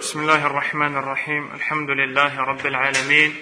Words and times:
بسم 0.00 0.20
الله 0.20 0.46
الرحمن 0.46 0.96
الرحيم 0.96 1.50
الحمد 1.54 1.90
لله 1.90 2.40
رب 2.40 2.66
العالمين 2.66 3.36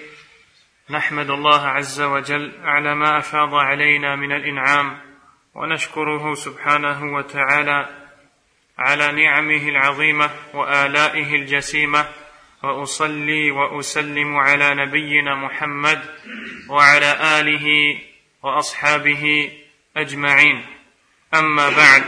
نحمد 0.89 1.29
الله 1.29 1.67
عز 1.67 2.01
وجل 2.01 2.53
على 2.63 2.95
ما 2.95 3.17
افاض 3.17 3.55
علينا 3.55 4.15
من 4.15 4.31
الانعام 4.31 4.97
ونشكره 5.55 6.33
سبحانه 6.35 7.13
وتعالى 7.13 7.89
على 8.77 9.11
نعمه 9.11 9.69
العظيمه 9.69 10.29
والائه 10.53 11.35
الجسيمه 11.35 12.05
واصلي 12.63 13.51
واسلم 13.51 14.37
على 14.37 14.75
نبينا 14.75 15.35
محمد 15.35 16.01
وعلى 16.69 17.39
اله 17.39 17.97
واصحابه 18.43 19.51
اجمعين 19.97 20.65
اما 21.33 21.69
بعد 21.69 22.03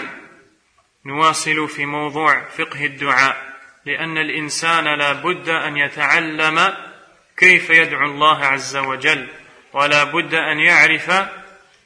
نواصل 1.06 1.68
في 1.68 1.86
موضوع 1.86 2.42
فقه 2.42 2.86
الدعاء 2.86 3.51
لأن 3.85 4.19
الإنسان 4.19 4.99
لا 4.99 5.13
بد 5.13 5.49
أن 5.49 5.77
يتعلم 5.77 6.75
كيف 7.37 7.71
يدعو 7.71 8.05
الله 8.05 8.45
عز 8.45 8.77
وجل 8.77 9.29
ولا 9.73 10.05
بد 10.05 10.35
أن 10.35 10.59
يعرف 10.61 11.11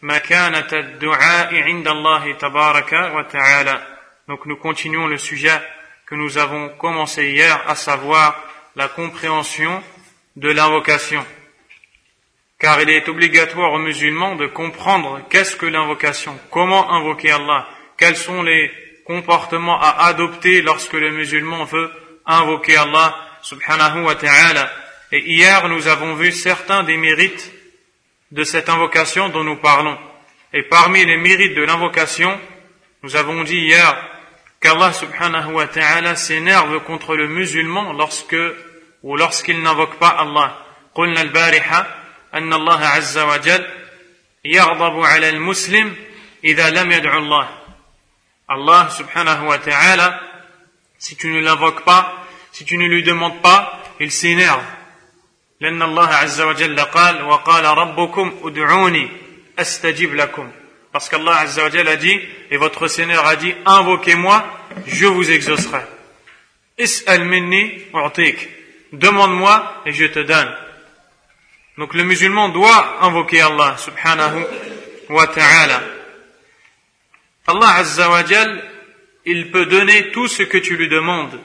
مكانة 0.03 0.69
الدعاء 0.73 1.55
عند 1.55 1.89
الله 1.89 2.33
تبارك 2.33 2.93
وتعالى 2.93 3.87
Donc 4.29 4.47
nous 4.47 4.57
continuons 4.57 5.09
le 5.09 5.19
sujet 5.19 5.61
que 6.07 6.15
nous 6.15 6.39
avons 6.39 6.69
commencé 6.71 7.31
hier, 7.31 7.63
à 7.69 7.75
savoir 7.75 8.41
la 8.77 8.87
compréhension 8.87 9.83
de 10.37 10.51
l'invocation. 10.51 11.25
Car 12.59 12.81
il 12.81 12.91
est 12.91 13.09
obligatoire 13.09 13.73
aux 13.73 13.79
musulmans 13.79 14.37
de 14.37 14.47
comprendre 14.47 15.21
qu'est-ce 15.31 15.57
que 15.57 15.67
l'invocation, 15.67 16.39
comment 16.51 16.93
invoquer 16.93 17.33
Allah, 17.33 17.67
quels 17.97 18.17
sont 18.17 18.43
les 18.43 18.71
comportement 19.05 19.81
à 19.81 20.07
adopter 20.07 20.63
lorsque 20.63 20.93
le 20.93 21.11
musulman 21.11 21.65
veut 21.65 21.91
invoquer 22.27 22.77
Allah 22.77 23.17
subhanahu 23.43 24.05
wa 24.05 24.15
ta'ala. 24.15 24.71
Et 25.13 25.21
hier, 25.31 25.69
nous 25.69 25.89
avons 25.89 26.15
vu 26.15 26.31
certains 26.31 26.85
des 26.85 26.97
mérites 26.97 27.53
de 28.31 28.45
cette 28.45 28.69
invocation 28.69 29.29
dont 29.29 29.43
nous 29.43 29.57
parlons. 29.57 29.99
Et 30.53 30.63
parmi 30.63 31.05
les 31.05 31.17
mérites 31.17 31.55
de 31.55 31.63
l'invocation, 31.63 32.39
nous 33.03 33.17
avons 33.17 33.43
dit 33.43 33.59
hier 33.59 33.97
qu'Allah 34.61 34.93
subhanahu 34.93 35.53
wa 35.53 35.67
ta'ala 35.67 36.17
s'énerve 36.17 36.81
contre 36.85 37.17
le 37.17 37.29
musulman 37.29 37.93
lorsque 37.93 38.37
ou 39.03 39.17
lorsqu'il 39.17 39.61
n'invoque 39.63 39.99
pas 39.99 40.09
Allah. 40.09 40.67
قلنا 40.95 41.21
البارحة 41.23 41.87
أن 42.35 42.53
الله 42.53 42.87
عز 42.87 43.19
وجل 43.19 43.67
يغضب 44.45 45.05
على 45.05 45.29
المسلم 45.29 45.97
إذا 46.45 46.71
لم 46.71 46.93
يدعو 46.93 47.19
الله 47.19 47.49
Allah 48.49 48.91
subhanahu 48.91 49.47
wa 49.47 49.59
ta'ala, 49.59 50.21
si 50.99 51.17
tu 51.17 51.33
ne 51.33 51.41
l'invoques 51.41 51.85
pas, 51.85 52.27
si 52.53 52.65
tu 52.65 52.77
ne 52.79 52.87
lui 52.87 53.03
demandes 53.03 53.41
pas, 53.41 53.81
il 54.01 54.11
s'énerve. 54.11 54.65
لأن 55.61 55.83
الله 55.83 56.09
عز 56.09 56.41
وجل 56.41 56.81
قال 56.81 57.23
وقال 57.23 57.65
ربكم 57.65 58.41
ادعوني 58.45 59.09
أستجب 59.59 60.15
لكم 60.15 60.51
parce 60.93 61.09
qu'Allah 61.09 61.37
Azza 61.41 61.63
wa 61.65 61.91
a 61.91 61.97
dit 61.97 62.21
et 62.51 62.57
votre 62.57 62.89
Seigneur 62.89 63.25
a 63.27 63.37
dit 63.37 63.55
invoquez-moi 63.67 64.45
je 64.87 65.07
vous 65.07 65.31
exaucerai 65.31 65.83
is'al 66.79 67.25
minni 67.25 67.73
u'tik 67.95 68.49
demande-moi 68.93 69.83
et 69.87 69.93
je 69.93 70.07
te 70.07 70.19
donne 70.19 70.51
donc 71.79 71.95
le 71.95 72.05
musulman 72.05 72.49
doit 72.49 72.97
invoquer 73.03 73.43
Allah 73.43 73.77
subhanahu 73.77 74.47
wa 75.11 75.27
ta'ala 75.27 75.83
Allah 77.47 77.75
Azza 77.77 78.09
wa 78.11 78.23
il 79.27 79.51
peut 79.51 79.67
donner 79.67 80.11
tout 80.13 80.29
ce 80.29 80.43
que 80.43 80.59
tu 80.59 80.77
lui 80.77 80.89
demandes. 80.89 81.39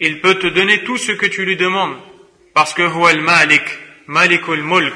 Il 0.00 0.20
peut 0.20 0.36
te 0.36 0.46
donner 0.46 0.84
tout 0.84 0.96
ce 0.96 1.12
que 1.12 1.26
tu 1.26 1.44
lui 1.44 1.56
demandes. 1.56 1.96
Parce 2.54 2.74
que 2.74 2.82
huwa 2.82 3.10
al-malik, 3.10 3.62
malikul 4.06 4.62
mulk. 4.62 4.94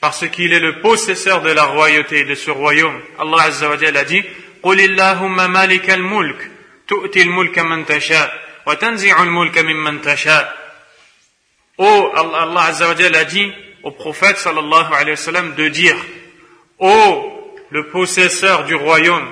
Parce 0.00 0.26
qu'il 0.28 0.52
est 0.52 0.60
le 0.60 0.80
possesseur 0.80 1.42
de 1.42 1.50
la 1.50 1.64
royauté 1.64 2.24
de 2.24 2.34
ce 2.34 2.50
royaume. 2.50 3.00
Allah 3.18 3.42
Azza 3.44 3.68
wa 3.68 3.74
a 3.74 4.04
dit, 4.04 4.24
قل 4.62 4.80
اللهم 4.80 5.52
مالك 5.52 5.90
الملك 5.90 6.50
تؤتي 6.88 7.22
الملك 7.22 7.58
من 7.58 7.86
تشاء 7.86 8.42
وتنزع 8.66 9.22
الملك 9.22 9.58
ممن 9.58 10.02
تشاء. 10.02 10.56
Oh, 11.78 12.12
Allah 12.14 12.64
Azza 12.64 12.88
wa 12.88 12.94
a 12.94 13.24
dit 13.24 13.52
au 13.82 13.90
prophète 13.92 14.36
sallallahu 14.36 14.92
alayhi 14.92 15.10
wa 15.10 15.16
sallam 15.16 15.54
de 15.54 15.68
dire, 15.68 15.96
oh 16.78 17.33
le 17.70 17.86
possesseur 17.88 18.64
du 18.64 18.74
royaume. 18.74 19.28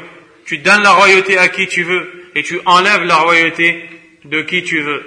Tu 0.47 0.59
donnes 0.59 0.83
la 0.83 0.93
royauté 0.93 1.39
à 1.39 1.49
qui 1.49 1.67
tu 1.67 1.83
veux 1.83 2.31
et 2.35 2.43
tu 2.43 2.61
enlèves 2.65 3.05
la 3.05 3.17
royauté 3.17 3.89
de 4.25 4.43
qui 4.43 4.63
tu 4.63 4.81
veux. 4.81 5.05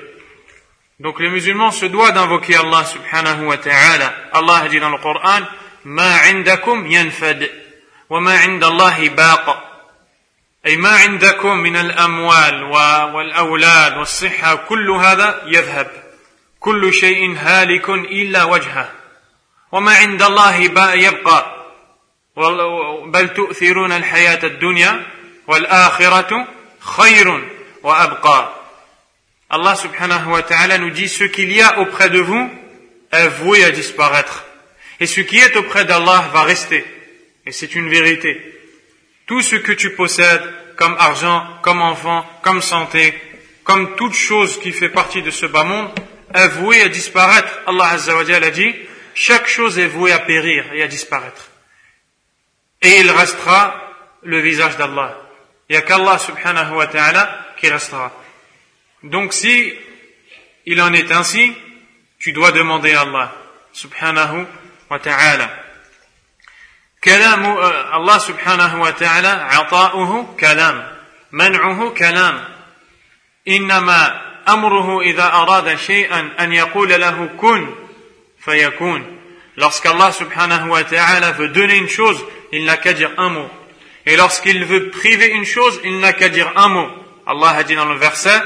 Donc 1.00 1.20
le 1.20 1.30
musulman 1.30 1.72
se 1.72 1.86
doit 1.88 2.12
d'invoquer 2.12 2.56
Allah 2.56 2.86
subhanahu 2.86 3.46
wa 3.46 3.58
ta'ala. 3.58 4.14
Allah 4.34 4.68
dit 4.70 4.80
dans 4.80 4.90
le 4.90 4.98
Coran, 4.98 5.42
ما 5.86 6.16
عندكم 6.16 6.92
ينفد 6.92 7.50
وما 8.10 8.38
عند 8.38 8.64
الله 8.64 9.10
باق 9.10 9.72
أي 10.66 10.78
ما 10.78 10.90
عندكم 10.90 11.58
من 11.58 11.76
الأموال 11.76 12.64
والأولاد 13.14 13.98
والصحة 13.98 14.56
كل 14.56 14.90
هذا 14.92 15.42
يذهب 15.46 15.92
كل 16.60 16.94
شيء 16.94 17.36
هالك 17.38 17.90
إلا 17.90 18.44
وجهه 18.44 18.92
وما 19.72 19.96
عند 19.96 20.22
الله 20.22 20.56
يبقى 20.94 21.55
بل 23.06 23.34
تؤثرون 23.34 23.92
الحياة 23.92 24.40
الدنيا 24.46 25.06
والآخرة 25.48 26.48
خير 26.80 27.50
وأبقى 27.84 28.62
Allah 29.54 29.76
subhanahu 29.76 30.32
wa 30.32 30.44
ta'ala 30.44 30.78
nous 30.78 30.92
dit 30.92 31.10
ce 31.10 31.26
qu'il 31.26 31.52
y 31.52 31.62
a 31.62 31.80
auprès 31.80 32.10
de 32.10 32.22
vous 32.22 32.50
est 33.12 33.28
voué 33.28 33.66
à 33.66 33.72
disparaître. 33.72 34.46
Et 35.02 35.06
ce 35.06 35.20
qui 35.20 35.40
est 35.40 35.58
auprès 35.58 35.84
d'Allah 35.84 36.30
va 36.32 36.44
rester. 36.44 36.86
Et 37.46 37.52
c'est 37.52 37.76
une 37.76 37.90
vérité. 37.90 38.40
Tout 39.28 39.42
ce 39.42 39.58
que 39.58 39.74
tu 39.74 39.90
possèdes 39.90 40.42
comme 40.78 40.96
argent, 40.98 41.46
comme 41.64 41.82
enfant, 41.82 42.26
comme 42.44 42.62
santé, 42.62 43.14
comme 43.66 43.98
toute 43.98 44.14
chose 44.14 44.58
qui 44.58 44.72
fait 44.72 44.88
partie 44.88 45.22
de 45.22 45.32
ce 45.32 45.46
bas 45.46 45.66
monde 45.66 45.90
est 46.34 46.48
voué 46.48 46.80
à 46.82 46.88
disparaître. 46.88 47.60
Allah 47.68 47.90
azza 47.90 48.16
wa 48.16 48.22
a 48.22 48.50
dit 48.52 48.74
chaque 49.14 49.50
chose 49.50 49.80
est 49.80 49.88
vouée 49.88 50.14
à 50.14 50.20
périr 50.20 50.64
et 50.74 50.82
à 50.82 50.88
disparaître 50.88 51.52
Et 52.83 53.01
il 53.01 53.11
restera 53.11 53.75
le 54.23 54.41
visage 54.41 54.77
d'Allah. 54.77 55.17
Il 55.69 55.73
n'y 55.73 55.79
a 55.79 55.83
qu'Allah 55.83 56.19
subhanahu 56.19 56.77
wa 56.77 56.87
ta'ala 56.87 57.47
qui 57.57 57.69
restera. 57.69 58.13
Donc 59.03 59.33
si 59.33 59.73
il 60.67 60.81
en 60.81 60.93
est 60.93 61.11
ainsi, 61.11 61.53
tu 62.19 62.33
dois 62.33 62.53
demander 62.53 62.93
à 62.93 63.03
Allah 63.03 63.33
subhanahu 63.73 64.47
wa 64.91 64.99
ta'ala. 64.99 65.63
كلام 67.05 67.45
الله 67.95 68.19
سبحانه 68.19 68.83
وتعالى 68.83 69.29
عطاؤه 69.29 70.37
كلام 70.41 70.97
منعه 71.33 71.91
كلام 71.91 72.45
إنما 73.49 74.23
أمره 74.49 75.01
إذا 75.01 75.25
أراد 75.25 75.77
شيئا 75.79 76.31
أن 76.41 76.53
يقول 76.53 76.89
له 76.89 77.27
كن 77.27 77.75
فيكون 78.41 79.16
lorsqu'Allah 79.57 80.13
subhanahu 80.13 80.69
wa 80.71 80.85
ta'ala 80.85 81.33
veut 81.33 81.49
donner 81.49 81.77
une 81.77 81.89
chose 81.89 82.23
il 82.53 82.65
n'a 82.65 82.77
qu'à 82.77 82.93
dire 82.93 83.13
un 83.19 83.29
mot. 83.31 83.51
Et 84.05 84.17
lorsqu'il 84.17 84.65
veut 84.65 84.91
priver 84.91 85.29
une 85.29 85.45
chose, 85.45 85.81
il 85.85 85.99
n'a 85.99 86.13
qu'à 86.13 86.29
dire 86.29 86.53
un 86.57 86.69
mot. 86.69 86.89
Allah 87.27 87.51
a 87.51 87.65
dit 87.65 87.75
dans 87.75 87.87
le 87.87 87.99
verset, 87.99 88.41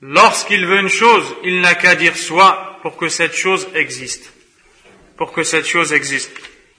lorsqu'il 0.00 0.66
veut 0.66 0.80
une 0.80 0.88
chose, 0.88 1.36
il 1.44 1.60
n'a 1.60 1.74
qu'à 1.74 1.94
dire 1.94 2.16
soit 2.16 2.78
pour 2.82 2.96
que 2.96 3.08
cette 3.08 3.36
chose 3.36 3.68
existe. 3.74 4.32
Pour 5.16 5.32
que 5.32 5.44
cette 5.44 5.66
chose 5.66 5.92
existe. 5.92 6.32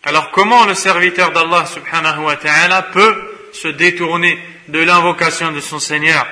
Alors 0.03 0.31
comment 0.31 0.65
le 0.65 0.75
serviteur 0.75 1.31
d'Allah 1.31 1.65
subhanahu 1.65 2.25
wa 2.25 2.35
ta'ala 2.35 2.83
peut 2.83 3.15
se 3.53 3.69
détourner 3.69 4.37
de 4.67 4.79
l'invocation 4.79 5.51
de 5.51 5.61
son 5.61 5.79
Seigneur? 5.79 6.27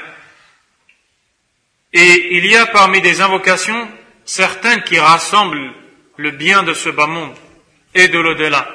Et 1.94 2.35
il 2.35 2.45
y 2.45 2.57
a 2.57 2.65
parmi 2.68 3.01
des 3.01 3.21
invocations 3.21 3.89
certaines 4.25 4.83
qui 4.83 5.00
rassemblent 5.00 5.73
le 6.17 6.31
bien 6.31 6.62
de 6.62 6.75
ce 6.75 6.88
bas 6.88 7.06
monde 7.06 7.37
et 7.94 8.08
de 8.08 8.19
l'au-delà. 8.19 8.67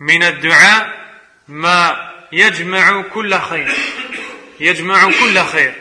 من 0.00 0.22
الدعاء 0.22 0.98
ما 1.48 2.10
يجمع 2.32 3.02
كل 3.02 3.34
خير 3.34 3.68
يجمع 4.60 5.10
كل 5.10 5.38
خير 5.44 5.74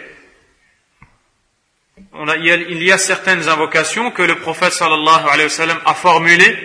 il 2.14 2.84
y 2.84 2.92
a 2.92 2.98
certaines 2.98 3.48
invocations 3.48 4.12
que 4.12 4.24
le 4.24 4.36
prophète 4.36 4.74
sallallahu 4.74 5.30
alayhi 5.30 5.44
wa 5.44 5.50
sallam 5.50 5.80
a 5.86 5.94
formulées 5.94 6.58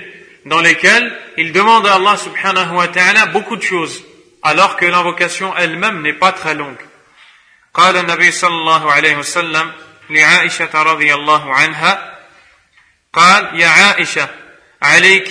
dans 0.47 0.61
lesquelles 0.61 1.13
il 1.37 1.53
demande 1.53 1.87
à 1.87 1.95
Allah 1.95 2.17
subhanahu 2.17 2.75
wa 2.75 2.89
ta'ala 2.89 3.27
beaucoup 3.27 3.57
de 3.57 3.63
choses 3.63 4.03
alors 4.43 4.77
que 4.77 4.87
l'invocation 4.87 5.55
elle-même 5.57 6.01
n'est 6.03 6.19
pas 6.19 6.33
très 6.33 6.55
longue 6.55 6.81
قال 7.75 7.97
النبي 7.97 8.31
صلى 8.31 8.55
الله 8.55 8.93
عليه 8.93 9.17
وسلم 9.17 9.73
لعائشة 10.11 10.83
رضي 10.83 11.15
الله 11.15 11.55
عنها 11.55 12.16
قال 13.18 13.60
يا 13.60 13.68
عائشة 13.68 14.30
عليك 14.82 15.30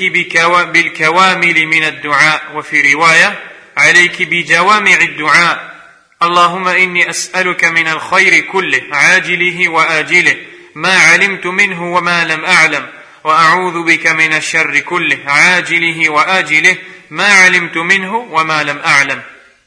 بالكوامل 0.72 1.66
من 1.66 1.84
الدعاء 1.84 2.42
وفي 2.54 2.92
رواية 2.92 3.38
عليك 3.76 4.22
بجوامع 4.22 4.94
الدعاء. 5.00 5.76
اللهم 6.22 6.68
إني 6.68 7.10
أسألك 7.10 7.64
من 7.64 7.88
الخير 7.88 8.40
كله 8.40 8.82
عاجله 8.92 9.68
وآجله 9.68 10.36
ما 10.74 10.98
علمت 10.98 11.46
منه 11.46 11.92
وما 11.92 12.24
لم 12.24 12.44
أعلم 12.44 12.86
وأعوذ 13.24 13.82
بك 13.82 14.06
من 14.06 14.32
الشر 14.32 14.78
كله 14.78 15.18
عاجله 15.26 16.08
وآجله 16.08 16.76
ما 17.10 17.26
علمت 17.26 17.76
منه 17.76 18.16
وما 18.16 18.62
لم 18.62 18.78
أعلم. 18.78 19.22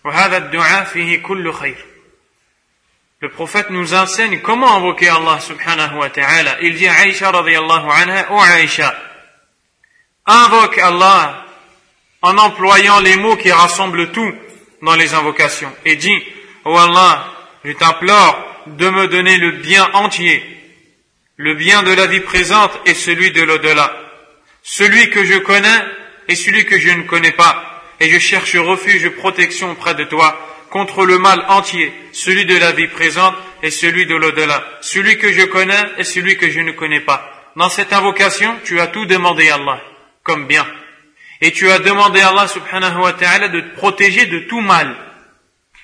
وهذا 0.05 0.37
الدعاء 0.37 0.83
فيه 0.83 1.23
كل 1.23 1.53
خير. 1.53 1.85
Le 3.21 3.29
prophète 3.29 3.69
nous 3.69 3.93
enseigne 3.93 4.39
comment 4.39 4.77
invoquer 4.77 5.09
Allah 5.09 5.39
subhanahu 5.41 5.97
wa 5.97 6.09
ta'ala. 6.09 6.57
Il 6.61 6.75
dit 6.75 6.87
à 6.87 7.01
Aïcha 7.01 7.31
radiallahu 7.31 7.89
anha, 7.91 8.27
oh 8.31 8.39
Aïcha, 8.39 8.95
invoque 10.25 10.77
Allah 10.77 11.45
en 12.21 12.37
employant 12.37 13.01
les 13.01 13.17
mots 13.17 13.35
qui 13.35 13.51
rassemblent 13.51 14.11
tout 14.11 14.33
dans 14.81 14.95
les 14.95 15.13
invocations. 15.13 15.73
Et 15.83 15.97
dit, 15.97 16.23
oh 16.63 16.77
Allah, 16.77 17.25
je 17.65 17.73
t'implore 17.73 18.41
de 18.67 18.89
me 18.89 19.07
donner 19.07 19.35
le 19.37 19.51
bien 19.51 19.89
entier, 19.93 20.41
le 21.35 21.55
bien 21.55 21.83
de 21.83 21.91
la 21.91 22.07
vie 22.07 22.21
présente 22.21 22.71
et 22.85 22.93
celui 22.93 23.31
de 23.31 23.41
l'au-delà, 23.41 23.93
celui 24.63 25.09
que 25.09 25.25
je 25.25 25.39
connais 25.39 25.83
et 26.29 26.35
celui 26.35 26.65
que 26.65 26.79
je 26.79 26.91
ne 26.91 27.03
connais 27.03 27.31
pas, 27.33 27.83
et 27.99 28.09
je 28.09 28.19
cherche 28.19 28.55
refuge 28.55 29.03
et 29.03 29.09
protection 29.09 29.71
auprès 29.71 29.95
de 29.95 30.05
toi 30.05 30.39
contre 30.70 31.04
le 31.04 31.18
mal 31.18 31.44
entier, 31.48 31.92
celui 32.12 32.46
de 32.46 32.56
la 32.56 32.72
vie 32.72 32.88
présente 32.88 33.34
et 33.62 33.70
celui 33.70 34.06
de 34.06 34.14
l'au-delà, 34.16 34.64
celui 34.80 35.18
que 35.18 35.32
je 35.32 35.44
connais 35.44 35.82
et 35.98 36.04
celui 36.04 36.36
que 36.36 36.50
je 36.50 36.60
ne 36.60 36.72
connais 36.72 37.00
pas. 37.00 37.30
Dans 37.56 37.68
cette 37.68 37.92
invocation, 37.92 38.58
tu 38.64 38.80
as 38.80 38.88
tout 38.88 39.06
demandé 39.06 39.48
à 39.50 39.54
Allah, 39.54 39.80
comme 40.24 40.46
bien. 40.46 40.66
Et 41.40 41.52
tu 41.52 41.70
as 41.70 41.78
demandé 41.78 42.20
à 42.20 42.28
Allah 42.28 42.48
subhanahu 42.48 43.02
wa 43.02 43.12
ta'ala 43.12 43.48
de 43.48 43.60
te 43.60 43.76
protéger 43.76 44.26
de 44.26 44.40
tout 44.40 44.60
mal. 44.60 44.96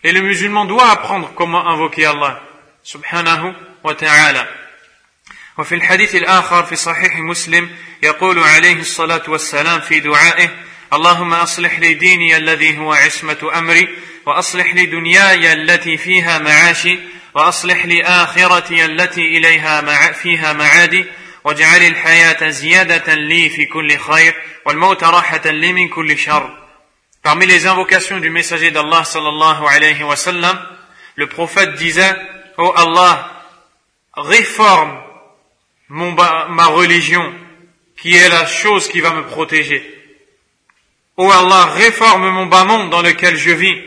Et 0.03 0.13
le 0.13 0.23
musulman 0.23 0.65
doit 0.65 0.91
apprendre 0.91 1.33
comment 1.37 1.67
invoquer 1.69 2.07
Allah 2.07 2.41
subhanahu 2.83 3.53
wa 3.85 3.95
ta'ala. 3.95 4.47
وفي 5.59 5.75
الحديث 5.75 6.15
الآخر 6.15 6.63
في 6.63 6.77
صحيح 6.77 7.17
مسلم 7.17 7.71
يقول 8.03 8.39
عليه 8.39 8.81
الصلاة 8.81 9.23
والسلام 9.29 9.81
في 9.81 10.01
دعائه 10.01 10.49
اللهم 10.93 11.35
أصلح 11.35 11.79
لي 11.79 11.95
ديني 11.95 12.37
الذي 12.37 12.79
هو 12.79 12.93
عصمة 12.93 13.51
أمري 13.55 13.89
وأصلح 14.26 14.74
لي 14.74 14.86
دنياي 14.86 15.54
التي 15.54 15.98
فيها 15.98 16.40
معاشي 16.40 17.00
وأصلح 17.34 17.86
لي 17.86 18.04
آخرتي 18.04 18.86
التي 18.86 19.22
إليها 19.22 19.82
مع 19.82 20.12
فيها 20.12 20.54
معادي 20.54 21.06
واجعل 21.44 21.82
الحياة 21.82 22.50
زيادة 22.50 23.14
لي 23.14 23.50
في 23.50 23.66
كل 23.66 23.98
خير 23.98 24.36
والموت 24.66 25.04
راحة 25.04 25.52
لي 25.52 25.74
من 25.74 25.88
كل 25.88 26.18
شر 26.18 26.66
Parmi 27.26 27.48
les 27.48 27.66
invocations 27.66 28.20
du 28.20 28.30
messager 28.30 28.70
d'Allah 28.70 29.04
sallallahu 29.04 29.66
alayhi 29.66 30.04
wa 30.04 30.16
sallam, 30.16 30.60
le 31.16 31.26
prophète 31.26 31.74
disait, 31.74 32.16
Oh 32.60 32.72
Allah, 32.78 33.44
réforme 34.14 35.02
mon, 35.90 36.12
ma 36.12 36.68
religion, 36.68 37.34
qui 38.00 38.16
est 38.16 38.30
la 38.30 38.46
chose 38.46 38.88
qui 38.88 39.02
va 39.02 39.10
me 39.10 39.24
protéger. 39.24 39.84
Oh 41.18 41.32
Allah, 41.32 41.66
réforme 41.66 42.30
mon 42.30 42.46
bas 42.46 42.64
monde 42.64 42.92
dans 42.92 43.02
lequel 43.02 43.36
je 43.38 43.50
vis. 43.50 43.82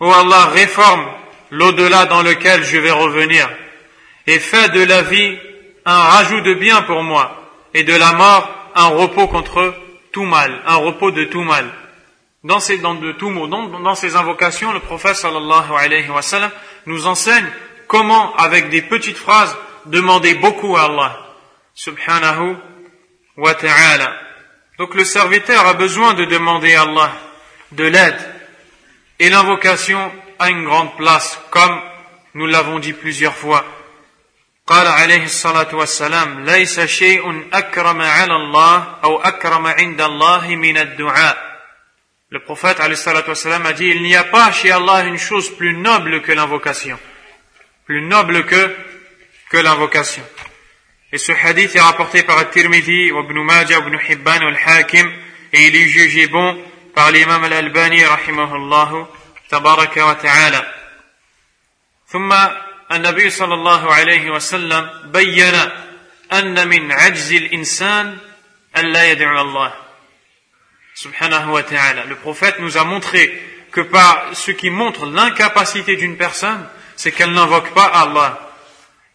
Oh 0.00 0.10
Allah, 0.12 0.46
réforme 0.46 1.06
l'au-delà 1.50 2.06
dans 2.06 2.22
lequel 2.22 2.64
je 2.64 2.78
vais 2.78 2.90
revenir. 2.90 3.48
Et 4.26 4.38
fais 4.38 4.70
de 4.70 4.82
la 4.82 5.02
vie 5.02 5.38
un 5.84 5.98
rajout 5.98 6.40
de 6.40 6.54
bien 6.54 6.82
pour 6.82 7.02
moi, 7.02 7.36
et 7.74 7.84
de 7.84 7.94
la 7.94 8.12
mort 8.12 8.48
un 8.74 8.88
repos 8.88 9.28
contre 9.28 9.74
tout 10.12 10.24
mal, 10.24 10.62
un 10.66 10.76
repos 10.76 11.10
de 11.10 11.24
tout 11.24 11.42
mal. 11.42 11.66
Dans 12.42 12.60
ces, 12.60 12.78
dans 12.78 12.94
de 12.94 13.12
tout 13.12 13.30
dans, 13.48 13.68
dans 13.68 13.94
ces 13.94 14.16
invocations, 14.16 14.72
le 14.72 14.80
prophète 14.80 15.16
sallallahu 15.16 15.72
alayhi 15.78 16.08
wa 16.08 16.22
sallam 16.22 16.50
nous 16.86 17.06
enseigne 17.06 17.46
comment, 17.86 18.34
avec 18.36 18.70
des 18.70 18.82
petites 18.82 19.18
phrases, 19.18 19.54
demander 19.86 20.34
beaucoup 20.34 20.76
à 20.76 20.84
Allah, 20.84 21.18
subhanahu 21.74 22.56
wa 23.36 23.54
ta'ala. 23.54 24.14
Donc 24.78 24.94
le 24.94 25.04
serviteur 25.04 25.66
a 25.66 25.74
besoin 25.74 26.14
de 26.14 26.24
demander 26.24 26.74
à 26.74 26.82
Allah 26.82 27.12
de 27.72 27.84
l'aide. 27.84 28.39
Et 29.19 29.29
l'invocation 29.29 30.11
a 30.39 30.49
une 30.49 30.65
grande 30.65 30.95
place, 30.97 31.39
comme 31.49 31.79
nous 32.33 32.47
l'avons 32.47 32.79
dit 32.79 32.93
plusieurs 32.93 33.35
fois. 33.35 33.65
قال 34.67 34.87
عليه 34.87 35.23
الصلاة 35.23 35.75
والسلام 35.75 36.45
ليس 36.45 36.79
شيء 36.79 37.49
أكرم 37.53 38.01
على 38.01 38.35
الله 38.35 38.97
أو 39.03 39.21
أكرم 39.21 39.67
عند 39.67 40.01
الله 40.01 40.55
من 40.55 40.77
الدعاء 40.77 41.55
Le 42.31 42.39
prophète 42.39 42.79
a 42.79 43.73
dit, 43.73 43.85
il 43.85 44.01
n'y 44.01 44.15
a 44.15 44.23
pas 44.23 44.51
chez 44.51 44.71
Allah 44.71 45.03
une 45.05 45.17
chose 45.17 45.55
plus 45.55 45.73
noble 45.73 46.21
que 46.23 46.31
l'invocation. 46.31 46.99
Plus 47.85 48.01
noble 48.01 48.45
que, 48.45 48.75
que 49.51 49.57
l'invocation. 49.57 50.23
Et 51.13 51.19
ce 51.19 51.31
hadith 51.31 51.75
est 51.75 51.79
rapporté 51.79 52.23
par 52.23 52.39
At-Tirmidhi, 52.39 53.09
Ibn 53.09 53.39
Majah, 53.43 53.77
Ibn 53.77 53.95
Hibban, 54.09 54.41
Al-Hakim, 54.41 55.09
et 55.53 55.67
il 55.67 55.75
est 55.75 55.87
jugé 55.87 56.27
bon 56.27 56.59
par 56.94 57.10
l'imam 57.10 57.44
Al-Albani, 57.44 58.04
rahimahullah, 58.04 59.08
tabaraka 59.48 60.06
wa 60.06 60.14
ta'ala. 60.14 60.74
ثم 62.10 62.32
النبي 62.92 63.30
صلى 63.30 63.54
الله 63.54 63.94
عليه 63.94 64.30
وسلم 64.30 64.90
بين 65.14 65.54
أن 66.32 66.68
من 66.68 66.92
عجز 66.92 67.32
الإنسان 67.32 68.18
أن 68.76 68.84
لا 68.92 69.10
يدعو 69.10 69.40
الله 69.40 69.72
subhanahu 70.94 71.52
wa 71.52 71.62
ta'ala. 71.62 72.04
Le 72.04 72.16
prophète 72.16 72.58
nous 72.58 72.76
a 72.76 72.84
montré 72.84 73.32
que 73.72 73.80
par 73.80 74.34
ce 74.34 74.50
qui 74.50 74.70
montre 74.70 75.06
l'incapacité 75.06 75.96
d'une 75.96 76.16
personne, 76.16 76.66
c'est 76.96 77.12
qu'elle 77.12 77.32
n'invoque 77.32 77.72
pas 77.72 77.86
Allah. 77.86 78.50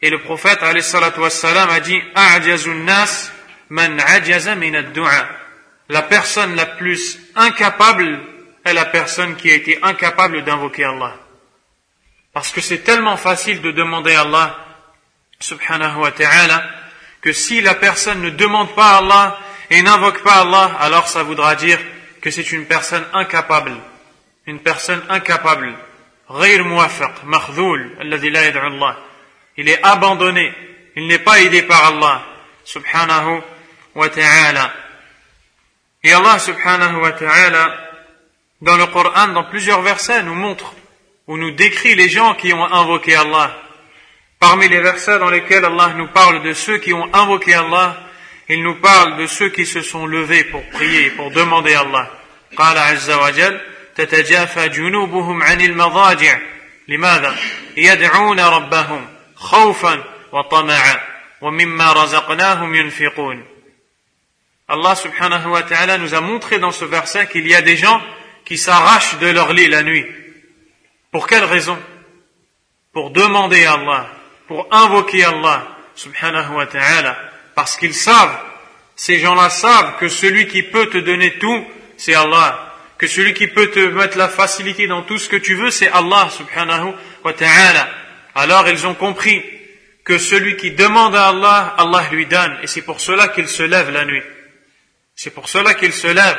Et 0.01 0.09
le 0.09 0.19
prophète 0.21 0.63
a 0.63 0.73
dit 1.79 2.01
nas 2.85 3.31
man 3.69 4.01
La 5.89 6.01
personne 6.01 6.55
la 6.55 6.65
plus 6.65 7.19
incapable 7.35 8.19
est 8.63 8.73
la 8.73 8.85
personne 8.85 9.35
qui 9.35 9.51
a 9.51 9.53
été 9.53 9.79
incapable 9.83 10.43
d'invoquer 10.43 10.85
Allah. 10.85 11.15
Parce 12.33 12.51
que 12.51 12.61
c'est 12.61 12.79
tellement 12.79 13.17
facile 13.17 13.61
de 13.61 13.71
demander 13.71 14.13
à 14.13 14.21
Allah 14.21 14.57
subhanahu 15.39 16.01
wa 16.01 16.11
ta'ala 16.11 16.63
que 17.21 17.31
si 17.31 17.61
la 17.61 17.75
personne 17.75 18.21
ne 18.21 18.29
demande 18.31 18.73
pas 18.75 18.95
à 18.95 18.97
Allah 18.97 19.39
et 19.69 19.81
n'invoque 19.81 20.23
pas 20.23 20.41
Allah, 20.41 20.75
alors 20.79 21.07
ça 21.07 21.23
voudra 21.23 21.55
dire 21.55 21.79
que 22.21 22.31
c'est 22.31 22.51
une 22.51 22.65
personne 22.65 23.05
incapable. 23.13 23.73
Une 24.47 24.59
personne 24.59 25.01
incapable. 25.09 25.73
Il 29.57 29.69
est 29.69 29.83
abandonné. 29.83 30.53
Il 30.95 31.07
n'est 31.07 31.19
pas 31.19 31.41
aidé 31.41 31.61
par 31.63 31.85
Allah. 31.85 32.23
Subhanahu 32.63 33.41
wa 33.93 34.09
ta'ala. 34.09 34.84
Et 36.04 36.12
Allah 36.12 36.38
subhanahu 36.38 37.00
wa 37.00 37.12
ta'ala, 37.12 37.90
dans 38.60 38.76
le 38.76 38.86
Coran, 38.86 39.28
dans 39.28 39.44
plusieurs 39.44 39.82
versets, 39.82 40.22
nous 40.22 40.34
montre 40.34 40.74
ou 41.26 41.36
nous 41.36 41.52
décrit 41.52 41.94
les 41.94 42.08
gens 42.08 42.34
qui 42.34 42.52
ont 42.52 42.64
invoqué 42.64 43.14
Allah. 43.14 43.56
Parmi 44.38 44.68
les 44.68 44.80
versets 44.80 45.18
dans 45.18 45.30
lesquels 45.30 45.64
Allah 45.64 45.94
nous 45.96 46.08
parle 46.08 46.42
de 46.42 46.52
ceux 46.54 46.78
qui 46.78 46.92
ont 46.92 47.08
invoqué 47.14 47.54
Allah, 47.54 47.96
il 48.48 48.62
nous 48.62 48.76
parle 48.76 49.16
de 49.18 49.26
ceux 49.26 49.50
qui 49.50 49.66
se 49.66 49.82
sont 49.82 50.06
levés 50.06 50.44
pour 50.44 50.66
prier, 50.70 51.10
pour 51.10 51.30
demander 51.30 51.74
à 51.74 51.80
Allah. 51.80 52.10
قال 52.56 52.78
عز 52.78 53.10
وجل 53.10 53.60
تتجافى 53.96 54.68
جنوبهم 54.68 55.42
عن 55.42 55.60
المضاجع 55.60 56.38
لماذا 56.88 57.36
يدعون 57.76 58.40
ربهم 58.40 59.08
خوفا 59.34 60.04
وطمعا 60.32 61.00
ومما 61.40 61.92
رزقناهم 61.92 62.74
ينفقون 62.74 63.44
Allah 64.67 64.95
subhanahu 64.95 65.51
wa 65.51 65.61
ta'ala 65.61 65.99
nous 65.99 66.15
a 66.15 66.21
montré 66.21 66.57
dans 66.57 66.71
ce 66.71 66.85
verset 66.85 67.27
qu'il 67.27 67.47
y 67.47 67.53
a 67.53 67.61
des 67.61 67.77
gens 67.77 68.01
qui 68.45 68.57
s'arrachent 68.57 69.19
de 69.19 69.27
leur 69.27 69.53
lit 69.53 69.67
la 69.67 69.83
nuit. 69.83 70.05
Pour 71.11 71.27
quelle 71.27 71.43
raison? 71.43 71.77
Pour 72.91 73.11
demander 73.11 73.65
à 73.65 73.73
Allah, 73.73 74.09
pour 74.47 74.67
invoquer 74.71 75.23
Allah 75.23 75.67
subhanahu 75.93 76.55
wa 76.55 76.65
ta'ala, 76.65 77.15
parce 77.53 77.77
qu'ils 77.77 77.93
savent, 77.93 78.39
ces 78.95 79.19
gens-là 79.19 79.49
savent 79.49 79.97
que 79.99 80.07
celui 80.07 80.47
qui 80.47 80.63
peut 80.63 80.87
te 80.87 80.97
donner 80.97 81.37
tout, 81.37 81.65
c'est 81.97 82.15
Allah. 82.15 82.73
Que 82.97 83.07
celui 83.07 83.33
qui 83.33 83.47
peut 83.47 83.69
te 83.69 83.79
mettre 83.79 84.17
la 84.17 84.29
facilité 84.29 84.87
dans 84.87 85.03
tout 85.03 85.17
ce 85.17 85.29
que 85.29 85.35
tu 85.35 85.53
veux, 85.55 85.69
c'est 85.69 85.91
Allah 85.91 86.29
subhanahu 86.31 86.93
wa 87.23 87.33
ta'ala. 87.33 87.87
Alors 88.33 88.67
ils 88.67 88.87
ont 88.87 88.95
compris 88.95 89.43
que 90.03 90.17
celui 90.17 90.55
qui 90.57 90.71
demande 90.71 91.15
à 91.15 91.27
Allah, 91.27 91.75
Allah 91.77 92.03
lui 92.11 92.25
donne. 92.25 92.57
Et 92.63 92.67
c'est 92.67 92.81
pour 92.81 92.99
cela 92.99 93.27
qu'il 93.27 93.47
se 93.47 93.63
lève 93.63 93.91
la 93.91 94.05
nuit. 94.05 94.23
C'est 95.14 95.30
pour 95.30 95.48
cela 95.48 95.74
qu'il 95.74 95.92
se 95.92 96.06
lève. 96.08 96.38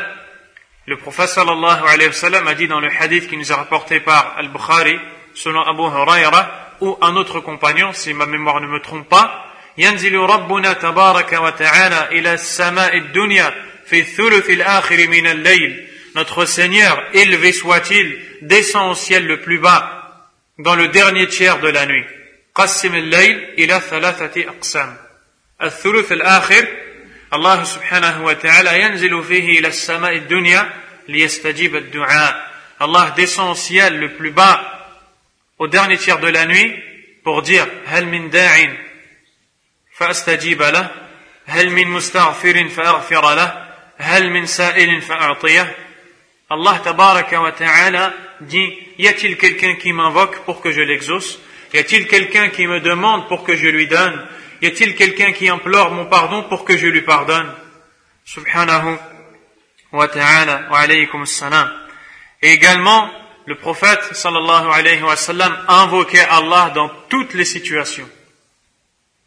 Le 0.88 0.98
prophète 0.98 1.30
sallallahu 1.30 1.84
alayhi 1.88 2.08
wa 2.08 2.14
sallam 2.14 2.48
a 2.48 2.56
dit 2.56 2.68
dans 2.68 2.80
le 2.80 2.90
hadith 2.90 3.30
qui 3.30 3.38
nous 3.38 3.52
est 3.52 3.56
rapporté 3.56 4.00
par 4.00 4.36
Al-Bukhari, 4.38 5.00
selon 5.36 5.62
Abu 5.62 5.84
Huraira, 5.84 6.76
ou 6.82 6.98
un 7.02 7.16
autre 7.16 7.40
compagnon, 7.40 7.94
si 7.94 8.14
ma 8.14 8.26
mémoire 8.26 8.60
ne 8.62 8.68
me 8.68 8.80
trompe 8.80 9.08
pas, 9.08 9.48
ينزل 9.78 10.16
ربنا 10.16 10.74
تبارك 10.74 11.34
وتعالى 11.34 12.08
إلى 12.12 12.34
السماء 12.34 12.98
الدنيا 12.98 13.54
في 13.86 14.00
الثلث 14.00 14.50
الآخر 14.50 15.08
من 15.08 15.28
الليل 15.28 15.88
Notre 16.14 16.46
Seigneur, 16.46 17.02
élevé 17.14 17.54
soit-il, 17.54 18.20
descend 18.42 18.92
au 18.92 18.96
ciel 18.96 19.28
le 19.28 19.40
plus 19.40 19.60
bas 19.60 20.28
dans 20.60 20.76
le 20.76 20.90
dernier 20.90 21.28
tiers 21.28 21.60
de 21.60 21.70
la 21.70 21.86
nuit. 21.86 22.06
قسم 22.56 22.96
الليل 22.96 23.54
إلى 23.58 23.80
ثلاثة 23.90 24.50
أقسام 24.50 24.98
الثلث 25.64 26.12
الآخر 26.12 26.68
الله 27.36 27.64
سبحانه 27.64 28.26
وتعالى 28.26 28.82
ينزل 28.82 29.24
فيه 29.24 29.60
إلى 29.60 29.68
السماء 29.68 30.16
الدنيا 30.16 30.70
ليستجيب 31.08 31.76
الدعاء 31.76 32.52
Allah 32.80 33.14
descend 33.16 33.52
au 33.52 33.56
ciel 33.56 34.00
le 34.00 34.10
plus 34.14 34.32
bas 34.32 34.90
au 35.60 35.68
dernier 35.68 35.98
tiers 35.98 36.20
de 36.20 36.28
la 36.28 36.46
nuit 36.46 36.76
pour 37.24 37.42
dire 37.42 37.68
هل 37.86 38.06
من 38.06 38.30
داع 38.30 38.74
فأستجيب 39.98 40.62
له 40.62 40.90
هل 41.46 41.70
من 41.70 41.88
مستغفر 41.88 42.68
فأغفر 42.70 43.36
له 43.36 43.68
هل 43.98 44.30
من 44.30 44.46
سائل 44.46 45.02
فأعطيه 45.02 45.76
Allah 46.52 46.82
tabaraka 46.84 47.42
wa 47.42 47.52
ta'ala 47.54 48.14
dit 48.42 48.78
Y 48.98 49.08
a-t-il 49.08 49.38
quelqu'un 49.38 49.76
qui 49.76 49.94
m'invoque 49.94 50.44
pour 50.44 50.62
que 50.62 50.72
je 50.72 50.82
l'exauce 50.82 51.40
Y 51.74 51.78
a-t-il 51.78 52.08
quelqu'un 52.08 52.50
qui 52.50 52.68
me 52.68 52.82
demande 52.82 53.30
pour 53.30 53.46
que 53.46 53.56
je 53.56 53.68
lui 53.70 53.88
donne 53.88 54.20
Y 54.66 54.68
a-t-il 54.68 54.96
quelqu'un 54.96 55.32
qui 55.32 55.50
implore 55.50 55.92
mon 55.92 56.06
pardon 56.06 56.44
pour 56.44 56.66
que 56.66 56.78
je 56.78 56.88
lui 56.88 57.02
pardonne 57.02 57.52
Subhanahu 58.26 58.98
wa 59.92 60.08
ta'ala 60.08 60.68
wa 60.70 60.80
alaykum 60.80 61.26
salam. 61.26 61.70
Et 62.42 62.52
également, 62.52 63.10
le 63.46 63.56
prophète 63.56 64.14
sallallahu 64.14 64.72
alayhi 64.72 65.02
wa 65.02 65.16
sallam 65.16 65.58
invoquait 65.68 66.26
Allah 66.30 66.72
dans 66.74 66.90
toutes 67.10 67.34
les 67.34 67.46
situations. 67.46 68.08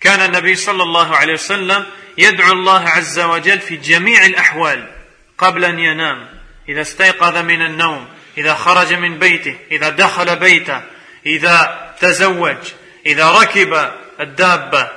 كان 0.01 0.21
النبي 0.21 0.55
صلى 0.55 0.83
الله 0.83 1.17
عليه 1.17 1.33
وسلم 1.33 1.87
يدعو 2.19 2.53
الله 2.53 2.89
عز 2.89 3.21
وجل 3.21 3.61
في 3.61 3.77
جميع 3.77 4.27
الأحوال 4.27 4.91
قبل 5.39 5.65
أن 5.65 5.79
ينام 5.79 6.29
إذا 6.69 6.81
استيقظ 6.81 7.37
من 7.37 7.63
النوم 7.63 8.09
إذا 8.39 8.55
خرج 8.55 8.93
من 8.93 9.19
بيته 9.19 9.57
إذا 9.71 9.89
دخل 9.89 10.37
بيته 10.37 10.83
إذا 11.27 11.95
تزوج 12.01 12.57
إذا 13.07 13.31
ركب 13.31 13.93
الدابة 14.21 14.89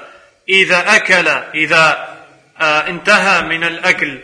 إذا 0.50 0.96
أكل 0.96 1.27
إذا 1.55 2.17
انتهى 2.62 3.41
من 3.41 3.63
الأكل 3.63 4.19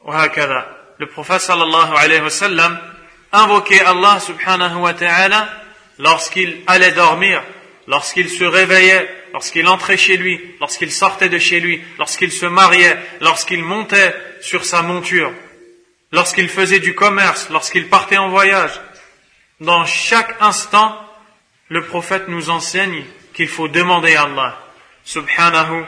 وهكذا 0.00 0.76
le 0.98 1.06
prophète 1.06 1.42
sallallahu 1.42 1.94
alayhi 1.94 2.22
wa 2.22 2.30
sallam 2.30 2.78
invoquait 3.30 3.82
Allah 3.82 4.18
subhanahu 4.18 4.76
wa 4.78 4.94
ta'ala 4.94 5.46
lorsqu'il 5.98 6.62
allait 6.66 6.92
dormir, 6.92 7.42
lorsqu'il 7.86 8.30
se 8.30 8.44
réveillait, 8.44 9.06
lorsqu'il 9.34 9.66
entrait 9.68 9.98
chez 9.98 10.16
lui, 10.16 10.40
lorsqu'il 10.58 10.90
sortait 10.90 11.28
de 11.28 11.36
chez 11.36 11.60
lui, 11.60 11.82
lorsqu'il 11.98 12.32
se 12.32 12.46
mariait, 12.46 12.96
lorsqu'il 13.20 13.62
montait 13.62 14.14
sur 14.40 14.64
sa 14.64 14.80
monture. 14.80 15.32
lorsqu'il 16.12 16.48
faisait 16.48 16.78
du 16.78 16.94
commerce, 16.94 17.48
lorsqu'il 17.50 17.88
partait 17.88 18.16
en 18.16 18.30
voyage. 18.30 18.80
Dans 19.60 19.84
chaque 19.84 20.36
instant, 20.40 20.98
le 21.68 21.84
prophète 21.84 22.28
nous 22.28 22.48
enseigne 22.50 23.04
qu'il 23.34 23.48
faut 23.48 23.68
demander 23.68 24.14
à 24.14 24.22
Allah, 24.22 24.58
subhanahu 25.10 25.84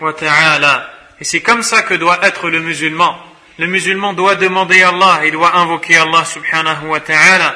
wa 0.00 0.12
ta'ala. 0.12 0.90
Et 1.20 1.24
c'est 1.24 1.40
comme 1.40 1.62
ça 1.62 1.82
que 1.82 1.94
doit 1.94 2.18
être 2.22 2.50
le 2.50 2.60
musulman. 2.60 3.18
Le 3.58 3.66
musulman 3.66 4.12
doit 4.12 4.34
demander 4.34 4.82
à 4.82 4.88
Allah, 4.88 5.20
il 5.24 5.32
doit 5.32 5.56
invoquer 5.56 5.96
Allah 5.96 6.24
subhanahu 6.24 6.86
wa 6.86 7.00
ta'ala. 7.00 7.54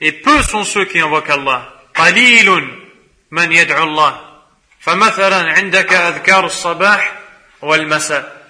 Et 0.00 0.12
peu 0.12 0.42
sont 0.42 0.64
ceux 0.64 0.84
qui 0.84 1.00
invoquent 1.00 1.30
Allah. 1.30 1.70
قليل 1.94 2.50
من 3.30 3.52
يدعو 3.52 3.84
الله 3.84 4.20
فمثلا 4.80 5.52
عندك 5.52 5.92
أذكار 5.92 6.46
الصباح 6.46 7.12
والمساء 7.62 8.46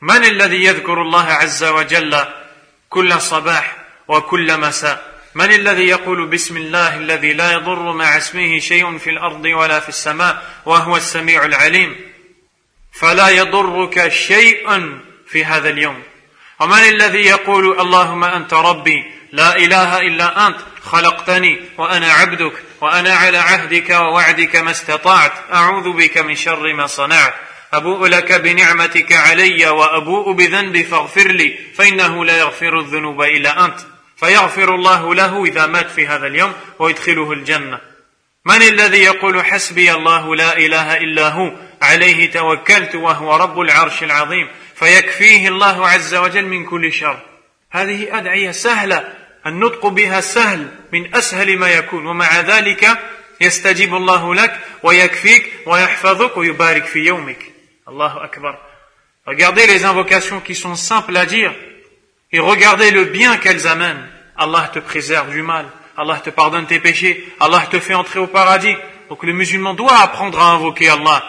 من 0.00 0.24
الذي 0.24 0.64
يذكر 0.64 1.02
الله 1.02 1.24
عز 1.24 1.64
وجل 1.64 2.24
كل 2.88 3.20
صباح 3.20 3.76
وكل 4.08 4.60
مساء 4.60 5.13
من 5.35 5.51
الذي 5.51 5.87
يقول 5.87 6.27
بسم 6.27 6.57
الله 6.57 6.97
الذي 6.97 7.33
لا 7.33 7.51
يضر 7.51 7.93
مع 7.93 8.17
اسمه 8.17 8.59
شيء 8.59 8.97
في 8.97 9.09
الأرض 9.09 9.45
ولا 9.45 9.79
في 9.79 9.89
السماء 9.89 10.43
وهو 10.65 10.97
السميع 10.97 11.45
العليم؟ 11.45 11.95
فلا 12.93 13.29
يضرك 13.29 14.07
شيء 14.07 14.67
في 15.27 15.45
هذا 15.45 15.69
اليوم. 15.69 16.03
ومن 16.59 16.79
الذي 16.79 17.25
يقول 17.25 17.79
اللهم 17.79 18.23
أنت 18.23 18.53
ربي 18.53 19.03
لا 19.31 19.55
إله 19.55 19.97
إلا 19.97 20.47
أنت 20.47 20.57
خلقتني 20.83 21.61
وأنا 21.77 22.11
عبدك 22.11 22.53
وأنا 22.81 23.13
على 23.13 23.37
عهدك 23.37 23.89
ووعدك 23.89 24.55
ما 24.55 24.71
استطعت 24.71 25.33
أعوذ 25.53 25.91
بك 25.91 26.17
من 26.17 26.35
شر 26.35 26.73
ما 26.73 26.87
صنعت. 26.87 27.33
أبوء 27.73 28.07
لك 28.07 28.33
بنعمتك 28.33 29.11
علي 29.11 29.67
وأبوء 29.67 30.31
بذنبي 30.31 30.83
فاغفر 30.83 31.27
لي 31.27 31.59
فإنه 31.77 32.25
لا 32.25 32.37
يغفر 32.37 32.79
الذنوب 32.79 33.21
إلا 33.21 33.65
أنت. 33.65 33.94
فيغفر 34.17 34.75
الله 34.75 35.15
له 35.15 35.45
إذا 35.45 35.65
مات 35.65 35.89
في 35.89 36.07
هذا 36.07 36.27
اليوم 36.27 36.53
ويدخله 36.79 37.31
الجنة. 37.31 37.79
من 38.45 38.61
الذي 38.61 39.03
يقول 39.03 39.45
حسبي 39.45 39.91
الله 39.91 40.35
لا 40.35 40.57
إله 40.57 40.97
إلا 40.97 41.29
هو 41.29 41.51
عليه 41.81 42.31
توكلت 42.31 42.95
وهو 42.95 43.35
رب 43.35 43.59
العرش 43.59 44.03
العظيم 44.03 44.47
فيكفيه 44.75 45.47
الله 45.47 45.87
عز 45.87 46.15
وجل 46.15 46.45
من 46.45 46.65
كل 46.65 46.93
شر. 46.93 47.19
هذه 47.71 48.17
أدعية 48.17 48.51
سهلة 48.51 49.13
النطق 49.45 49.87
بها 49.87 50.21
سهل 50.21 50.67
من 50.93 51.15
أسهل 51.15 51.57
ما 51.57 51.69
يكون 51.69 52.05
ومع 52.07 52.39
ذلك 52.39 52.99
يستجيب 53.41 53.95
الله 53.95 54.35
لك 54.35 54.59
ويكفيك 54.83 55.51
ويحفظك 55.65 56.37
ويبارك 56.37 56.85
في 56.85 56.99
يومك. 56.99 57.51
Allahu 57.87 58.19
Akbar. 58.19 58.57
Regardez 59.27 59.67
les 59.67 59.85
invocations 59.85 60.39
qui 60.39 60.55
sont 60.55 60.75
simples 60.75 61.15
à 61.17 61.25
dire. 61.25 61.53
et 62.32 62.38
regardez 62.38 62.90
le 62.90 63.06
bien 63.06 63.36
qu'elles 63.38 63.66
amènent. 63.66 64.06
Allah 64.36 64.70
te 64.72 64.78
préserve 64.78 65.30
du 65.30 65.42
mal, 65.42 65.66
Allah 65.96 66.18
te 66.18 66.30
pardonne 66.30 66.66
tes 66.66 66.80
péchés, 66.80 67.32
Allah 67.40 67.66
te 67.70 67.78
fait 67.78 67.94
entrer 67.94 68.20
au 68.20 68.26
paradis. 68.26 68.74
Donc 69.08 69.22
le 69.24 69.32
musulman 69.32 69.74
doit 69.74 70.00
apprendre 70.00 70.40
à 70.40 70.52
invoquer 70.52 70.88
Allah 70.88 71.22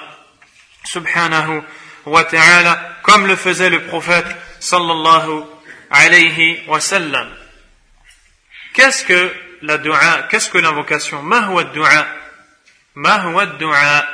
subhanahu 0.85 1.61
wa 2.05 2.23
ta'ala 2.23 2.97
comme 3.03 3.27
le 3.27 3.35
faisait 3.35 3.69
le 3.69 3.83
prophète 3.83 4.27
sallallahu 4.59 5.43
alayhi 5.89 6.59
wa 6.67 6.79
sallam. 6.79 7.27
Qu'est-ce 8.73 9.03
que 9.03 9.33
la 9.63 9.77
dua 9.77 10.23
Qu'est-ce 10.29 10.49
que 10.49 10.57
l'invocation 10.57 11.21
Ma 11.21 11.47
huwa 11.47 11.63
dua 11.65 12.07
Ma 12.95 13.23
huwa 13.25 13.45
dua 13.45 14.07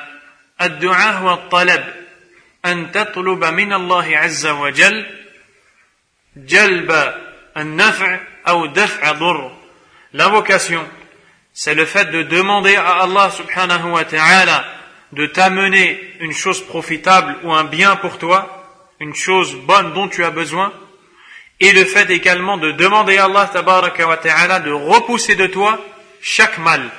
Ad-du'a 0.59 1.19
huwa 1.21 1.47
talab 1.51 1.83
أن 2.65 2.91
تطلب 2.91 3.45
من 3.45 3.74
الله 3.74 4.17
عز 4.17 4.45
وجل 4.45 5.05
Jalba 6.36 7.16
an-naf' 7.54 8.02
ou 8.48 9.50
L'invocation, 10.14 10.86
c'est 11.52 11.74
le 11.74 11.84
fait 11.84 12.06
de 12.06 12.22
demander 12.22 12.76
à 12.76 13.02
Allah 13.02 13.30
subhanahu 13.30 13.92
wa 13.92 14.04
ta'ala 14.04 14.64
de 15.12 15.26
t'amener 15.26 16.00
une 16.20 16.32
chose 16.32 16.64
profitable 16.64 17.36
ou 17.44 17.52
un 17.52 17.64
bien 17.64 17.96
pour 17.96 18.18
toi, 18.18 18.88
une 19.00 19.14
chose 19.14 19.54
bonne 19.56 19.92
dont 19.92 20.08
tu 20.08 20.24
as 20.24 20.30
besoin, 20.30 20.72
et 21.60 21.72
le 21.72 21.84
fait 21.84 22.10
également 22.10 22.56
de 22.56 22.72
demander 22.72 23.18
à 23.18 23.26
Allah 23.26 23.50
tabaraka 23.52 24.06
wa 24.06 24.16
ta'ala 24.16 24.60
de 24.60 24.72
repousser 24.72 25.34
de 25.34 25.46
toi 25.46 25.78
chaque 26.22 26.58
mal, 26.58 26.90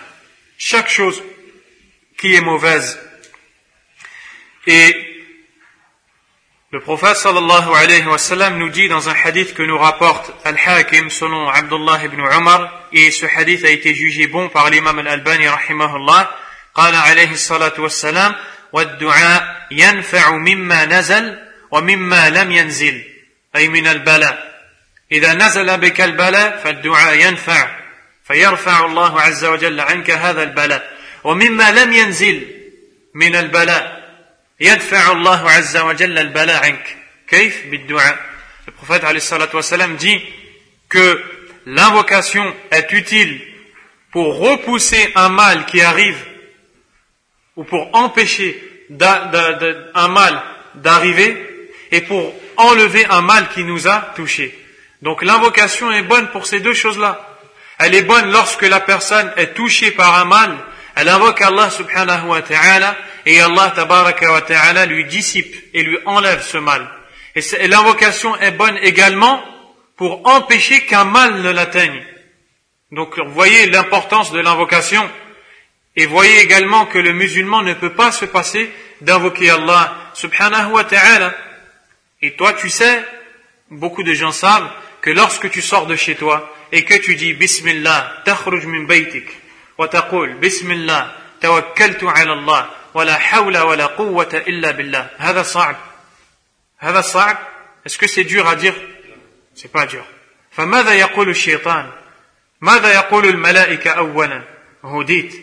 chaque 0.58 0.90
chose 0.90 1.22
qui 2.18 2.36
est 2.36 2.42
mauvaise. 2.42 3.00
Et 4.68 5.13
Le 6.74 6.80
prophète 6.80 7.18
sallallahu 7.18 7.70
alayhi 7.76 8.08
wa 8.08 8.18
sallam 8.18 8.58
nous 8.58 8.70
dit 8.70 8.90
dans 8.90 9.08
un 9.08 9.14
hadith 9.14 9.54
que 9.54 9.62
nous 9.62 9.78
rapporte 9.78 10.34
Al-Hakim 10.44 11.12
selon 11.12 11.48
Abdullah 11.48 12.04
ibn 12.04 12.20
Umar 12.20 12.88
et 12.92 13.12
ce 13.12 13.28
hadith 13.28 13.64
a 13.64 13.70
été 13.70 13.94
jugé 13.94 14.26
bon 14.26 14.50
par 14.50 14.72
l'imam 14.72 14.98
Al-Albani 14.98 15.48
rahimahullah 15.48 16.32
قال 16.74 16.96
عليه 16.96 17.32
الصلاة 17.32 17.74
والسلام 17.78 18.36
والدعاء 18.72 19.68
ينفع 19.72 20.38
مما 20.38 20.86
نزل 20.86 21.38
ومما 21.72 22.30
لم 22.30 22.52
ينزل 22.52 23.04
أي 23.56 23.68
من 23.68 23.88
البلاء 23.88 24.62
إذا 25.12 25.34
نزل 25.34 25.78
بك 25.78 26.02
البلاء 26.02 26.62
فالدعاء 26.64 27.28
ينفع 27.28 27.80
فيرفع 28.28 28.86
الله 28.86 29.22
عز 29.22 29.46
وجل 29.46 29.80
عنك 29.80 30.12
هذا 30.12 30.44
البلاء 30.44 30.98
ومما 31.24 31.72
لم 31.72 31.94
ينزل 31.94 32.48
من 33.14 33.36
البلاء 33.36 34.03
يدفع 34.61 35.13
الله 35.13 35.51
عز 35.51 35.77
وجل 35.77 36.19
البلاء 36.19 36.65
عنك 36.65 36.97
كيف 37.29 37.67
بالدعاء 37.67 38.19
le 38.67 38.73
prophète 38.73 39.03
والسلام, 39.55 39.97
dit 39.97 40.21
que 40.89 41.23
l'invocation 41.67 42.55
est 42.71 42.93
utile 42.93 43.41
pour 44.11 44.39
repousser 44.39 45.13
un 45.15 45.29
mal 45.29 45.67
qui 45.67 45.81
arrive 45.81 46.19
ou 47.57 47.65
pour 47.65 47.89
empêcher 47.95 48.63
un 49.95 50.09
mal 50.09 50.43
d'arriver 50.75 51.71
et 51.91 52.01
pour 52.03 52.35
enlever 52.57 53.07
un 53.07 53.23
mal 53.23 53.49
qui 53.51 53.65
nous 53.65 53.89
a 53.89 54.13
touchés. 54.17 54.57
Donc 55.03 55.23
l'invocation 55.23 55.91
est 55.93 56.03
bonne 56.03 56.29
pour 56.29 56.47
ces 56.47 56.61
deux 56.61 56.75
choses-là. 56.75 57.25
Elle 57.79 57.95
est 57.95 58.03
bonne 58.03 58.31
lorsque 58.31 58.63
la 58.63 58.81
personne 58.81 59.31
est 59.37 59.55
touchée 59.55 59.93
par 59.93 60.19
un 60.21 60.25
mal, 60.25 60.57
elle 60.96 61.10
invoque 61.10 61.42
Allah 61.42 61.70
subhanahu 61.70 62.28
wa 62.28 62.42
ta'ala 62.42 62.96
et 63.26 63.40
Allah 63.42 63.74
tabaraka 63.76 64.32
wa 64.32 64.42
ta'ala 64.42 64.86
lui 64.86 65.06
dissipe 65.06 65.56
et 65.74 65.84
lui 65.84 65.98
enlève 66.06 66.42
ce 66.42 66.58
mal. 66.58 66.88
Et 67.36 67.68
l'invocation 67.68 68.36
est 68.38 68.52
bonne 68.52 68.78
également 68.82 69.44
pour 69.98 70.28
empêcher 70.28 70.82
qu'un 70.82 71.06
mal 71.06 71.42
ne 71.42 71.50
l'atteigne. 71.50 72.04
Donc 72.92 73.20
voyez 73.28 73.66
l'importance 73.68 74.32
de 74.32 74.40
l'invocation 74.40 75.10
et 75.96 76.06
voyez 76.06 76.42
également 76.42 76.86
que 76.86 77.00
le 77.00 77.14
musulman 77.14 77.64
ne 77.64 77.74
peut 77.74 77.94
pas 77.94 78.12
se 78.12 78.26
passer 78.26 78.72
d'invoquer 79.02 79.50
Allah 79.50 80.12
subhanahu 80.14 80.74
wa 80.74 80.84
ta'ala. 80.84 81.34
Et 82.22 82.36
toi 82.36 82.54
tu 82.54 82.70
sais, 82.70 83.04
beaucoup 83.72 84.04
de 84.04 84.14
gens 84.14 84.32
savent 84.32 84.70
que 85.02 85.10
lorsque 85.10 85.50
tu 85.50 85.62
sors 85.62 85.88
de 85.88 85.96
chez 85.96 86.16
toi 86.16 86.54
et 86.72 86.86
que 86.86 86.96
tu 86.96 87.16
dis 87.16 87.34
Bismillah, 87.34 88.22
takhruj 88.26 88.66
min 88.66 88.84
baytik, 88.84 89.26
Bismillah, 90.40 91.12
tawakkaltu 91.40 92.10
ala 92.10 92.34
Allah, 92.34 92.70
wa 92.94 93.04
la 93.06 93.18
hawla 93.18 93.66
wa 93.66 93.76
la 93.76 93.88
quwwata 93.88 94.44
illa 94.48 94.74
billah. 94.74 95.10
هذا 95.18 95.44
صعب. 95.44 95.76
هذا 96.80 97.02
صعب. 97.02 97.38
Est-ce 97.86 97.98
que 97.98 98.08
c'est 98.08 98.24
dur 98.24 98.48
à 98.48 98.56
dire 98.56 98.76
C'est 99.56 99.72
pas 99.72 99.86
dur. 99.86 100.04
فماذا 100.52 100.94
يقول 100.94 101.30
الشيطان 101.30 101.90
ماذا 102.62 102.94
يقول 102.94 103.26
الملائكة 103.26 103.92
أولا 103.92 104.44
هديت 104.84 105.34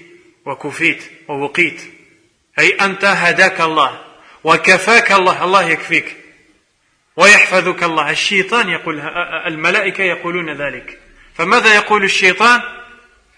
وكفيت 0.46 1.02
ووقيت 1.28 1.82
أي 2.58 2.70
أنت 2.70 3.04
هداك 3.04 3.60
الله 3.60 4.00
وكفاك 4.44 5.12
الله 5.12 5.44
الله 5.44 5.62
يكفيك 5.62 6.16
ويحفظك 7.16 7.82
الله 7.82 8.10
الشيطان 8.10 8.68
يقول 8.68 9.00
الملائكة 9.46 10.04
يقولون 10.04 10.50
ذلك 10.50 10.98
فماذا 11.34 11.74
يقول 11.74 12.04
الشيطان 12.04 12.62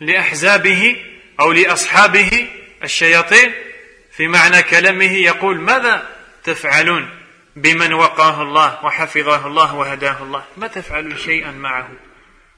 لأحزابه 0.01 0.95
أو 1.39 1.51
لأصحابه 1.51 2.47
الشياطين 2.83 3.51
في 4.11 4.27
معنى 4.27 4.63
كلامه 4.63 5.13
يقول 5.13 5.59
ماذا 5.59 6.09
تفعلون 6.43 7.09
بمن 7.55 7.93
وقاه 7.93 8.41
الله 8.41 8.85
وحفظه 8.85 9.47
الله 9.47 9.75
وهداه 9.75 10.23
الله 10.23 10.43
ما 10.57 10.67
تفعلون 10.67 11.17
شيئا 11.17 11.51
معه 11.51 11.89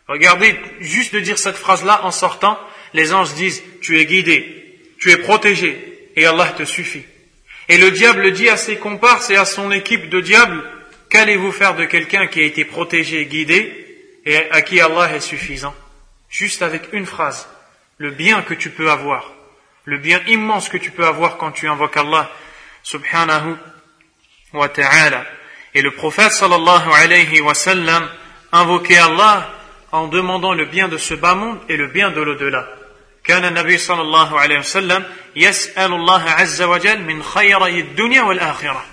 Regardez, 0.07 0.55
juste 0.79 1.13
de 1.13 1.19
dire 1.19 1.38
cette 1.38 1.55
phrase-là 1.55 2.03
en 2.03 2.09
sortant, 2.09 2.59
les 2.95 3.13
anges 3.13 3.36
disent, 3.36 3.62
tu 3.79 4.00
es 4.00 4.07
guidé, 4.07 4.79
tu 5.00 5.12
es 5.12 5.17
protégé, 5.17 5.77
et 6.15 6.25
Allah 6.25 6.48
te 6.57 6.63
suffit. 6.63 7.03
Et 7.67 7.77
le 7.77 7.91
diable 7.91 8.31
dit 8.31 8.50
à 8.50 8.57
ses 8.57 8.77
comparses 8.77 9.29
et 9.29 9.36
à 9.36 9.45
son 9.45 9.69
équipe 9.69 10.09
de 10.09 10.19
diables, 10.19 10.63
qu'allez-vous 11.12 11.51
faire 11.51 11.75
de 11.75 11.86
quelqu'un 11.86 12.25
qui 12.25 12.39
a 12.39 12.43
été 12.43 12.65
protégé, 12.65 13.24
guidé, 13.27 13.71
et 14.25 14.36
à 14.50 14.63
qui 14.63 14.81
Allah 14.81 15.15
est 15.15 15.19
suffisant 15.19 15.75
Juste 16.33 16.62
avec 16.62 16.93
une 16.93 17.05
phrase, 17.05 17.48
le 17.98 18.12
bien 18.12 18.41
que 18.41 18.53
tu 18.53 18.69
peux 18.69 18.91
avoir, 18.91 19.31
le 19.86 19.98
bien 19.98 20.21
immense 20.27 20.69
que 20.69 20.77
tu 20.77 20.91
peux 20.91 21.05
avoir 21.05 21.38
quand 21.38 21.51
tu 21.51 21.67
invoques 21.67 21.98
Allah, 21.98 22.29
subhanahu 22.83 23.57
wa 24.53 24.69
ta'ala. 24.69 25.25
Et 25.74 25.81
le 25.81 25.91
prophète 25.91 26.31
sallallahu 26.31 26.89
alayhi 26.91 27.41
wa 27.41 27.53
sallam 27.53 28.07
invoquait 28.51 28.98
Allah 28.98 29.53
en 29.91 30.07
demandant 30.07 30.53
le 30.53 30.65
bien 30.65 30.88
de 30.88 30.98
ce 30.98 31.13
bas 31.13 31.36
monde 31.36 31.59
et 31.69 31.77
le 31.77 31.88
bien 31.88 32.12
de 32.12 32.21
l'au-delà. 32.21 32.67
كان 33.24 33.45
النبي 33.45 33.77
صلى 33.77 34.01
الله 34.01 34.39
عليه 34.39 34.59
وسلم 34.59 35.05
يسأل 35.36 35.93
الله 35.93 36.29
عز 36.29 36.62
وجل 36.62 37.01
من 37.01 37.24
خيري 37.24 37.79
الدنيا 37.79 38.21
والآخرة 38.21 38.86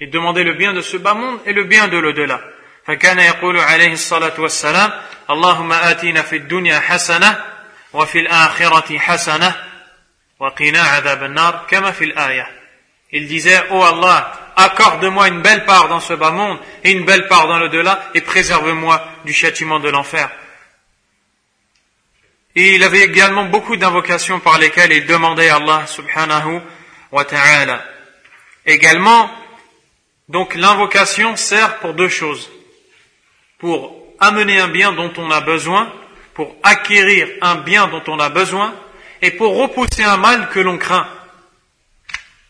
Il 0.00 0.10
demandait 0.10 0.44
le 0.44 0.54
bien 0.54 0.74
de 0.74 0.82
ce 0.82 0.98
bas 0.98 1.14
monde 1.14 1.40
et 1.46 1.52
le 1.52 1.64
bien 1.64 1.88
de 1.88 1.96
l'au-delà. 1.96 2.40
فكان 2.86 3.18
يقول 3.18 3.58
عليه 3.58 3.92
الصلاة 3.92 4.40
والسلام 4.40 4.92
اللهم 5.30 5.72
آتنا 5.72 6.22
في 6.22 6.36
الدنيا 6.36 6.80
حسنة 6.80 7.44
وفي 7.92 8.18
الآخرة 8.18 8.98
حسنة 8.98 9.54
وقنا 10.40 10.80
عذاب 10.80 11.22
النار 11.22 11.66
كما 11.70 11.90
في 11.90 12.04
الآية 12.04 12.56
Il 13.12 13.28
disait, 13.28 13.62
oh 13.70 13.82
Allah, 13.82 14.32
accorde-moi 14.56 15.28
une 15.28 15.40
belle 15.40 15.64
part 15.64 15.88
dans 15.88 16.00
ce 16.00 16.12
bas 16.12 16.32
monde 16.32 16.58
et 16.82 16.90
une 16.90 17.04
belle 17.04 17.28
part 17.28 17.46
dans 17.46 17.58
l'au-delà 17.58 18.10
et 18.14 18.20
préserve-moi 18.20 19.00
du 19.24 19.32
châtiment 19.32 19.78
de 19.78 19.88
l'enfer. 19.88 20.28
Et 22.56 22.74
il 22.74 22.82
avait 22.82 23.02
également 23.02 23.44
beaucoup 23.44 23.76
d'invocations 23.76 24.40
par 24.40 24.58
lesquelles 24.58 24.92
il 24.92 25.06
demandait 25.06 25.50
à 25.50 25.56
Allah 25.56 25.86
subhanahu 25.86 26.60
wa 27.12 27.24
ta'ala. 27.24 27.84
Également, 28.64 29.30
donc 30.28 30.54
l'invocation 30.54 31.36
sert 31.36 31.78
pour 31.78 31.94
deux 31.94 32.08
choses. 32.08 32.50
Pour 33.60 34.14
amener 34.20 34.60
un 34.60 34.68
bien 34.68 34.92
dont 34.92 35.12
on 35.16 35.30
a 35.30 35.40
besoin, 35.40 35.92
pour 36.34 36.56
acquérir 36.62 37.28
un 37.40 37.56
bien 37.56 37.88
dont 37.88 38.02
on 38.08 38.18
a 38.20 38.28
besoin, 38.28 38.74
et 39.22 39.30
pour 39.30 39.56
repousser 39.56 40.04
un 40.04 40.16
mal 40.18 40.48
que 40.50 40.60
l'on 40.60 40.78
craint. 40.78 41.08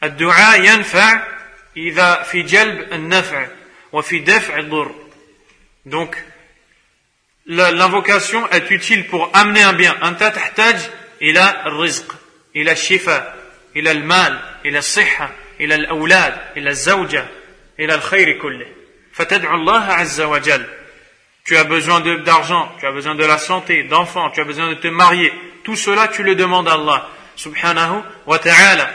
الدعاء 0.02 0.60
ينفع 0.60 1.22
إذا 1.76 2.22
في 2.22 2.42
جلب 2.42 2.92
النفع 2.92 3.46
وفي 3.92 4.18
دفع 4.18 4.58
الضر. 4.58 4.94
Donc, 5.86 6.16
l'invocation 7.46 8.48
est 8.50 8.70
utile 8.70 9.06
pour 9.06 9.30
amener 9.32 9.62
un 9.62 9.72
bien. 9.72 9.94
أنت 10.02 10.24
تحتاج 10.24 10.90
إلى 11.22 11.62
الرزق، 11.66 12.16
إلى 12.56 12.72
الشفاء، 12.72 13.36
إلى 13.76 13.90
المال، 13.90 14.40
إلى 14.64 14.78
الصحة، 14.78 15.32
إلى 15.60 15.74
الأولاد، 15.74 16.38
إلى 16.56 16.70
الزوجة، 16.70 17.26
إلى 17.80 17.94
الخير 17.94 18.38
كله. 18.38 18.66
فتدعو 19.12 19.54
الله 19.54 19.84
عز 19.84 20.20
وجل. 20.20 20.66
Tu 21.44 21.56
as 21.56 21.64
besoin 21.64 22.00
d'argent, 22.00 22.72
tu 22.80 22.86
as 22.86 22.92
besoin 22.92 23.14
de 23.14 23.24
la 23.24 23.38
santé, 23.38 23.84
d'enfants, 23.84 24.30
tu 24.30 24.40
as 24.40 24.44
besoin 24.44 24.68
de 24.68 24.74
te 24.74 24.88
marier. 24.88 25.32
Tout 25.62 25.76
cela, 25.76 26.08
tu 26.08 26.22
le 26.22 26.34
demandes 26.34 26.68
à 26.68 26.74
Allah 26.74 27.08
subhanahu 27.36 28.02
wa 28.26 28.38
ta'ala. 28.38 28.90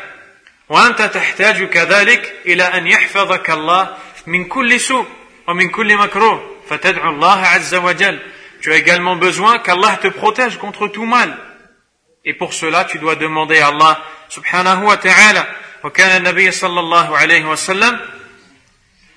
وأنت 0.70 1.02
تحتاج 1.02 1.64
كذلك 1.64 2.34
إلى 2.46 2.64
أن 2.64 2.88
يحفظك 2.88 3.50
الله 3.50 3.90
من 4.28 4.46
كل 4.46 4.80
سوء 4.80 5.08
ومن 5.48 5.70
كل 5.70 5.98
مكروه 5.98 6.58
فتدعو 6.70 7.10
الله 7.10 7.46
عز 7.46 7.76
وجل 7.76 8.20
Tu 8.62 8.72
as 8.72 8.78
également 8.78 9.16
besoin 9.16 9.60
qu'Allah 9.60 9.98
te 9.98 10.08
protège 10.08 10.58
contre 10.58 10.88
tout 10.88 11.06
mal. 11.06 11.36
Et 12.24 12.36
pour 12.36 12.54
cela, 12.54 12.86
tu 12.86 13.00
dois 13.00 13.16
demander 13.16 13.58
à 13.60 13.68
Allah 13.68 14.00
subhanahu 14.30 14.84
wa 14.86 14.98
ta'ala. 14.98 15.48
وكان 15.84 16.18
النبي 16.18 16.52
صلى 16.52 16.80
الله 16.80 17.18
عليه 17.18 17.46
وسلم 17.46 18.00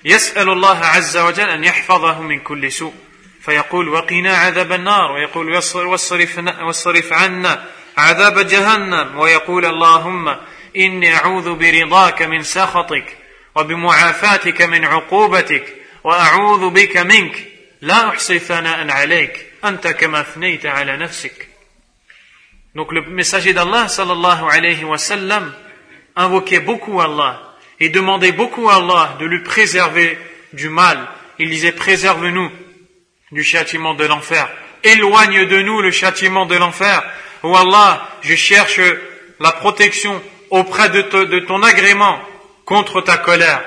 يسأل 0.05 0.49
الله 0.49 0.85
عز 0.85 1.17
وجل 1.17 1.49
أن 1.49 1.63
يحفظه 1.63 2.21
من 2.21 2.39
كل 2.39 2.71
سوء 2.71 2.93
فيقول 3.40 3.88
وقنا 3.88 4.36
عذاب 4.36 4.72
النار 4.72 5.12
ويقول 5.12 5.52
واصرف, 5.52 6.38
واصرف 6.38 7.12
عنا 7.12 7.64
عذاب 7.96 8.46
جهنم 8.46 9.18
ويقول 9.18 9.64
اللهم 9.66 10.36
إني 10.76 11.14
أعوذ 11.14 11.54
برضاك 11.54 12.22
من 12.22 12.42
سخطك 12.42 13.16
وبمعافاتك 13.54 14.62
من 14.62 14.84
عقوبتك 14.84 15.74
وأعوذ 16.04 16.70
بك 16.70 16.96
منك. 16.96 17.46
لا 17.82 18.08
أحصي 18.08 18.38
ثناء 18.38 18.90
عليك 18.90 19.46
أنت 19.64 19.88
كما 19.88 20.22
ثنيت 20.22 20.66
على 20.66 20.96
نفسك. 20.96 21.48
Donc 22.74 22.92
le 22.92 23.02
messager 23.02 23.52
d'Allah 23.52 23.88
sallallahu 23.88 24.44
alayhi 24.48 24.84
wa 24.84 24.98
sallam 24.98 25.52
invoquait 26.14 26.60
beaucoup 26.60 27.00
Allah. 27.00 27.56
Et 27.80 27.88
demandait 27.88 28.32
beaucoup 28.32 28.68
à 28.68 28.76
Allah 28.76 29.16
de 29.18 29.24
lui 29.24 29.42
préserver 29.42 30.18
du 30.52 30.68
mal. 30.68 31.08
Il 31.38 31.48
disait 31.48 31.72
préserve-nous. 31.72 32.50
du 33.31 33.43
châtiment 33.43 33.93
de 33.93 34.05
l'enfer. 34.05 34.47
Éloigne 34.83 35.47
de 35.47 35.61
nous 35.61 35.81
le 35.81 35.91
châtiment 35.91 36.45
de 36.45 36.55
l'enfer. 36.55 37.03
Oh 37.43 37.55
Allah, 37.55 38.07
je 38.21 38.35
cherche 38.35 38.79
la 39.39 39.51
protection 39.51 40.21
auprès 40.49 40.89
de, 40.89 41.01
te, 41.01 41.25
de 41.25 41.39
ton 41.39 41.61
agrément 41.63 42.19
contre 42.65 43.01
ta 43.01 43.17
colère, 43.17 43.63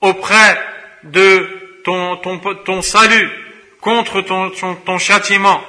auprès 0.00 0.58
de 1.04 1.48
ton, 1.84 2.16
ton, 2.16 2.38
ton 2.38 2.82
salut 2.82 3.30
contre 3.80 4.20
ton, 4.22 4.50
ton, 4.50 4.74
ton, 4.74 4.98
châtiment. 4.98 5.62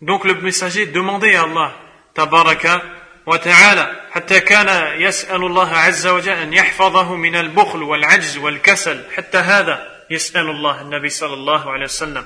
Donc 0.00 0.24
le 0.24 0.34
messager 0.34 0.86
demandait 0.86 1.36
à 1.36 1.42
Allah, 1.42 1.72
tabaraka 2.14 2.82
wa 3.26 3.38
ta'ala, 3.38 3.96
حتى 4.10 4.40
كان 4.40 5.00
يسأل 5.00 5.44
الله 5.44 5.76
عز 5.76 6.06
وجل 6.06 6.32
أن 6.32 6.52
يحفظه 6.52 7.14
من 7.16 7.36
البخل 7.36 7.82
والعجز 7.82 8.38
والكسل 8.38 9.04
حتى 9.16 9.38
هذا 9.38 9.93
يسأل 10.10 10.50
الله 10.50 10.80
النبي 10.80 11.08
صلى 11.08 11.34
الله 11.34 11.70
عليه 11.70 11.84
وسلم 11.84 12.24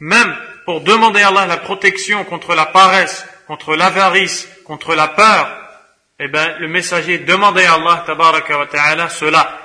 même 0.00 0.34
pour 0.64 0.80
demander 0.80 1.20
à 1.20 1.28
Allah 1.28 1.46
la 1.46 1.58
protection 1.58 2.24
contre 2.24 2.54
la 2.54 2.66
paresse, 2.66 3.26
contre 3.46 3.76
l'avarice, 3.76 4.48
contre 4.64 4.94
la 4.94 5.08
peur, 5.08 5.48
eh 6.18 6.28
bien, 6.28 6.58
le 6.58 6.68
messager 6.68 7.18
demandait 7.18 7.66
à 7.66 7.74
Allah, 7.74 8.02
tabaraka 8.06 8.58
wa 8.58 8.66
ta'ala, 8.66 9.08
cela. 9.08 9.58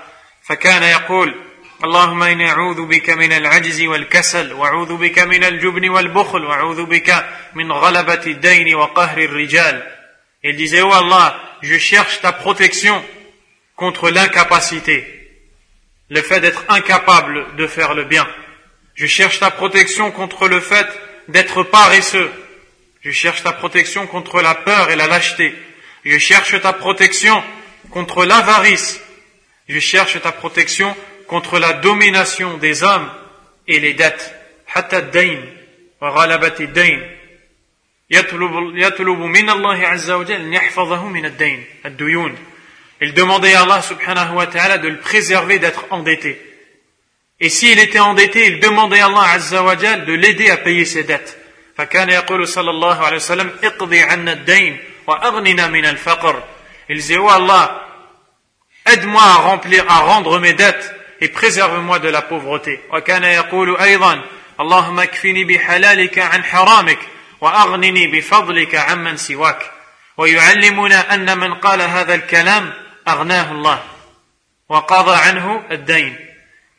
فكان 0.48 0.84
يقول 0.84 1.36
اللهم 1.84 2.24
إني 2.24 2.50
أعوذ 2.52 2.86
بك 2.86 3.10
من 3.10 3.32
العجز 3.34 3.82
والكسل 3.82 4.54
وأعوذ 4.54 4.98
بك 4.98 5.20
من 5.20 5.44
الجبن 5.44 5.90
والبخل 5.90 6.46
وأعوذ 6.46 6.86
بك 6.86 7.26
من 7.56 7.72
غلبة 7.72 8.22
الدين 8.28 8.76
وقهر 8.76 9.18
الرجال 9.18 9.84
Il 10.44 10.56
disait, 10.56 10.84
oh 10.84 10.94
Allah, 10.94 11.40
je 11.64 11.76
cherche 11.80 12.22
ta 12.22 12.32
protection 12.32 13.04
contre 13.76 14.12
l'incapacité, 14.12 15.19
le 16.10 16.22
fait 16.22 16.40
d'être 16.40 16.66
incapable 16.70 17.56
de 17.56 17.68
faire 17.68 17.94
le 17.94 18.04
bien. 18.06 18.28
Je 18.96 19.08
cherche 19.08 19.40
ta 19.40 19.52
protection 19.52 20.12
contre 20.12 20.48
le 20.48 20.60
fait 20.60 20.88
d'être 21.28 21.64
paresseux. 21.64 22.32
Je 23.02 23.12
cherche 23.12 23.44
ta 23.44 23.52
protection 23.52 24.08
contre 24.08 24.42
la 24.42 24.56
peur 24.56 24.90
et 24.92 24.96
la 24.96 25.08
lâcheté. 25.08 25.54
Je 26.04 26.18
cherche 26.18 26.60
ta 26.62 26.74
protection 26.74 27.44
contre 27.90 28.26
l'avarice. 28.26 29.02
Je 29.68 29.80
cherche 29.80 30.22
ta 30.22 30.32
protection 30.32 30.96
contre 31.28 31.60
la 31.60 31.74
domination 31.74 32.58
des 32.58 32.84
hommes 32.84 33.10
et 33.68 33.80
les 33.80 33.94
dettes. 33.94 34.34
يطلب 38.10 38.72
يطلب 38.76 39.20
من 39.20 39.50
الله 39.50 39.88
عز 39.88 40.12
وجل 40.12 40.36
أن 40.36 40.54
يحفظه 40.54 41.08
من 41.08 41.26
الدين 41.26 41.66
الديون 41.86 42.38
il 43.02 43.14
demandait 43.14 43.54
à 43.54 43.64
Allah 43.64 43.82
subhanahu 43.82 44.36
wa 44.36 44.48
ta'ala 44.48 44.78
de 44.78 44.88
le 44.88 45.00
préserver 45.00 45.60
d'être 45.60 45.86
endetté 45.92 46.42
et 47.40 47.50
s'il 47.50 47.78
était 47.80 48.00
endetté 48.00 48.48
il 48.48 48.60
demandait 48.60 49.00
à 49.02 49.08
Allah 49.08 49.32
azza 49.34 49.64
wa 49.64 49.78
jal 49.78 50.06
de 50.06 50.14
l'aider 50.14 50.50
à 50.50 50.58
payer 50.58 50.86
ses 50.86 51.04
dettes 51.04 51.38
فكان 51.78 52.10
يقول 52.10 52.48
صلى 52.48 52.70
الله 52.70 53.06
عليه 53.06 53.16
وسلم 53.16 53.52
اقضي 53.64 54.02
عنا 54.02 54.32
الدين 54.32 54.78
وأغننا 55.08 55.68
من 55.68 55.86
الفقر 55.86 56.44
il 56.90 56.98
disait 56.98 57.18
oh 57.18 57.30
Allah 57.30 57.82
aide-moi 58.86 59.22
à 59.24 59.36
remplir 59.36 59.84
à 59.90 60.00
rendre 60.00 60.40
mes 60.40 60.54
dettes 60.54 60.96
et 61.20 61.28
préserve-moi 61.28 62.00
de 62.00 62.10
la 62.10 62.22
pauvreté 62.22 62.80
وكان 62.94 63.24
يقول 63.24 63.78
أيضا 63.78 64.22
اللهم 64.60 65.00
اكفني 65.00 65.44
بحلالك 65.44 66.20
عن 66.20 66.44
حرامك 66.44 67.00
واغنني 67.42 68.08
بفضلك 68.08 68.76
عمن 68.76 69.18
سواك 69.18 69.72
ويعلمنا 70.18 71.14
ان 71.14 71.38
من 71.38 71.54
قال 71.54 71.82
هذا 71.82 72.16
الكلام 72.16 72.74
اغناه 73.10 73.52
الله 73.52 73.80
وقضى 74.70 75.16
عنه 75.16 75.64
الدين 75.72 76.16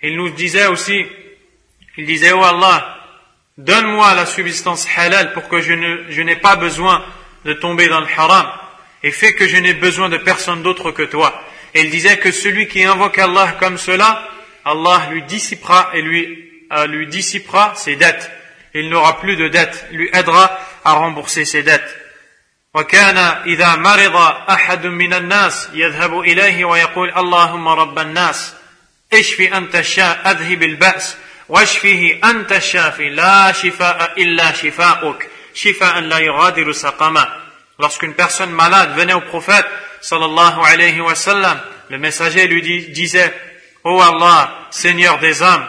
il 0.03 0.17
nous 0.17 0.31
disait 0.31 0.67
aussi 0.67 1.07
il 1.97 2.07
disait 2.07 2.33
oh 2.33 2.43
Allah 2.43 2.99
donne-moi 3.59 4.15
la 4.15 4.27
subsistance 4.27 4.87
halal 4.97 5.33
pour 5.33 5.49
que 5.49 5.61
je 5.61 5.73
ne 5.73 6.11
je 6.11 6.23
n'ai 6.23 6.37
pas 6.37 6.57
besoin 6.57 7.05
de 7.45 7.53
tomber 7.53 7.89
dans 7.89 8.01
le 8.01 8.07
haram 8.17 8.47
et 9.03 9.11
fais 9.11 9.35
que 9.35 9.47
je 9.47 9.57
n'ai 9.57 9.75
besoin 9.75 10.09
de 10.09 10.19
personne 10.19 10.63
d'autre 10.63 10.91
que 10.91 11.03
toi 11.03 11.43
et 11.75 11.83
il 11.83 11.91
disait 11.91 12.19
que 12.19 12.33
celui 12.33 12.69
qui 12.69 12.85
invoque 12.85 13.19
Allah 13.19 13.57
comme 13.59 13.79
cela 13.79 14.29
Allah 14.65 15.09
lui 15.11 15.23
dissipera 15.23 15.91
et 15.95 16.03
lui 16.03 16.47
euh, 16.73 16.87
lui 16.87 17.07
dissipera 17.07 17.75
ses 17.77 17.97
dettes. 17.97 18.31
Il 18.75 18.89
n'aura 18.91 19.21
plus 19.21 19.37
de 19.37 19.49
dettes, 19.49 19.87
lui 19.93 20.11
aidera 20.13 20.59
à 20.85 20.95
rembourser 20.95 21.45
ses 21.45 21.63
dettes. 21.63 21.97
وكان 22.74 23.18
إذا 23.46 23.76
مرض 23.76 24.16
أحد 24.50 24.86
من 24.86 25.14
الناس 25.14 25.70
يذهب 25.74 26.20
إليه 26.20 26.66
ويقول 26.66 27.10
اللهم 27.18 27.68
رب 27.68 28.00
الناس 28.00 28.54
اشف 29.14 29.42
أنت 29.42 29.76
الشاء 29.76 30.32
أذهب 30.32 30.64
البأس 30.64 31.18
واشفه 31.50 32.20
أنت 32.24 32.52
الشافي 32.52 33.10
لا 33.10 33.52
شفاء 33.52 34.14
إلا 34.18 34.54
شفاؤك 34.54 35.28
شفاء 35.54 36.00
لا 36.00 36.18
يغادر 36.18 36.72
سقما 36.72 37.42
Lorsqu'une 37.80 38.14
personne 38.14 38.52
malade 38.52 38.94
venait 38.96 39.14
au 39.14 39.22
prophète 39.22 39.66
sallallahu 40.02 40.60
alayhi 40.64 41.02
wa 41.02 41.16
sallam, 41.16 41.60
le 41.90 41.98
messager 41.98 42.48
lui 42.48 42.62
disait, 42.90 43.34
Ô 43.84 43.98
oh 43.98 44.02
Allah, 44.02 44.68
Seigneur 44.70 45.18
des 45.18 45.42
hommes, 45.42 45.66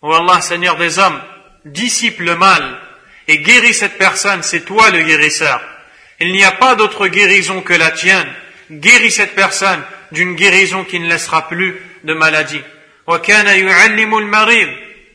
oh 0.00 0.14
Allah, 0.14 0.40
Seigneur 0.40 0.76
des 0.76 0.98
hommes, 0.98 1.20
dissipe 1.66 2.20
le 2.20 2.34
mal 2.34 2.80
et 3.28 3.38
guéris 3.38 3.74
cette 3.74 3.98
personne, 3.98 4.42
c'est 4.42 4.62
toi 4.64 4.90
le 4.90 5.02
guérisseur. 5.02 5.60
Il 6.24 6.32
n'y 6.32 6.42
a 6.42 6.52
pas 6.52 6.74
d'autre 6.74 7.06
guérison 7.08 7.60
que 7.60 7.74
la 7.74 7.90
tienne. 7.90 8.32
Guéris 8.70 9.10
cette 9.10 9.34
personne 9.34 9.82
d'une 10.10 10.36
guérison 10.36 10.82
qui 10.82 10.98
ne 10.98 11.06
laissera 11.06 11.48
plus 11.48 11.78
de 12.02 12.14
maladie. 12.14 12.62
وكان 13.06 13.46
يعلم 13.46 14.18
المريض 14.18 14.68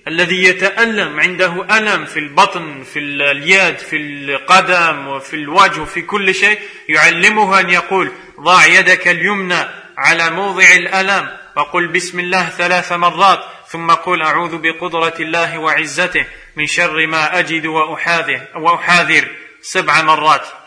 الذي 0.07 0.43
يتألم 0.43 1.19
عنده 1.19 1.77
ألم 1.77 2.05
في 2.05 2.19
البطن 2.19 2.83
في 2.93 2.99
اليد 2.99 3.77
في 3.77 3.97
القدم 3.97 5.07
وفي 5.07 5.35
الوجه 5.35 5.83
في 5.83 6.01
كل 6.01 6.35
شيء 6.35 6.59
يعلمه 6.89 7.59
أن 7.59 7.69
يقول 7.69 8.11
ضع 8.39 8.65
يدك 8.65 9.07
اليمنى 9.07 9.65
على 9.97 10.29
موضع 10.29 10.73
الألم 10.73 11.29
وقل 11.55 11.87
بسم 11.87 12.19
الله 12.19 12.49
ثلاث 12.49 12.91
مرات 12.91 13.39
ثم 13.69 13.91
قل 13.91 14.21
أعوذ 14.21 14.57
بقدرة 14.57 15.15
الله 15.19 15.57
وعزته 15.57 16.25
من 16.55 16.67
شر 16.67 17.07
ما 17.07 17.39
أجد 17.39 17.65
وأحاذر, 17.65 18.41
وأحاذر 18.55 19.27
سبع 19.61 20.01
مرات 20.01 20.58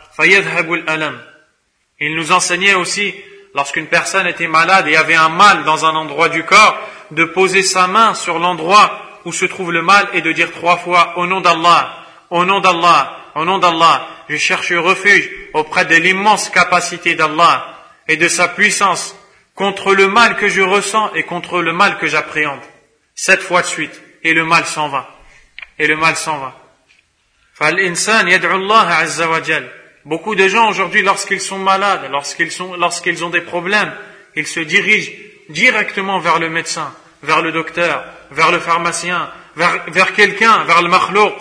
Il 2.01 2.15
nous 2.17 2.33
enseignait 2.33 2.75
aussi, 2.75 3.15
lorsqu'une 3.55 3.87
personne 3.87 4.27
était 4.27 4.49
malade 4.49 4.89
et 4.89 4.97
avait 4.97 5.15
un 5.15 5.29
mal 5.29 5.65
dans 5.65 5.85
un 5.85 5.95
endroit 5.95 6.29
du 6.29 6.45
corps, 6.45 6.79
de 7.11 7.25
poser 7.25 7.63
sa 7.63 7.87
main 7.87 8.15
sur 8.15 8.39
l'endroit 8.39 9.21
où 9.25 9.33
se 9.33 9.45
trouve 9.45 9.73
le 9.73 9.83
mal 9.83 10.09
et 10.15 10.21
de 10.21 10.33
dire 10.33 10.51
trois 10.53 10.77
fois 10.79 11.19
au 11.19 11.27
nom 11.27 11.41
d'Allah, 11.41 12.05
au 12.31 12.45
nom 12.45 12.61
d'Allah, 12.61 13.17
au 13.35 13.45
nom 13.45 13.59
d'Allah, 13.59 14.07
je 14.29 14.37
cherche 14.37 14.73
refuge 14.73 15.31
auprès 15.55 15.85
de 15.85 15.97
l'immense 15.97 16.49
capacité 16.51 17.15
d'Allah 17.15 17.73
et 18.09 18.17
de 18.17 18.29
sa 18.29 18.49
puissance 18.49 19.15
contre 19.55 19.95
le 19.95 20.09
mal 20.09 20.37
que 20.37 20.49
je 20.49 20.63
ressens 20.63 21.13
et 21.15 21.25
contre 21.25 21.61
le 21.61 21.73
mal 21.73 21.99
que 21.99 22.07
j'appréhende. 22.07 22.61
Sept 23.15 23.41
fois 23.41 23.63
de 23.63 23.67
suite. 23.67 24.03
Et 24.25 24.35
le 24.35 24.45
mal 24.45 24.65
s'en 24.67 24.89
va. 24.89 25.09
Et 25.79 25.87
le 25.87 25.97
mal 25.97 26.17
s'en 26.17 26.39
va. 26.39 26.57
Beaucoup 30.06 30.36
de 30.36 30.48
gens 30.48 30.70
aujourd'hui, 30.70 31.02
lorsqu'ils 31.02 31.42
sont 31.42 31.60
malades, 31.60 32.10
lorsqu'ils 32.12 32.52
sont, 32.52 32.76
lorsqu'ils 32.76 33.26
ont 33.26 33.30
des 33.30 33.42
problèmes, 33.42 33.94
ils 34.36 34.48
se 34.48 34.60
dirigent 34.62 35.12
directement 35.50 36.20
vers 36.20 36.40
le 36.40 36.50
médecin, 36.50 36.94
vers 37.24 37.42
le 37.42 37.52
docteur, 37.52 38.06
vers 38.32 38.52
le 38.52 38.60
pharmacien, 38.60 39.30
vers, 39.56 39.84
vers 39.88 40.14
quelqu'un, 40.14 40.64
vers 40.64 40.82
le 40.82 40.90
makhlouq, 40.90 41.34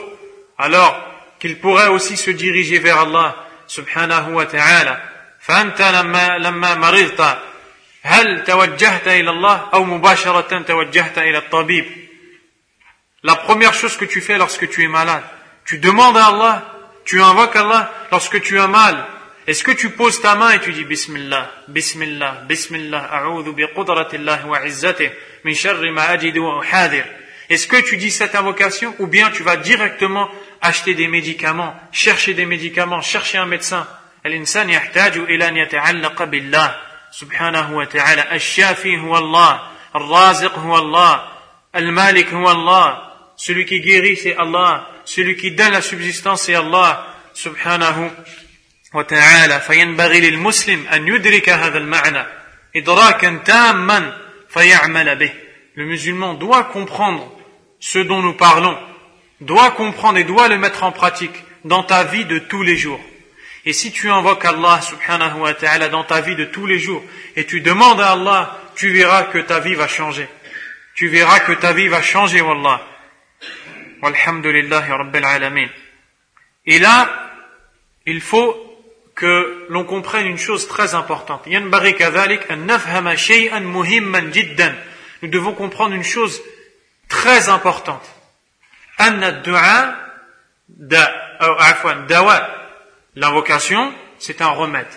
alors 0.58 1.00
qu'ils 1.38 1.58
pourraient 1.60 1.88
aussi 1.88 2.16
se 2.16 2.30
diriger 2.30 2.78
vers 2.78 3.00
Allah, 3.00 3.36
subhanahu 3.66 4.32
wa 4.32 4.46
ta'ala. 4.46 5.00
هل 8.06 8.44
توجهت 8.44 9.08
إلى 9.08 9.30
الله 9.30 9.68
أو 9.74 9.84
مباشرة 9.84 10.62
توجهت 10.62 11.18
إلى 11.18 11.38
الطبيب 11.38 11.84
La 13.22 13.34
première 13.34 13.74
chose 13.74 13.96
que 13.96 14.04
tu 14.04 14.20
fais 14.20 14.38
lorsque 14.38 14.68
tu 14.68 14.84
es 14.84 14.88
malade, 14.88 15.24
tu 15.64 15.78
demandes 15.78 16.16
à 16.16 16.26
Allah, 16.26 16.62
tu 17.10 17.20
invoques 17.20 17.56
Allah 17.56 17.92
lorsque 18.10 18.40
tu 18.42 18.58
as 18.58 18.66
mal. 18.66 19.04
Est-ce 19.46 19.62
que 19.62 19.70
tu 19.70 19.90
poses 19.90 20.20
ta 20.20 20.34
main 20.34 20.50
et 20.50 20.60
tu 20.60 20.72
dis 20.72 20.84
Bismillah, 20.84 21.50
Bismillah, 21.68 22.42
Bismillah, 22.48 23.08
A'udhu 23.12 23.52
bi 23.52 23.64
qudratillah 23.74 24.44
wa 24.46 24.66
izzatih, 24.66 25.10
min 25.44 25.54
sharri 25.54 25.90
ma 25.92 26.02
ajidu 26.08 26.40
wa 26.40 26.58
uhadir. 26.58 27.04
Est-ce 27.48 27.68
que 27.68 27.76
tu 27.76 27.96
dis 27.96 28.10
cette 28.10 28.34
invocation 28.34 28.94
ou 28.98 29.06
bien 29.06 29.30
tu 29.30 29.44
vas 29.44 29.56
directement 29.56 30.28
acheter 30.60 30.94
des 30.94 31.06
médicaments, 31.06 31.74
chercher 31.92 32.34
des 32.34 32.44
médicaments, 32.46 33.00
chercher 33.00 33.38
un 33.38 33.46
médecin 33.46 33.86
Al-insan 34.24 34.68
yahtaju 34.68 35.26
ila 35.28 35.46
an 35.46 35.54
yata'allaqa 35.54 36.26
billah. 36.26 36.82
سبحانه 37.10 37.76
وتعالى 37.76 38.34
الشافي 38.34 38.98
هو 38.98 39.18
الله 39.18 39.60
الرازق 39.96 40.58
هو 40.58 40.78
الله 40.78 41.28
المالك 41.76 42.34
هو 42.34 42.50
الله 42.50 42.98
celui 43.36 43.64
qui 43.64 43.80
guérit 43.80 44.16
c'est 44.16 44.36
Allah 44.36 44.86
celui 45.10 45.36
qui 45.36 45.52
donne 45.52 45.72
la 45.72 45.82
subsistance 45.82 46.42
c'est 46.42 46.54
Allah 46.54 47.12
سبحانه 47.36 48.10
وتعالى 48.94 49.60
فينبغي 49.60 50.20
للمسلم 50.20 50.86
أن 50.86 51.08
يدرك 51.08 51.48
هذا 51.48 51.78
المعنى 51.78 52.24
إدراكا 52.76 53.42
تاما 53.44 54.18
فيعمل 54.48 55.16
به 55.16 55.32
le 55.76 55.84
musulman 55.84 56.32
doit 56.34 56.64
comprendre 56.64 57.30
ce 57.78 57.98
dont 57.98 58.22
nous 58.22 58.32
parlons 58.32 58.78
doit 59.42 59.72
comprendre 59.72 60.18
et 60.18 60.24
doit 60.24 60.48
le 60.48 60.56
mettre 60.56 60.82
en 60.84 60.92
pratique 60.92 61.34
dans 61.64 61.82
ta 61.82 62.04
vie 62.04 62.24
de 62.24 62.38
tous 62.38 62.62
les 62.62 62.76
jours 62.76 63.00
Et 63.66 63.72
si 63.74 63.90
tu 63.90 64.08
invoques 64.08 64.44
Allah 64.44 64.80
subhanahu 64.80 65.40
wa 65.40 65.52
ta'ala 65.52 65.88
dans 65.88 66.04
ta 66.04 66.20
vie 66.20 66.36
de 66.36 66.44
tous 66.44 66.66
les 66.66 66.78
jours 66.78 67.02
et 67.34 67.44
tu 67.44 67.60
demandes 67.60 68.00
à 68.00 68.12
Allah, 68.12 68.56
tu 68.76 68.90
verras 68.90 69.24
que 69.24 69.38
ta 69.38 69.58
vie 69.58 69.74
va 69.74 69.88
changer. 69.88 70.28
Tu 70.94 71.08
verras 71.08 71.40
que 71.40 71.52
ta 71.52 71.72
vie 71.72 71.88
va 71.88 72.00
changer, 72.00 72.40
Wallah. 72.40 72.80
Walhamdulillahi 74.01 74.91
rabbil 74.91 75.25
alamin. 75.25 75.67
Et 76.65 76.79
là, 76.79 77.09
il 78.05 78.21
faut 78.21 78.55
que 79.15 79.67
l'on 79.69 79.83
comprenne 79.83 80.25
une 80.25 80.37
chose 80.37 80.67
très 80.67 80.95
importante. 80.95 81.45
Nous 81.47 81.59
devons 85.29 85.53
comprendre 85.53 85.93
une 85.93 86.03
chose 86.03 86.41
très 87.07 87.49
importante. 87.49 88.03
L'invocation, 93.15 93.93
c'est 94.17 94.41
un 94.41 94.49
remède. 94.49 94.87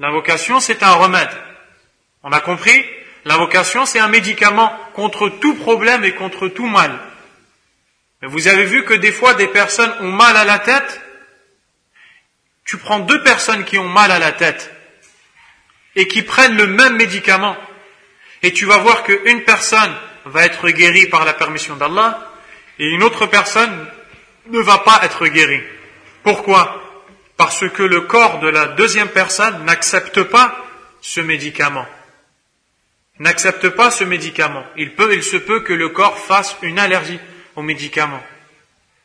L'invocation, 0.00 0.60
c'est 0.60 0.82
un 0.82 0.92
remède. 0.92 1.30
On 2.22 2.32
a 2.32 2.40
compris? 2.40 2.84
L'invocation, 3.24 3.86
c'est 3.86 3.98
un 3.98 4.08
médicament 4.08 4.72
contre 4.94 5.28
tout 5.28 5.54
problème 5.54 6.04
et 6.04 6.14
contre 6.14 6.48
tout 6.48 6.66
mal. 6.66 6.98
Vous 8.22 8.48
avez 8.48 8.64
vu 8.64 8.84
que 8.84 8.94
des 8.94 9.12
fois, 9.12 9.34
des 9.34 9.46
personnes 9.46 9.92
ont 10.00 10.10
mal 10.10 10.36
à 10.36 10.44
la 10.44 10.58
tête? 10.58 11.00
Tu 12.64 12.76
prends 12.76 12.98
deux 12.98 13.22
personnes 13.22 13.64
qui 13.64 13.78
ont 13.78 13.88
mal 13.88 14.10
à 14.10 14.18
la 14.18 14.32
tête 14.32 14.72
et 15.94 16.06
qui 16.08 16.22
prennent 16.22 16.56
le 16.56 16.66
même 16.66 16.96
médicament. 16.96 17.56
Et 18.42 18.52
tu 18.52 18.66
vas 18.66 18.78
voir 18.78 19.04
qu'une 19.04 19.42
personne 19.42 19.94
va 20.24 20.44
être 20.44 20.68
guérie 20.70 21.06
par 21.06 21.24
la 21.24 21.32
permission 21.32 21.76
d'Allah 21.76 22.30
et 22.78 22.86
une 22.86 23.02
autre 23.02 23.26
personne 23.26 23.86
ne 24.50 24.60
va 24.60 24.78
pas 24.78 25.00
être 25.02 25.26
guérie. 25.26 25.62
Pourquoi? 26.22 27.04
Parce 27.36 27.68
que 27.68 27.82
le 27.82 28.02
corps 28.02 28.40
de 28.40 28.48
la 28.48 28.66
deuxième 28.66 29.08
personne 29.08 29.64
n'accepte 29.64 30.22
pas 30.24 30.64
ce 31.00 31.20
médicament. 31.20 31.86
N'accepte 33.20 33.68
pas 33.70 33.90
ce 33.90 34.04
médicament. 34.04 34.64
Il 34.76 34.94
peut, 34.94 35.14
il 35.14 35.22
se 35.22 35.36
peut 35.36 35.60
que 35.60 35.72
le 35.72 35.88
corps 35.88 36.18
fasse 36.18 36.56
une 36.62 36.78
allergie 36.78 37.18
au 37.58 37.62
médicament. 37.62 38.22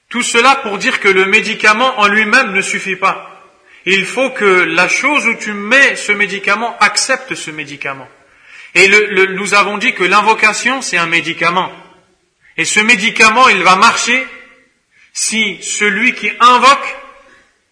Tout 0.10 0.22
cela 0.22 0.58
pour 0.58 0.78
dire 0.78 1.00
que 1.00 1.08
le 1.08 1.26
médicament 1.26 2.00
en 2.00 2.08
lui-même 2.08 2.54
ne 2.54 2.62
suffit 2.62 2.96
pas. 2.96 3.42
Il 3.88 4.06
faut 4.06 4.30
que 4.30 4.46
la 4.46 4.88
chose 4.88 5.26
où 5.26 5.34
tu 5.34 5.54
mets 5.54 5.96
ce 5.96 6.12
médicament 6.12 6.78
accepte 6.80 7.34
ce 7.34 7.50
médicament. 7.50 8.08
Et 8.76 8.88
nous 9.30 9.56
avons 9.56 9.80
dit 9.80 9.96
que 9.96 10.04
l'invocation, 10.04 10.84
c'est 10.84 10.98
un 10.98 11.08
médicament. 11.08 11.72
Et 12.56 12.66
ce 12.66 12.80
médicament, 12.80 13.50
il 13.50 13.64
va 13.64 13.76
marcher 13.76 14.24
si 15.14 15.58
celui 15.64 16.14
qui 16.14 16.30
invoque, 16.40 16.96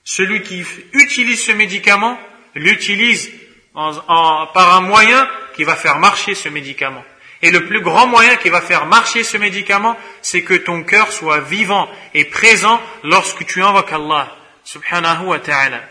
celui 0.03 0.41
qui 0.41 0.65
utilise 0.93 1.45
ce 1.45 1.51
médicament, 1.51 2.19
l'utilise 2.55 3.29
par 3.75 4.75
un 4.77 4.81
moyen 4.81 5.29
qui 5.55 5.63
va 5.63 5.75
faire 5.75 5.99
marcher 5.99 6.33
ce 6.33 6.49
médicament. 6.49 7.05
Et 7.42 7.50
le 7.50 7.66
plus 7.66 7.80
grand 7.80 8.06
moyen 8.06 8.36
qui 8.36 8.48
va 8.48 8.60
faire 8.60 8.86
marcher 8.86 9.22
ce 9.22 9.36
médicament, 9.36 9.96
c'est 10.22 10.42
que 10.42 10.54
ton 10.54 10.82
cœur 10.82 11.12
soit 11.12 11.40
vivant 11.40 11.88
et 12.14 12.24
présent 12.24 12.80
lorsque 13.04 13.44
tu 13.44 13.62
invoques 13.62 13.92
Allah, 13.92 14.34
subhanahu 14.64 15.26
wa 15.26 15.38
ta'ala. 15.38 15.82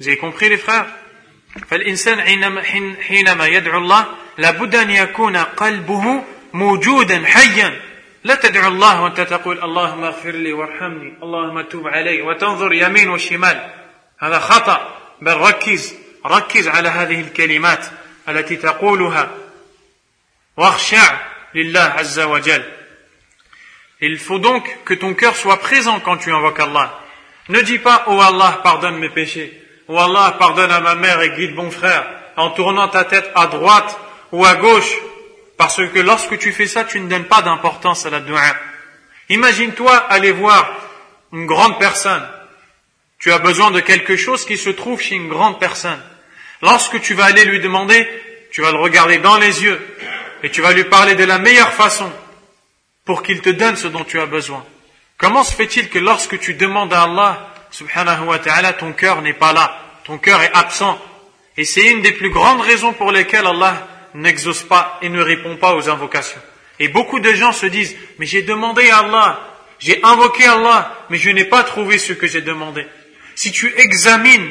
Vous 0.00 0.08
avez 0.08 0.16
compris 0.16 0.48
les 0.48 0.58
frères 0.58 0.86
فالإنسان 1.70 2.20
حينما 3.00 3.46
يدعو 3.46 3.78
الله 3.78 4.06
لابد 4.38 4.74
أن 4.74 4.90
يكون 4.90 5.36
قلبه 5.36 6.22
موجودا 6.52 7.26
حيا 7.26 7.80
لا 8.24 8.34
تدعو 8.34 8.68
الله 8.68 9.02
وأنت 9.02 9.20
تقول 9.20 9.64
اللهم 9.64 10.04
اغفر 10.04 10.30
لي 10.30 10.52
وارحمني 10.52 11.14
اللهم 11.22 11.60
توب 11.60 11.88
علي 11.88 12.22
وتنظر 12.22 12.72
يمين 12.72 13.08
وشمال 13.08 13.70
هذا 14.18 14.38
خطأ 14.38 14.98
بل 15.22 15.36
ركز 15.36 15.94
ركز 16.26 16.68
على 16.68 16.88
هذه 16.88 17.20
الكلمات 17.20 17.86
التي 18.28 18.56
تقولها 18.56 19.30
Il 24.01 24.17
faut 24.17 24.39
donc 24.39 24.77
que 24.83 24.93
ton 24.93 25.13
cœur 25.13 25.35
soit 25.35 25.59
présent 25.59 25.99
quand 25.99 26.17
tu 26.17 26.31
invoques 26.31 26.59
Allah. 26.59 26.99
Ne 27.49 27.61
dis 27.61 27.79
pas, 27.79 28.05
oh 28.07 28.19
Allah, 28.19 28.59
pardonne 28.63 28.97
mes 28.97 29.09
péchés. 29.09 29.61
Oh 29.87 29.97
Allah, 29.97 30.35
pardonne 30.37 30.71
à 30.71 30.79
ma 30.79 30.95
mère 30.95 31.21
et 31.21 31.31
guide 31.31 31.55
mon 31.55 31.71
frère, 31.71 32.05
en 32.37 32.49
tournant 32.51 32.87
ta 32.87 33.03
tête 33.03 33.29
à 33.35 33.47
droite 33.47 33.97
ou 34.31 34.45
à 34.45 34.55
gauche. 34.55 34.93
Parce 35.57 35.77
que 35.77 35.99
lorsque 35.99 36.37
tu 36.37 36.51
fais 36.51 36.67
ça, 36.67 36.83
tu 36.83 36.99
ne 36.99 37.09
donnes 37.09 37.25
pas 37.25 37.41
d'importance 37.41 38.05
à 38.05 38.09
la 38.09 38.19
dua. 38.19 38.41
Imagine-toi 39.29 39.95
aller 39.95 40.31
voir 40.31 40.69
une 41.31 41.45
grande 41.45 41.79
personne. 41.79 42.27
Tu 43.19 43.31
as 43.31 43.39
besoin 43.39 43.71
de 43.71 43.79
quelque 43.79 44.17
chose 44.17 44.45
qui 44.45 44.57
se 44.57 44.69
trouve 44.69 44.99
chez 44.99 45.15
une 45.15 45.29
grande 45.29 45.59
personne. 45.59 46.01
Lorsque 46.61 46.99
tu 47.01 47.13
vas 47.13 47.25
aller 47.25 47.45
lui 47.45 47.59
demander, 47.59 48.07
tu 48.51 48.61
vas 48.61 48.71
le 48.71 48.79
regarder 48.79 49.19
dans 49.19 49.37
les 49.37 49.63
yeux 49.63 49.79
et 50.43 50.49
tu 50.49 50.61
vas 50.61 50.73
lui 50.73 50.85
parler 50.85 51.15
de 51.15 51.23
la 51.23 51.39
meilleure 51.39 51.73
façon 51.73 52.11
pour 53.05 53.23
qu'il 53.23 53.41
te 53.41 53.49
donne 53.49 53.75
ce 53.75 53.87
dont 53.87 54.03
tu 54.03 54.19
as 54.19 54.25
besoin. 54.25 54.65
Comment 55.17 55.43
se 55.43 55.53
fait-il 55.53 55.89
que 55.89 55.99
lorsque 55.99 56.39
tu 56.39 56.53
demandes 56.55 56.93
à 56.93 57.03
Allah, 57.03 57.53
subhanahu 57.71 58.25
wa 58.25 58.39
ta'ala, 58.39 58.73
ton 58.73 58.93
cœur 58.93 59.21
n'est 59.21 59.33
pas 59.33 59.53
là, 59.53 59.79
ton 60.03 60.17
cœur 60.17 60.41
est 60.41 60.51
absent 60.53 60.99
Et 61.57 61.65
c'est 61.65 61.91
une 61.91 62.01
des 62.01 62.13
plus 62.13 62.29
grandes 62.29 62.61
raisons 62.61 62.93
pour 62.93 63.11
lesquelles 63.11 63.45
Allah 63.45 63.87
n'exauce 64.13 64.63
pas 64.63 64.97
et 65.01 65.09
ne 65.09 65.21
répond 65.21 65.57
pas 65.57 65.75
aux 65.75 65.89
invocations. 65.89 66.41
Et 66.79 66.87
beaucoup 66.87 67.19
de 67.19 67.33
gens 67.33 67.51
se 67.51 67.65
disent, 67.67 67.95
mais 68.17 68.25
j'ai 68.25 68.41
demandé 68.41 68.89
à 68.89 68.99
Allah, 68.99 69.39
j'ai 69.79 70.03
invoqué 70.03 70.45
Allah, 70.45 71.05
mais 71.09 71.17
je 71.17 71.29
n'ai 71.29 71.45
pas 71.45 71.63
trouvé 71.63 71.97
ce 71.97 72.13
que 72.13 72.27
j'ai 72.27 72.41
demandé. 72.41 72.85
Si 73.35 73.51
tu 73.51 73.71
examines 73.77 74.49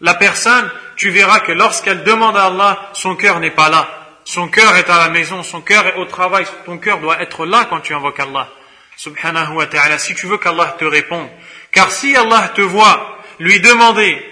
la 0.00 0.14
personne, 0.14 0.70
tu 0.96 1.10
verras 1.10 1.40
que 1.40 1.52
lorsqu'elle 1.52 2.02
demande 2.02 2.36
à 2.36 2.46
Allah, 2.46 2.90
son 2.92 3.14
cœur 3.14 3.38
n'est 3.38 3.50
pas 3.50 3.68
là. 3.68 4.01
Son 4.24 4.48
cœur 4.48 4.76
est 4.76 4.88
à 4.88 4.98
la 4.98 5.08
maison, 5.08 5.42
son 5.42 5.60
cœur 5.60 5.86
est 5.86 5.96
au 5.96 6.04
travail, 6.04 6.44
ton 6.64 6.78
cœur 6.78 6.98
doit 6.98 7.20
être 7.20 7.44
là 7.44 7.66
quand 7.68 7.80
tu 7.80 7.94
invoques 7.94 8.20
Allah. 8.20 8.48
Subhanahu 8.96 9.56
wa 9.56 9.66
ta'ala, 9.66 9.98
si 9.98 10.14
tu 10.14 10.26
veux 10.26 10.38
qu'Allah 10.38 10.76
te 10.78 10.84
réponde. 10.84 11.28
Car 11.72 11.90
si 11.90 12.14
Allah 12.14 12.52
te 12.54 12.60
voit 12.60 13.18
lui 13.38 13.60
demander, 13.60 14.22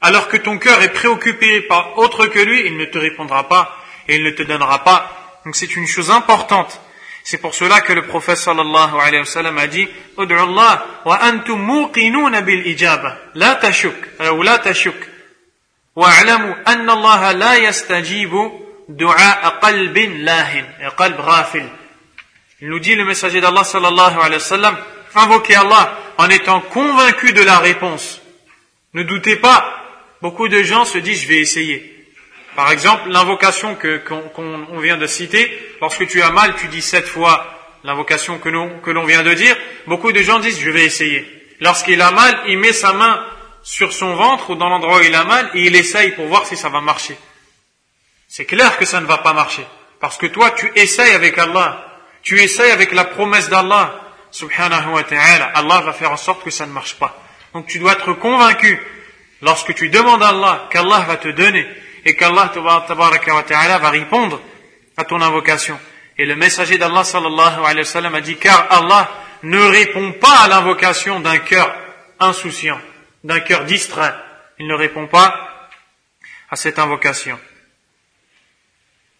alors 0.00 0.28
que 0.28 0.36
ton 0.36 0.58
cœur 0.58 0.80
est 0.82 0.92
préoccupé 0.92 1.62
par 1.62 1.98
autre 1.98 2.26
que 2.26 2.38
lui, 2.38 2.66
il 2.66 2.76
ne 2.76 2.84
te 2.84 2.98
répondra 2.98 3.48
pas 3.48 3.76
et 4.08 4.16
il 4.16 4.24
ne 4.24 4.30
te 4.30 4.42
donnera 4.42 4.84
pas. 4.84 5.40
Donc 5.44 5.56
c'est 5.56 5.74
une 5.76 5.86
chose 5.86 6.10
importante. 6.10 6.80
C'est 7.24 7.38
pour 7.38 7.54
cela 7.54 7.80
que 7.80 7.92
le 7.92 8.02
prophète 8.02 8.36
sallallahu 8.36 9.00
alayhi 9.00 9.18
wa 9.18 9.24
sallam 9.24 9.58
a 9.58 9.66
dit 9.66 9.88
Allah 10.16 10.86
wa 11.04 11.18
antum 11.24 11.90
bil 12.44 12.76
la 13.34 13.54
tashuk 13.56 13.94
euh, 14.20 14.30
ou 14.30 14.42
la 14.42 14.58
tashuk 14.58 14.94
wa 15.96 16.08
alamu 16.08 16.54
anna 16.64 16.92
Allah 16.92 17.32
la 17.32 17.58
yastajibu 17.58 18.65
du'a 18.88 19.58
qalbin 19.60 20.24
lahin, 20.24 20.64
qalb 20.96 21.20
rafil. 21.20 21.64
Il 22.60 22.68
nous 22.68 22.78
dit 22.78 22.94
le 22.94 23.04
messager 23.04 23.40
d'Allah 23.40 23.64
sallallahu 23.64 24.16
alayhi 24.18 24.34
wa 24.34 24.40
sallam, 24.40 24.76
invoquez 25.14 25.56
Allah 25.56 25.98
en 26.18 26.28
étant 26.28 26.60
convaincu 26.60 27.32
de 27.32 27.42
la 27.42 27.58
réponse. 27.58 28.20
Ne 28.94 29.02
doutez 29.02 29.36
pas. 29.36 29.82
Beaucoup 30.22 30.48
de 30.48 30.62
gens 30.62 30.84
se 30.84 30.98
disent, 30.98 31.22
je 31.22 31.28
vais 31.28 31.40
essayer. 31.40 31.92
Par 32.54 32.72
exemple, 32.72 33.10
l'invocation 33.10 33.74
que, 33.74 33.98
qu'on, 33.98 34.80
vient 34.80 34.96
de 34.96 35.06
citer, 35.06 35.52
lorsque 35.82 36.06
tu 36.06 36.22
as 36.22 36.30
mal, 36.30 36.54
tu 36.56 36.68
dis 36.68 36.80
sept 36.80 37.06
fois 37.06 37.44
l'invocation 37.84 38.38
que, 38.38 38.48
que 38.80 38.90
l'on 38.90 39.04
vient 39.04 39.22
de 39.22 39.34
dire. 39.34 39.54
Beaucoup 39.86 40.12
de 40.12 40.22
gens 40.22 40.38
disent, 40.38 40.58
je 40.58 40.70
vais 40.70 40.84
essayer. 40.84 41.26
Lorsqu'il 41.60 42.00
a 42.00 42.10
mal, 42.10 42.34
il 42.48 42.58
met 42.58 42.72
sa 42.72 42.94
main 42.94 43.22
sur 43.62 43.92
son 43.92 44.14
ventre 44.14 44.50
ou 44.50 44.54
dans 44.54 44.70
l'endroit 44.70 45.00
où 45.00 45.02
il 45.02 45.14
a 45.14 45.24
mal 45.24 45.50
et 45.52 45.66
il 45.66 45.76
essaye 45.76 46.12
pour 46.12 46.26
voir 46.26 46.46
si 46.46 46.56
ça 46.56 46.70
va 46.70 46.80
marcher. 46.80 47.18
C'est 48.36 48.44
clair 48.44 48.76
que 48.76 48.84
ça 48.84 49.00
ne 49.00 49.06
va 49.06 49.16
pas 49.16 49.32
marcher. 49.32 49.66
Parce 49.98 50.18
que 50.18 50.26
toi, 50.26 50.50
tu 50.50 50.70
essayes 50.74 51.14
avec 51.14 51.38
Allah. 51.38 51.86
Tu 52.20 52.38
essayes 52.38 52.70
avec 52.70 52.92
la 52.92 53.04
promesse 53.04 53.48
d'Allah. 53.48 53.98
Subhanahu 54.30 54.92
wa 54.92 55.02
ta'ala. 55.04 55.52
Allah 55.54 55.80
va 55.80 55.94
faire 55.94 56.12
en 56.12 56.18
sorte 56.18 56.44
que 56.44 56.50
ça 56.50 56.66
ne 56.66 56.70
marche 56.72 56.96
pas. 56.96 57.18
Donc 57.54 57.66
tu 57.66 57.78
dois 57.78 57.92
être 57.92 58.12
convaincu 58.12 58.78
lorsque 59.40 59.74
tu 59.74 59.88
demandes 59.88 60.22
à 60.22 60.28
Allah 60.28 60.68
qu'Allah 60.70 61.06
va 61.08 61.16
te 61.16 61.28
donner 61.28 61.66
et 62.04 62.14
qu'Allah 62.14 62.52
va 62.54 63.88
répondre 63.88 64.38
à 64.98 65.04
ton 65.04 65.22
invocation. 65.22 65.80
Et 66.18 66.26
le 66.26 66.36
messager 66.36 66.76
d'Allah 66.76 67.04
sallallahu 67.04 67.60
alayhi 67.64 67.78
wa 67.78 67.84
sallam 67.84 68.14
a 68.16 68.20
dit 68.20 68.36
car 68.36 68.66
Allah 68.68 69.10
ne 69.44 69.62
répond 69.62 70.12
pas 70.12 70.40
à 70.40 70.48
l'invocation 70.48 71.20
d'un 71.20 71.38
cœur 71.38 71.74
insouciant 72.20 72.78
d'un 73.24 73.40
cœur 73.40 73.64
distrait. 73.64 74.12
Il 74.58 74.66
ne 74.66 74.74
répond 74.74 75.06
pas 75.06 75.70
à 76.50 76.56
cette 76.56 76.78
invocation. 76.78 77.40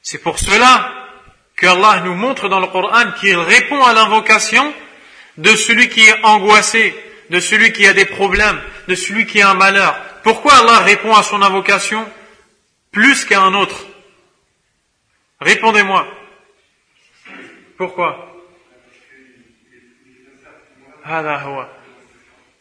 C'est 0.06 0.20
pour 0.20 0.40
cela 0.40 0.92
qu'Allah 1.58 2.02
nous 2.02 2.16
montre 2.16 2.50
dans 2.50 2.60
le 2.60 2.68
Coran 2.68 3.12
qu'il 3.20 3.38
répond 3.38 3.84
à 3.84 3.94
l'invocation 3.94 4.74
de 5.38 5.56
celui 5.56 5.90
qui 5.90 6.02
est 6.02 6.24
angoissé, 6.24 6.96
de 7.30 7.40
celui 7.40 7.72
qui 7.72 7.86
a 7.88 7.94
des 7.94 8.06
problèmes, 8.06 8.60
de 8.88 8.96
celui 8.96 9.26
qui 9.26 9.42
a 9.42 9.50
un 9.50 9.54
malheur. 9.54 9.96
Pourquoi 10.24 10.54
Allah 10.56 10.80
répond 10.80 11.14
à 11.14 11.24
son 11.24 11.42
invocation 11.42 12.06
plus 12.92 13.26
qu'à 13.26 13.42
un 13.42 13.54
autre 13.54 13.86
Répondez-moi. 15.40 16.08
Pourquoi 17.78 18.28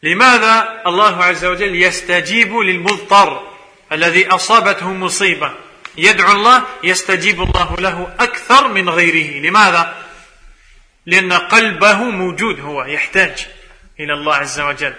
لماذا 0.02 0.82
الله 0.86 1.24
عز 1.24 1.44
وجل 1.44 1.82
يستجيب 1.82 2.56
للمضطر 2.56 3.42
الذي 3.92 4.28
أصابته 4.28 4.92
مصيبة 4.92 5.52
يدعو 5.98 6.32
الله 6.32 6.62
يستجيب 6.84 7.42
الله 7.42 7.76
له 7.78 8.14
أكثر 8.20 8.68
من 8.68 8.88
غيره 8.88 9.40
لماذا؟ 9.48 9.96
لأن 11.06 11.32
قلبه 11.32 12.04
موجود 12.04 12.60
هو 12.60 12.84
يحتاج 12.84 13.48
إلى 14.00 14.12
الله 14.12 14.34
عز 14.34 14.60
وجل 14.60 14.94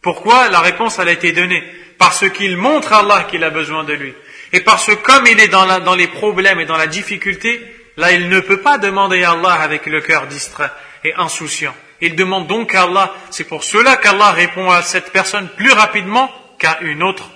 Pourquoi 0.00 0.48
La 0.48 0.60
réponse 0.60 0.98
elle 0.98 1.08
a 1.08 1.12
été 1.12 1.32
donnée. 1.32 1.62
Parce 1.98 2.28
qu'il 2.30 2.56
montre 2.56 2.92
à 2.92 3.00
Allah 3.00 3.24
qu'il 3.24 3.42
a 3.42 3.50
besoin 3.50 3.82
de 3.84 3.92
lui. 3.92 4.14
Et 4.52 4.60
parce 4.60 4.86
que 4.86 4.92
comme 4.92 5.26
il 5.26 5.40
est 5.40 5.48
dans, 5.48 5.66
la, 5.66 5.80
dans 5.80 5.96
les 5.96 6.06
problèmes 6.06 6.60
et 6.60 6.64
dans 6.64 6.76
la 6.76 6.86
difficulté, 6.86 7.60
là 7.96 8.12
il 8.12 8.28
ne 8.28 8.40
peut 8.40 8.60
pas 8.60 8.78
demander 8.78 9.24
à 9.24 9.32
Allah 9.32 9.54
avec 9.54 9.86
le 9.86 10.00
cœur 10.00 10.26
distrait 10.26 10.70
et 11.04 11.12
insouciant. 11.14 11.74
Il 12.00 12.14
demande 12.14 12.46
donc 12.46 12.74
à 12.74 12.84
Allah. 12.84 13.12
C'est 13.30 13.48
pour 13.48 13.64
cela 13.64 13.96
qu'Allah 13.96 14.30
répond 14.30 14.70
à 14.70 14.82
cette 14.82 15.10
personne 15.12 15.48
plus 15.56 15.72
rapidement 15.72 16.30
qu'à 16.58 16.78
une 16.82 17.02
autre 17.02 17.28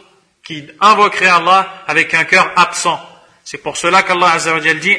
qui 0.48 0.66
invoquerait 0.80 1.28
Allah 1.28 1.84
avec 1.88 2.14
un 2.14 2.24
cœur 2.24 2.50
absent. 2.56 2.98
C'est 3.44 3.58
pour 3.58 3.76
cela 3.76 4.04
qu'Allah 4.04 4.32
Azzawajal 4.32 4.80
dit 4.80 4.98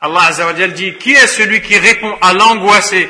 Allah 0.00 0.22
Azzawajal 0.26 0.72
dit 0.74 0.94
Qui 0.96 1.12
est 1.12 1.26
celui 1.26 1.62
qui 1.62 1.78
répond 1.78 2.14
à 2.20 2.34
l'angoissé, 2.34 3.08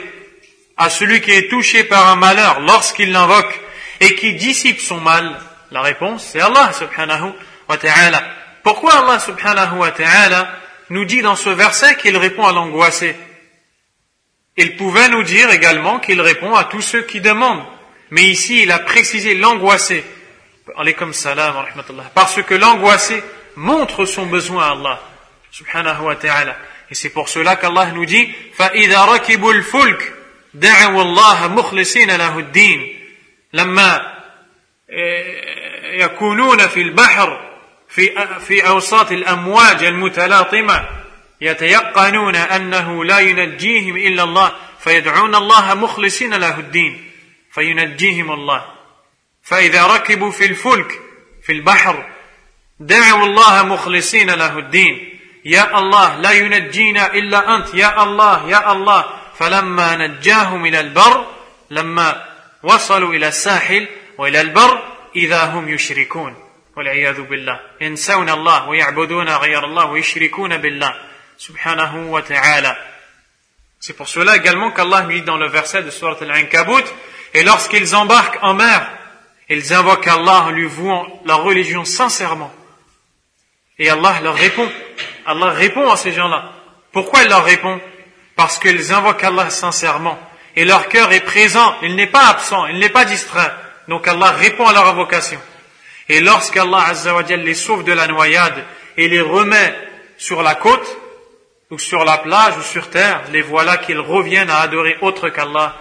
à 0.77 0.89
celui 0.89 1.21
qui 1.21 1.33
est 1.33 1.51
touché 1.51 1.83
par 1.83 2.07
un 2.09 2.17
malheur 2.17 2.61
lorsqu'il 2.61 3.11
l'invoque 3.11 3.61
et 3.99 4.15
qui 4.15 4.35
dissipe 4.35 4.81
son 4.81 5.01
mal? 5.01 5.41
La 5.73 5.83
réponse 5.83 6.25
c'est 6.25 6.41
Allah 6.41 6.73
subhanahu 6.73 7.33
wa 7.69 7.77
ta'ala. 7.77 8.23
Pourquoi 8.63 8.95
Allah 8.95 9.19
subhanahu 9.19 9.79
wa 9.79 9.91
ta'ala 9.91 10.53
nous 10.91 11.05
dit 11.05 11.21
dans 11.21 11.35
ce 11.35 11.51
verset 11.51 11.97
qu'il 11.97 12.17
répond 12.17 12.47
à 12.47 12.53
l'angoissé? 12.53 13.17
Il 14.58 14.76
pouvait 14.76 15.10
nous 15.10 15.24
dire 15.24 15.50
également 15.52 16.00
qu'il 16.00 16.22
répond 16.22 16.54
à 16.56 16.66
tous 16.66 16.82
ceux 16.82 17.04
qui 17.04 17.22
demandent. 17.22 17.66
Mais 18.10 18.24
ici, 18.24 18.64
il 18.64 18.72
a 18.72 18.80
précisé 18.80 19.34
l'angoissé. 19.36 20.04
comme 20.98 21.14
salam 21.14 21.56
Parce 22.14 22.42
que 22.44 22.54
l'angoissé 22.56 23.24
montre 23.56 24.06
son 24.06 24.26
besoin 24.26 24.68
à 24.68 24.72
Allah. 24.72 25.02
Subhanahu 25.52 26.04
wa 26.04 26.16
ta'ala. 26.16 26.58
Et 26.90 26.96
c'est 26.96 27.10
pour 27.10 27.30
cela 27.30 27.56
qu'Allah 27.56 27.92
nous 27.92 28.06
dit 28.06 28.30
فَإِذَا 28.54 29.06
رَكِبُوا 29.06 29.54
الْفُلْكِ 29.54 30.14
دَعَوُوا 30.54 31.02
اللَّهَ 31.02 31.48
مُخْلِصِينَ 31.48 32.12
لَهُ 32.12 32.40
الدِّينَ 32.40 33.02
لما 33.54 34.18
يكونون 35.94 36.68
في 36.68 36.82
البحر 36.82 37.52
في 37.90 38.28
في 38.40 38.68
أوساط 38.68 39.12
الأمواج 39.12 39.84
المتلاطمة 39.84 40.90
يتيقنون 41.41 42.37
أنه 42.37 43.05
لا 43.05 43.19
ينجيهم 43.19 43.97
إلا 43.97 44.23
الله 44.23 44.53
فيدعون 44.81 45.35
الله 45.35 45.75
مخلصين 45.75 46.35
له 46.35 46.59
الدين 46.59 47.11
فينجيهم 47.53 48.33
الله. 48.33 48.65
فإذا 49.43 49.87
ركبوا 49.87 50.31
في 50.31 50.47
الفلك 50.47 51.01
في 51.43 51.53
البحر 51.53 52.07
دعوا 52.81 53.25
الله 53.27 53.63
مخلصين 53.63 54.31
له 54.31 54.59
الدين. 54.59 55.19
يا 55.45 55.79
الله 55.79 56.17
لا 56.17 56.31
ينجينا 56.31 57.15
إلا 57.15 57.57
أنت. 57.57 57.75
يا 57.75 58.03
الله 58.03 58.51
يا 58.51 58.73
الله. 58.73 59.05
فلما 59.39 59.97
نجاهم 59.97 60.67
إلى 60.67 60.81
البر 60.81 61.27
لما 61.71 62.25
وصلوا 62.63 63.15
إلى 63.15 63.29
الساحل 63.29 63.89
وإلى 64.19 64.41
البر 64.41 64.83
إذا 65.17 65.45
هم 65.45 65.69
يشركون. 65.69 66.37
والعياذ 66.77 67.21
بالله. 67.21 67.61
ينسون 67.81 68.31
الله 68.31 68.69
ويعبدون 68.69 69.29
غير 69.29 69.65
الله 69.65 69.85
ويشركون 69.85 70.57
بالله. 70.57 70.95
subhanahu 71.37 72.07
wa 72.09 72.23
ta'ala. 72.23 72.77
C'est 73.81 73.95
pour 73.95 74.09
cela 74.09 74.37
également 74.37 74.71
qu'Allah 74.71 75.03
lui 75.03 75.21
dit 75.21 75.27
dans 75.27 75.37
le 75.37 75.49
verset 75.49 75.83
de 75.83 75.91
Surat 75.91 76.17
Al-Ankabut, 76.21 76.85
et 77.35 77.45
lorsqu'ils 77.45 77.95
embarquent 77.95 78.39
en 78.43 78.55
mer, 78.55 78.91
ils 79.49 79.73
invoquent 79.73 80.09
Allah 80.09 80.45
en 80.45 80.51
lui 80.51 80.67
vouant 80.67 81.07
la 81.25 81.35
religion 81.37 81.85
sincèrement. 81.85 82.53
Et 83.79 83.89
Allah 83.91 84.21
leur 84.23 84.35
répond. 84.35 84.69
Allah 85.27 85.51
répond 85.51 85.91
à 85.91 85.97
ces 85.97 86.13
gens-là. 86.13 86.53
Pourquoi 86.93 87.23
il 87.23 87.29
leur 87.29 87.45
répond? 87.45 87.81
Parce 88.35 88.59
qu'ils 88.59 88.93
invoquent 88.93 89.25
Allah 89.25 89.51
sincèrement. 89.51 90.19
Et 90.57 90.65
leur 90.65 90.89
cœur 90.89 91.13
est 91.13 91.21
présent, 91.21 91.77
il 91.83 91.95
n'est 91.95 92.07
pas 92.07 92.29
absent, 92.29 92.67
il 92.67 92.79
n'est 92.79 92.89
pas 92.89 93.05
distrait. 93.05 93.53
Donc 93.89 94.09
Allah 94.09 94.33
répond 94.33 94.67
à 94.67 94.73
leur 94.73 94.89
invocation. 94.89 95.41
Et 96.09 96.21
lorsqu'Allah 96.21 96.87
Azzawajal 96.89 97.41
les 97.41 97.55
sauve 97.55 97.85
de 97.85 97.93
la 97.93 98.07
noyade 98.07 98.65
et 98.97 99.09
les 99.09 99.21
remet 99.21 99.75
sur 100.17 100.43
la 100.43 100.55
côte, 100.55 100.87
ou 101.70 101.80
sur 101.80 102.04
la 102.04 102.18
plage, 102.18 102.58
ou 102.58 102.62
sur 102.64 102.90
terre, 102.90 103.24
les 103.32 103.42
voilà 103.42 103.78
qu'ils 103.78 104.00
reviennent 104.00 104.50
à 104.50 104.60
adorer 104.60 104.98
autre 105.02 105.30
qu'Allah. 105.30 105.76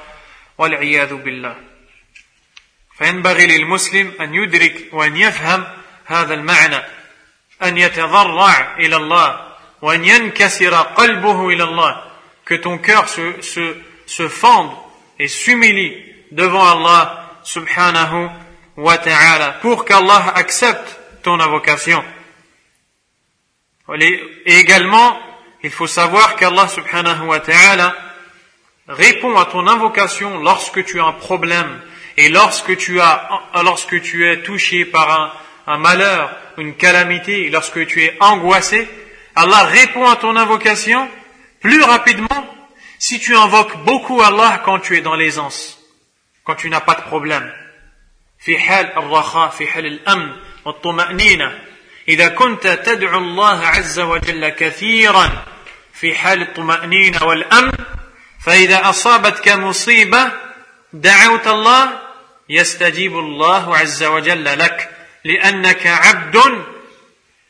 والعياذ 0.60 1.14
بالله 1.14 1.56
فينبغي 2.98 3.46
للمسلم 3.46 4.12
أن 4.20 4.34
يدرك 4.34 4.88
وأن 4.92 5.16
يفهم 5.16 5.64
هذا 6.04 6.34
المعنى 6.34 6.80
أن 7.62 7.78
يتضرع 7.78 8.76
إلى 8.78 8.96
الله 8.96 9.56
وأن 9.82 10.04
ينكسر 10.04 10.74
قلبه 10.74 11.48
إلى 11.48 11.64
الله 11.64 12.02
que 12.44 12.54
ton 12.54 12.78
cœur 12.78 13.08
se, 13.08 13.40
se, 13.42 13.76
se 14.06 14.28
fende 14.28 14.72
et 15.18 15.28
s'humilie 15.28 15.96
devant 16.32 16.66
Allah 16.68 17.30
subhanahu 17.44 18.28
wa 18.76 18.98
ta'ala 18.98 19.52
pour 19.62 19.84
qu'Allah 19.84 20.32
accepte 20.34 20.98
ton 21.22 21.38
invocation. 21.38 22.04
Et 24.00 24.20
également, 24.46 25.16
il 25.64 25.70
faut 25.70 25.86
savoir 25.86 26.36
qu'Allah 26.36 26.68
subhanahu 26.68 27.26
wa 27.26 27.40
ta'ala 27.40 27.94
répond 28.88 29.36
à 29.36 29.44
ton 29.44 29.66
invocation 29.66 30.38
lorsque 30.38 30.84
tu 30.84 31.00
as 31.00 31.04
un 31.04 31.12
problème 31.12 31.80
et 32.16 32.28
lorsque 32.28 32.76
tu 32.76 33.00
as, 33.00 33.28
lorsque 33.62 34.00
tu 34.02 34.28
es 34.30 34.42
touché 34.42 34.84
par 34.84 35.10
un, 35.10 35.32
un 35.66 35.78
malheur, 35.78 36.34
une 36.58 36.74
calamité, 36.74 37.50
lorsque 37.50 37.86
tu 37.86 38.02
es 38.04 38.16
angoissé, 38.20 38.88
Allah 39.36 39.64
répond 39.64 40.08
à 40.08 40.16
ton 40.16 40.36
invocation 40.36 41.08
plus 41.60 41.82
rapidement 41.82 42.46
si 42.98 43.18
tu 43.18 43.36
invoques 43.36 43.76
beaucoup 43.84 44.20
Allah 44.20 44.62
quand 44.64 44.80
tu 44.80 44.96
es 44.96 45.00
dans 45.00 45.14
l'aisance, 45.14 45.78
quand 46.44 46.54
tu 46.54 46.68
n'as 46.68 46.80
pas 46.80 46.94
de 46.94 47.02
problème. 47.02 47.50
في 48.40 48.58
حال 48.58 48.96
الرخاء 48.96 49.50
في 49.50 49.66
حال 49.66 49.86
الأمن 49.86 50.32
والطمأنينة 50.64 51.58
إذا 52.08 52.28
كنت 52.28 52.66
تدعو 52.66 53.18
الله 53.18 53.66
عز 53.66 54.00
وجل 54.00 54.48
كثيرا 54.48 55.44
في 55.95 56.15
حال 56.15 56.41
الطمأنينة 56.41 57.23
والأمن 57.23 57.71
فإذا 58.45 58.89
أصابتك 58.89 59.47
مصيبة 59.47 60.31
دعوت 60.93 61.47
الله 61.47 61.99
يستجيب 62.49 63.19
الله 63.19 63.77
عز 63.77 64.03
وجل 64.03 64.59
لك 64.59 64.89
لأنك 65.25 65.87
عبد 65.87 66.63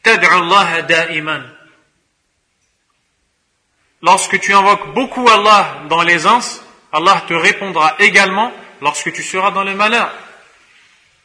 تدعو 0.03 0.39
الله 0.39 0.79
دائما 0.79 1.55
Lorsque 4.01 4.39
tu 4.39 4.53
invoques 4.53 4.93
beaucoup 4.93 5.27
Allah 5.27 5.81
dans 5.89 6.03
l'aisance, 6.03 6.61
Allah 6.91 7.23
te 7.27 7.33
répondra 7.33 7.95
également 7.97 8.51
lorsque 8.79 9.11
tu 9.11 9.23
seras 9.23 9.49
dans 9.49 9.63
le 9.63 9.73
malheur. 9.73 10.13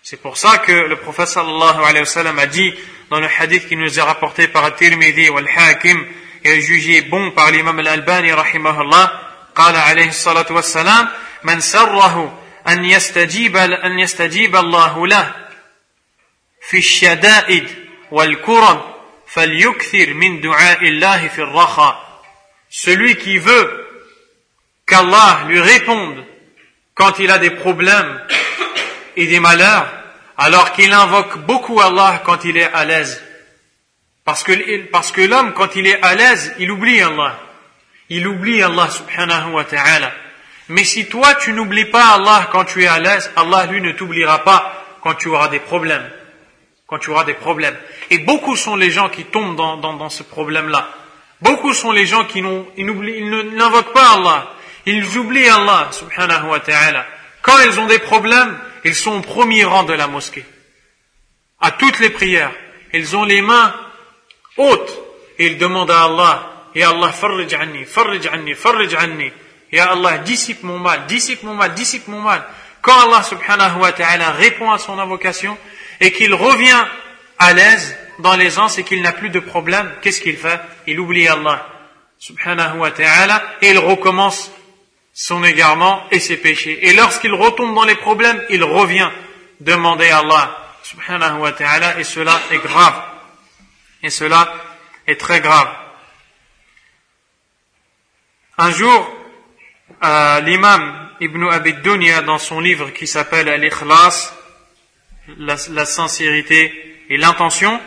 C'est 0.03 0.17
pour 0.23 0.39
ça 0.39 0.57
que 0.57 0.73
le 0.73 0.97
prophète 0.97 1.29
sallallahu 1.29 1.85
alayhi 1.85 2.01
wa 2.01 2.07
sallam 2.07 2.39
a 2.39 2.47
dit 2.47 2.73
dans 3.11 3.21
le 3.21 3.29
hadith 3.39 3.69
qui 3.69 3.77
nous 3.77 3.99
est 3.99 4.03
rapporté 4.03 4.49
par 4.49 4.75
Tirmidhi 4.75 5.29
ou 5.29 5.37
Al-Hakim 5.37 6.01
et 6.01 6.09
jugé 6.44 7.02
bon 7.02 7.32
par 7.32 7.52
l'imam 7.52 7.80
Al-Albani 7.80 8.32
rahimahullah 8.32 9.22
قال 9.56 9.76
عليه 9.76 10.10
الصلاة 10.10 10.46
والسلام 10.50 11.08
من 11.44 11.60
سره 11.60 12.40
أن 12.68 12.86
يستجيب 12.86 13.58
أن 13.58 14.00
يستجيب 14.00 14.56
الله 14.56 15.08
له 15.08 15.36
في 16.70 16.78
الشدائد 16.78 17.68
والكرب 18.12 18.96
فليكثر 19.28 20.14
من 20.14 20.42
دعاء 20.42 20.84
الله 20.84 21.28
في 21.28 21.40
الرخاء 21.40 22.06
celui 22.70 23.16
qui 23.16 23.38
veut 23.38 23.88
qu'Allah 24.86 25.46
lui 25.48 25.62
réponde 25.62 26.26
quand 26.94 27.20
il 27.20 27.30
a 27.32 27.38
des 27.38 27.52
problèmes 27.52 28.22
et 29.18 29.28
des 29.28 29.40
malheurs, 29.40 29.88
alors 30.38 30.72
qu'il 30.74 30.92
invoque 30.92 31.38
beaucoup 31.40 31.80
Allah 31.80 32.22
quand 32.26 32.44
il 32.46 32.58
est 32.58 32.72
à 32.74 32.86
l'aise. 32.86 33.22
Parce 34.31 34.45
que, 34.45 34.87
parce 34.93 35.11
que 35.11 35.23
l'homme, 35.23 35.55
quand 35.55 35.75
il 35.75 35.89
est 35.89 36.01
à 36.03 36.15
l'aise, 36.15 36.55
il 36.61 36.71
oublie 36.71 37.01
Allah. 37.01 37.37
Il 38.11 38.29
oublie 38.29 38.63
Allah 38.63 38.89
subhanahu 38.89 39.55
wa 39.55 39.65
ta'ala. 39.65 40.13
Mais 40.69 40.85
si 40.85 41.09
toi, 41.09 41.35
tu 41.35 41.53
n'oublies 41.53 41.87
pas 41.87 42.15
Allah 42.15 42.49
quand 42.53 42.65
tu 42.65 42.85
es 42.85 42.87
à 42.87 43.01
l'aise, 43.01 43.29
Allah, 43.35 43.67
lui, 43.67 43.81
ne 43.81 43.91
t'oubliera 43.91 44.45
pas 44.45 44.85
quand 45.03 45.15
tu 45.15 45.27
auras 45.27 45.49
des 45.49 45.59
problèmes. 45.59 46.09
Quand 46.87 46.99
tu 47.01 47.11
auras 47.11 47.25
des 47.25 47.35
problèmes. 47.35 47.77
Et 48.11 48.19
beaucoup 48.19 48.55
sont 48.55 48.77
les 48.77 48.93
gens 48.93 49.09
qui 49.09 49.25
tombent 49.25 49.57
dans, 49.57 49.79
dans, 49.79 49.95
dans 49.95 50.11
ce 50.11 50.23
problème-là. 50.23 50.89
Beaucoup 51.41 51.75
sont 51.75 51.91
les 51.91 52.07
gens 52.07 52.25
qui 52.25 52.41
n'invoquent 52.41 53.93
pas 53.93 54.13
Allah. 54.15 54.53
Ils 54.87 55.19
oublient 55.19 55.49
Allah, 55.49 55.89
subhanahu 55.91 56.51
wa 56.51 56.61
ta'ala. 56.61 57.05
Quand 57.43 57.59
ils 57.67 57.81
ont 57.81 57.87
des 57.87 57.99
problèmes, 57.99 58.57
ils 58.85 58.95
sont 58.95 59.19
au 59.19 59.23
premier 59.23 59.65
rang 59.65 59.83
de 59.83 59.93
la 59.93 60.07
mosquée. 60.07 60.45
À 61.61 61.73
toutes 61.73 61.99
les 61.99 62.11
prières, 62.11 62.53
ils 62.93 63.17
ont 63.17 63.25
les 63.25 63.43
mains 63.43 63.75
hautes 64.57 64.99
et 65.39 65.47
ils 65.47 65.59
demandent 65.59 65.91
à 65.91 66.05
Allah, 66.05 66.51
Ya 66.75 66.91
Allah, 66.91 67.13
farrij 67.13 67.53
anni, 67.55 67.85
farrij 67.85 68.27
anni, 68.27 68.55
farrij 68.55 68.95
anni. 68.95 69.33
Ya 69.73 69.91
Allah, 69.91 70.19
dissipe 70.19 70.63
mon 70.65 70.79
mal, 70.79 71.07
dissipe 71.07 71.45
mon 71.45 71.55
mal, 71.55 71.75
dissipe 71.75 72.09
mon 72.09 72.21
mal. 72.21 72.45
Quand 72.83 72.99
Allah 73.07 73.23
subhanahu 73.23 73.81
wa 73.81 73.93
ta'ala 73.93 74.31
répond 74.33 74.71
à 74.71 74.79
son 74.79 74.99
invocation 74.99 75.57
et 76.01 76.13
qu'il 76.13 76.35
revient 76.35 76.85
à 77.39 77.53
l'aise, 77.53 77.97
dans 78.21 78.37
l'aisance 78.37 78.79
et 78.79 78.85
qu'il 78.85 79.03
n'a 79.03 79.13
plus 79.13 79.31
de 79.31 79.41
problème, 79.41 79.91
qu'est-ce 80.03 80.21
qu'il 80.21 80.37
fait? 80.37 80.61
Il 80.87 81.01
oublie 81.01 81.27
Allah 81.27 81.67
subhanahu 82.19 82.79
wa 82.79 82.91
ta'ala 82.91 83.43
et 83.63 83.71
il 83.71 83.79
recommence 83.79 84.51
son 85.13 85.43
égarement 85.43 86.03
et 86.11 86.21
ses 86.21 86.37
péchés. 86.37 86.87
Et 86.89 86.93
lorsqu'il 86.93 87.33
retombe 87.35 87.75
dans 87.75 87.85
les 87.85 87.97
problèmes, 87.97 88.43
il 88.51 88.63
revient 88.63 89.09
demander 89.61 90.09
à 90.11 90.19
Allah 90.19 90.57
subhanahu 90.83 91.41
wa 91.41 91.53
ta'ala 91.53 91.99
et 91.99 92.05
cela 92.05 92.41
est 92.51 92.59
grave. 92.59 93.10
Et 94.04 94.10
cela 94.10 94.54
est 95.08 95.20
très 95.20 95.42
grave. 95.42 95.74
Un 98.58 98.72
jour, 98.72 99.18
euh, 100.04 100.40
l'imam 100.42 101.10
Ibn 101.20 101.48
Abi 101.50 101.74
Dunya, 101.74 102.22
dans 102.22 102.38
son 102.38 102.60
livre 102.60 102.92
qui 102.92 103.08
s'appelle 103.08 103.50
Al-Ikhlas, 103.50 104.34
la, 105.38 105.56
la 105.70 105.86
sincérité 105.86 107.04
et 107.10 107.18
l'intention, 107.18 107.80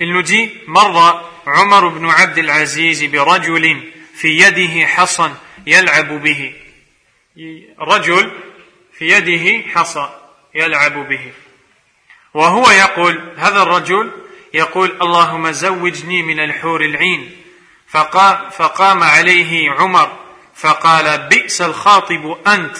il 0.00 0.12
nous 0.12 0.22
dit 0.22 0.50
مر 0.66 1.24
عمر 1.46 1.88
بن 1.88 2.10
عبد 2.10 2.38
العزيز 2.38 3.04
برجل 3.04 3.92
في 4.14 4.28
يده 4.28 4.86
حصى 4.86 5.30
يلعب 5.66 6.22
به 6.22 6.52
رجل 7.78 8.32
في 8.98 9.08
يده 9.08 9.68
حصى 9.68 10.08
يلعب 10.54 11.08
به 11.08 11.32
وهو 12.34 12.70
يقول 12.70 13.34
هذا 13.36 13.62
الرجل 13.62 14.12
يقول 14.55 14.97
اللهم 15.01 15.51
زوجني 15.51 16.23
من 16.23 16.39
الحور 16.39 16.81
العين. 16.81 17.31
فقام, 17.87 18.49
فقام 18.49 19.03
عليه 19.03 19.71
عمر 19.71 20.19
فقال 20.55 21.17
بئس 21.17 21.61
الخاطب 21.61 22.37
أنت. 22.47 22.77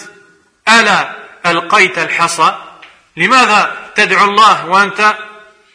ألا 0.68 1.16
ألقيت 1.46 1.98
الحصى؟ 1.98 2.58
لماذا 3.16 3.92
تدعو 3.94 4.24
الله 4.24 4.66
وأنت 4.66 5.16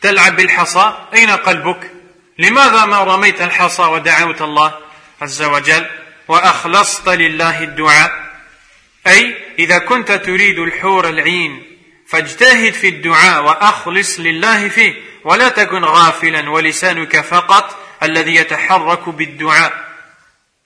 تلعب 0.01 0.35
بالحصى؟ 0.35 0.93
أين 1.13 1.29
قلبك؟ 1.29 1.91
لماذا 2.37 2.85
ما 2.85 3.03
رميت 3.03 3.41
الحصى 3.41 3.83
ودعوت 3.83 4.41
الله 4.41 4.73
عز 5.21 5.43
وجل 5.43 5.85
وأخلصت 6.27 7.09
لله 7.09 7.63
الدعاء؟ 7.63 8.11
أي 9.07 9.37
إذا 9.59 9.77
كنت 9.77 10.11
تريد 10.11 10.59
الحور 10.59 11.09
العين 11.09 11.70
فاجتهد 12.10 12.72
في 12.72 12.88
الدعاء 12.88 13.44
وأخلص 13.44 14.20
لله 14.20 14.68
فيه 14.68 14.94
ولا 15.24 15.48
تكن 15.48 15.84
غافلا 15.84 16.50
ولسانك 16.50 17.20
فقط 17.20 17.78
الذي 18.02 18.34
يتحرك 18.34 19.08
بالدعاء 19.08 19.86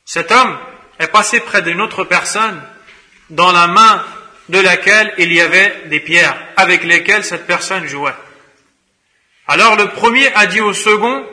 Cet 0.05 0.33
homme 0.33 0.59
est 0.99 1.07
passé 1.07 1.41
près 1.41 1.63
d'une 1.63 1.81
autre 1.81 2.05
personne 2.05 2.61
dans 3.31 3.53
la 3.53 3.69
main 3.69 4.05
de 4.49 4.59
laquelle 4.59 5.15
il 5.19 5.33
y 5.33 5.41
avait 5.41 5.85
des 5.87 6.01
pierres 6.01 6.37
avec 6.57 6.83
lesquelles 6.83 7.25
cette 7.25 7.47
personne 7.47 7.87
jouait. 7.87 8.15
Alors 9.47 9.77
le 9.77 9.89
premier 9.89 10.33
a 10.35 10.47
dit 10.47 10.61
au 10.61 10.73
second, 10.73 11.25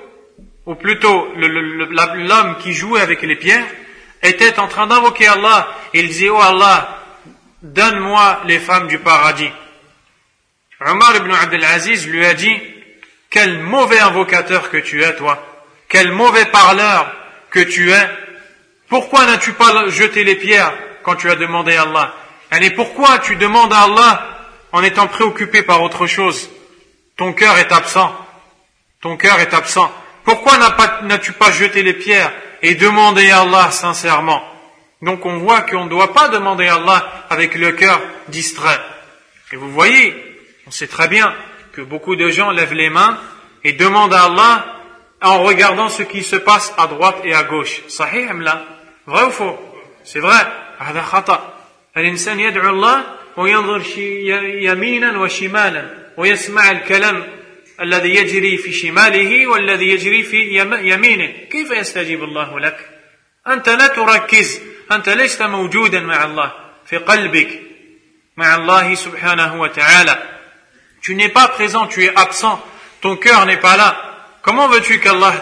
ou 0.66 0.76
plutôt 0.76 1.28
l'homme 1.36 2.58
qui 2.62 2.74
jouait 2.74 3.02
avec 3.02 3.24
les 3.24 3.36
pierres, 3.36 3.66
était 4.22 4.60
en 4.60 4.68
train 4.68 4.88
d'invoquer 4.88 5.28
Allah. 5.28 5.68
Il 5.94 6.08
disait, 6.08 6.30
oh 6.30 6.40
Allah, 6.40 7.00
donne-moi 7.62 8.42
les 8.46 8.60
femmes 8.60 8.88
du 8.88 9.00
paradis. 9.00 9.52
Omar 10.87 11.17
ibn 11.17 11.31
Abdelaziz 11.31 12.07
lui 12.07 12.25
a 12.25 12.35
dit, 12.35 12.57
quel 13.31 13.59
mauvais 13.59 13.99
invocateur 13.99 14.71
que 14.71 14.77
tu 14.77 15.03
es, 15.03 15.15
toi. 15.17 15.43
Quel 15.89 16.13
mauvais 16.13 16.47
parleur 16.47 17.15
que 17.51 17.61
tu 17.61 17.91
es. 17.91 18.09
Pourquoi 18.89 19.27
n'as-tu 19.27 19.53
pas 19.53 19.89
jeté 19.89 20.25
les 20.25 20.37
pierres 20.37 20.73
quand 21.03 21.17
tu 21.17 21.31
as 21.31 21.37
demandé 21.37 21.77
à 21.77 21.83
Allah? 21.83 22.15
Et 22.61 22.71
pourquoi 22.71 23.19
tu 23.19 23.37
demandes 23.37 23.73
à 23.73 23.85
Allah 23.85 24.39
en 24.73 24.83
étant 24.83 25.07
préoccupé 25.07 25.63
par 25.63 25.83
autre 25.83 26.07
chose? 26.07 26.51
Ton 27.17 27.33
cœur 27.33 27.59
est 27.59 27.73
absent. 27.73 28.15
Ton 29.01 29.17
cœur 29.17 29.41
est 29.41 29.55
absent. 29.55 29.91
Pourquoi 30.25 30.59
n'as-tu 31.03 31.33
pas, 31.33 31.51
jeté 31.51 31.83
les 31.83 31.95
pierres 31.95 32.33
et 32.63 32.75
demandé 32.75 33.31
à 33.31 33.41
Allah 33.41 33.71
sincèrement? 33.71 34.43
Donc 35.01 35.27
on 35.27 35.39
voit 35.39 35.63
qu'on 35.63 35.85
ne 35.85 35.91
doit 35.91 36.13
pas 36.13 36.29
demander 36.29 36.69
à 36.69 36.77
Allah 36.77 37.27
avec 37.29 37.55
le 37.55 37.73
cœur 37.73 38.01
distrait. 38.29 38.79
Et 39.53 39.57
vous 39.57 39.71
voyez, 39.71 40.32
on 40.73 40.75
sait 40.75 40.87
très 40.87 41.07
bien 41.07 41.35
que 41.75 41.83
beaucoup 41.83 42.17
de 42.17 42.31
gens 42.31 42.51
lèvent 42.51 42.73
les 42.73 42.89
mains 42.89 43.19
et 43.63 43.75
demandent 43.75 44.15
à 44.15 44.23
Allah 44.23 44.65
en 45.21 45.43
regardant 45.43 45.91
ce 45.91 46.03
qui 46.03 46.23
se 46.23 46.37
passe 46.37 46.73
à 46.79 46.87
droite 46.87 47.19
et 47.25 47.35
à 47.35 47.43
gauche. 47.43 47.83
Sahih 47.89 48.27
là 48.41 48.65
Vrai 49.07 49.25
ou 49.25 49.31
faux? 49.31 49.59
C'est 50.03 50.21
vrai. 50.21 50.47
هذا 50.79 51.03
خطأ. 51.03 51.53
الإنسان 51.97 52.41
يدعو 52.41 52.71
الله 52.71 53.05
وينظر 53.37 53.83
يمينا 53.99 55.19
وشمالا 55.19 55.91
ويسمع 56.17 56.71
الكلام 56.71 57.25
الذي 57.81 58.15
يجري 58.15 58.57
في 58.57 58.73
شماله 58.73 59.47
والذي 59.47 59.89
يجري 59.89 60.23
في 60.23 60.59
يمينه 60.83 61.33
كيف 61.51 61.71
يستجيب 61.71 62.25
الله 62.25 62.61
لك 62.61 62.91
أنت 63.49 63.69
لا 63.69 63.87
تركز 63.87 64.61
أنت 64.93 65.09
لست 65.09 65.43
موجودا 65.43 66.01
مع 66.01 66.25
الله 66.25 66.53
في 66.87 66.97
قلبك 66.97 67.61
مع 68.37 68.55
الله 68.55 68.95
سبحانه 68.95 69.61
وتعالى 69.61 70.42
tu 71.03 71.15
n'es 71.17 71.29
pas 71.29 71.49
présent, 71.49 71.87
tu 71.89 72.05
es 72.05 72.17
absent, 72.17 72.65
ton 73.01 73.17
cœur 73.17 73.45
n'est 73.45 73.59
pas 73.59 73.77
là. 73.77 74.39
Comment 74.43 74.69
veux-tu 74.69 75.01
qu'Allah 75.01 75.35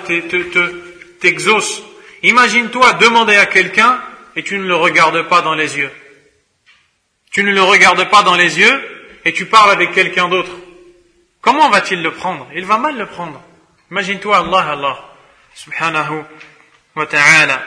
t'exauce? 1.20 1.82
Imagine-toi 2.22 2.94
demander 2.94 3.36
à 3.36 3.46
quelqu'un 3.46 4.02
et 4.36 4.42
tu 4.42 4.58
ne 4.58 4.64
le 4.64 4.74
regardes 4.74 5.22
pas 5.28 5.42
dans 5.42 5.54
les 5.54 5.78
yeux. 5.78 5.90
Tu 7.30 7.44
ne 7.44 7.52
le 7.52 7.62
regardes 7.62 8.08
pas 8.10 8.22
dans 8.22 8.34
les 8.34 8.58
yeux 8.58 9.08
et 9.24 9.32
tu 9.32 9.46
parles 9.46 9.70
avec 9.70 9.92
quelqu'un 9.92 10.28
d'autre. 10.28 10.50
Comment 11.42 11.70
va-t-il 11.70 12.02
le 12.02 12.12
prendre? 12.12 12.48
Il 12.54 12.64
va 12.64 12.78
mal 12.78 12.96
le 12.96 13.06
prendre. 13.06 13.40
Imagine-toi 13.90 14.38
Allah, 14.38 14.70
Allah, 14.72 14.98
subhanahu 15.54 16.24
wa 16.96 17.06
ta'ala. 17.06 17.62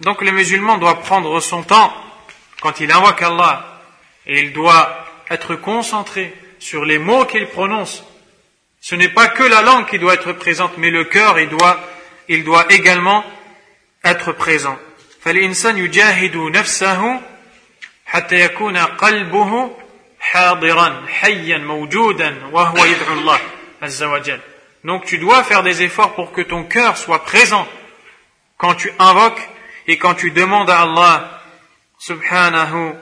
Donc 0.00 0.22
le 0.22 0.30
musulman 0.32 0.78
doit 0.78 1.00
prendre 1.00 1.40
son 1.40 1.62
temps 1.62 1.92
quand 2.60 2.80
il 2.80 2.90
invoque 2.90 3.22
Allah 3.22 3.80
et 4.26 4.40
il 4.40 4.52
doit 4.52 5.04
être 5.30 5.56
concentré 5.56 6.34
sur 6.59 6.85
les 6.85 6.97
mots 6.97 7.25
qu'il 7.25 7.47
prononce. 7.47 8.03
Ce 8.81 8.95
n'est 8.95 9.09
pas 9.09 9.27
que 9.27 9.43
la 9.43 9.61
langue 9.61 9.87
qui 9.87 9.99
doit 9.99 10.13
être 10.13 10.33
présente, 10.33 10.77
mais 10.77 10.89
le 10.89 11.05
cœur, 11.05 11.39
il 11.39 11.49
doit, 11.49 11.79
il 12.27 12.43
doit 12.43 12.65
également 12.69 13.23
être 14.03 14.31
présent. 14.33 14.77
فالإنسان 15.23 15.77
يجاهد 15.77 16.35
نفسه 16.35 17.21
حتى 18.05 18.39
يكون 18.39 18.77
قلبه 18.77 19.77
حاضرا 20.19 21.05
حيا 21.07 21.57
موجودا 21.57 22.49
وهو 22.51 22.85
يدعو 22.85 23.13
الله 23.13 23.39
عز 23.81 24.03
وجل 24.03 24.39
donc 24.83 25.05
tu 25.05 25.17
dois 25.17 25.43
faire 25.43 25.63
des 25.63 25.81
efforts 25.81 26.13
pour 26.13 26.33
que 26.33 26.41
ton 26.41 26.63
cœur 26.65 26.97
soit 26.97 27.23
présent 27.23 27.65
quand 28.57 28.75
tu 28.75 28.91
invoques 28.99 29.49
et 29.87 29.97
quand 29.97 30.13
tu 30.13 30.31
demandes 30.31 30.69
à 30.69 30.81
Allah 30.81 31.41
subhanahu 31.99 32.93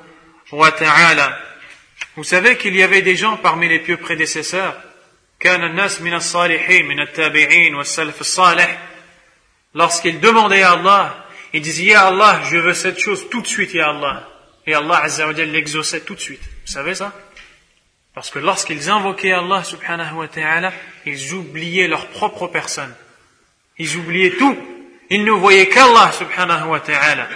wa 0.52 0.72
ta'ala 0.72 1.38
vous 2.16 2.24
savez 2.24 2.58
qu'il 2.58 2.76
y 2.76 2.84
avait 2.84 3.02
des 3.02 3.16
gens 3.16 3.38
parmi 3.38 3.68
les 3.68 3.80
pieux 3.80 3.98
prédécesseurs 3.98 4.76
كان 5.40 5.64
الناس 5.64 6.02
من 6.02 6.14
الصالحين 6.14 6.86
من 6.86 7.00
التابعين 7.00 7.76
والسلف 7.76 8.22
الصالح 8.22 8.78
lorsqu'ils 9.74 10.20
demandaient 10.20 10.62
à 10.62 10.72
Allah 10.72 11.26
ils 11.54 11.62
disaient 11.62 11.86
Ya 11.86 12.08
Allah 12.08 12.42
je 12.50 12.58
veux 12.58 12.74
cette 12.74 13.00
chose 13.00 13.30
tout 13.30 13.42
de 13.42 13.48
suite 13.48 13.74
Ya 13.74 13.90
Allah 13.90 14.28
et 14.68 14.74
Allah 14.74 15.02
Azza 15.04 15.26
wa 15.28 15.34
l'exauçait 15.34 16.02
tout 16.02 16.16
de 16.16 16.20
suite 16.20 16.42
vous 16.42 16.72
savez 16.72 16.96
ça 16.96 17.12
parce 18.14 18.30
que 18.30 18.40
lorsqu'ils 18.40 18.90
invoquaient 18.90 19.32
Allah 19.32 19.64
subhanahu 19.64 20.16
wa 20.16 20.28
ta'ala, 20.28 20.74
ils 21.06 21.34
oubliaient 21.34 21.88
leur 21.88 22.08
propre 22.08 22.48
personne. 22.48 22.94
Ils 23.78 23.96
oubliaient 23.96 24.36
tout. 24.38 24.58
Ils 25.10 25.24
ne 25.24 25.32
voyaient 25.32 25.70
qu'Allah 25.70 26.12
subhanahu 26.12 26.70
wa 26.70 26.80
ta'ala. 26.80 27.28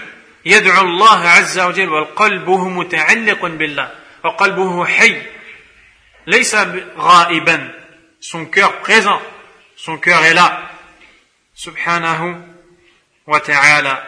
يدعو 0.48 0.82
الله 0.82 1.20
عز 1.20 1.60
وجل 1.60 1.90
وقلبه 1.90 2.70
متعلق 2.70 3.46
بالله 3.46 3.92
وقلبه 4.24 4.86
حي 4.86 5.22
ليس 6.28 6.56
غائبا 6.98 7.72
son 8.20 8.46
cœur 8.46 8.80
présent 8.80 9.22
son 9.76 9.98
cœur 9.98 10.24
est 10.26 10.34
là 10.34 10.72
subhanahu 11.54 12.36
wa 13.28 13.40
ta'ala 13.40 14.04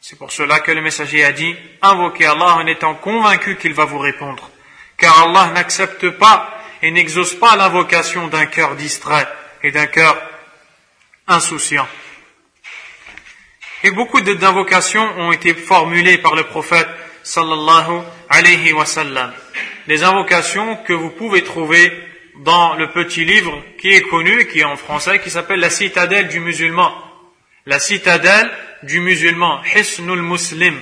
c'est 0.00 0.18
pour 0.18 0.32
cela 0.32 0.60
que 0.60 0.72
le 0.72 0.82
messager 0.82 1.24
a 1.24 1.32
dit 1.32 1.56
invoquez 1.82 2.26
Allah 2.26 2.54
en 2.56 2.66
étant 2.66 2.94
convaincu 2.94 3.56
qu'il 3.56 3.74
va 3.74 3.84
vous 3.84 3.98
répondre 3.98 4.50
car 4.96 5.22
Allah 5.22 5.52
n'accepte 5.52 6.10
pas 6.10 6.54
et 6.82 6.90
n'exauce 6.90 7.34
pas 7.34 7.56
l'invocation 7.56 8.28
d'un 8.28 8.46
cœur 8.46 8.76
distrait 8.76 9.28
et 9.62 9.70
d'un 9.70 9.86
cœur 9.86 10.16
insouciant. 11.26 11.88
Et 13.82 13.90
beaucoup 13.90 14.20
d'invocations 14.20 15.18
ont 15.18 15.32
été 15.32 15.54
formulées 15.54 16.18
par 16.18 16.34
le 16.34 16.44
prophète 16.44 16.88
sallallahu 17.22 18.02
alayhi 18.29 18.73
wa 18.73 18.85
sallam. 18.85 19.33
Des 19.87 20.03
invocations 20.03 20.77
que 20.77 20.93
vous 20.93 21.09
pouvez 21.09 21.43
trouver 21.43 21.91
dans 22.43 22.75
le 22.75 22.89
petit 22.91 23.25
livre 23.25 23.61
qui 23.79 23.89
est 23.89 24.03
connu, 24.03 24.47
qui 24.47 24.59
est 24.59 24.63
en 24.63 24.77
français, 24.77 25.19
qui 25.19 25.29
s'appelle 25.29 25.59
La 25.59 25.69
citadelle 25.69 26.27
du 26.27 26.39
musulman. 26.39 26.93
La 27.65 27.79
citadelle 27.79 28.49
du 28.83 29.01
musulman, 29.01 29.61
Hisnul 29.75 30.21
Muslim. 30.21 30.79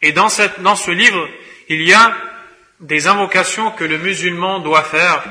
Et 0.00 0.12
dans, 0.12 0.28
cette, 0.28 0.62
dans 0.62 0.76
ce 0.76 0.90
livre, 0.90 1.28
il 1.68 1.82
y 1.82 1.92
a 1.92 2.14
des 2.80 3.06
invocations 3.06 3.70
que 3.70 3.84
le 3.84 3.98
musulman 3.98 4.58
doit 4.60 4.82
faire, 4.82 5.22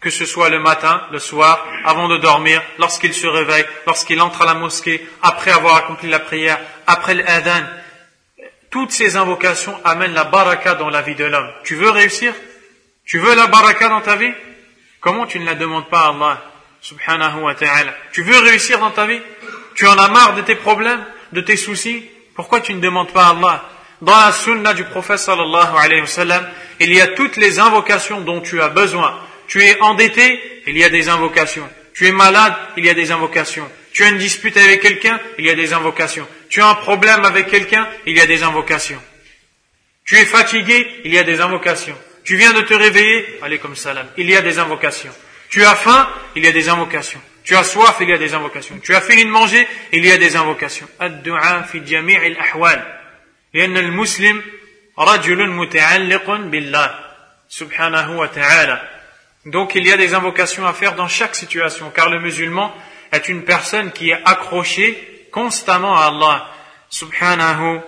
que 0.00 0.10
ce 0.10 0.24
soit 0.24 0.50
le 0.50 0.60
matin, 0.60 1.02
le 1.10 1.18
soir, 1.18 1.66
avant 1.84 2.08
de 2.08 2.18
dormir, 2.18 2.62
lorsqu'il 2.78 3.14
se 3.14 3.26
réveille, 3.26 3.64
lorsqu'il 3.86 4.20
entre 4.20 4.42
à 4.42 4.46
la 4.46 4.54
mosquée, 4.54 5.04
après 5.22 5.50
avoir 5.50 5.76
accompli 5.76 6.08
la 6.08 6.20
prière, 6.20 6.60
après 6.86 7.14
l'adhan. 7.14 7.64
Toutes 8.76 8.92
ces 8.92 9.16
invocations 9.16 9.74
amènent 9.84 10.12
la 10.12 10.24
baraka 10.24 10.74
dans 10.74 10.90
la 10.90 11.00
vie 11.00 11.14
de 11.14 11.24
l'homme. 11.24 11.48
Tu 11.64 11.74
veux 11.76 11.88
réussir? 11.88 12.34
Tu 13.06 13.18
veux 13.18 13.34
la 13.34 13.46
baraka 13.46 13.88
dans 13.88 14.02
ta 14.02 14.16
vie? 14.16 14.34
Comment 15.00 15.24
tu 15.24 15.40
ne 15.40 15.46
la 15.46 15.54
demandes 15.54 15.88
pas 15.88 16.00
à 16.00 16.08
Allah 16.10 16.42
subhanahu 16.82 17.40
wa 17.40 17.54
ta'ala? 17.54 17.94
Tu 18.12 18.22
veux 18.22 18.36
réussir 18.38 18.78
dans 18.78 18.90
ta 18.90 19.06
vie? 19.06 19.18
Tu 19.76 19.86
en 19.86 19.96
as 19.96 20.08
marre 20.08 20.34
de 20.34 20.42
tes 20.42 20.56
problèmes, 20.56 21.02
de 21.32 21.40
tes 21.40 21.56
soucis? 21.56 22.04
Pourquoi 22.34 22.60
tu 22.60 22.74
ne 22.74 22.80
demandes 22.80 23.10
pas 23.12 23.28
à 23.28 23.30
Allah? 23.30 23.64
Dans 24.02 24.14
la 24.14 24.30
sunna 24.30 24.74
du 24.74 24.84
prophète 24.84 25.20
sallallahu 25.20 25.74
alayhi 25.78 26.02
wa 26.02 26.40
il 26.78 26.92
y 26.92 27.00
a 27.00 27.06
toutes 27.06 27.38
les 27.38 27.58
invocations 27.58 28.20
dont 28.20 28.42
tu 28.42 28.60
as 28.60 28.68
besoin. 28.68 29.18
Tu 29.48 29.62
es 29.62 29.80
endetté, 29.80 30.38
il 30.66 30.76
y 30.76 30.84
a 30.84 30.90
des 30.90 31.08
invocations. 31.08 31.66
Tu 31.94 32.08
es 32.08 32.12
malade, 32.12 32.52
il 32.76 32.84
y 32.84 32.90
a 32.90 32.94
des 32.94 33.10
invocations. 33.10 33.66
Tu 33.94 34.04
as 34.04 34.10
une 34.10 34.18
dispute 34.18 34.58
avec 34.58 34.82
quelqu'un, 34.82 35.18
il 35.38 35.46
y 35.46 35.50
a 35.50 35.54
des 35.54 35.72
invocations. 35.72 36.28
Tu 36.49 36.61
as 36.61 36.67
un 36.67 36.75
problème 36.75 37.25
avec 37.25 37.47
quelqu'un, 37.47 37.87
il 38.05 38.17
y 38.17 38.21
a 38.21 38.25
des 38.25 38.43
invocations. 38.43 39.01
Tu 40.05 40.17
es 40.17 40.25
fatigué, 40.25 41.01
il 41.05 41.13
y 41.13 41.17
a 41.17 41.23
des 41.23 41.41
invocations. 41.41 41.97
Tu 42.23 42.35
viens 42.35 42.53
de 42.53 42.61
te 42.61 42.73
réveiller, 42.73 43.39
allez 43.41 43.59
comme 43.59 43.75
salam, 43.75 44.07
il 44.17 44.29
y 44.29 44.35
a 44.35 44.41
des 44.41 44.59
invocations. 44.59 45.13
Tu 45.49 45.63
as 45.63 45.75
faim, 45.75 46.09
il 46.35 46.43
y 46.43 46.47
a 46.47 46.51
des 46.51 46.69
invocations. 46.69 47.21
Tu 47.43 47.55
as 47.55 47.63
soif, 47.63 47.97
il 48.01 48.09
y 48.09 48.13
a 48.13 48.17
des 48.17 48.33
invocations. 48.33 48.79
Tu 48.83 48.93
as 48.93 49.01
fini 49.01 49.25
de 49.25 49.29
manger, 49.29 49.67
il 49.91 50.05
y 50.05 50.11
a 50.11 50.17
des 50.17 50.35
invocations. 50.35 50.87
Ad-du'a 50.99 51.63
fi 51.63 51.81
ahwal 52.53 52.97
لأن 53.53 53.77
المسلم 53.77 54.43
رجل 54.99 55.49
متعلق 55.49 56.31
بالله 56.31 56.99
سبحانه 57.49 58.19
وتعالى 58.19 58.81
Donc 59.45 59.75
il 59.75 59.85
y 59.87 59.91
a 59.91 59.97
des 59.97 60.13
invocations 60.13 60.65
à 60.67 60.73
faire 60.73 60.95
dans 60.95 61.07
chaque 61.07 61.35
situation, 61.35 61.91
car 61.93 62.09
le 62.09 62.19
musulman 62.19 62.73
est 63.11 63.27
une 63.27 63.43
personne 63.43 63.91
qui 63.91 64.11
est 64.11 64.19
accrochée 64.23 65.14
constamment 65.36 65.94
à 65.94 66.06
Allah 66.06 66.48
subhanahu 66.88 67.82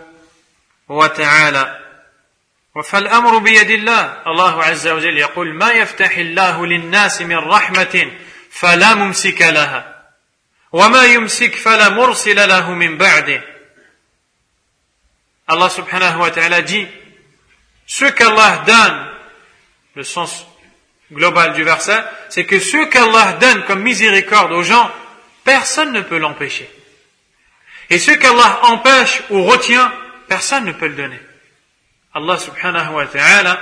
wa 0.88 1.08
ta'ala 1.08 1.64
فالأمر 2.84 3.38
بيد 3.38 3.70
الله 3.70 4.22
الله 4.26 4.64
عز 4.64 4.88
وجل 4.88 5.18
يقول 5.18 5.54
ما 5.54 5.70
يفتح 5.72 6.16
الله 6.16 6.66
للناس 6.66 7.22
من 7.22 7.36
رحمة 7.36 8.10
فلا 8.50 8.94
ممسك 8.94 9.42
لها 9.42 10.04
وما 10.72 11.04
يمسك 11.04 11.54
فلا 11.54 11.88
مرسل 11.88 12.48
له 12.48 12.70
من 12.70 12.98
بعده 12.98 13.42
Allah 15.48 15.70
subhanahu 15.70 16.20
wa 16.20 16.30
ta'ala 16.30 16.60
dit 16.62 16.86
ce 17.86 18.04
qu'Allah 18.04 18.62
donne 18.66 19.08
le 19.94 20.04
sens 20.04 20.46
global 21.10 21.54
du 21.54 21.64
verset 21.64 22.04
c'est 22.28 22.44
que 22.44 22.60
ce 22.60 22.84
qu'Allah 22.90 23.32
donne 23.40 23.64
comme 23.64 23.80
miséricorde 23.80 24.52
aux 24.52 24.62
gens 24.62 24.88
personne 25.42 25.92
ne 25.92 26.02
peut 26.02 26.18
l'empêcher 26.18 26.68
et 27.90 27.98
ce 27.98 28.10
qu'Allah 28.12 28.60
empêche 28.64 29.22
ou 29.30 29.44
retient 29.44 29.92
personne 30.28 30.64
ne 30.64 30.72
peut 30.72 30.88
le 30.88 30.94
donner. 30.94 31.20
Allah 32.14 32.38
subhanahu 32.38 32.94
wa 32.94 33.06
ta'ala 33.06 33.60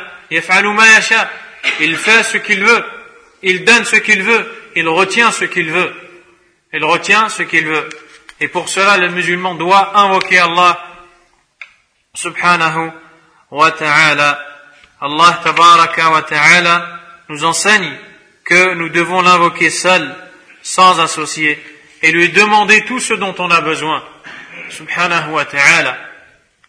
il 1.80 1.96
fait 1.96 2.22
ce 2.24 2.38
qu'il 2.38 2.64
veut. 2.64 2.84
Il 3.42 3.64
donne 3.64 3.84
ce 3.84 3.96
qu'il 3.96 4.22
veut. 4.22 4.50
Il 4.74 4.88
retient 4.88 5.30
ce 5.30 5.44
qu'il 5.44 5.70
veut. 5.70 5.92
Il 6.72 6.84
retient 6.84 7.28
ce 7.28 7.42
qu'il 7.42 7.66
veut. 7.66 7.88
Et 8.40 8.48
pour 8.48 8.68
cela 8.68 8.96
le 8.96 9.08
musulman 9.10 9.54
doit 9.54 9.96
invoquer 9.98 10.38
Allah 10.38 10.78
subhanahu 12.14 12.90
wa 13.50 13.70
ta'ala. 13.70 14.44
Allah 15.00 15.40
tabaraka 15.42 16.10
wa 16.10 16.22
ta'ala 16.22 17.00
nous 17.28 17.44
enseigne 17.44 17.96
que 18.44 18.74
nous 18.74 18.88
devons 18.88 19.22
l'invoquer 19.22 19.70
seul 19.70 20.14
sans 20.62 21.00
associer 21.00 21.62
et 22.02 22.12
lui 22.12 22.30
demander 22.30 22.84
tout 22.84 23.00
ce 23.00 23.14
dont 23.14 23.34
on 23.38 23.50
a 23.50 23.60
besoin 23.60 24.02
subhanahu 24.70 25.32
wa 25.32 25.44
ta'ala 25.44 25.96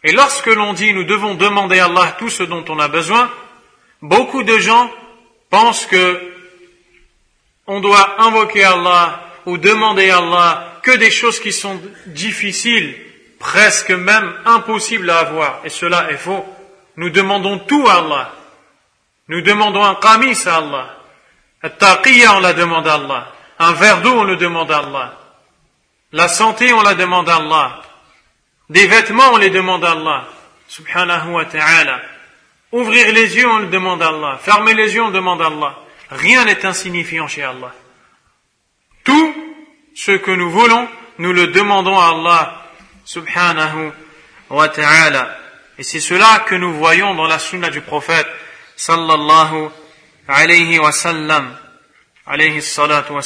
et 0.04 0.12
lorsque 0.12 0.48
l'on 0.48 0.74
dit 0.74 0.94
nous 0.94 1.04
devons 1.04 1.36
demander 1.36 1.80
à 1.80 1.86
Allah 1.86 2.16
tout 2.18 2.30
ce 2.30 2.44
dont 2.44 2.64
on 2.70 2.80
a 2.80 2.88
besoin, 2.88 3.30
beaucoup 4.02 4.44
de 4.44 4.58
gens 4.58 4.90
pensent 5.50 5.86
que 5.86 6.34
on 7.66 7.82
doit 7.82 8.22
invoquer 8.22 8.64
Allah 8.64 9.22
ou 9.46 9.58
demander 9.58 10.10
à 10.10 10.20
Allah 10.20 10.80
que 10.82 10.92
des 10.92 11.12
choses 11.12 11.40
qui 11.40 11.52
sont 11.52 11.82
difficiles, 12.06 12.96
presque 13.40 13.92
même 13.92 14.34
impossibles 14.46 15.10
à 15.10 15.20
avoir. 15.20 15.60
Et 15.66 15.70
cela 15.70 16.10
est 16.12 16.18
faux. 16.18 16.46
Nous 16.96 17.10
demandons 17.10 17.60
tout 17.60 17.86
à 17.88 17.96
Allah. 17.96 18.34
Nous 19.28 19.42
demandons 19.42 19.84
un 19.84 19.96
qamis 19.96 20.48
à 20.48 20.56
Allah. 20.56 20.98
Un 21.64 21.70
taqiyya, 21.70 22.36
on 22.36 22.40
la 22.40 22.54
demande 22.54 22.88
à 22.88 22.94
Allah. 22.94 23.34
Un 23.60 23.74
verre 23.74 24.02
d'eau, 24.02 24.14
on 24.14 24.24
le 24.24 24.38
demande 24.38 24.72
à 24.72 24.78
Allah. 24.78 25.18
La 26.14 26.30
santé, 26.30 26.72
on 26.72 26.82
la 26.82 26.94
demande 26.94 27.28
à 27.28 27.36
Allah. 27.36 27.82
Des 28.70 28.88
vêtements, 28.88 29.34
on 29.34 29.38
les 29.38 29.50
demande 29.50 29.84
à 29.84 29.92
Allah, 29.92 30.28
subhanahu 30.68 31.32
wa 31.32 31.46
ta'ala. 31.46 32.02
Ouvrir 32.72 33.12
les 33.12 33.36
yeux, 33.36 33.50
on 33.50 33.60
le 33.60 33.68
demande 33.68 34.02
à 34.02 34.08
Allah. 34.08 34.40
Fermer 34.42 34.74
les 34.74 34.94
yeux, 34.94 35.04
on 35.04 35.12
demande 35.12 35.42
à 35.42 35.48
Allah. 35.48 35.80
Rien 36.10 36.46
n'est 36.46 36.66
insignifiant 36.66 37.28
chez 37.28 37.44
Allah. 37.44 37.74
Tout 39.04 39.36
ce 39.96 40.12
que 40.12 40.32
nous 40.32 40.50
voulons, 40.50 40.88
nous 41.18 41.34
le 41.34 41.48
demandons 41.48 42.00
à 42.00 42.08
Allah, 42.10 42.64
subhanahu 43.04 43.92
wa 44.50 44.70
ta'ala. 44.70 45.38
Et 45.78 45.84
c'est 45.84 46.00
cela 46.00 46.46
que 46.48 46.56
nous 46.56 46.74
voyons 46.74 47.16
dans 47.16 47.28
la 47.28 47.40
sunna 47.40 47.70
du 47.70 47.82
prophète, 47.82 48.28
sallallahu 48.78 49.70
alayhi 50.30 50.80
wa 50.80 50.92
sallam, 50.94 51.54
alayhi 52.26 52.62
salatu 52.62 53.12
wa. 53.12 53.22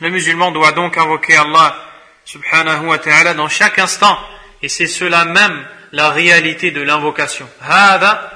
Le 0.00 0.10
musulman 0.10 0.50
doit 0.50 0.72
donc 0.72 0.96
invoquer 0.96 1.36
Allah 1.36 1.76
subhanahu 2.24 2.86
wa 2.86 2.98
ta'ala 2.98 3.34
dans 3.34 3.48
chaque 3.48 3.78
instant. 3.78 4.18
Et 4.62 4.68
c'est 4.68 4.86
cela 4.86 5.24
même 5.24 5.66
la 5.92 6.10
réalité 6.10 6.70
de 6.70 6.80
l'invocation. 6.80 7.48
هذا 7.60 8.32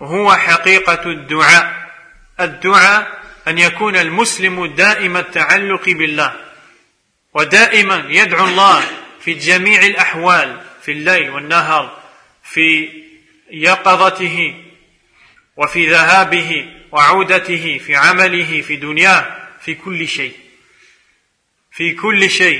هو 0.00 0.34
حقيقة 0.34 1.02
الدعاء. 1.06 1.84
الدعاء 2.40 3.24
أن 3.48 3.58
يكون 3.58 3.96
المسلم 3.96 4.66
دائم 4.66 5.16
التعلق 5.16 5.84
بالله 5.88 6.32
ودائما 7.34 8.04
يدعو 8.08 8.44
الله 8.44 8.82
في 9.20 9.34
جميع 9.34 9.82
الأحوال 9.82 10.60
في 10.82 10.92
الليل 10.92 11.30
والنهار 11.30 11.98
في 12.42 12.88
يقظته 13.50 14.54
وفي 15.56 15.90
ذهابه 15.90 16.66
وعودته 16.92 17.78
في 17.86 17.96
عمله 17.96 18.60
في 18.60 18.76
دنياه 18.76 19.26
في 19.60 19.74
كل 19.74 20.08
شيء 20.08 20.32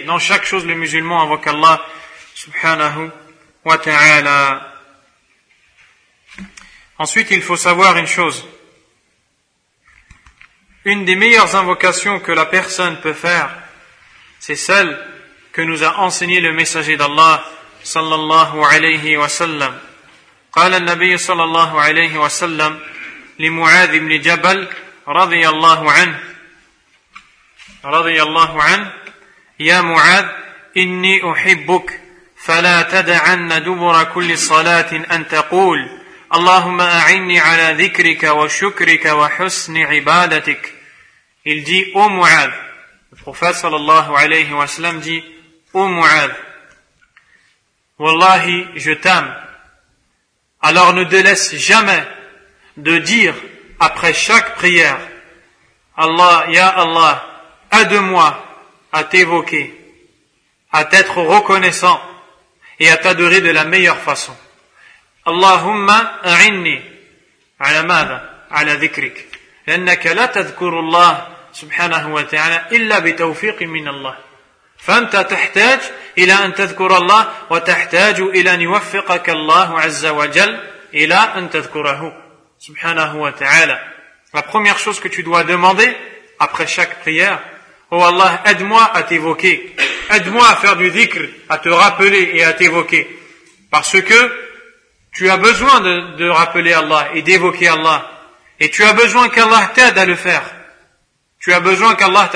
dans 0.06 0.18
chaque 0.18 0.44
chose 0.44 0.66
le 0.66 0.74
musulman 0.74 1.22
invoque 1.22 1.46
Allah 1.46 1.86
subhanahu 2.34 3.10
wa 3.64 3.78
ta'ala. 3.78 4.72
Ensuite, 6.98 7.30
il 7.30 7.42
faut 7.42 7.56
savoir 7.56 7.96
une 7.96 8.06
chose. 8.06 8.44
Une 10.84 11.04
des 11.04 11.16
meilleures 11.16 11.54
invocations 11.54 12.20
que 12.20 12.32
la 12.32 12.46
personne 12.46 13.00
peut 13.00 13.14
faire, 13.14 13.50
c'est 14.38 14.56
celle 14.56 14.98
que 15.52 15.62
nous 15.62 15.82
a 15.82 15.98
enseigné 15.98 16.40
le 16.40 16.52
messager 16.52 16.96
d'Allah 16.96 17.44
sallallahu 17.82 18.62
alayhi 18.64 19.16
wa 19.16 19.28
sallam. 19.28 19.78
قال 20.54 20.74
النبي 20.74 21.18
صلى 21.18 21.44
الله 21.44 21.80
عليه 21.80 22.18
وسلم 22.18 22.80
لمعاذ 23.38 23.98
بن 23.98 24.20
جبل 24.20 24.68
رضي 25.08 25.48
الله 25.48 25.92
عنه 25.92 26.20
رضي 27.84 28.22
الله 28.22 28.62
عنه 28.62 28.92
يا 29.59 29.81
معاذ 29.81 30.25
إني 30.77 31.31
أحبك 31.31 32.01
فلا 32.37 32.81
تدعن 32.81 33.63
دبر 33.63 34.03
كل 34.03 34.37
صلاة 34.37 34.91
أن 35.11 35.27
تقول 35.27 35.99
اللهم 36.33 36.81
أعني 36.81 37.39
على 37.39 37.85
ذكرك 37.85 38.23
وشكرك 38.23 39.05
وحسن 39.05 39.77
عبادتك 39.77 40.73
Il 41.45 41.63
dit, 41.63 41.91
ô 41.95 42.01
oh 42.01 42.09
Mu'ad, 42.09 42.51
le 43.11 43.17
prophète 43.17 43.55
sallallahu 43.55 44.13
alayhi 44.13 44.53
wa 44.53 44.67
sallam 44.67 44.99
dit, 44.99 45.23
ô 45.73 45.79
oh 45.79 45.87
Mu'ad, 45.87 46.35
Wallahi, 47.97 48.67
je 48.75 48.91
t'aime. 48.91 49.33
Alors 50.61 50.93
ne 50.93 51.05
délaisse 51.05 51.55
jamais 51.55 52.03
de 52.77 52.97
dire 52.97 53.35
après 53.79 54.13
chaque 54.13 54.55
prière, 54.55 54.99
Allah, 55.97 56.45
Ya 56.49 56.67
Allah, 56.67 57.25
aide-moi 57.71 58.48
à 58.92 59.04
t'évoquer, 59.04 59.74
à 60.72 60.84
t'être 60.84 61.18
reconnaissant 61.18 62.00
et 62.78 62.90
à 62.90 62.96
t'adorer 62.96 63.40
de 63.40 63.50
la 63.50 63.64
meilleure 63.64 63.98
façon. 63.98 64.36
Allahumma 65.26 66.20
a'inni 66.22 66.80
ala 67.58 67.82
ماذا 67.82 68.30
على 68.50 68.72
ذكرك 68.74 69.26
لأنك 69.66 70.06
لا 70.06 70.26
تذكر 70.26 70.80
الله 70.80 71.26
سبحانه 71.52 72.14
وتعالى 72.14 72.66
إلا 72.72 72.98
بتوفيق 72.98 73.62
من 73.62 73.88
الله 73.88 74.16
فأنت 74.78 75.16
تحتاج 75.16 75.80
إلى 76.18 76.32
أن 76.32 76.54
تذكر 76.54 76.96
الله 76.96 77.28
وتحتاج 77.50 78.20
إلى 78.20 78.54
أن 78.54 78.60
يوفقك 78.60 79.30
الله 79.30 79.80
عز 79.80 80.06
وجل 80.06 80.60
إلى 80.94 81.14
أن 81.14 81.50
تذكره 81.50 82.22
سبحانه 82.58 83.16
وتعالى 83.16 83.78
La 84.34 84.42
première 84.42 84.78
chose 84.78 84.98
que 84.98 85.06
tu 85.08 85.22
dois 85.22 85.44
demander 85.44 85.96
après 86.40 86.66
chaque 86.66 86.98
prière, 87.00 87.38
Oh 87.90 88.02
Allah, 88.02 88.42
aide-moi 88.46 88.90
à 88.92 89.02
t'évoquer. 89.04 89.74
Aide-moi 90.10 90.48
à 90.48 90.56
faire 90.56 90.76
du 90.76 90.90
dhikr, 90.90 91.20
à 91.48 91.58
te 91.58 91.68
rappeler 91.68 92.32
et 92.34 92.44
à 92.44 92.52
t'évoquer. 92.52 93.08
Parce 93.70 94.00
que 94.00 94.44
tu 95.12 95.30
as 95.30 95.36
besoin 95.36 95.80
de, 95.80 96.28
rappeler 96.28 96.72
Allah 96.72 97.08
et 97.14 97.22
d'évoquer 97.22 97.68
Allah. 97.68 98.10
Et 98.60 98.70
tu 98.70 98.82
as 98.84 98.92
besoin 98.92 99.28
qu'Allah 99.28 99.70
t'aide 99.74 99.98
à 99.98 100.04
le 100.04 100.16
faire. 100.16 100.42
Tu 101.40 101.52
as 101.52 101.60
besoin 101.60 101.94
qu'Allah 101.94 102.28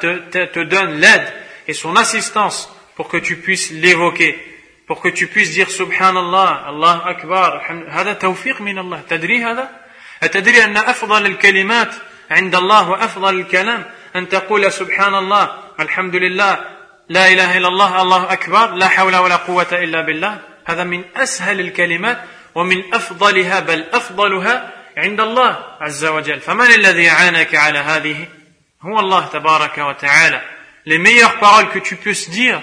te, 0.00 0.44
te 0.44 0.60
donne 0.60 1.00
l'aide 1.00 1.32
et 1.68 1.72
son 1.72 1.96
assistance 1.96 2.70
pour 2.94 3.08
que 3.08 3.16
tu 3.16 3.36
puisses 3.36 3.70
l'évoquer. 3.70 4.38
Pour 4.86 5.00
que 5.00 5.08
tu 5.08 5.26
puisses 5.26 5.50
dire 5.50 5.70
Subhanallah, 5.70 6.64
Allah 6.68 7.02
Akbar. 7.06 7.62
هذا 7.88 8.12
توفيق 8.12 8.60
من 8.60 8.78
الله. 8.78 9.02
تدري 9.08 9.44
هذا؟ 9.44 9.70
أتدري 10.22 10.64
أن 10.64 10.76
أفضل 10.76 11.26
الكلمات 11.26 11.94
عند 12.30 12.54
الله 12.54 12.90
وأفضل 12.90 13.40
الكلام 13.40 13.84
أن 14.15 14.29
تقول 14.29 14.71
سبحان 14.71 15.15
الله 15.15 15.51
الحمد 15.79 16.15
لله 16.15 16.65
لا 17.09 17.27
إله 17.27 17.57
إلا 17.57 17.67
الله 17.67 18.01
الله 18.01 18.33
أكبر 18.33 18.71
لا 18.71 18.87
حول 18.87 19.15
ولا 19.15 19.35
قوة 19.35 19.67
إلا 19.71 20.01
بالله 20.01 20.39
هذا 20.65 20.83
من 20.83 21.03
أسهل 21.15 21.59
الكلمات 21.59 22.21
ومن 22.55 22.93
أفضلها 22.93 23.59
بل 23.59 23.85
أفضلها 23.93 24.71
عند 24.97 25.21
الله 25.21 25.57
عز 25.81 26.05
وجل 26.05 26.39
فمن 26.39 26.65
الذي 26.65 27.09
أعانك 27.09 27.55
على 27.55 27.79
هذه 27.79 28.27
هو 28.81 28.99
الله 28.99 29.25
تبارك 29.25 29.77
وتعالى 29.77 30.41
les 30.85 30.97
meilleures 30.97 31.37
paroles 31.39 31.69
que 31.69 31.79
tu 31.79 31.95
puisses 31.95 32.29
dire 32.29 32.61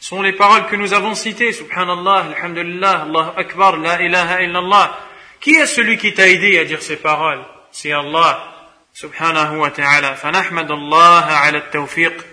sont 0.00 0.22
les 0.22 0.32
paroles 0.32 0.66
que 0.66 0.76
nous 0.76 0.92
avons 0.92 1.14
citées 1.14 1.52
subhanallah 1.52 2.24
alhamdulillah 2.30 3.02
Allah 3.02 3.34
akbar 3.36 3.76
la 3.76 4.02
ilaha 4.02 4.42
illallah 4.42 4.98
qui 5.40 5.54
est 5.54 5.66
celui 5.66 5.96
qui 5.96 6.12
t'a 6.12 6.28
aidé 6.28 6.58
à 6.58 6.64
dire 6.64 6.82
ces 6.82 6.96
paroles 6.96 7.44
c'est 7.70 7.92
Allah 7.92 8.59
سبحانه 8.93 9.61
وتعالى 9.61 10.15
فنحمد 10.15 10.71
الله 10.71 11.25
على 11.25 11.57
التوفيق 11.57 12.25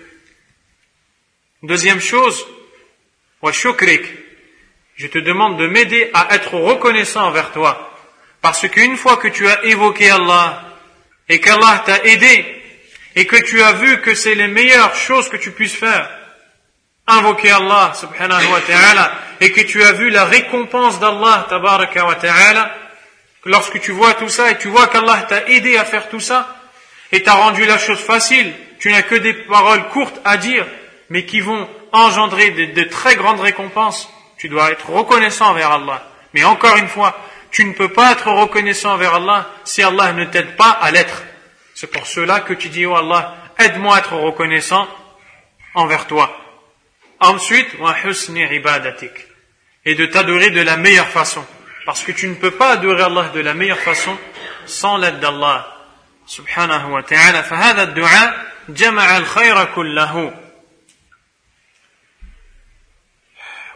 Deuxième 1.63 2.01
chose, 2.01 2.45
وشكرك 3.41 4.23
je 4.95 5.07
te 5.07 5.17
demande 5.17 5.57
de 5.57 5.67
m'aider 5.67 6.11
à 6.13 6.35
être 6.35 6.53
reconnaissant 6.55 7.27
envers 7.27 7.51
toi. 7.51 7.89
Parce 8.41 8.67
qu'une 8.67 8.97
fois 8.97 9.17
que 9.17 9.27
tu 9.27 9.47
as 9.47 9.63
évoqué 9.65 10.09
Allah 10.09 10.63
et 11.29 11.39
qu'Allah 11.39 11.83
t'a 11.85 12.03
aidé 12.03 12.61
et 13.15 13.25
que 13.25 13.37
tu 13.37 13.61
as 13.61 13.73
vu 13.73 14.01
que 14.01 14.13
c'est 14.15 14.35
les 14.35 14.47
meilleures 14.47 14.95
choses 14.95 15.29
que 15.29 15.37
tu 15.37 15.51
puisses 15.51 15.75
faire, 15.75 16.09
invoquer 17.07 17.51
Allah 17.51 17.93
subhanahu 17.95 18.51
wa 18.51 18.61
ta'ala 18.61 19.11
et 19.39 19.51
que 19.51 19.61
tu 19.61 19.83
as 19.83 19.93
vu 19.93 20.09
la 20.09 20.25
récompense 20.25 20.99
d'Allah 20.99 21.47
tabaraka 21.49 22.05
wa 22.05 22.15
ta'ala, 22.15 22.75
lorsque 23.48 23.80
tu 23.80 23.92
vois 23.92 24.14
tout 24.14 24.28
ça 24.28 24.50
et 24.50 24.58
tu 24.58 24.68
vois 24.68 24.86
qu'Allah 24.86 25.26
t'a 25.28 25.46
aidé 25.48 25.76
à 25.76 25.84
faire 25.84 26.08
tout 26.08 26.20
ça 26.20 26.56
et 27.10 27.22
t'a 27.22 27.32
rendu 27.32 27.64
la 27.64 27.78
chose 27.78 27.98
facile, 27.98 28.52
tu 28.78 28.90
n'as 28.92 29.02
que 29.02 29.14
des 29.14 29.32
paroles 29.32 29.88
courtes 29.88 30.20
à 30.24 30.36
dire, 30.36 30.66
mais 31.08 31.24
qui 31.24 31.40
vont 31.40 31.68
engendrer 31.92 32.50
de, 32.50 32.84
très 32.84 33.16
grandes 33.16 33.40
récompenses, 33.40 34.08
tu 34.36 34.48
dois 34.48 34.70
être 34.70 34.90
reconnaissant 34.90 35.50
envers 35.50 35.72
Allah. 35.72 36.06
Mais 36.34 36.44
encore 36.44 36.76
une 36.76 36.88
fois, 36.88 37.18
tu 37.50 37.64
ne 37.64 37.72
peux 37.72 37.88
pas 37.88 38.12
être 38.12 38.30
reconnaissant 38.30 38.92
envers 38.92 39.14
Allah 39.14 39.50
si 39.64 39.82
Allah 39.82 40.12
ne 40.12 40.26
t'aide 40.26 40.54
pas 40.56 40.70
à 40.70 40.90
l'être. 40.90 41.22
C'est 41.74 41.90
pour 41.90 42.06
cela 42.06 42.40
que 42.40 42.52
tu 42.52 42.68
dis, 42.68 42.84
oh 42.84 42.96
Allah, 42.96 43.34
aide-moi 43.58 43.96
à 43.96 43.98
être 44.00 44.14
reconnaissant 44.14 44.86
envers 45.74 46.06
toi. 46.06 46.36
Ensuite, 47.20 47.68
et 49.86 49.94
de 49.94 50.06
t'adorer 50.06 50.50
de 50.50 50.60
la 50.60 50.76
meilleure 50.76 51.08
façon. 51.08 51.44
Parce 51.88 52.04
que 52.04 52.12
tu 52.12 52.28
ne 52.28 52.34
peux 52.34 52.50
pas 52.50 52.72
adorer 52.72 53.02
Allah 53.02 53.30
de 53.32 53.40
la 53.40 53.54
meilleure 53.54 53.78
façon 53.78 54.14
sans 54.66 54.98
l'aide 54.98 55.20
d'Allah. 55.20 55.74
Subhanahu 56.26 56.90
wa 56.90 57.02
ta'ala. 57.02 57.42
فهذا 57.42 57.82
الدعاء 57.82 58.34
جمع 58.68 59.16
الخير 59.16 59.64
كله. 59.64 60.34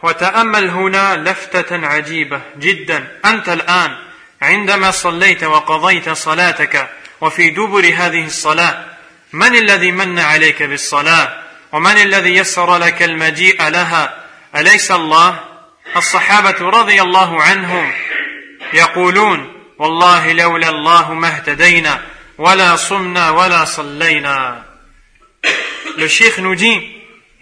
وتأمل 0.03 0.69
هنا 0.69 1.15
لفتة 1.15 1.87
عجيبة 1.87 2.41
جدا 2.57 3.19
أنت 3.25 3.49
الآن 3.49 3.97
عندما 4.41 4.91
صليت 4.91 5.43
وقضيت 5.43 6.09
صلاتك 6.09 6.89
وفي 7.21 7.49
دبر 7.49 7.93
هذه 7.95 8.25
الصلاة 8.25 8.85
من 9.33 9.55
الذي 9.55 9.91
من 9.91 10.19
عليك 10.19 10.63
بالصلاة 10.63 11.43
ومن 11.71 11.97
الذي 11.97 12.35
يسر 12.35 12.77
لك 12.77 13.03
المجيء 13.03 13.69
لها 13.69 14.23
أليس 14.55 14.91
الله 14.91 15.52
الصحابة 15.96 16.70
رضي 16.70 17.02
الله 17.02 17.42
عنهم 17.42 17.92
يقولون 18.72 19.52
والله 19.78 20.32
لولا 20.32 20.68
الله 20.68 21.14
ما 21.14 21.28
اهتدينا 21.28 22.02
ولا 22.38 22.76
صمنا 22.76 23.30
ولا 23.30 23.64
صلينا 23.64 24.64
Le 25.96 26.06
Cheikh 26.06 26.38
nous 26.38 26.54
dit, 26.54 26.78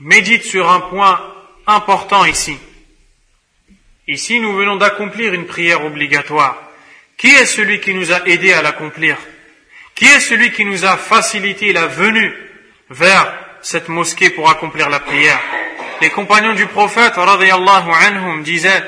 médite 0.00 0.42
sur 0.42 0.70
un 0.70 0.80
point 0.80 1.20
important 1.66 2.24
ici. 2.24 2.56
Ici, 4.08 4.40
nous 4.40 4.54
venons 4.54 4.76
d'accomplir 4.76 5.34
une 5.34 5.46
prière 5.46 5.84
obligatoire. 5.84 6.56
Qui 7.18 7.28
est 7.28 7.44
celui 7.44 7.80
qui 7.80 7.92
nous 7.92 8.12
a 8.12 8.26
aidés 8.26 8.52
à 8.52 8.62
l'accomplir 8.62 9.18
Qui 9.94 10.06
est 10.06 10.20
celui 10.20 10.52
qui 10.52 10.64
nous 10.64 10.84
a 10.84 10.96
facilité 10.96 11.72
la 11.72 11.86
venue 11.86 12.32
vers 12.88 13.34
cette 13.61 13.89
mosquée 13.89 14.29
pour 14.29 14.49
accomplir 14.49 14.89
la 14.89 14.99
prière 14.99 15.39
Les 16.01 16.09
compagnons 16.09 16.53
du 16.53 16.65
prophète, 16.67 17.13
anhum, 17.17 18.43
disaient, 18.43 18.83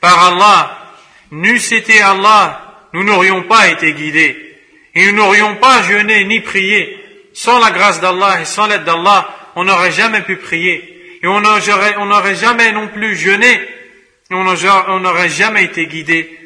par 0.00 0.26
Allah, 0.26 0.92
n'eût 1.30 1.56
été 1.56 2.00
Allah, 2.00 2.88
nous 2.92 3.04
n'aurions 3.04 3.42
pas 3.44 3.68
été 3.68 3.92
guidés, 3.92 4.58
et 4.94 5.06
nous 5.06 5.16
n'aurions 5.16 5.56
pas 5.56 5.82
jeûné 5.82 6.24
ni 6.24 6.40
prié. 6.40 6.96
Sans 7.32 7.58
la 7.60 7.70
grâce 7.70 8.00
d'Allah 8.00 8.40
et 8.40 8.44
sans 8.44 8.66
l'aide 8.66 8.84
d'Allah, 8.84 9.28
on 9.54 9.64
n'aurait 9.64 9.92
jamais 9.92 10.22
pu 10.22 10.36
prier. 10.36 11.18
Et 11.22 11.26
on 11.26 11.40
n'aurait 11.40 12.34
jamais 12.34 12.72
non 12.72 12.88
plus 12.88 13.14
jeûné, 13.14 13.60
on 14.30 15.00
n'aurait 15.00 15.28
jamais 15.28 15.64
été 15.64 15.86
guidé. 15.86 16.38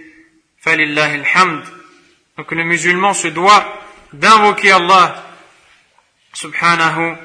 Donc 2.37 2.51
le 2.51 2.65
musulman 2.65 3.15
se 3.15 3.29
doit 3.29 3.65
d'invoquer 4.13 4.73
Allah 4.73 5.25
subhanahu 6.33 7.17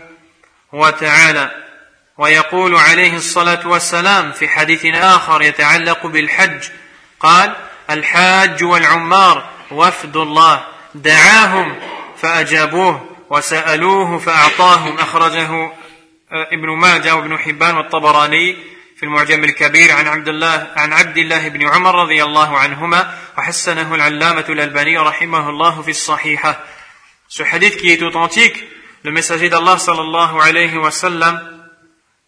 ta'ala. 0.71 1.51
ويقول 2.19 2.75
عليه 2.75 3.15
الصلاة 3.15 3.67
والسلام 3.67 4.31
في 4.31 4.47
حديث 4.47 4.85
آخر 4.85 5.41
يتعلق 5.41 6.07
بالحج 6.07 6.63
قال 7.19 7.55
الحاج 7.89 8.63
والعمار 8.63 9.49
وفد 9.71 10.17
الله 10.17 10.63
دعاهم 10.95 11.79
فأجابوه 12.21 13.09
وسألوه 13.29 14.17
فأعطاهم 14.17 14.97
أخرجه 14.97 15.71
ابن 16.31 16.69
ماجه 16.69 17.15
وابن 17.15 17.37
حبان 17.37 17.77
والطبراني 17.77 18.57
في 18.97 19.03
المعجم 19.03 19.43
الكبير 19.43 19.91
عن 19.91 20.07
عبد 20.07 20.27
الله 20.27 20.67
عن 20.75 20.93
عبد 20.93 21.17
الله 21.17 21.47
بن 21.47 21.67
عمر 21.67 21.95
رضي 21.95 22.23
الله 22.23 22.57
عنهما 22.57 23.13
وحسنه 23.37 23.95
العلامة 23.95 24.45
الألباني 24.49 24.97
رحمه 24.97 25.49
الله 25.49 25.81
في 25.81 25.91
الصحيحة 25.91 26.59
Ce 27.31 27.43
hadith 27.43 27.77
qui 27.77 27.91
est 27.91 28.01
authentique, 28.01 28.57
le 29.02 29.10
messager 29.10 29.48
d'Allah 29.48 29.78
sallallahu 29.78 30.40
alayhi 30.40 30.76
wa 30.76 30.90
sallam 30.90 31.40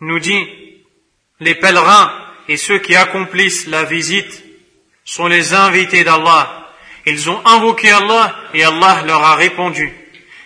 nous 0.00 0.18
dit 0.18 0.46
les 1.40 1.54
pèlerins 1.54 2.12
et 2.48 2.56
ceux 2.56 2.78
qui 2.78 2.94
accomplissent 2.94 3.66
la 3.66 3.84
visite 3.84 4.44
sont 5.04 5.26
les 5.26 5.54
invités 5.54 6.04
d'Allah. 6.04 6.68
Ils 7.06 7.30
ont 7.30 7.40
invoqué 7.46 7.90
Allah 7.90 8.34
et 8.52 8.64
Allah 8.64 9.02
leur 9.06 9.22
a 9.22 9.36
répondu. 9.36 9.92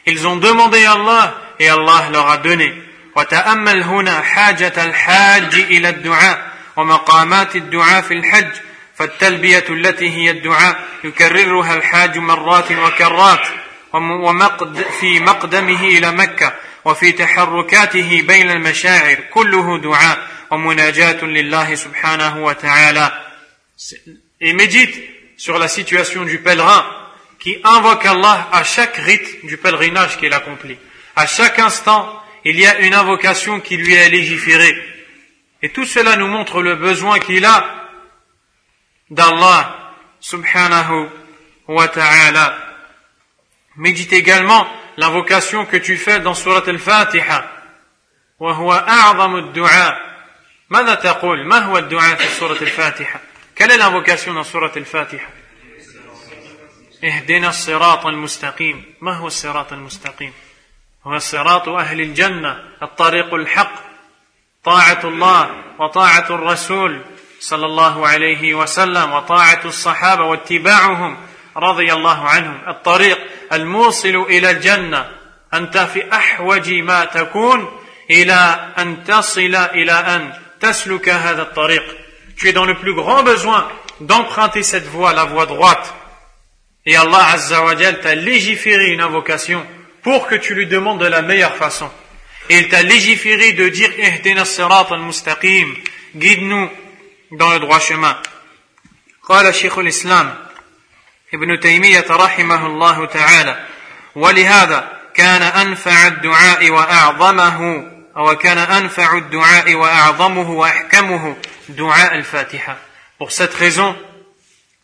Ils 0.07 0.27
ont 0.27 0.37
demandé 0.37 0.85
Allah 0.85 1.35
et 1.59 1.69
Allah 1.69 2.09
leur 2.13 2.29
a 2.29 2.37
donné. 2.39 2.73
وتأمل 3.17 3.83
هنا 3.83 4.21
حاجة 4.21 4.85
الحاج 4.85 5.55
إلى 5.55 5.89
الدعاء 5.89 6.53
ومقامات 6.77 7.57
الدعاء 7.57 8.03
في 8.03 8.15
الحج 8.15 8.51
فالتلبية 8.97 9.65
التي 9.71 10.11
هي 10.11 10.31
الدعاء 10.31 10.89
يكررها 11.05 11.75
الحاج 11.75 12.19
مرات 12.19 12.73
وكرات 12.73 13.47
ومقد 13.95 14.83
في 15.01 15.21
مقدمه 15.21 15.85
إلى 15.85 16.13
مكة 16.13 16.55
وفي 16.85 17.13
تحركاته 17.13 18.23
بين 18.23 18.51
المشاعر 18.51 19.15
كله 19.15 19.79
دعاء 19.79 20.19
ومناجاة 20.51 21.25
لله 21.25 21.75
سبحانه 21.75 22.45
وتعالى 22.45 23.13
Et 24.41 24.53
médite 24.53 24.95
sur 25.37 25.59
la 25.59 25.69
situation 25.69 26.25
du 26.25 26.39
pèlerin 26.39 26.85
qui 27.39 27.57
invoque 27.65 28.05
Allah 28.05 28.49
à 28.53 28.63
chaque 28.63 28.97
rite 28.97 29.47
du 29.47 29.57
pèlerinage 29.57 30.19
qu'il 30.19 30.33
accomplit. 30.33 30.77
À 31.17 31.27
chaque 31.27 31.59
instant, 31.59 32.23
il 32.45 32.59
y 32.59 32.67
a 32.67 32.81
une 32.81 32.95
invocation 32.95 33.61
qui 33.61 33.77
lui 33.77 33.95
est 33.95 34.11
légiférée. 34.11 34.77
Et 35.63 35.71
tout 35.71 35.85
cela 35.85 36.17
nous 36.17 36.27
montre 36.27 36.63
le 36.63 36.77
besoin 36.77 37.19
qu'il 37.19 37.45
a 37.45 37.89
d'Allah 39.11 39.95
subhanahu 40.21 41.09
wa 41.69 41.89
ta'ala. 41.89 42.64
Médite 43.78 44.14
également 44.14 44.68
l'invocation 44.98 45.66
que 45.66 45.78
tu 45.78 45.98
fais 45.98 46.20
dans 46.20 46.34
Surat 46.34 46.64
al-Fatiha. 46.68 47.56
وهو 48.40 48.74
أعظم 48.74 49.36
الدعاء 49.36 50.16
ماذا 50.70 50.96
تقول 50.96 51.48
ما 51.48 51.58
هو 51.60 51.78
الدعاء 51.78 52.16
في 52.16 52.28
سورة 52.40 52.58
الفاتحة 52.62 53.20
quelle 53.56 53.72
est 53.72 53.78
l'invocation 53.78 54.34
dans 54.34 54.42
سورة 54.42 54.72
الفاتحة 54.78 55.28
اهدنا 57.04 57.50
الصراط 57.50 58.06
المستقيم 58.06 58.86
ما 59.02 59.14
هو 59.14 59.28
الصراط 59.28 59.74
المستقيم 59.74 60.34
هو 61.08 61.18
صراط 61.18 61.70
أهل 61.70 62.02
الجنة 62.02 62.64
الطريق 62.84 63.34
الحق 63.34 63.74
طاعة 64.64 65.00
الله 65.04 65.64
وطاعة 65.80 66.26
الرسول 66.30 67.02
صلى 67.40 67.66
الله 67.66 68.08
عليه 68.08 68.54
وسلم 68.54 69.12
وطاعة 69.12 69.62
الصحابة 69.66 70.24
واتباعهم 70.24 71.18
رضي 71.57 71.93
الله 71.93 72.29
عنهم 72.29 72.59
الطريق 72.69 73.19
الموصل 73.53 74.27
إلى 74.29 74.51
الجنة 74.51 75.11
أنت 75.55 75.79
في 75.79 76.13
أحوج 76.13 76.73
ما 76.73 77.05
تكون 77.05 77.79
إلى 78.11 78.73
أن 78.79 79.05
تصل 79.05 79.55
إلى 79.55 79.93
أن 79.93 80.33
تسلك 80.61 81.09
هذا 81.09 81.43
الطريق 81.43 81.83
tu 82.41 82.49
es 82.49 82.55
dans 82.55 82.65
le 82.65 82.75
plus 82.75 82.95
grand 82.95 83.23
besoin 83.23 83.69
d'emprunter 84.01 84.63
cette 84.63 84.87
voie, 84.87 85.13
la 85.13 85.25
voie 85.25 85.45
droite. 85.45 85.93
Et 86.87 86.97
Allah 86.97 87.27
Azza 87.35 87.63
wa 87.63 87.77
Jal 87.77 88.01
t'a 88.01 88.15
légiféré 88.15 88.93
une 88.93 89.03
invocation 89.03 89.67
pour 90.03 90.27
que 90.27 90.37
tu 90.37 90.55
lui 90.55 90.67
demandes 90.67 91.01
de 91.01 91.07
la 91.07 91.21
meilleure 91.21 91.55
façon. 91.57 91.91
Et 92.49 92.57
il 92.57 92.69
t'a 92.71 92.83
légiféré 92.83 93.53
de 93.53 93.69
dire 93.69 93.91
Ihdina 93.99 94.47
sirat 94.47 94.87
al-mustaqim, 94.91 95.75
guide-nous 96.17 96.71
dans 97.33 97.53
le 97.53 97.59
droit 97.59 97.79
chemin. 97.79 98.17
قال 99.29 99.55
شيخ 99.55 99.79
الإسلام 99.79 100.35
ابن 101.34 101.60
تيمية 101.60 102.06
رحمه 102.10 102.66
الله 102.66 103.06
تعالى 103.06 103.66
ولهذا 104.16 104.92
كان 105.14 105.42
أنفع 105.42 106.08
الدعاء 106.08 106.70
وأعظمه 106.70 107.92
أو 108.18 108.36
كان 108.36 108.58
أنفع 108.58 109.18
الدعاء 109.18 109.74
وأعظمه 109.74 110.52
وأحكمه 110.52 111.36
دعاء 111.70 112.16
الفاتحة 112.16 112.78
Pour 113.18 113.32
cette 113.32 113.54
raison, 113.54 113.96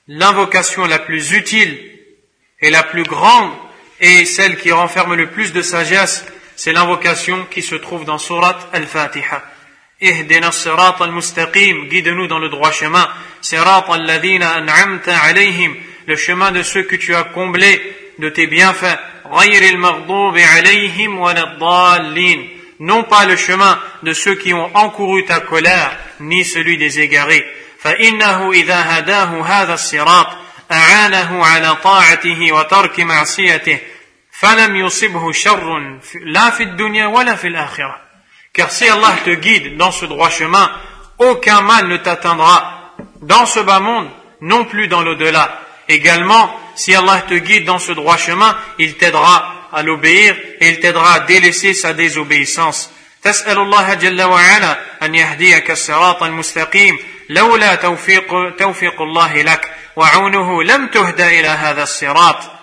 l'invocation 0.08 0.86
la 0.86 1.00
plus 1.00 1.34
utile 1.34 1.78
et 2.62 2.70
la 2.70 2.84
plus 2.84 3.04
grande 3.04 3.52
Et 4.02 4.26
celle 4.26 4.58
qui 4.58 4.72
renferme 4.72 5.14
le 5.14 5.28
plus 5.28 5.54
de 5.54 5.62
sagesse, 5.62 6.26
c'est 6.56 6.74
l'invocation 6.74 7.46
qui 7.52 7.62
se 7.62 7.76
trouve 7.76 8.04
dans 8.04 8.18
Surat 8.18 8.58
Al-Fatiha. 8.74 9.44
اهدنا 10.04 10.48
الصراط 10.48 11.02
المستقيم 11.02 11.90
guide-nous 11.90 12.28
dans 12.28 12.40
le 12.40 12.50
droit 12.50 12.72
chemin 12.72 13.08
صراط 13.42 13.92
الذين 13.92 14.44
أنعمت 14.44 15.10
عليهم 15.10 15.76
le 16.07 16.17
chemin 16.17 16.51
de 16.53 16.63
ceux 16.63 16.83
que 16.83 16.97
tu 16.97 17.15
as 17.15 17.25
comblés 17.25 17.81
de 18.19 18.29
tes 18.31 18.47
bienfaits 18.47 18.99
غير 19.33 19.63
المغضوب 19.63 20.39
عليهم 20.39 21.19
ولا 21.19 21.43
الضالين 21.43 22.49
non 22.79 23.05
pas 23.05 23.25
le 23.25 23.37
chemin 23.37 23.79
de 24.03 24.13
ceux 24.13 24.35
qui 24.35 24.53
ont 24.53 24.71
encouru 24.75 25.25
ta 25.25 25.41
colère 25.41 25.97
ni 26.21 26.45
celui 26.45 26.77
des 26.79 27.01
égarés 27.01 27.45
فإنه 27.79 28.53
إذا 28.53 28.99
هداه 28.99 29.43
هذا 29.43 29.75
الصراط 29.75 30.27
أعانه 30.73 31.45
على 31.47 31.77
طاعته 31.77 32.53
وترك 32.53 33.01
معصيته 33.01 33.79
فلم 34.33 34.77
يصبه 34.77 35.33
شر 35.33 35.99
لا 36.25 36.51
في 36.51 36.63
الدنيا 36.63 37.07
ولا 37.07 37.35
في 37.35 37.47
الآخرة 37.47 38.07
car 38.53 38.71
si 38.71 38.89
Allah 38.89 39.15
te 39.25 39.31
guide 39.35 39.77
dans 39.77 39.91
ce 39.91 40.07
droit 40.07 40.31
chemin 40.31 40.71
aucun 41.19 41.61
mal 41.61 41.89
ne 41.89 41.97
t'atteindra 41.99 42.95
dans 43.21 43.47
ce 43.47 43.61
bas 43.61 43.81
monde 43.81 44.09
non 44.41 44.65
plus 44.65 44.89
dans 44.89 45.03
l'au-delà 45.03 45.60
également 45.91 46.55
si 46.75 46.95
Allah 46.95 47.23
te 47.29 47.35
guide 47.35 47.65
dans 47.65 47.79
ce 47.79 47.93
droit 47.93 48.17
chemin 48.17 48.57
il 48.79 48.97
t'aidera 48.97 49.69
à 49.73 49.83
l'obéir 49.83 50.37
et 50.61 50.69
il 50.69 50.81
t'aidera 50.81 51.15
à 51.15 51.21
délaisser 51.21 51.75
sa 51.75 51.93
désobéissance 51.93 52.91
تسأل 53.27 53.59
الله 53.59 53.95
جل 53.95 54.23
وعلا 54.23 54.79
أن 55.03 55.15
يهديك 55.15 55.71
الصراط 55.71 56.23
المستقيم 56.23 56.99
لولا 57.29 57.75
توفيق, 57.75 58.57
توفيق 58.59 59.03
الله 59.03 59.43
لك 59.43 59.71
وعونه 59.97 60.63
لم 60.63 60.87
تهدى 60.87 61.41
إلى 61.41 61.49
هذا 61.49 61.83
الصراط 61.83 62.57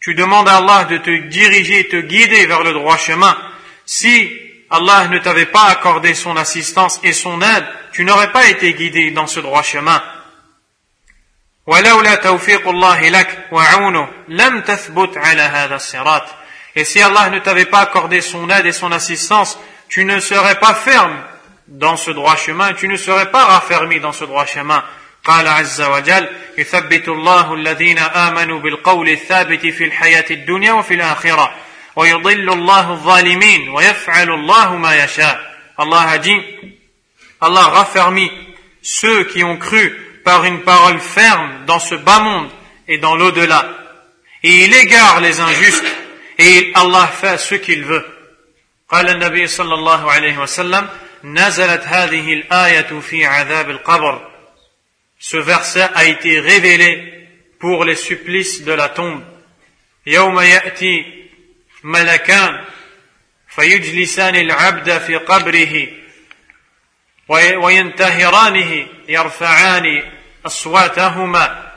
Tu 0.00 0.14
demandes 0.14 0.48
à 0.48 0.58
Allah 0.58 0.84
de 0.84 0.98
te 0.98 1.10
diriger, 1.28 1.88
te 1.88 1.96
guider 1.96 2.46
vers 2.46 2.62
le 2.62 2.72
droit 2.72 2.96
chemin. 2.96 3.36
Si 3.84 4.30
Allah 4.70 5.08
ne 5.08 5.18
t'avait 5.18 5.46
pas 5.46 5.64
accordé 5.64 6.14
son 6.14 6.36
assistance 6.36 7.00
et 7.02 7.12
son 7.12 7.42
aide, 7.42 7.66
tu 7.92 8.04
n'aurais 8.04 8.30
pas 8.30 8.48
été 8.48 8.72
guidé 8.74 9.10
dans 9.10 9.26
ce 9.26 9.40
droit 9.40 9.64
chemin. 9.64 10.00
ولولا 11.66 12.14
توفيق 12.14 12.68
الله 12.68 13.08
لك 13.08 13.48
وعونه 13.52 14.08
لم 14.28 14.60
تثبت 14.60 15.18
على 15.18 15.42
هذا 15.42 15.76
الصراط 15.76 16.24
Et 16.76 16.84
si 16.84 17.02
Allah 17.02 17.28
ne 17.30 17.40
t'avait 17.40 17.64
pas 17.64 17.80
accordé 17.80 18.20
son 18.20 18.48
aide 18.50 18.66
et 18.66 18.72
son 18.72 18.92
assistance, 18.92 19.58
tu 19.88 20.04
ne 20.04 20.20
serais 20.20 20.60
pas 20.60 20.74
ferme 20.74 21.16
dans 21.66 21.96
ce 21.96 22.10
droit 22.12 22.36
chemin, 22.36 22.72
tu 22.74 22.86
ne 22.88 22.96
serais 22.96 23.30
pas 23.30 23.44
raffermi 23.44 23.98
dans 24.00 24.12
ce 24.12 24.24
droit 24.24 24.46
chemin. 24.46 24.84
قال 25.24 25.48
عز 25.48 25.80
وجل 25.80 26.28
يثبت 26.58 27.08
الله 27.08 27.54
الذين 27.54 27.98
آمنوا 27.98 28.60
بالقول 28.60 29.08
الثابت 29.08 29.66
في 29.66 29.84
الحياة 29.84 30.24
الدنيا 30.30 30.72
وفي 30.72 30.94
الآخرة 30.94 31.54
ويضل 31.96 32.52
الله 32.52 32.92
الظالمين 32.92 33.68
ويفعل 33.68 34.30
الله 34.30 34.76
ما 34.76 35.04
يشاء 35.04 35.48
Allah 35.78 36.08
a 36.10 36.18
dit 36.18 36.40
Allah 37.40 37.62
raffermit 37.62 38.32
ceux 38.82 39.24
qui 39.24 39.44
ont 39.44 39.56
cru 39.56 39.92
par 40.24 40.44
une 40.44 40.62
parole 40.62 41.00
ferme 41.00 41.64
dans 41.66 41.78
ce 41.78 41.94
bas 41.94 42.20
monde 42.20 42.50
et 42.86 42.98
dans 42.98 43.16
l'au-delà 43.16 43.68
et 44.42 44.64
il 44.64 44.74
égare 44.74 45.20
les 45.20 45.40
injustes 45.40 45.96
et 46.38 46.72
Allah 46.74 47.06
fait 47.06 47.38
ce 47.38 47.54
qu'il 47.54 47.84
veut 47.84 48.04
قال 48.90 49.08
النبي 49.08 49.46
صلى 49.46 49.74
الله 49.74 50.12
عليه 50.12 50.38
وسلم 50.38 50.88
نزلت 51.24 51.82
هذه 51.86 52.32
الآية 52.32 53.00
في 53.00 53.26
عذاب 53.26 53.70
القبر 53.70 54.28
Ce 55.20 55.36
verset 55.36 55.88
a 55.94 56.04
été 56.04 56.38
révélé 56.40 57.28
pour 57.58 57.84
les 57.84 57.96
supplices 57.96 58.62
de 58.62 58.72
la 58.72 58.88
tombe. 58.88 59.22
يوم 60.06 60.40
يأتي 60.40 61.06
ملكان 61.84 62.64
فيجلسان 63.48 64.36
العبد 64.36 64.98
في 64.98 65.16
قبره 65.16 65.88
وينتهرانه 67.29 68.87
يرفعان 69.07 70.03
أصواتهما 70.45 71.71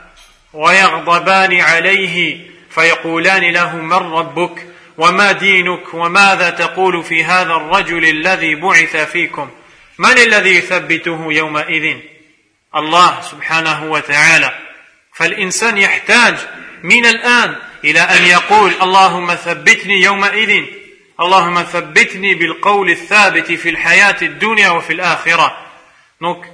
ويغضبان 0.52 1.60
عليه 1.60 2.38
فيقولان 2.70 3.52
له 3.52 3.76
من 3.76 3.92
ربك 3.92 4.66
وما 4.98 5.32
دينك 5.32 5.94
وماذا 5.94 6.50
تقول 6.50 7.04
في 7.04 7.24
هذا 7.24 7.52
الرجل 7.52 8.04
الذي 8.04 8.54
بعث 8.54 8.96
فيكم؟ 8.96 9.50
من 9.98 10.18
الذي 10.18 10.56
يثبته 10.56 11.26
يومئذ؟ 11.32 11.96
الله 12.76 13.20
سبحانه 13.20 13.90
وتعالى. 13.90 14.58
فالإنسان 15.14 15.78
يحتاج 15.78 16.36
من 16.82 17.06
الآن 17.06 17.56
إلى 17.84 18.00
أن 18.00 18.24
يقول 18.24 18.72
اللهم 18.82 19.34
ثبتني 19.34 20.02
يومئذ. 20.02 20.64
Allahumma 21.18 21.64
thabbitni 21.64 22.34
bil 22.34 22.56
thabiti 23.08 23.56
fil 23.56 23.78
dunya 24.38 24.74
wa 24.74 24.80
fil 24.80 25.00
akhirah. 25.00 25.56
Donc, 26.20 26.44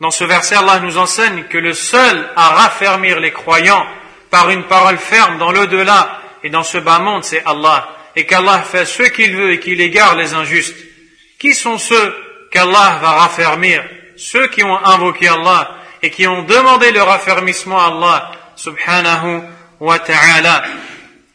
dans 0.00 0.10
ce 0.10 0.24
verset, 0.24 0.56
Allah 0.56 0.80
nous 0.80 0.98
enseigne 0.98 1.44
que 1.44 1.58
le 1.58 1.74
seul 1.74 2.28
à 2.36 2.50
raffermir 2.50 3.18
les 3.18 3.32
croyants 3.32 3.86
par 4.30 4.50
une 4.50 4.64
parole 4.64 4.98
ferme 4.98 5.38
dans 5.38 5.50
l'au-delà 5.50 6.20
et 6.42 6.50
dans 6.50 6.62
ce 6.62 6.78
bas 6.78 6.98
monde, 6.98 7.24
c'est 7.24 7.42
Allah. 7.44 7.88
Et 8.14 8.26
qu'Allah 8.26 8.62
fait 8.62 8.84
ce 8.84 9.02
qu'il 9.04 9.36
veut 9.36 9.52
et 9.52 9.60
qu'il 9.60 9.80
égare 9.80 10.16
les 10.16 10.34
injustes. 10.34 10.76
Qui 11.38 11.54
sont 11.54 11.78
ceux 11.78 12.14
qu'Allah 12.50 12.98
va 13.00 13.10
raffermir? 13.12 13.84
Ceux 14.16 14.48
qui 14.48 14.62
ont 14.64 14.76
invoqué 14.84 15.28
Allah 15.28 15.76
et 16.02 16.10
qui 16.10 16.26
ont 16.26 16.42
demandé 16.42 16.90
le 16.92 17.02
raffermissement 17.02 17.80
à 17.80 17.86
Allah, 17.86 18.32
subhanahu 18.56 19.42
wa 19.80 19.98
ta'ala. 19.98 20.64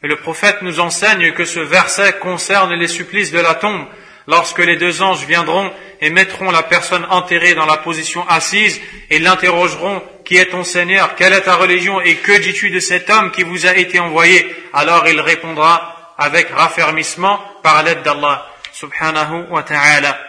Et 0.03 0.07
le 0.07 0.17
prophète 0.17 0.63
nous 0.63 0.81
enseigne 0.81 1.33
que 1.33 1.45
ce 1.45 1.61
verset 1.61 2.19
concerne 2.21 2.75
les 2.75 2.89
supplices 2.89 3.33
de 3.33 3.41
la 3.41 3.55
tombe 3.55 3.87
lorsque 4.29 4.59
les 4.59 4.77
deux 4.77 5.03
anges 5.03 5.25
viendront 5.25 5.73
et 6.01 6.11
mettront 6.11 6.51
la 6.51 6.63
personne 6.63 7.05
enterrée 7.11 7.55
dans 7.55 7.67
la 7.67 7.79
position 7.79 8.27
assise 8.29 8.81
et 9.11 9.19
l'interrogeront 9.19 10.03
qui 10.25 10.37
est 10.37 10.51
ton 10.51 10.63
Seigneur, 10.63 11.15
quelle 11.17 11.33
est 11.33 11.41
ta 11.41 11.57
religion 11.57 12.01
et 12.01 12.17
que 12.17 12.39
dis-tu 12.39 12.71
de 12.71 12.79
cet 12.79 13.11
homme 13.11 13.33
qui 13.33 13.43
vous 13.43 13.67
a 13.67 13.75
été 13.75 13.99
envoyé 13.99 14.55
alors 14.73 15.09
il 15.09 15.21
répondra 15.21 16.15
avec 16.19 16.51
raffermissement 16.51 17.41
par 17.63 17.83
l'aide 17.83 18.03
d'Allah 18.03 18.47
subhanahu 18.73 19.47
wa 19.51 19.63
ta'ala 19.63 20.29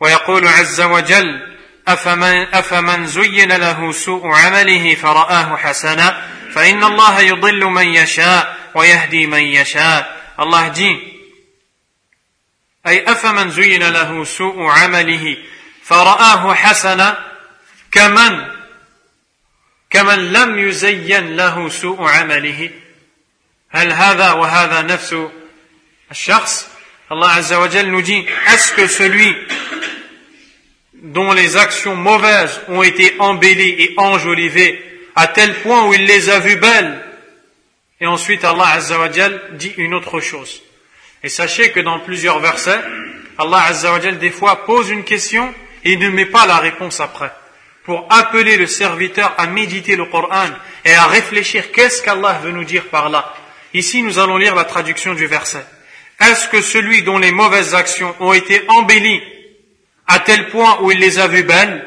ويقول 0.00 0.48
عز 0.48 0.80
وجل 0.80 1.40
أفمن, 1.88 2.54
أفمن 2.54 3.06
زين 3.06 3.52
له 3.52 3.92
سوء 3.92 4.26
عمله 4.26 4.94
فرآه 4.94 5.56
حسنا 5.56 6.22
فإن 6.55 6.83
الله 6.83 7.19
يضل 7.19 7.65
من 7.65 7.87
يشاء 7.87 8.57
ويهدي 8.75 9.27
من 9.27 9.41
يشاء. 9.41 10.15
الله 10.39 10.73
dit 10.73 10.99
أي 12.87 13.11
أفمن 13.11 13.49
زين 13.51 13.83
له 13.83 14.23
سوء 14.23 14.63
عمله 14.63 15.37
فرآه 15.83 16.53
حسنا 16.53 17.25
كمن 17.91 18.45
كمن 19.89 20.33
لم 20.33 20.59
يزين 20.69 21.35
له 21.35 21.69
سوء 21.69 22.07
عمله. 22.07 22.69
هل 23.69 23.91
هذا 23.91 24.31
وهذا 24.31 24.81
نفس 24.81 25.15
الشخص؟ 26.11 26.75
Allah 27.11 27.35
Azza 27.35 27.59
wa 27.59 27.67
nous 27.83 28.01
dit 28.01 28.25
est-ce 28.47 28.87
celui 28.87 29.35
dont 30.93 31.33
les 31.33 31.55
actions 31.55 31.95
mauvaises 31.95 32.61
ont 32.67 32.81
été 32.81 33.13
embellies 33.19 33.75
et 33.77 33.93
enjolivées 33.97 34.94
à 35.15 35.27
tel 35.27 35.55
point 35.61 35.87
où 35.87 35.93
il 35.93 36.05
les 36.05 36.29
a 36.29 36.39
vues 36.39 36.57
belles. 36.57 37.01
Et 38.01 38.05
ensuite 38.05 38.43
Allah 38.43 38.67
Azzawajal 38.73 39.55
dit 39.57 39.73
une 39.77 39.93
autre 39.93 40.19
chose. 40.19 40.61
Et 41.23 41.29
sachez 41.29 41.71
que 41.71 41.79
dans 41.79 41.99
plusieurs 41.99 42.39
versets, 42.39 42.79
Allah 43.37 43.63
Azzawajal 43.69 44.19
des 44.19 44.31
fois 44.31 44.65
pose 44.65 44.89
une 44.89 45.03
question 45.03 45.53
et 45.83 45.95
ne 45.95 46.09
met 46.09 46.25
pas 46.25 46.45
la 46.45 46.57
réponse 46.57 46.99
après. 46.99 47.31
Pour 47.85 48.07
appeler 48.09 48.57
le 48.57 48.67
serviteur 48.67 49.33
à 49.37 49.47
méditer 49.47 49.95
le 49.95 50.05
Coran 50.05 50.49
et 50.83 50.93
à 50.93 51.05
réfléchir 51.05 51.71
qu'est-ce 51.71 52.01
qu'Allah 52.03 52.39
veut 52.43 52.51
nous 52.51 52.63
dire 52.65 52.85
par 52.85 53.09
là? 53.09 53.33
Ici 53.73 54.03
nous 54.03 54.19
allons 54.19 54.37
lire 54.37 54.55
la 54.55 54.65
traduction 54.65 55.13
du 55.13 55.27
verset. 55.27 55.65
Est-ce 56.19 56.47
que 56.49 56.61
celui 56.61 57.03
dont 57.03 57.17
les 57.17 57.31
mauvaises 57.31 57.75
actions 57.75 58.15
ont 58.19 58.33
été 58.33 58.61
embellies 58.69 59.21
à 60.07 60.19
tel 60.19 60.49
point 60.49 60.79
où 60.81 60.91
il 60.91 60.99
les 60.99 61.19
a 61.19 61.27
vues 61.27 61.43
belles, 61.43 61.85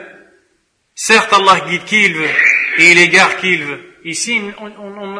certes 0.95 1.33
Allah 1.33 1.61
guide 1.69 1.85
qui 1.85 2.05
il 2.05 2.15
veut 2.15 2.35
et 2.79 2.93
il 2.93 2.99
égare 2.99 3.37
veut. 3.43 3.97
Ici, 4.05 4.41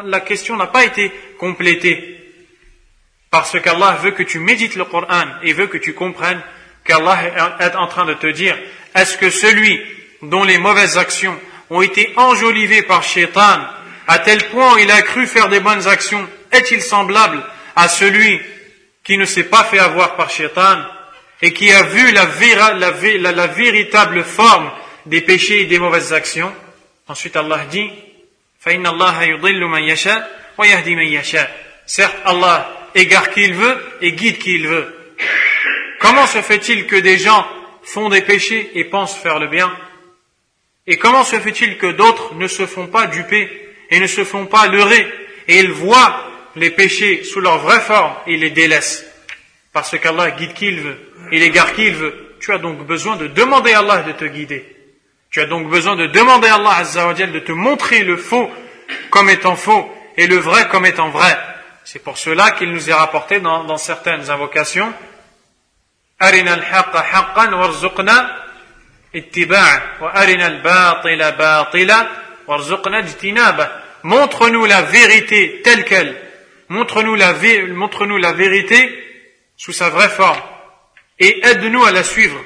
la 0.05 0.19
question 0.21 0.55
n'a 0.55 0.67
pas 0.67 0.85
été 0.85 1.11
complétée 1.37 2.15
parce 3.29 3.59
qu'Allah 3.59 3.99
veut 4.01 4.11
que 4.11 4.23
tu 4.23 4.39
médites 4.39 4.75
le 4.75 4.85
Coran 4.85 5.25
et 5.43 5.53
veut 5.53 5.67
que 5.67 5.77
tu 5.77 5.93
comprennes 5.93 6.41
qu'Allah 6.83 7.57
est 7.59 7.75
en 7.75 7.87
train 7.87 8.05
de 8.05 8.13
te 8.15 8.27
dire 8.27 8.57
est-ce 8.95 9.17
que 9.17 9.29
celui 9.29 9.79
dont 10.23 10.43
les 10.43 10.57
mauvaises 10.57 10.97
actions 10.97 11.37
ont 11.69 11.81
été 11.81 12.11
enjolivées 12.15 12.81
par 12.81 13.03
Shaitan 13.03 13.59
à 14.07 14.19
tel 14.19 14.43
point 14.45 14.79
il 14.79 14.89
a 14.89 15.01
cru 15.03 15.27
faire 15.27 15.49
des 15.49 15.59
bonnes 15.59 15.87
actions 15.87 16.27
est-il 16.51 16.81
semblable 16.81 17.43
à 17.75 17.87
celui 17.87 18.41
qui 19.03 19.17
ne 19.17 19.25
s'est 19.25 19.43
pas 19.43 19.65
fait 19.65 19.79
avoir 19.79 20.15
par 20.15 20.29
Shaitan 20.29 20.77
et 21.41 21.53
qui 21.53 21.71
a 21.71 21.83
vu 21.83 22.11
la, 22.11 22.25
véritable 23.47 24.23
forme 24.23 24.71
des 25.05 25.21
péchés 25.21 25.61
et 25.61 25.65
des 25.65 25.79
mauvaises 25.79 26.13
actions? 26.13 26.51
Ensuite, 27.09 27.35
Allah 27.35 27.65
dit 27.69 27.89
Certes, 31.85 32.15
Allah 32.23 32.89
égare 32.93 33.31
qui 33.31 33.41
il 33.41 33.55
veut 33.55 33.77
et 34.01 34.11
guide 34.11 34.37
qui 34.37 34.55
il 34.55 34.67
veut. 34.67 34.95
Comment 35.99 36.27
se 36.27 36.41
fait-il 36.43 36.85
que 36.85 36.95
des 36.95 37.17
gens 37.17 37.47
font 37.81 38.09
des 38.09 38.21
péchés 38.21 38.69
et 38.75 38.83
pensent 38.83 39.17
faire 39.17 39.39
le 39.39 39.47
bien? 39.47 39.75
Et 40.85 40.97
comment 40.97 41.23
se 41.23 41.39
fait-il 41.39 41.79
que 41.79 41.91
d'autres 41.91 42.35
ne 42.35 42.47
se 42.47 42.67
font 42.67 42.85
pas 42.87 43.07
duper 43.07 43.49
et 43.89 43.99
ne 43.99 44.07
se 44.07 44.23
font 44.23 44.45
pas 44.45 44.67
leurrer 44.67 45.07
et 45.47 45.59
ils 45.59 45.71
voient 45.71 46.25
les 46.55 46.69
péchés 46.69 47.23
sous 47.23 47.39
leur 47.39 47.57
vraie 47.57 47.81
forme 47.81 48.13
et 48.27 48.37
les 48.37 48.51
délaissent? 48.51 49.03
Parce 49.73 49.97
qu'Allah 49.97 50.31
guide 50.31 50.53
qui 50.53 50.67
il 50.67 50.81
veut, 50.81 50.97
il 51.31 51.41
égare 51.41 51.73
qui 51.73 51.87
il 51.87 51.95
veut. 51.95 52.35
Tu 52.39 52.51
as 52.51 52.59
donc 52.59 52.85
besoin 52.85 53.15
de 53.15 53.25
demander 53.25 53.73
à 53.73 53.79
Allah 53.79 54.03
de 54.03 54.11
te 54.11 54.25
guider. 54.25 54.78
Tu 55.30 55.40
as 55.40 55.46
donc 55.46 55.68
besoin 55.68 55.96
de 55.96 56.06
demander 56.06 56.48
à 56.48 56.54
Allah 56.54 56.76
Azzawajal 56.78 57.32
de 57.32 57.40
te 57.40 57.52
montrer 57.52 58.04
le 58.04 58.16
faux 58.16 58.50
comme 59.10 59.30
étant 59.30 59.56
faux 59.56 59.90
et 60.16 60.26
le 60.26 60.36
vrai 60.36 60.68
comme 60.68 60.86
étant 60.86 61.10
vrai. 61.10 61.36
C'est 61.84 62.02
pour 62.02 62.18
cela 62.18 62.52
qu'il 62.52 62.70
nous 62.70 62.88
est 62.88 62.94
rapporté 62.94 63.40
dans, 63.40 63.64
dans 63.64 63.76
certaines 63.76 64.30
invocations 64.30 64.92
أرنا 66.22 66.54
الحق 66.54 66.96
حقا 66.96 67.54
وارزقنا 67.54 68.44
اتباعه 69.16 69.82
وأرنا 70.00 70.46
الباطل 70.46 71.32
باطلا 71.32 72.06
وارزقنا 72.46 72.98
اجتنابه 72.98 73.68
Montre-nous 74.04 74.66
la 74.66 74.82
vérité 74.82 75.62
telle 75.64 75.82
qu'elle. 75.86 76.14
Montre-nous 76.68 77.14
la, 77.14 77.32
montre-nous 77.68 78.18
la 78.18 78.32
vérité 78.34 78.78
sous 79.56 79.72
sa 79.72 79.88
vraie 79.88 80.10
forme. 80.10 80.42
Et 81.18 81.40
aide-nous 81.46 81.82
à 81.86 81.90
la 81.90 82.02
suivre. 82.02 82.38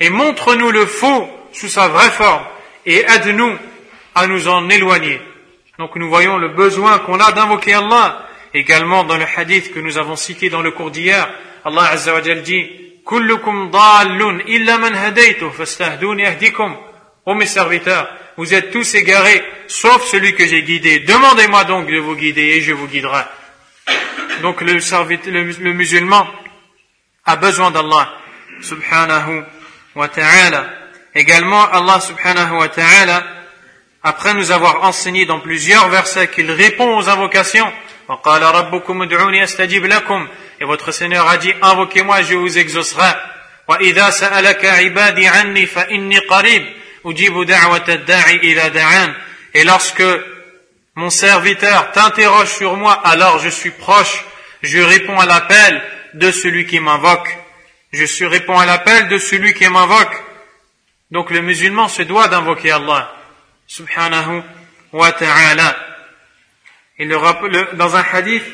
Et 0.00 0.10
montre-nous 0.10 0.72
le 0.72 0.86
faux 0.86 1.30
sous 1.51 1.67
sa 1.67 1.87
vraie 1.87 2.11
forme. 2.11 2.43
Et 2.85 3.05
aide-nous 3.07 3.57
à 4.15 4.27
nous 4.27 4.47
en 4.47 4.69
éloigner. 4.69 5.21
Donc 5.77 5.95
nous 5.95 6.09
voyons 6.09 6.37
le 6.37 6.49
besoin 6.49 6.99
qu'on 6.99 7.19
a 7.19 7.31
d'invoquer 7.31 7.73
Allah. 7.73 8.25
Également 8.53 9.03
dans 9.03 9.17
le 9.17 9.25
hadith 9.35 9.73
que 9.73 9.79
nous 9.79 9.97
avons 9.97 10.15
cité 10.15 10.49
dans 10.49 10.61
le 10.61 10.71
cours 10.71 10.89
d'hier, 10.91 11.31
Allah 11.63 11.89
Azza 11.91 12.13
wa 12.13 12.21
dit 12.21 12.67
Kullukum 13.05 13.71
dallun 13.71 14.39
illa 14.47 14.77
man 14.77 14.93
hadaytu 14.93 15.51
fastahduni 15.51 16.25
ahdikum. 16.25 16.75
Ô 17.25 17.35
mes 17.35 17.45
serviteurs, 17.45 18.09
vous 18.37 18.53
êtes 18.53 18.71
tous 18.71 18.95
égarés, 18.95 19.43
sauf 19.67 20.05
celui 20.05 20.33
que 20.33 20.47
j'ai 20.47 20.63
guidé. 20.63 20.99
Demandez-moi 20.99 21.63
donc 21.65 21.87
de 21.87 21.97
vous 21.97 22.15
guider 22.15 22.41
et 22.41 22.61
je 22.61 22.73
vous 22.73 22.87
guiderai. 22.87 23.23
Donc 24.41 24.61
le, 24.61 24.73
le, 24.73 25.73
musulman 25.73 26.27
a 27.25 27.35
besoin 27.35 27.71
d'Allah 27.71 28.13
subhanahu 28.61 29.43
wa 29.95 30.07
ta'ala. 30.07 30.78
Également, 31.15 31.63
Allah 31.71 31.99
subhanahu 31.99 32.59
wa 32.59 32.69
ta'ala, 32.69 33.23
après 34.03 34.33
nous 34.33 34.51
avoir 34.51 34.83
enseigné 34.83 35.25
dans 35.25 35.39
plusieurs 35.39 35.89
versets 35.89 36.27
qu'il 36.29 36.51
répond 36.51 36.97
aux 36.97 37.09
invocations, 37.09 37.71
et 40.59 40.65
votre 40.65 40.91
Seigneur 40.91 41.29
a 41.29 41.37
dit, 41.37 41.53
invoquez-moi, 41.61 42.23
je 42.23 42.35
vous 42.35 42.57
exaucerai. 42.57 43.11
Et 49.53 49.63
lorsque 49.63 50.03
mon 50.95 51.09
serviteur 51.09 51.91
t'interroge 51.91 52.49
sur 52.49 52.75
moi, 52.75 52.93
alors 52.93 53.39
je 53.39 53.49
suis 53.49 53.71
proche, 53.71 54.25
je 54.63 54.79
réponds 54.79 55.19
à 55.19 55.27
l'appel 55.27 55.81
de 56.15 56.31
celui 56.31 56.65
qui 56.65 56.79
m'invoque. 56.79 57.37
Je 57.93 58.25
réponds 58.25 58.57
à 58.57 58.65
l'appel 58.65 59.07
de 59.07 59.17
celui 59.19 59.53
qui 59.53 59.67
m'invoque. 59.69 60.23
Donc 61.10 61.30
le 61.30 61.42
musulman 61.42 61.88
se 61.88 62.02
doit 62.02 62.28
d'invoquer 62.28 62.72
Allah, 62.72 63.14
subhanahu 63.66 64.42
wa 64.92 65.12
ta'ala. 65.12 65.76
Et 66.98 67.06
dans 67.06 67.96
un 67.96 68.04
hadith, 68.12 68.44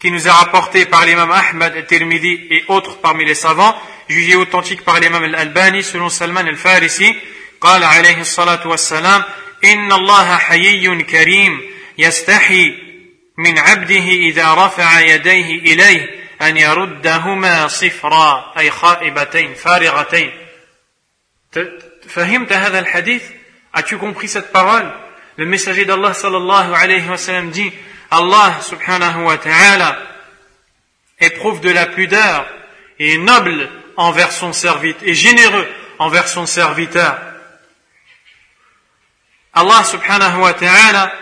qui 0.00 0.10
nous 0.10 0.26
est 0.26 0.30
rapporté 0.30 0.86
par 0.86 1.04
l'imam 1.04 1.30
Ahmad 1.30 1.76
al-Tirmidhi 1.76 2.46
et 2.50 2.64
autres 2.68 2.98
parmi 3.00 3.24
les 3.26 3.34
savants, 3.34 3.76
jugé 4.08 4.34
authentique 4.34 4.82
par 4.82 4.98
l'imam 4.98 5.22
al-Albani 5.22 5.82
selon 5.82 6.08
Salman 6.08 6.46
al-Farisi, 6.46 7.14
قال 7.60 7.84
عليه 7.84 8.20
الصلاة 8.20 8.66
والسلام 8.66 9.24
إن 9.64 9.92
الله 9.92 10.36
حيي 10.36 11.02
كريم 11.02 11.60
يستحي 11.98 12.74
من 13.38 13.58
عبده 13.58 14.06
إذا 14.08 14.54
رفع 14.54 15.00
يديه 15.00 15.58
إليه 15.58 16.10
أن 16.42 16.56
يردهما 16.56 17.68
صفرا 17.68 18.52
أي 18.58 18.70
خائبتين 18.70 19.54
فارغتين 19.54 20.32
فهمت 22.08 22.52
هذا 22.52 22.78
الحديث 22.78 23.22
As-tu 23.72 23.98
compris 23.98 24.28
cette 24.28 24.50
parole 24.50 24.90
Le 25.36 25.46
messager 25.46 25.84
d'Allah 25.84 26.12
sallallahu 26.12 26.74
alayhi 26.74 27.08
wa 27.08 27.16
sallam 27.16 27.50
dit 27.50 27.72
Allah 28.10 28.58
subhanahu 28.60 29.24
wa 29.24 29.38
ta'ala 29.38 29.96
éprouve 31.20 31.60
de 31.60 31.70
la 31.70 31.86
pudeur 31.86 32.46
et 32.98 33.14
est 33.14 33.18
noble 33.18 33.68
envers 33.96 34.32
son 34.32 34.52
serviteur 34.52 35.08
et 35.08 35.14
généreux 35.14 35.68
envers 35.98 36.26
son 36.28 36.46
serviteur. 36.46 37.18
Allah 39.54 39.84
subhanahu 39.84 40.40
wa 40.40 40.54
ta'ala 40.54 41.12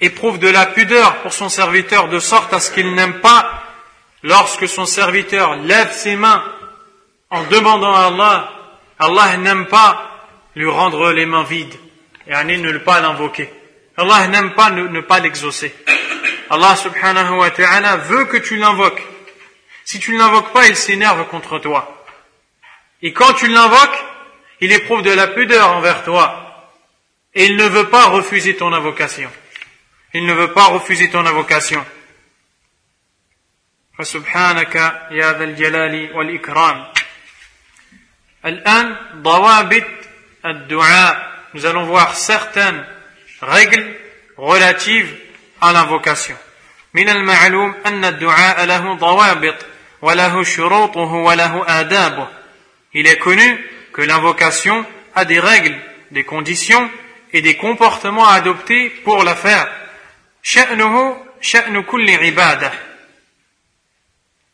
éprouve 0.00 0.38
de 0.38 0.48
la 0.48 0.66
pudeur 0.66 1.16
pour 1.22 1.32
son 1.32 1.48
serviteur 1.48 2.08
de 2.08 2.18
sorte 2.18 2.52
à 2.52 2.60
ce 2.60 2.70
qu'il 2.70 2.94
n'aime 2.94 3.20
pas 3.20 3.64
lorsque 4.22 4.68
son 4.68 4.86
serviteur 4.86 5.56
lève 5.56 5.92
ses 5.92 6.16
mains 6.16 6.42
en 7.30 7.42
demandant 7.44 7.94
à 7.94 8.06
Allah, 8.06 8.50
Allah 8.98 9.36
n'aime 9.36 9.66
pas 9.66 10.10
lui 10.54 10.68
rendre 10.68 11.12
les 11.12 11.26
mains 11.26 11.44
vides 11.44 11.74
et 12.26 12.32
à 12.32 12.44
ne 12.44 12.78
pas 12.78 13.00
l'invoquer. 13.00 13.50
Allah 13.96 14.26
n'aime 14.28 14.54
pas 14.54 14.70
ne, 14.70 15.00
pas 15.00 15.20
l'exaucer. 15.20 15.74
Allah 16.50 16.76
subhanahu 16.76 17.38
wa 17.38 17.50
ta'ala 17.50 17.96
veut 17.96 18.24
que 18.26 18.36
tu 18.38 18.56
l'invoques. 18.56 19.02
Si 19.84 19.98
tu 19.98 20.12
ne 20.12 20.18
l'invoques 20.18 20.52
pas, 20.52 20.66
il 20.66 20.76
s'énerve 20.76 21.26
contre 21.28 21.58
toi. 21.58 22.06
Et 23.02 23.12
quand 23.12 23.34
tu 23.34 23.48
l'invoques, 23.48 24.04
il 24.60 24.72
éprouve 24.72 25.02
de 25.02 25.10
la 25.10 25.28
pudeur 25.28 25.76
envers 25.76 26.04
toi. 26.04 26.70
Et 27.34 27.46
il 27.46 27.56
ne 27.56 27.68
veut 27.68 27.88
pas 27.88 28.06
refuser 28.06 28.56
ton 28.56 28.72
invocation. 28.72 29.30
Il 30.14 30.24
ne 30.26 30.32
veut 30.32 30.52
pas 30.52 30.66
refuser 30.66 31.10
ton 31.10 31.26
invocation. 31.26 31.84
فسبحانك 33.98 34.74
يا 35.10 35.32
ذا 35.32 35.44
الجلال 35.44 36.16
والإكرام 36.16 36.86
الآن 36.86 36.86
ضوابط 36.86 36.97
الدعاء 36.97 36.97
nous 41.54 41.66
allons 41.66 41.84
voir 41.86 42.14
certaines 42.14 42.84
règles 43.40 43.96
relatives 44.36 45.14
à 45.60 45.72
l'invocation. 45.72 46.36
من 46.94 47.08
المعلوم 47.08 47.74
أن 47.86 48.04
الدعاء 48.04 48.64
له 48.64 48.94
ضوابط 48.94 49.56
وله 50.02 50.44
شروطه 50.44 51.12
وله 51.12 51.64
آدابه. 51.80 52.28
Il 52.92 53.06
est 53.06 53.18
connu 53.18 53.58
que 53.92 54.02
l'invocation 54.02 54.86
a 55.14 55.24
des 55.24 55.40
règles, 55.40 55.76
des 56.10 56.24
conditions 56.24 56.88
et 57.32 57.42
des 57.42 57.56
comportements 57.56 58.28
à 58.28 58.34
adopter 58.34 58.90
pour 59.04 59.24
la 59.24 59.34
faire. 59.34 59.68
شأنه 60.42 61.16
شأن 61.40 61.82
كل 61.82 62.10
عبادة. 62.10 62.72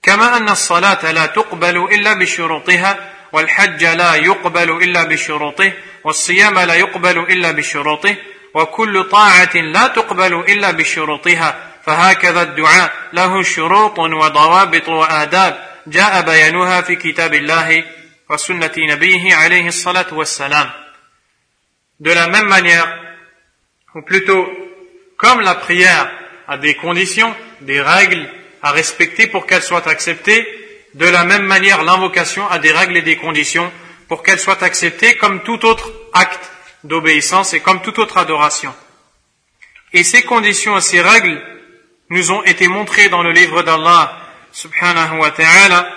كما 0.03 0.37
أن 0.37 0.49
الصلاة 0.49 1.13
لا 1.13 1.27
تقبل 1.27 1.77
إلا 1.77 2.15
بشروطها 2.15 3.11
والحج 3.36 3.84
لا 3.84 4.16
يقبل 4.16 4.70
إلا 4.84 5.04
بشروطه 5.04 5.74
والصيام 6.04 6.60
لا 6.60 6.74
يقبل 6.74 7.18
إلا 7.20 7.52
بشروطه 7.52 8.16
وكل 8.54 9.04
طاعة 9.04 9.56
لا 9.56 9.88
تقبل 9.88 10.34
إلا 10.34 10.72
بشروطها 10.72 11.72
فهكذا 11.86 12.42
الدعاء 12.42 12.94
له 13.14 13.44
شروط 13.44 14.00
وضوابط 14.00 14.90
وآداب 14.90 15.54
جاء 15.88 16.22
بيانها 16.22 16.82
في 16.82 16.96
كتاب 16.96 17.34
الله 17.34 17.84
وسنة 18.30 18.72
نبيه 18.78 19.36
عليه 19.36 19.68
الصلاة 19.68 20.14
والسلام. 20.14 20.70
De 22.00 22.12
la 22.12 22.28
même 22.28 22.48
manière, 22.48 22.88
ou 23.96 24.02
plutôt 24.02 24.48
comme 25.18 25.42
la 25.42 25.56
prière 25.56 26.10
a 26.48 26.58
des 26.58 26.76
conditions, 26.76 27.36
des 27.62 27.82
règles 27.82 28.30
à 28.62 28.72
respecter 28.72 29.28
pour 29.28 29.46
qu'elle 29.46 29.62
soit 29.62 29.88
acceptée, 29.88 30.65
de 30.95 31.07
la 31.07 31.25
même 31.25 31.45
manière 31.45 31.83
l'invocation 31.83 32.49
a 32.49 32.59
des 32.59 32.73
règles 32.73 32.97
et 32.97 33.03
des 33.03 33.17
conditions 33.17 33.71
pour 34.09 34.23
qu'elle 34.23 34.39
soit 34.39 34.63
acceptée 34.63 35.17
comme 35.17 35.43
tout 35.43 35.65
autre 35.65 35.91
acte 36.13 36.51
d'obéissance 36.85 37.55
et 37.55 37.61
comme 37.61 37.81
toute 37.81 37.99
autre 37.99 38.19
adoration. 38.19 38.75
Et 39.93 40.03
ces 40.03 40.23
conditions 40.23 40.77
et 40.77 40.81
ces 40.81 41.01
règles 41.01 41.41
nous 42.11 42.33
ont 42.33 42.43
été 42.43 42.67
montrées 42.69 43.09
dans 43.09 43.23
le 43.23 43.33
livre 43.33 43.63
d'Allah 43.63 44.17
subhanahu 44.53 45.19
wa 45.21 45.31
ta'ala 45.31 45.89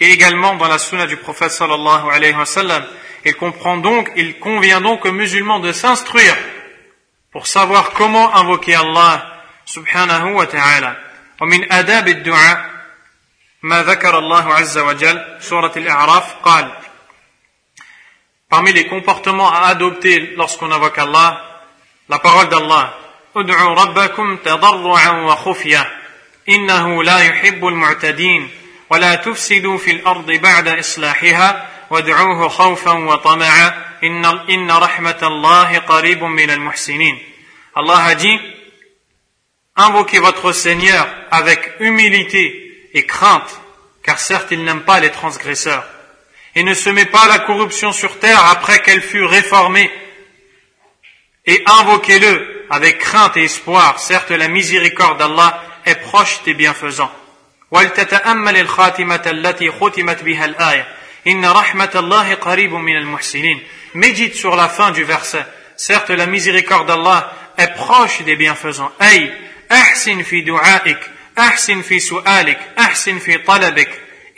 et 0.00 0.06
également 0.06 0.56
dans 0.56 0.66
la 0.68 0.78
sunna 0.78 1.06
du 1.06 1.16
prophète 1.16 1.52
sallallahu 1.52 2.10
alayhi 2.10 2.34
wa 2.34 2.46
sallam. 2.46 2.84
Il 3.24 3.36
comprend 3.36 3.76
donc, 3.76 4.10
il 4.16 4.38
convient 4.38 4.80
donc 4.80 5.04
aux 5.04 5.12
musulmans 5.12 5.60
de 5.60 5.72
s'instruire 5.72 6.36
pour 7.32 7.46
savoir 7.46 7.92
comment 7.92 8.34
invoquer 8.34 8.74
Allah 8.74 9.42
subhanahu 9.64 10.32
wa 10.32 10.46
ta'ala. 10.46 10.96
ومن 11.40 11.72
آداب 11.72 12.08
الدعاء 12.08 12.73
ما 13.65 13.83
ذكر 13.83 14.17
الله 14.17 14.53
عز 14.53 14.77
وجل 14.77 15.37
سورة 15.39 15.71
الإعراف 15.77 16.35
قال 16.43 16.71
Parmi 18.47 18.71
les 18.73 18.85
comportements 18.85 19.51
à 19.51 19.65
adopter 19.69 20.35
lorsqu'on 20.35 20.71
invoque 20.71 20.99
Allah, 20.99 21.41
la 22.07 22.19
parole 22.19 22.47
d'Allah, 22.47 22.93
ادعوا 23.35 23.75
ربكم 23.75 24.37
تضرعا 24.37 25.09
وخفية 25.09 25.91
إنه 26.49 27.03
لا 27.03 27.19
يحب 27.19 27.67
المعتدين 27.67 28.49
ولا 28.89 29.15
تفسدوا 29.15 29.77
في 29.77 29.91
الأرض 29.91 30.31
بعد 30.31 30.67
إصلاحها 30.67 31.69
وادعوه 31.89 32.47
خوفا 32.47 32.91
وطمعا 32.91 33.85
إن, 34.03 34.25
إن 34.25 34.71
رحمة 34.71 35.19
الله 35.23 35.77
قريب 35.77 36.23
من 36.23 36.49
المحسنين 36.49 37.19
Allah 37.75 38.03
a 38.05 38.15
dit 38.15 38.39
Invoquez 39.75 40.19
votre 40.19 40.53
Seigneur 40.53 41.07
avec 41.31 41.75
humilité 41.79 42.65
et 42.94 43.06
crainte, 43.06 43.60
car 44.02 44.18
certes 44.18 44.48
il 44.50 44.64
n'aime 44.64 44.82
pas 44.82 45.00
les 45.00 45.10
transgresseurs. 45.10 45.86
Et 46.54 46.62
ne 46.62 46.74
se 46.74 46.90
met 46.90 47.06
pas 47.06 47.26
la 47.28 47.38
corruption 47.40 47.92
sur 47.92 48.18
terre 48.18 48.44
après 48.50 48.80
qu'elle 48.82 49.02
fut 49.02 49.24
réformée. 49.24 49.90
Et 51.46 51.62
invoquez-le 51.66 52.66
avec 52.70 52.98
crainte 52.98 53.36
et 53.36 53.44
espoir. 53.44 54.00
Certes 54.00 54.30
la 54.30 54.48
miséricorde 54.48 55.18
d'Allah 55.18 55.62
est 55.84 55.94
proche 55.96 56.42
des 56.44 56.54
bienfaisants. 56.54 57.12
Médite 63.94 64.34
sur 64.34 64.56
la 64.56 64.68
fin 64.68 64.90
du 64.90 65.04
verset. 65.04 65.44
Certes 65.76 66.10
la 66.10 66.26
miséricorde 66.26 66.88
d'Allah 66.88 67.32
est 67.56 67.74
proche 67.74 68.22
des 68.22 68.36
bienfaisants. 68.36 68.90
Ay, 68.98 69.32
أحسن 69.72 70.22
في 70.22 70.40
دعائك 70.40 71.10
أحسن 71.39 71.81
في 71.81 71.99
سؤالك 71.99 72.59
أحسن 72.79 73.19
في 73.19 73.37
طلبك. 73.37 73.89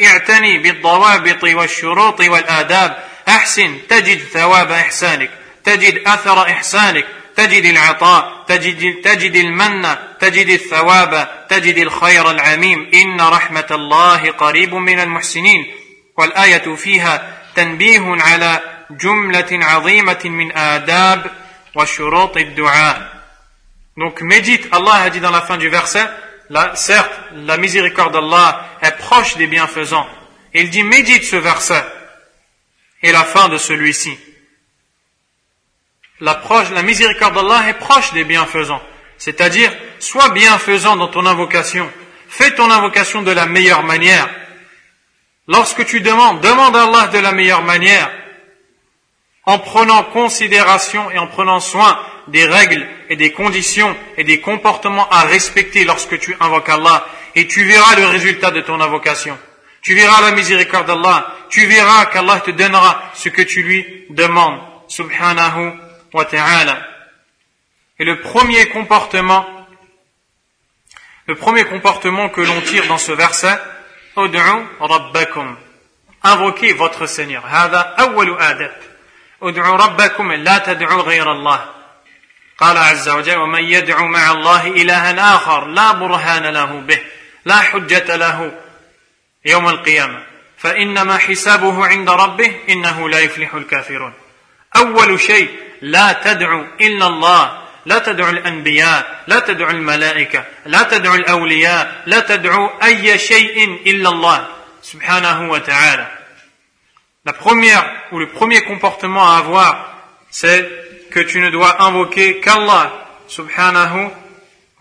اعتني 0.01 0.57
بالضوابط 0.57 1.43
والشروط 1.43 2.19
والآداب. 2.19 3.03
أحسن 3.27 3.77
تجد 3.89 4.19
ثواب 4.19 4.71
إحسانك. 4.71 5.29
تجد 5.63 6.07
أثر 6.07 6.41
إحسانك. 6.41 7.05
تجد 7.35 7.65
العطاء. 7.65 8.45
تجد, 8.47 9.01
تجد 9.03 9.35
المن. 9.35 9.95
تجد 10.19 10.47
الثواب. 10.47 11.45
تجد 11.49 11.77
الخير 11.77 12.31
العميم. 12.31 12.91
إن 12.93 13.21
رحمة 13.21 13.67
الله 13.71 14.31
قريب 14.31 14.75
من 14.75 14.99
المحسنين. 14.99 15.65
والآية 16.17 16.75
فيها 16.75 17.37
تنبيه 17.55 18.17
على 18.21 18.61
جملة 18.91 19.47
عظيمة 19.51 20.21
من 20.25 20.57
آداب 20.57 21.31
وشروط 21.75 22.37
الدعاء. 22.37 23.17
Donc 23.97 24.21
médite, 24.21 24.67
Allah 24.71 25.01
a 25.05 25.09
dit 25.09 25.19
dans 25.19 25.31
la 25.31 25.41
fin 25.41 25.57
du 25.57 25.69
verset, 25.69 26.07
certes, 26.75 27.11
la 27.33 27.57
miséricorde 27.57 28.13
d'Allah 28.13 28.77
est 28.81 28.97
proche 28.97 29.37
des 29.37 29.47
bienfaisants. 29.47 30.07
Il 30.53 30.69
dit 30.69 30.83
médite 30.83 31.23
ce 31.23 31.35
verset 31.35 31.83
et 33.03 33.11
la 33.11 33.23
fin 33.23 33.49
de 33.49 33.57
celui-ci. 33.57 34.17
La, 36.19 36.41
la 36.73 36.81
miséricorde 36.81 37.35
d'Allah 37.35 37.69
est 37.69 37.75
proche 37.75 38.13
des 38.13 38.23
bienfaisants. 38.23 38.81
C'est-à-dire, 39.17 39.71
sois 39.99 40.29
bienfaisant 40.29 40.95
dans 40.95 41.07
ton 41.07 41.25
invocation. 41.25 41.91
Fais 42.29 42.55
ton 42.55 42.69
invocation 42.69 43.21
de 43.21 43.31
la 43.31 43.45
meilleure 43.45 43.83
manière. 43.83 44.29
Lorsque 45.47 45.85
tu 45.85 46.01
demandes, 46.01 46.41
demande 46.41 46.75
à 46.75 46.83
Allah 46.83 47.07
de 47.07 47.19
la 47.19 47.31
meilleure 47.31 47.63
manière, 47.63 48.11
en 49.45 49.59
prenant 49.59 50.03
considération 50.03 51.09
et 51.11 51.17
en 51.17 51.27
prenant 51.27 51.59
soin 51.59 51.97
des 52.28 52.46
règles 52.46 52.86
et 53.08 53.16
des 53.16 53.32
conditions 53.32 53.96
et 54.16 54.24
des 54.24 54.40
comportements 54.40 55.08
à 55.10 55.22
respecter 55.22 55.84
lorsque 55.84 56.18
tu 56.18 56.36
invoques 56.40 56.68
Allah 56.68 57.06
et 57.34 57.46
tu 57.46 57.64
verras 57.64 57.96
le 57.96 58.06
résultat 58.06 58.50
de 58.50 58.60
ton 58.60 58.80
invocation. 58.80 59.38
Tu 59.82 59.94
verras 59.94 60.20
la 60.22 60.30
miséricorde 60.32 60.86
d'Allah. 60.86 61.34
Tu 61.50 61.66
verras 61.66 62.06
qu'Allah 62.06 62.40
te 62.40 62.52
donnera 62.52 63.10
ce 63.14 63.28
que 63.28 63.42
tu 63.42 63.62
lui 63.62 64.06
demandes. 64.10 64.60
Subhanahu 64.88 65.72
wa 66.12 66.24
ta'ala. 66.24 66.86
Et 67.98 68.04
le 68.04 68.20
premier 68.20 68.68
comportement, 68.68 69.46
le 71.26 71.34
premier 71.34 71.64
comportement 71.64 72.28
que 72.28 72.40
l'on 72.40 72.60
tire 72.60 72.86
dans 72.86 72.98
ce 72.98 73.12
verset, 73.12 73.58
Ud'u 74.16 74.38
rabbakum. 74.78 75.56
Invoquez 76.22 76.74
votre 76.74 77.06
Seigneur. 77.06 77.42
هذا 77.46 77.96
أول 77.98 78.38
آداب. 78.40 78.76
ادعوا 79.42 79.76
ربكم 79.76 80.32
لا 80.32 80.58
تدعوا 80.58 81.02
غير 81.02 81.32
الله 81.32 81.75
قال 82.57 82.77
عز 82.77 83.09
وجل 83.09 83.37
ومن 83.37 83.63
يدعو 83.63 84.07
مع 84.07 84.31
الله 84.31 84.67
إلها 84.67 85.35
آخر 85.35 85.67
لا 85.67 85.91
برهان 85.91 86.43
له 86.43 86.79
به 86.79 86.99
لا 87.45 87.61
حجة 87.61 88.15
له 88.15 88.51
يوم 89.45 89.69
القيامة. 89.69 90.23
فإنما 90.57 91.17
حسابه 91.17 91.85
عند 91.85 92.09
ربه 92.09 92.55
إنه 92.69 93.09
لا 93.09 93.19
يفلح 93.19 93.53
الكافرون. 93.53 94.13
أول 94.75 95.19
شيء 95.19 95.49
لا 95.81 96.13
تدعو 96.13 96.65
إلا 96.81 97.07
الله 97.07 97.63
لا 97.85 97.99
تدعو 97.99 98.29
الأنبياء 98.29 99.23
لا 99.27 99.39
تدعو 99.39 99.69
الملائكة 99.69 100.45
لا 100.65 100.83
تدعو 100.83 101.15
الأولياء 101.15 102.03
لا 102.05 102.19
تدعو 102.19 102.67
أي 102.83 103.17
شيء 103.17 103.79
إلا 103.85 104.09
الله 104.09 104.47
سبحانه 104.81 105.51
وتعالى. 105.51 106.07
La 107.25 107.33
première 107.33 107.85
ou 108.11 108.19
le 108.19 108.27
premier 108.29 108.61
comportement 108.63 109.29
à 109.31 109.37
avoir, 109.37 109.97
c'est 110.29 110.86
que 111.11 111.19
tu 111.19 111.39
ne 111.39 111.49
dois 111.49 111.83
invoquer 111.83 112.39
qu'Allah 112.39 112.91
subhanahu 113.27 114.09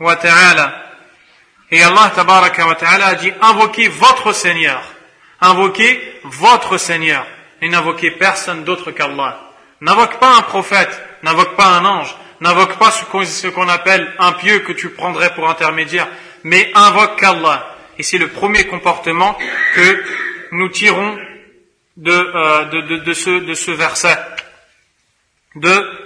wa 0.00 0.16
ta'ala. 0.16 0.82
Et 1.70 1.82
Allah 1.82 2.12
tabaraka 2.14 2.66
wa 2.66 2.74
ta'ala 2.74 3.06
a 3.06 3.14
dit 3.14 3.32
invoquez 3.40 3.88
votre 3.88 4.32
Seigneur. 4.32 4.82
Invoquez 5.40 6.20
votre 6.24 6.78
Seigneur. 6.78 7.26
Et 7.60 7.68
n'invoquez 7.68 8.12
personne 8.12 8.64
d'autre 8.64 8.90
qu'Allah. 8.90 9.40
N'invoque 9.80 10.18
pas 10.18 10.36
un 10.36 10.42
prophète, 10.42 11.02
n'invoque 11.22 11.56
pas 11.56 11.66
un 11.66 11.84
ange, 11.84 12.14
n'invoque 12.40 12.78
pas 12.78 12.90
ce 12.90 13.48
qu'on 13.48 13.68
appelle 13.68 14.10
un 14.18 14.32
pieux 14.32 14.60
que 14.60 14.72
tu 14.72 14.90
prendrais 14.90 15.34
pour 15.34 15.48
intermédiaire, 15.48 16.08
mais 16.44 16.70
invoque 16.74 17.18
qu'Allah. 17.18 17.74
Et 17.98 18.02
c'est 18.02 18.18
le 18.18 18.28
premier 18.28 18.66
comportement 18.66 19.36
que 19.74 20.04
nous 20.52 20.68
tirons 20.68 21.18
de, 21.96 22.12
euh, 22.12 22.64
de, 22.66 22.80
de, 22.82 22.96
de, 22.98 23.12
ce, 23.12 23.30
de 23.30 23.54
ce 23.54 23.70
verset. 23.70 24.18
De 25.54 26.05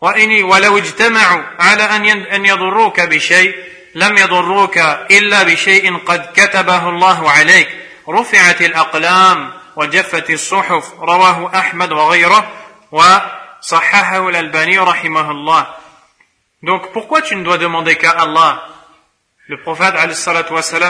وإن 0.00 0.42
ولو 0.42 0.78
اجتمعوا 0.78 1.42
على 1.58 1.82
أن 2.34 2.46
يضروك 2.46 3.00
بشيء 3.00 3.54
لم 3.94 4.16
يضروك 4.16 4.78
إلا 5.10 5.42
بشيء 5.42 5.96
قد 5.96 6.32
كتبه 6.36 6.88
الله 6.88 7.30
عليك 7.30 7.68
رفعت 8.08 8.62
الأقلام 8.62 9.52
وجفت 9.76 10.30
الصحف 10.30 10.92
رواه 11.00 11.50
أحمد 11.58 11.92
وغيره 11.92 12.50
وصححه 12.92 14.28
الألباني 14.28 14.78
رحمه 14.78 15.30
الله 15.30 15.66
Donc 16.62 16.92
pourquoi 16.92 17.22
tu 17.22 17.36
ne 17.36 17.44
dois 17.44 17.58
demander 17.58 17.96
qu'à 17.96 18.10
Allah 18.10 18.64
Le 19.46 19.60
prophète 19.62 19.94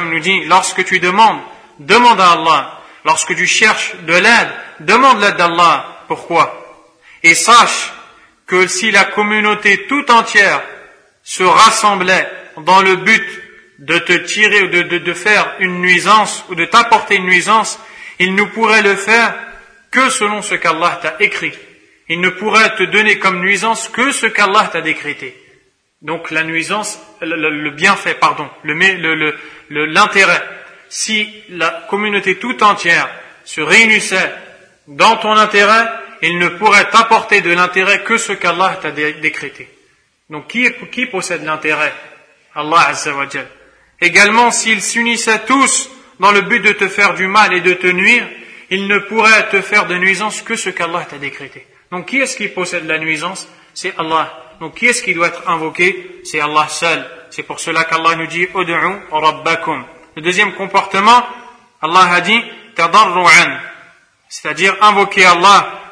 nous 0.02 0.18
dit, 0.20 0.44
lorsque 0.46 0.84
tu 0.84 0.98
demandes, 0.98 1.40
demande 1.78 2.20
à 2.20 2.32
Allah. 2.32 2.72
Lorsque 3.04 3.36
tu 3.36 3.46
cherches 3.46 3.94
de 3.96 4.14
l'aide, 4.14 4.50
demande 4.80 5.20
l'aide 5.20 5.36
d'Allah. 5.36 5.84
Pourquoi 6.08 6.52
Et 7.22 7.34
sache 7.34 7.92
que 8.48 8.66
si 8.66 8.90
la 8.90 9.04
communauté 9.04 9.86
tout 9.86 10.10
entière 10.10 10.62
se 11.22 11.44
rassemblait 11.44 12.28
dans 12.56 12.82
le 12.82 12.96
but 12.96 13.42
de 13.78 13.98
te 13.98 14.14
tirer 14.14 14.62
ou 14.62 14.68
de, 14.68 15.14
faire 15.14 15.54
une 15.60 15.80
nuisance 15.80 16.44
ou 16.48 16.56
de 16.56 16.64
t'apporter 16.64 17.16
une 17.16 17.26
nuisance, 17.26 17.78
il 18.18 18.34
ne 18.34 18.42
pourrait 18.42 18.82
le 18.82 18.96
faire 18.96 19.34
que 19.92 20.10
selon 20.10 20.42
ce 20.42 20.56
qu'Allah 20.56 20.98
t'a 21.00 21.16
écrit. 21.20 21.52
Il 22.08 22.20
ne 22.20 22.30
pourrait 22.30 22.74
te 22.74 22.82
donner 22.82 23.18
comme 23.18 23.40
nuisance 23.40 23.88
que 23.88 24.10
ce 24.10 24.26
qu'Allah 24.26 24.68
t'a 24.72 24.80
décrété. 24.80 25.36
Donc 26.00 26.30
la 26.30 26.42
nuisance, 26.42 26.98
le, 27.20 27.70
bienfait, 27.70 28.14
pardon, 28.14 28.48
l'intérêt 29.70 30.42
si 30.88 31.28
la 31.50 31.86
communauté 31.90 32.36
tout 32.36 32.62
entière 32.64 33.10
se 33.44 33.60
réunissait 33.60 34.32
dans 34.86 35.16
ton 35.16 35.32
intérêt, 35.32 35.86
il 36.22 36.38
ne 36.38 36.48
pourrait 36.48 36.90
t'apporter 36.90 37.40
de 37.40 37.50
l'intérêt 37.50 38.02
que 38.02 38.16
ce 38.16 38.32
qu'Allah 38.32 38.78
t'a 38.80 38.90
décrété. 38.90 39.68
Donc 40.30 40.48
qui, 40.48 41.06
possède 41.06 41.44
l'intérêt? 41.44 41.92
Allah 42.54 42.88
Azza 42.88 43.14
wa 43.14 43.26
Également, 44.00 44.50
s'ils 44.50 44.82
s'unissaient 44.82 45.44
tous 45.46 45.90
dans 46.20 46.32
le 46.32 46.42
but 46.42 46.60
de 46.60 46.72
te 46.72 46.88
faire 46.88 47.14
du 47.14 47.26
mal 47.26 47.52
et 47.54 47.60
de 47.60 47.74
te 47.74 47.86
nuire, 47.86 48.28
ils 48.70 48.86
ne 48.86 48.98
pourraient 48.98 49.48
te 49.48 49.60
faire 49.62 49.86
de 49.86 49.96
nuisance 49.96 50.42
que 50.42 50.56
ce 50.56 50.70
qu'Allah 50.70 51.06
t'a 51.08 51.18
décrété. 51.18 51.66
Donc 51.90 52.06
qui 52.06 52.18
est-ce 52.18 52.36
qui 52.36 52.48
possède 52.48 52.86
la 52.86 52.98
nuisance? 52.98 53.48
C'est 53.72 53.94
Allah. 53.96 54.56
Donc 54.60 54.74
qui 54.74 54.86
est-ce 54.86 55.02
qui 55.02 55.14
doit 55.14 55.28
être 55.28 55.48
invoqué? 55.48 56.20
C'est 56.24 56.40
Allah 56.40 56.68
seul. 56.68 57.06
C'est 57.30 57.42
pour 57.44 57.60
cela 57.60 57.84
qu'Allah 57.84 58.16
nous 58.16 58.26
dit 58.26 58.48
Ud'u 58.54 58.74
rabbakum. 59.10 59.84
Le 60.16 60.22
deuxième 60.22 60.54
comportement, 60.54 61.24
Allah 61.80 62.12
a 62.12 62.20
dit 62.20 62.42
tadarru'an, 62.74 63.58
c'est-à-dire 64.28 64.76
invoquer 64.80 65.24
Allah 65.24 65.87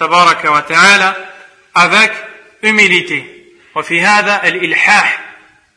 wa 0.00 0.62
ta'ala 0.62 1.16
avec 1.74 2.12
humilité. 2.62 3.22
وفي 3.74 4.00
هذا 4.00 4.48
الإلحاح 4.48 5.20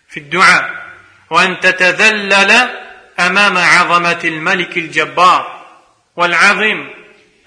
في 0.09 0.19
الدعاء. 0.19 0.69
وأن 1.29 1.59
تتذلل 1.59 2.51
أمام 3.19 3.57
عظمة 3.57 4.19
الملك 4.23 4.77
الجبار 4.77 5.65
والعظيم 6.15 6.89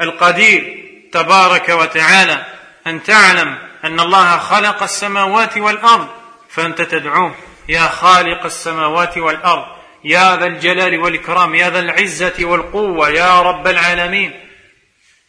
القدير 0.00 0.84
تبارك 1.12 1.68
وتعالى. 1.68 2.46
أن 2.86 3.02
تعلم 3.02 3.58
أن 3.84 4.00
الله 4.00 4.38
خلق 4.38 4.82
السماوات 4.82 5.58
والأرض. 5.58 6.08
فأنت 6.50 6.82
تدعوه. 6.82 7.34
يا 7.68 7.88
خالق 7.88 8.44
السماوات 8.44 9.18
والأرض. 9.18 9.64
يا 10.04 10.36
ذا 10.36 10.46
الجلال 10.46 11.00
والإكرام. 11.00 11.54
يا 11.54 11.70
ذا 11.70 11.80
العزة 11.80 12.34
والقوة. 12.40 13.08
يا 13.08 13.42
رب 13.42 13.66
العالمين. 13.66 14.51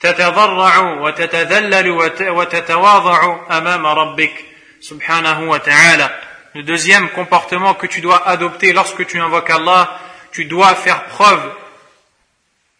تتضرع 0.02 0.78
وتتذلل 0.78 1.90
وتتواضع 2.30 3.46
أمام 3.58 3.86
ربك 3.86 4.44
سبحانه 4.80 5.50
وتعالى 5.50 6.10
Le 6.54 6.62
deuxième 6.62 7.10
comportement 7.10 7.74
que 7.74 7.86
tu 7.86 8.00
dois 8.00 8.26
adopter 8.26 8.72
lorsque 8.72 9.06
tu 9.06 9.20
invoques 9.20 9.50
Allah, 9.50 10.00
tu 10.32 10.46
dois 10.46 10.74
faire 10.74 11.04
preuve 11.04 11.52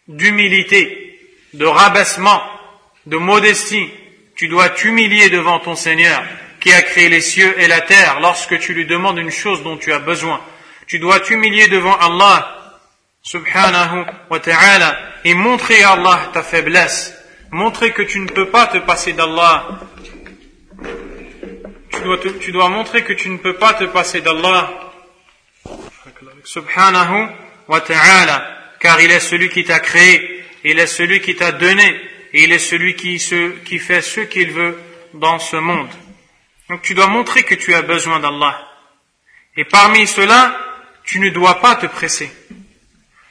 d'humilité, 0.09 1.21
de 1.53 1.66
rabaissement, 1.66 2.43
de 3.07 3.19
modestie. 3.19 3.91
Tu 4.37 4.49
dois 4.49 4.71
t'humilier 4.71 5.29
devant 5.29 5.61
ton 5.61 5.75
Seigneur 5.75 6.25
qui 6.61 6.73
a 6.73 6.83
créé 6.83 7.09
les 7.09 7.21
cieux 7.21 7.61
et 7.61 7.69
la 7.69 7.83
terre 7.83 8.21
lorsque 8.21 8.59
tu 8.59 8.73
lui 8.73 8.87
demandes 8.87 9.19
une 9.19 9.31
chose 9.31 9.62
dont 9.62 9.77
tu 9.77 9.93
as 9.93 9.99
besoin. 9.99 10.41
Tu 10.87 10.99
dois 10.99 11.21
t'humilier 11.21 11.69
devant 11.69 11.97
Allah 11.97 12.62
subhanahu 13.24 14.06
wa 14.30 14.40
ta'ala 14.40 14.98
et 15.24 15.34
montrer 15.34 15.82
à 15.84 15.92
Allah 15.92 16.30
ta 16.34 16.44
faiblesse. 16.44 17.16
Montrer 17.52 17.94
que 17.94 18.02
tu 18.04 18.20
ne 18.20 18.28
peux 18.28 18.50
pas 18.50 18.68
te 18.68 18.80
passer 18.80 19.14
d'Allah. 19.14 19.80
Tu 22.42 22.52
dois, 22.52 22.70
montrer 22.70 23.04
que 23.04 23.14
tu 23.14 23.30
ne 23.30 23.38
peux 23.38 23.54
pas 23.54 23.74
te 23.74 23.86
passer 23.86 24.22
d'Allah. 24.22 24.92
Subhanahu 26.44 27.30
wa 27.68 27.82
ta'ala 27.82 28.50
car 28.80 29.00
il 29.00 29.12
est 29.12 29.22
celui 29.22 29.50
qui 29.50 29.64
t'a 29.64 29.80
créé 29.80 30.44
il 30.66 30.80
est 30.80 30.88
celui 30.88 31.22
qui 31.22 31.36
t'a 31.36 31.52
donné 31.52 32.02
et 32.34 32.44
il 32.44 32.52
est 32.52 32.60
celui 32.60 32.96
qui, 32.96 33.22
qui 33.66 33.80
fait 33.80 34.02
ce 34.02 34.22
qu'il 34.22 34.52
veut 34.52 34.80
dans 35.14 35.40
ce 35.40 35.58
monde. 35.58 35.90
Donc 36.70 36.82
tu 36.82 36.94
dois 36.94 37.08
montrer 37.08 37.44
que 37.44 37.56
tu 37.56 37.74
as 37.74 37.82
besoin 37.82 38.20
d'Allah. 38.20 38.68
Et 39.56 39.66
parmi 39.66 40.08
cela 40.08 40.58
tu 41.04 41.20
ne 41.20 41.30
dois 41.30 41.60
pas 41.60 41.76
te 41.76 41.86
presser 41.86 42.32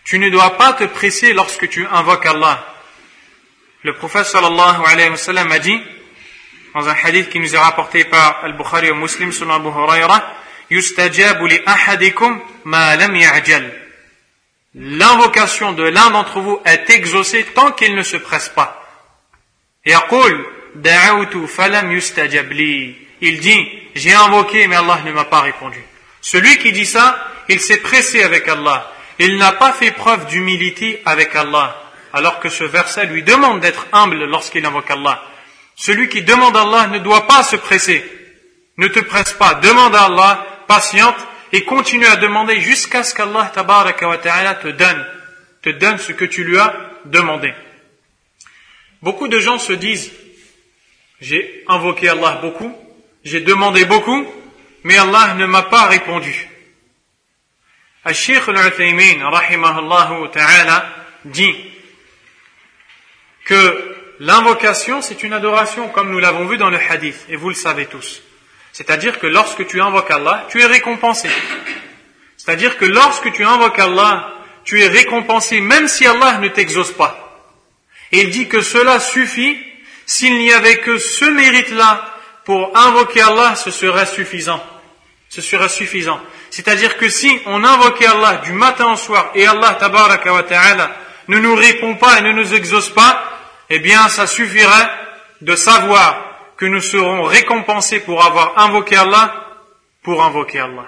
tu 0.05 0.18
ne 0.18 0.30
dois 0.30 0.57
pas 0.57 0.72
te 0.72 0.84
presser 0.84 1.32
lorsque 1.32 1.68
tu 1.68 1.86
invoques 1.86 2.26
Allah. 2.26 2.66
Le 3.82 3.94
prophète 3.94 4.26
sallallahu 4.26 4.82
alayhi 4.86 5.11
wa 5.11 5.16
sallam 5.16 5.50
a 5.50 5.59
dit, 5.59 5.80
dans 6.74 6.88
un 6.88 6.94
hadith 7.05 7.28
qui 7.30 7.38
nous 7.40 7.55
est 7.55 7.59
rapporté 7.59 8.05
par 8.05 8.44
Al-Bukhari 8.44 8.88
et 8.88 8.92
Muslim 8.92 9.32
selon 9.32 9.55
Abu 9.55 9.68
Huraira, 9.68 10.22
Yustajabu 10.70 11.48
li 11.48 11.61
ahadikum 11.66 12.40
ma 12.64 12.96
lam. 12.96 13.16
L'invocation 14.74 15.72
de 15.72 15.82
l'un 15.82 16.11
d'entre 16.11 16.40
vous 16.40 16.61
est 16.64 16.88
exaucée 16.88 17.44
tant 17.55 17.72
qu'il 17.72 17.94
ne 17.94 18.03
se 18.03 18.16
presse 18.16 18.48
pas. 18.48 18.82
Yaqul, 19.84 20.46
da'autu 20.76 21.46
falam 21.46 21.92
yustajab 21.92 22.50
li. 22.53 22.96
Il 23.20 23.40
dit, 23.40 23.68
j'ai 23.94 24.14
invoqué 24.14 24.66
mais 24.66 24.76
Allah 24.76 25.00
ne 25.05 25.12
m'a 25.12 25.24
pas 25.24 25.40
répondu. 25.42 25.80
Celui 26.20 26.57
qui 26.59 26.72
dit 26.72 26.86
ça, 26.86 27.32
il 27.48 27.61
s'est 27.61 27.78
pressé 27.78 28.22
avec 28.22 28.48
Allah. 28.48 28.90
Il 29.18 29.36
n'a 29.36 29.52
pas 29.52 29.72
fait 29.72 29.90
preuve 29.90 30.26
d'humilité 30.26 31.02
avec 31.04 31.34
Allah, 31.36 31.76
alors 32.12 32.40
que 32.40 32.48
ce 32.48 32.64
verset 32.64 33.06
lui 33.06 33.22
demande 33.22 33.60
d'être 33.60 33.86
humble 33.92 34.24
lorsqu'il 34.24 34.64
invoque 34.64 34.90
Allah. 34.90 35.22
Celui 35.76 36.08
qui 36.08 36.22
demande 36.22 36.56
Allah 36.56 36.86
ne 36.88 36.98
doit 36.98 37.26
pas 37.26 37.42
se 37.42 37.56
presser. 37.56 38.04
Ne 38.76 38.88
te 38.88 39.00
presse 39.00 39.32
pas. 39.32 39.54
Demande 39.54 39.94
à 39.94 40.04
Allah, 40.04 40.46
patiente, 40.66 41.16
et 41.52 41.64
continue 41.64 42.06
à 42.06 42.16
demander 42.16 42.60
jusqu'à 42.60 43.04
ce 43.04 43.14
qu'Allah 43.14 43.50
te 43.54 44.68
donne, 44.68 45.06
te 45.60 45.70
donne 45.70 45.98
ce 45.98 46.12
que 46.12 46.24
tu 46.24 46.44
lui 46.44 46.58
as 46.58 46.74
demandé. 47.04 47.52
Beaucoup 49.02 49.28
de 49.28 49.38
gens 49.38 49.58
se 49.58 49.72
disent, 49.72 50.12
j'ai 51.20 51.64
invoqué 51.68 52.08
Allah 52.08 52.38
beaucoup, 52.40 52.74
j'ai 53.24 53.40
demandé 53.40 53.84
beaucoup, 53.84 54.26
mais 54.84 54.96
Allah 54.96 55.34
ne 55.34 55.46
m'a 55.46 55.62
pas 55.62 55.86
répondu. 55.86 56.48
Al-Sheikh 58.05 58.48
al-Uthaymin, 58.48 59.28
rahimahullah 59.28 60.28
ta'ala, 60.32 60.94
dit 61.24 61.55
que 63.44 63.92
L'invocation, 64.24 65.03
c'est 65.03 65.24
une 65.24 65.32
adoration, 65.32 65.88
comme 65.88 66.12
nous 66.12 66.20
l'avons 66.20 66.46
vu 66.46 66.57
dans 66.57 66.70
le 66.70 66.78
hadith, 66.78 67.26
et 67.28 67.34
vous 67.34 67.48
le 67.48 67.57
savez 67.57 67.86
tous. 67.86 68.22
C'est-à-dire 68.72 69.18
que 69.18 69.26
lorsque 69.26 69.66
tu 69.66 69.80
invoques 69.80 70.12
Allah, 70.12 70.46
tu 70.48 70.61
es 70.61 70.64
récompensé. 70.64 71.28
C'est-à-dire 72.36 72.78
que 72.78 72.84
lorsque 72.84 73.32
tu 73.32 73.44
invoques 73.44 73.80
Allah, 73.80 74.32
tu 74.64 74.80
es 74.80 74.86
récompensé 74.86 75.61
même 75.61 75.88
si 75.88 76.07
Allah 76.07 76.38
ne 76.38 76.46
t'exauce 76.46 76.92
pas. 76.92 77.50
Et 78.12 78.20
il 78.20 78.30
dit 78.30 78.46
que 78.46 78.61
cela 78.61 79.00
suffit, 79.00 79.59
s'il 80.07 80.38
n'y 80.38 80.53
avait 80.53 80.76
que 80.76 80.98
ce 80.98 81.24
mérite-là 81.24 82.14
pour 82.44 82.76
invoquer 82.78 83.22
Allah, 83.22 83.57
ce 83.57 83.72
serait 83.72 84.07
suffisant. 84.07 84.64
Ce 85.30 85.40
serait 85.40 85.68
suffisant. 85.68 86.20
C'est-à-dire 86.53 86.98
que 86.98 87.09
si 87.09 87.40
on 87.46 87.64
invoquait 87.64 88.05
Allah 88.05 88.42
du 88.44 88.53
matin 88.53 88.92
au 88.92 88.96
soir 88.96 89.30
et 89.34 89.46
Allah 89.46 89.74
tabaraka 89.80 90.34
wa 90.34 90.42
ta'ala 90.42 90.94
ne 91.28 91.38
nous 91.38 91.55
répond 91.55 91.94
pas 91.94 92.18
et 92.18 92.20
ne 92.20 92.32
nous 92.32 92.53
exauce 92.53 92.90
pas, 92.90 93.24
eh 93.70 93.78
bien, 93.78 94.07
ça 94.11 94.26
suffirait 94.26 94.90
de 95.40 95.57
savoir 95.57 96.53
que 96.59 96.66
nous 96.66 96.82
serons 96.82 97.22
récompensés 97.22 98.00
pour 98.00 98.22
avoir 98.22 98.59
invoqué 98.59 98.96
Allah, 98.96 99.46
pour 100.03 100.22
invoquer 100.22 100.61
Allah. 100.61 100.84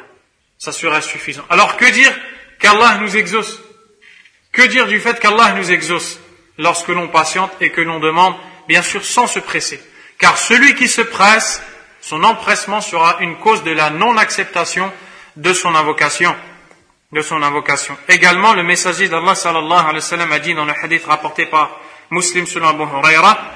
Ça 0.58 0.70
serait 0.70 1.00
suffisant. 1.00 1.44
Alors 1.48 1.78
que 1.78 1.86
dire 1.86 2.12
qu'Allah 2.58 2.98
nous 3.00 3.16
exauce? 3.16 3.58
Que 4.52 4.66
dire 4.66 4.86
du 4.86 5.00
fait 5.00 5.18
qu'Allah 5.18 5.54
nous 5.56 5.70
exauce 5.70 6.20
lorsque 6.58 6.88
l'on 6.88 7.08
patiente 7.08 7.52
et 7.62 7.70
que 7.70 7.80
l'on 7.80 8.00
demande, 8.00 8.34
bien 8.68 8.82
sûr, 8.82 9.02
sans 9.02 9.26
se 9.26 9.38
presser? 9.38 9.82
Car 10.18 10.36
celui 10.36 10.74
qui 10.74 10.88
se 10.88 11.00
presse, 11.00 11.62
son 12.02 12.22
empressement 12.22 12.82
sera 12.82 13.16
une 13.20 13.38
cause 13.38 13.64
de 13.64 13.70
la 13.70 13.88
non-acceptation 13.88 14.92
de 15.35 15.53
son 15.53 15.75
invocation. 15.75 16.35
De 17.11 17.21
son 17.21 17.41
invocation. 17.41 17.97
Également, 18.07 18.53
le 18.53 18.63
messager 18.63 19.07
d'Allah 19.09 19.35
sallallahu 19.35 19.79
alayhi 19.79 19.95
wa 19.95 20.01
sallam 20.01 20.31
a 20.31 20.39
dit 20.39 20.53
dans 20.53 20.65
le 20.65 20.73
hadith 20.73 21.05
rapporté 21.05 21.45
par 21.45 21.69
مسلم 22.11 22.45
سنة 22.45 22.69
أبو 22.69 22.83
هريرة 22.83 23.51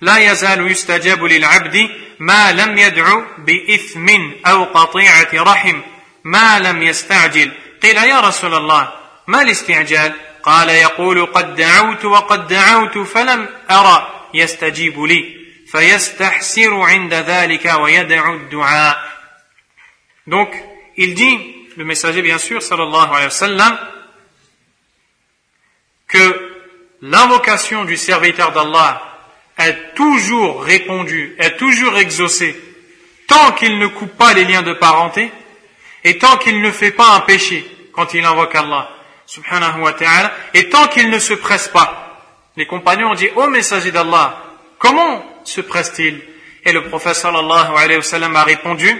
لا 0.00 0.18
يزال 0.18 0.70
يستجاب 0.70 1.24
للعبد 1.24 1.90
ما 2.18 2.52
لم 2.52 2.78
يدعو 2.78 3.24
بإثم 3.38 4.08
أو 4.46 4.64
قطيعة 4.64 5.28
رحم 5.34 5.80
ما 6.24 6.58
لم 6.58 6.82
يستعجل 6.82 7.52
قيل 7.82 7.96
يا 7.96 8.20
رسول 8.20 8.54
الله 8.54 8.92
ما 9.26 9.42
الاستعجال 9.42 10.12
قال 10.42 10.68
يقول 10.68 11.26
قد 11.26 11.54
دعوت 11.54 12.04
وقد 12.04 12.46
دعوت 12.46 12.98
فلم 12.98 13.48
أرى 13.70 14.28
يستجيب 14.34 15.00
لي 15.02 15.24
فيستحسر 15.72 16.80
عند 16.80 17.14
ذلك 17.14 17.74
ويدعو 17.80 18.34
الدعاء 18.34 19.14
donc, 20.29 20.53
il 20.95 21.15
dit, 21.15 21.55
le 21.75 21.83
messager 21.83 22.21
bien 22.21 22.37
sûr, 22.37 22.61
sallallahu 22.61 23.09
alayhi 23.09 23.25
wa 23.25 23.29
sallam, 23.31 23.79
que 26.07 26.51
l'invocation 27.01 27.83
du 27.83 27.97
serviteur 27.97 28.51
d'Allah 28.51 29.01
est 29.57 29.95
toujours 29.95 30.63
répondue, 30.63 31.35
est 31.39 31.57
toujours 31.57 31.97
exaucée, 31.97 32.55
tant 33.27 33.53
qu'il 33.53 33.79
ne 33.79 33.87
coupe 33.87 34.15
pas 34.17 34.33
les 34.33 34.45
liens 34.45 34.61
de 34.61 34.73
parenté 34.73 35.31
et 36.03 36.19
tant 36.19 36.37
qu'il 36.37 36.61
ne 36.61 36.69
fait 36.69 36.91
pas 36.91 37.15
un 37.15 37.21
péché 37.21 37.65
quand 37.91 38.13
il 38.13 38.23
invoque 38.23 38.53
Allah, 38.53 38.87
subhanahu 39.25 39.81
wa 39.81 39.93
ta'ala, 39.93 40.31
et 40.53 40.69
tant 40.69 40.87
qu'il 40.87 41.09
ne 41.09 41.17
se 41.17 41.33
presse 41.33 41.69
pas. 41.69 42.21
Les 42.55 42.67
compagnons 42.67 43.11
ont 43.11 43.15
dit, 43.15 43.29
ô 43.35 43.47
messager 43.47 43.91
d'Allah, 43.91 44.43
comment 44.77 45.41
se 45.43 45.61
presse-t-il? 45.61 46.21
Et 46.65 46.71
le 46.71 46.83
prophète 46.87 47.15
sallallahu 47.15 47.75
alayhi 47.75 47.97
wa 47.97 48.03
sallam 48.03 48.35
a 48.35 48.43
répondu, 48.43 48.95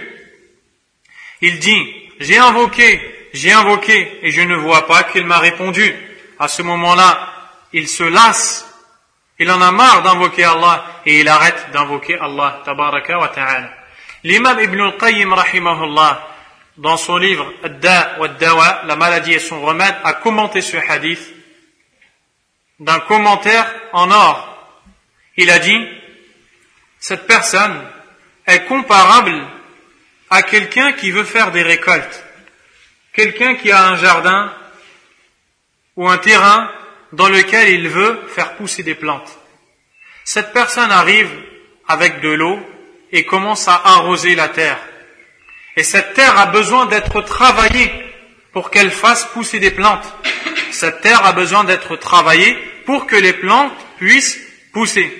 il 1.40 1.58
dit, 1.58 1.94
j'ai 2.18 2.38
invoqué, 2.38 3.28
j'ai 3.32 3.52
invoqué, 3.52 4.18
et 4.22 4.30
je 4.30 4.42
ne 4.42 4.56
vois 4.56 4.86
pas 4.86 5.04
qu'il 5.04 5.26
m'a 5.26 5.38
répondu. 5.38 5.94
À 6.38 6.48
ce 6.48 6.62
moment-là, 6.62 7.32
il 7.72 7.88
se 7.88 8.02
lasse, 8.02 8.66
il 9.38 9.50
en 9.50 9.60
a 9.60 9.72
marre 9.72 10.02
d'invoquer 10.02 10.44
Allah 10.44 10.84
et 11.06 11.20
il 11.20 11.28
arrête 11.28 11.70
d'invoquer 11.72 12.18
Allah 12.18 12.60
tabaraka 12.64 13.18
wa 13.18 13.28
ta'ala. 13.28 13.72
L'imam 14.22 14.60
Ibn 14.60 14.80
al-Qayyim 14.80 15.32
rahimahullah 15.32 16.28
dans 16.76 16.96
son 16.96 17.16
livre 17.16 17.50
Ad-Da 17.62 18.16
wa 18.18 18.28
Dawa, 18.28 18.82
la 18.84 18.96
maladie 18.96 19.32
et 19.32 19.38
son 19.38 19.62
remède, 19.62 19.94
a 20.04 20.14
commenté 20.14 20.60
ce 20.60 20.76
hadith 20.76 21.32
d'un 22.78 23.00
commentaire 23.00 23.66
en 23.92 24.10
or. 24.10 24.46
Il 25.36 25.50
a 25.50 25.58
dit, 25.58 25.88
cette 26.98 27.26
personne 27.26 27.82
est 28.46 28.64
comparable 28.64 29.46
à 30.30 30.42
quelqu'un 30.42 30.92
qui 30.92 31.10
veut 31.10 31.24
faire 31.24 31.50
des 31.50 31.62
récoltes. 31.62 32.24
Quelqu'un 33.12 33.56
qui 33.56 33.72
a 33.72 33.88
un 33.88 33.96
jardin 33.96 34.52
ou 35.96 36.08
un 36.08 36.18
terrain 36.18 36.70
dans 37.12 37.28
lequel 37.28 37.68
il 37.70 37.88
veut 37.88 38.20
faire 38.28 38.54
pousser 38.54 38.84
des 38.84 38.94
plantes. 38.94 39.36
Cette 40.24 40.52
personne 40.52 40.92
arrive 40.92 41.30
avec 41.88 42.20
de 42.20 42.28
l'eau 42.28 42.58
et 43.10 43.24
commence 43.24 43.66
à 43.66 43.82
arroser 43.84 44.36
la 44.36 44.48
terre. 44.48 44.78
Et 45.76 45.82
cette 45.82 46.14
terre 46.14 46.38
a 46.38 46.46
besoin 46.46 46.86
d'être 46.86 47.20
travaillée 47.22 47.90
pour 48.52 48.70
qu'elle 48.70 48.92
fasse 48.92 49.24
pousser 49.24 49.58
des 49.58 49.72
plantes. 49.72 50.06
Cette 50.70 51.00
terre 51.00 51.26
a 51.26 51.32
besoin 51.32 51.64
d'être 51.64 51.96
travaillée 51.96 52.56
pour 52.86 53.06
que 53.06 53.16
les 53.16 53.32
plantes 53.32 53.72
puissent 53.98 54.40
pousser. 54.72 55.12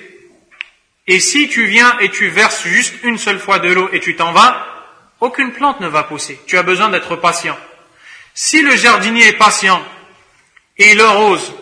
Et 1.09 1.19
si 1.19 1.49
tu 1.49 1.66
viens 1.66 1.99
et 1.99 2.11
tu 2.11 2.28
verses 2.28 2.65
juste 2.65 2.95
une 3.03 3.19
seule 3.19 3.41
fois 3.41 3.59
de 3.59 3.73
l'eau 3.73 3.89
et 3.93 3.99
tu 3.99 4.15
t'en 4.15 4.32
vas, 4.32 4.69
aucune 5.20 5.52
plante 5.52 5.80
ne 5.80 5.88
va 5.88 6.05
pousser. 6.05 6.40
Tu 6.47 6.56
as 6.56 6.62
besoin 6.62 6.88
d'être 6.88 7.16
patient. 7.16 7.56
Si 8.34 8.62
le 8.62 8.76
jardinier 8.76 9.28
est 9.28 9.38
patient 9.38 9.82
et 10.78 10.92
il 10.92 11.01
arrose, 11.01 11.52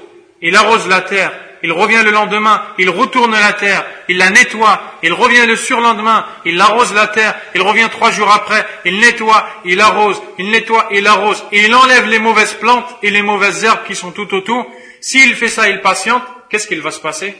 il 0.40 0.54
arrose 0.54 0.86
la 0.86 1.00
terre, 1.00 1.32
il 1.62 1.72
revient 1.72 2.02
le 2.04 2.12
lendemain, 2.12 2.62
il 2.78 2.88
retourne 2.88 3.32
la 3.32 3.52
terre, 3.52 3.84
il 4.08 4.18
la 4.18 4.30
nettoie, 4.30 4.80
il 5.02 5.12
revient 5.12 5.46
le 5.46 5.56
surlendemain, 5.56 6.24
il 6.44 6.60
arrose 6.60 6.94
la 6.94 7.08
terre, 7.08 7.34
il 7.54 7.62
revient 7.62 7.88
trois 7.90 8.12
jours 8.12 8.30
après, 8.30 8.64
il 8.84 9.00
nettoie, 9.00 9.48
il 9.64 9.80
arrose, 9.80 10.22
il 10.38 10.50
nettoie, 10.50 10.88
il 10.92 11.06
arrose, 11.06 11.44
et 11.50 11.64
il 11.64 11.74
enlève 11.74 12.06
les 12.06 12.20
mauvaises 12.20 12.54
plantes 12.54 12.96
et 13.02 13.10
les 13.10 13.22
mauvaises 13.22 13.64
herbes 13.64 13.84
qui 13.86 13.96
sont 13.96 14.12
tout 14.12 14.32
autour. 14.34 14.70
S'il 15.00 15.34
fait 15.34 15.48
ça, 15.48 15.68
il 15.68 15.80
patiente, 15.80 16.22
qu'est-ce 16.48 16.68
qu'il 16.68 16.80
va 16.80 16.92
se 16.92 17.00
passer? 17.00 17.34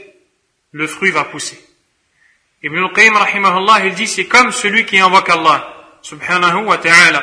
Le 0.73 0.87
fruit 0.87 1.11
va 1.11 1.25
pousser. 1.25 1.63
Ibn 2.63 2.77
al-Qayyim 2.77 3.17
il 3.85 3.95
dit 3.95 4.09
c'est 4.09 4.27
comme 4.27 4.51
celui 4.51 4.85
qui 4.85 4.99
invoque 4.99 5.31
Allah 5.31 5.78
subhanahu 6.09 6.67
wa 6.67 6.79
ta'ala. 6.79 7.23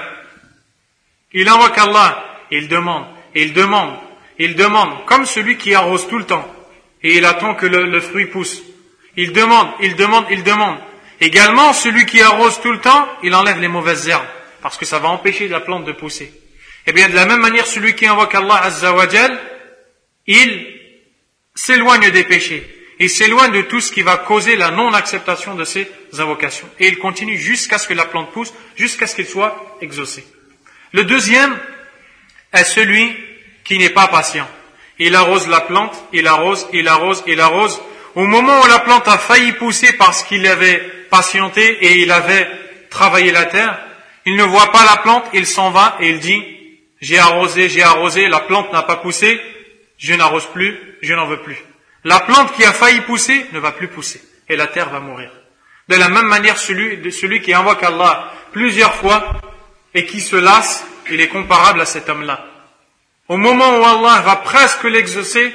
Il 1.33 1.47
invoque 1.49 1.77
Allah, 1.77 2.23
il 2.51 2.67
demande, 2.67 3.07
il 3.33 3.53
demande, 3.53 3.97
il 4.37 4.55
demande, 4.55 5.05
comme 5.05 5.25
celui 5.25 5.57
qui 5.57 5.73
arrose 5.73 6.07
tout 6.07 6.19
le 6.19 6.25
temps, 6.25 6.47
et 7.01 7.17
il 7.17 7.25
attend 7.25 7.55
que 7.55 7.65
le, 7.65 7.99
fruit 7.99 8.27
pousse. 8.27 8.61
Il 9.17 9.31
demande, 9.33 9.69
il 9.81 9.95
demande, 9.95 10.25
il 10.29 10.43
demande. 10.43 10.77
Également, 11.19 11.73
celui 11.73 12.05
qui 12.05 12.21
arrose 12.21 12.61
tout 12.61 12.71
le 12.71 12.79
temps, 12.79 13.07
il 13.23 13.33
enlève 13.33 13.59
les 13.59 13.67
mauvaises 13.67 14.07
herbes, 14.07 14.25
parce 14.61 14.77
que 14.77 14.85
ça 14.85 14.99
va 14.99 15.09
empêcher 15.09 15.47
la 15.47 15.61
plante 15.61 15.85
de 15.85 15.91
pousser. 15.91 16.31
Eh 16.85 16.91
bien, 16.91 17.09
de 17.09 17.15
la 17.15 17.25
même 17.25 17.41
manière, 17.41 17.65
celui 17.65 17.95
qui 17.95 18.05
invoque 18.05 18.35
Allah 18.35 18.61
Azza 18.63 18.93
wa 18.93 19.07
il 20.27 20.79
s'éloigne 21.53 22.11
des 22.11 22.23
péchés. 22.23 22.74
Il 22.99 23.09
s'éloigne 23.09 23.51
de 23.51 23.61
tout 23.63 23.81
ce 23.81 23.91
qui 23.91 24.01
va 24.01 24.17
causer 24.17 24.55
la 24.55 24.71
non-acceptation 24.71 25.55
de 25.55 25.65
ses 25.65 25.89
invocations. 26.17 26.69
Et 26.79 26.87
il 26.87 26.97
continue 26.97 27.37
jusqu'à 27.37 27.77
ce 27.77 27.87
que 27.87 27.93
la 27.93 28.05
plante 28.05 28.31
pousse, 28.31 28.53
jusqu'à 28.75 29.07
ce 29.07 29.15
qu'il 29.15 29.25
soit 29.25 29.77
exaucé. 29.81 30.25
Le 30.93 31.03
deuxième 31.03 31.57
est 32.53 32.63
celui 32.63 33.13
qui 33.65 33.77
n'est 33.77 33.89
pas 33.89 34.07
patient. 34.07 34.47
Il 34.97 35.15
arrose 35.15 35.47
la 35.49 35.61
plante, 35.61 35.93
il 36.13 36.25
arrose, 36.25 36.67
il 36.71 36.87
arrose, 36.87 37.23
il 37.27 37.41
arrose. 37.41 37.81
Au 38.15 38.25
moment 38.25 38.61
où 38.61 38.67
la 38.67 38.79
plante 38.79 39.07
a 39.09 39.17
failli 39.17 39.51
pousser 39.53 39.93
parce 39.93 40.23
qu'il 40.23 40.47
avait 40.47 40.79
patienté 41.09 41.85
et 41.85 41.97
il 41.97 42.11
avait 42.11 42.47
travaillé 42.89 43.31
la 43.31 43.45
terre, 43.45 43.77
il 44.25 44.35
ne 44.35 44.43
voit 44.43 44.71
pas 44.71 44.85
la 44.85 44.97
plante, 44.97 45.25
il 45.33 45.45
s'en 45.45 45.69
va 45.71 45.97
et 45.99 46.09
il 46.09 46.19
dit, 46.19 46.43
j'ai 47.01 47.19
arrosé, 47.19 47.67
j'ai 47.67 47.83
arrosé, 47.83 48.27
la 48.29 48.39
plante 48.39 48.71
n'a 48.71 48.83
pas 48.83 48.95
poussé, 48.95 49.39
je 49.97 50.13
n'arrose 50.13 50.47
plus, 50.53 50.79
je 51.01 51.13
n'en 51.13 51.27
veux 51.27 51.41
plus. 51.41 51.57
La 52.05 52.19
plante 52.19 52.53
qui 52.53 52.63
a 52.63 52.71
failli 52.71 53.01
pousser 53.01 53.47
ne 53.51 53.59
va 53.59 53.71
plus 53.71 53.87
pousser 53.87 54.21
et 54.47 54.55
la 54.55 54.67
terre 54.67 54.89
va 54.89 54.99
mourir. 54.99 55.31
De 55.89 55.95
la 55.95 56.07
même 56.07 56.27
manière, 56.27 56.57
celui, 56.57 57.41
qui 57.41 57.53
invoque 57.53 57.81
Allah 57.81 58.31
plusieurs 58.51 58.93
fois 58.93 59.41
et 59.93 60.05
qui 60.05 60.21
se 60.21 60.35
lasse, 60.35 60.85
il 61.09 61.19
est 61.19 61.27
comparable 61.27 61.81
à 61.81 61.85
cet 61.85 62.07
homme-là. 62.07 62.45
Au 63.27 63.37
moment 63.37 63.79
où 63.79 63.83
Allah 63.83 64.21
va 64.21 64.35
presque 64.35 64.83
l'exaucer, 64.83 65.51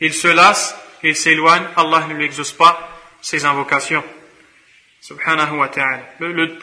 il 0.00 0.12
se 0.12 0.26
lasse, 0.26 0.76
il 1.04 1.14
s'éloigne, 1.14 1.64
Allah 1.76 2.06
ne 2.08 2.14
lui 2.14 2.24
exauce 2.24 2.52
pas 2.52 2.88
ses 3.22 3.44
invocations. 3.44 4.02
Subhanahu 5.00 5.58
wa 5.58 5.68
ta'ala. 5.68 6.00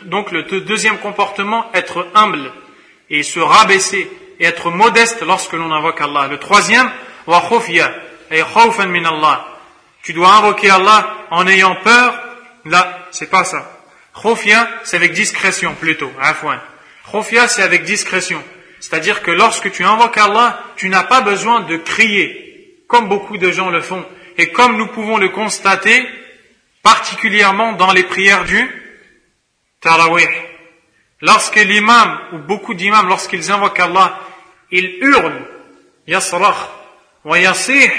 donc 0.04 0.32
le 0.32 0.44
deuxième 0.62 0.98
comportement, 0.98 1.72
être 1.74 2.06
humble 2.16 2.52
et 3.10 3.24
se 3.24 3.40
rabaisser 3.40 4.12
et 4.40 4.46
être 4.46 4.72
modeste 4.72 5.22
lorsque 5.22 5.54
l'on 5.54 5.72
invoque 5.72 6.02
Allah. 6.02 6.28
Le 6.28 6.38
troisième, 6.38 6.92
wa 7.28 7.40
et 8.32 8.44
min 8.88 9.06
Allah. 9.06 9.48
Tu 10.04 10.14
dois 10.14 10.36
invoquer 10.36 10.70
Allah 10.70 11.28
en 11.30 11.46
ayant 11.48 11.76
peur. 11.76 12.20
Là, 12.66 13.08
c'est 13.12 13.30
pas 13.30 13.44
ça. 13.44 13.80
Khufya, 14.20 14.68
c'est 14.84 14.98
avec 14.98 15.14
discrétion 15.14 15.74
plutôt. 15.76 16.12
Afwan. 16.20 16.60
Khufya, 17.12 17.48
c'est 17.48 17.64
avec 17.64 17.84
discrétion. 17.84 18.44
C'est-à-dire 18.80 19.22
que 19.22 19.32
lorsque 19.32 19.72
tu 19.72 19.84
invoques 19.84 20.18
Allah, 20.18 20.64
tu 20.76 20.90
n'as 20.90 21.04
pas 21.04 21.22
besoin 21.22 21.62
de 21.62 21.78
crier, 21.78 22.84
comme 22.88 23.08
beaucoup 23.08 23.38
de 23.38 23.52
gens 23.52 23.70
le 23.70 23.82
font. 23.82 24.04
Et 24.38 24.52
comme 24.52 24.78
nous 24.78 24.88
pouvons 24.88 25.18
le 25.18 25.30
constater, 25.30 26.08
particulièrement 26.82 27.74
dans 27.74 27.92
les 27.92 28.04
prières 28.04 28.44
du 28.44 28.70
Tarawih. 29.82 30.28
Lorsque 31.22 31.58
l'imam, 31.58 32.20
ou 32.34 32.38
beaucoup 32.40 32.74
d'imams, 32.74 33.08
lorsqu'ils 33.08 33.52
invoquent 33.52 33.80
Allah, 33.80 34.20
ils 34.72 34.98
hurlent, 35.02 35.48
Yasrach, 36.08 36.70
wa 37.24 37.38
yasih, 37.38 37.92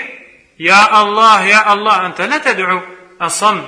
Ya 0.63 0.79
Allah, 0.85 1.45
Ya 1.45 1.59
Allah, 1.59 2.05
anta 2.05 2.29
la 2.29 2.39
tad'u 2.39 2.65
asam. 3.19 3.61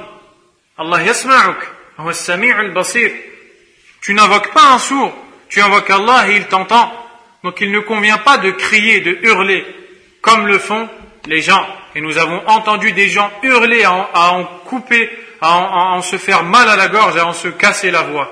Allah 0.78 1.02
yasma'uk, 1.02 1.58
wa 1.98 2.12
al 2.12 2.70
basir. 2.70 3.10
Tu 4.00 4.14
n'invoques 4.14 4.52
pas 4.52 4.74
un 4.74 4.78
sourd, 4.78 5.12
tu 5.48 5.60
invoques 5.60 5.90
Allah 5.90 6.28
et 6.28 6.36
il 6.36 6.46
t'entend. 6.46 6.92
Donc 7.42 7.60
il 7.60 7.72
ne 7.72 7.80
convient 7.80 8.18
pas 8.18 8.38
de 8.38 8.52
crier, 8.52 9.00
de 9.00 9.18
hurler, 9.22 9.66
comme 10.20 10.46
le 10.46 10.60
font 10.60 10.88
les 11.26 11.40
gens. 11.40 11.66
Et 11.96 12.00
nous 12.00 12.16
avons 12.16 12.46
entendu 12.46 12.92
des 12.92 13.08
gens 13.08 13.28
hurler, 13.42 13.82
à 13.82 14.30
en, 14.30 14.44
couper, 14.44 15.10
à 15.40 15.96
en, 15.96 16.00
se 16.00 16.16
faire 16.16 16.44
mal 16.44 16.68
à 16.68 16.76
la 16.76 16.86
gorge, 16.86 17.16
à 17.16 17.26
en 17.26 17.32
se 17.32 17.48
casser 17.48 17.90
la 17.90 18.02
voix. 18.02 18.30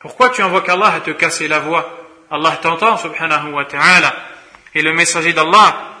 Pourquoi 0.00 0.30
tu 0.30 0.42
invoques 0.42 0.68
Allah 0.68 0.94
à 0.96 1.00
te 1.00 1.12
casser 1.12 1.46
la 1.46 1.60
voix? 1.60 1.88
Allah 2.28 2.58
t'entend, 2.60 2.96
subhanahu 2.96 3.52
wa 3.52 3.64
ta'ala. 3.66 4.16
Et 4.74 4.82
le 4.82 4.92
messager 4.92 5.32
d'Allah, 5.32 5.97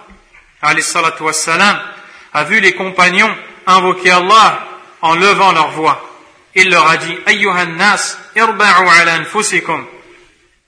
a 2.33 2.43
vu 2.43 2.59
les 2.59 2.73
compagnons 2.73 3.35
invoquer 3.67 4.11
Allah 4.11 4.65
en 5.01 5.15
levant 5.15 5.51
leur 5.51 5.71
voix. 5.71 6.09
Il 6.55 6.69
leur 6.69 6.87
a 6.87 6.97
dit, 6.97 7.17
Ayyuhan 7.25 7.75
nas, 7.75 8.17
irba'u 8.35 8.87
ala 8.87 9.15
anfusikum. 9.15 9.85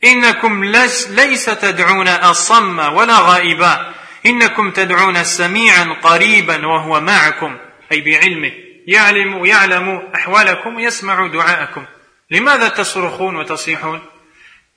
إنكم 0.04 0.64
ليس 1.10 1.46
تدعون 1.46 2.08
أصم 2.08 2.80
ولا 2.80 3.20
غائبا 3.20 3.94
إنكم 4.26 4.72
تدعون 4.72 5.24
سميعا 5.24 5.96
قريبا 6.04 6.68
وهو 6.68 7.02
معكم 7.02 7.58
أي 7.92 8.02
بعلمه 8.02 8.52
يعلم 8.88 9.46
يعلم 9.46 10.12
أحوالكم 10.16 10.80
يسمع 10.80 11.28
دعاءكم 11.28 11.86
لماذا 12.32 12.68
تصرخون 12.68 13.36
وتصيحون 13.36 14.02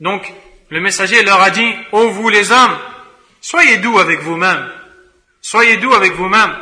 Donc, 0.00 0.22
le 0.70 0.80
messager 0.80 1.24
leur 1.24 1.42
a 1.42 1.50
dit, 1.50 1.74
ô 1.90 2.08
vous 2.10 2.28
les 2.28 2.52
hommes, 2.52 2.78
soyez 3.40 3.78
doux 3.78 3.98
avec 3.98 4.20
vous-même. 4.20 4.70
Soyez 5.43 5.77
doux 5.77 5.93
avec 5.93 6.13
vous-même. 6.13 6.55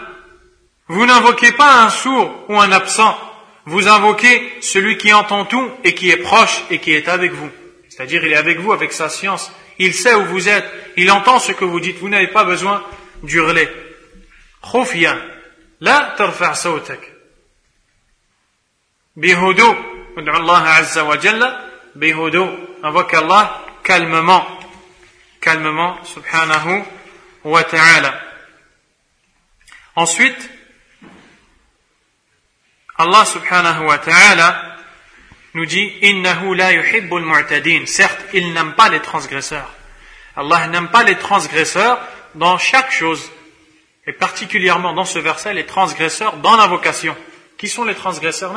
Vous 0.87 1.05
n'invoquez 1.05 1.53
pas 1.53 1.83
un 1.83 1.89
sourd 1.89 2.45
ou 2.49 2.59
un 2.59 2.71
absent. 2.71 3.17
Vous 3.65 3.87
invoquez 3.87 4.53
celui 4.61 4.97
qui 4.97 5.13
entend 5.13 5.45
tout 5.45 5.71
et 5.83 5.93
qui 5.93 6.09
est 6.09 6.17
proche 6.17 6.63
et 6.71 6.79
qui 6.79 6.93
est 6.93 7.07
avec 7.07 7.31
vous. 7.31 7.49
C'est-à-dire, 7.87 8.25
il 8.25 8.33
est 8.33 8.37
avec 8.37 8.59
vous 8.59 8.73
avec 8.73 8.91
sa 8.91 9.07
science. 9.07 9.51
Il 9.77 9.93
sait 9.93 10.15
où 10.15 10.25
vous 10.25 10.49
êtes. 10.49 10.65
Il 10.97 11.11
entend 11.11 11.39
ce 11.39 11.51
que 11.51 11.63
vous 11.63 11.79
dites. 11.79 11.99
Vous 11.99 12.09
n'avez 12.09 12.27
pas 12.27 12.43
besoin 12.43 12.83
d'hurler. 13.21 13.69
Bihudu. 19.15 19.61
Ud'u 20.17 20.31
Allah 20.31 20.75
azza 20.77 21.03
wa 21.05 21.19
jalla. 21.19 21.61
Bihudu. 21.95 22.43
Invoque 22.83 23.13
Allah 23.13 23.63
calmement. 23.83 24.45
Calmement. 25.39 26.03
Subhanahu 26.03 26.83
wa 27.43 27.63
ta'ala. 27.63 28.30
Ensuite, 29.95 30.49
Allah 32.97 33.25
subhanahu 33.25 33.87
wa 33.87 33.97
ta'ala 33.97 34.77
nous 35.53 35.65
dit 35.65 35.91
Innahu 36.01 36.55
la 36.55 36.71
yuhibbul 36.71 37.23
mu'tadin. 37.23 37.85
Certes, 37.85 38.21
il 38.33 38.53
n'aime 38.53 38.73
pas 38.73 38.89
les 38.89 39.01
transgresseurs. 39.01 39.69
Allah 40.35 40.67
n'aime 40.67 40.89
pas 40.89 41.03
les 41.03 41.17
transgresseurs 41.17 41.99
dans 42.35 42.57
chaque 42.57 42.91
chose. 42.91 43.31
Et 44.07 44.13
particulièrement 44.13 44.93
dans 44.93 45.05
ce 45.05 45.19
verset, 45.19 45.53
les 45.53 45.65
transgresseurs 45.65 46.37
dans 46.37 46.55
l'invocation. 46.55 47.15
Qui 47.57 47.67
sont 47.67 47.83
les 47.83 47.95
transgresseurs? 47.95 48.53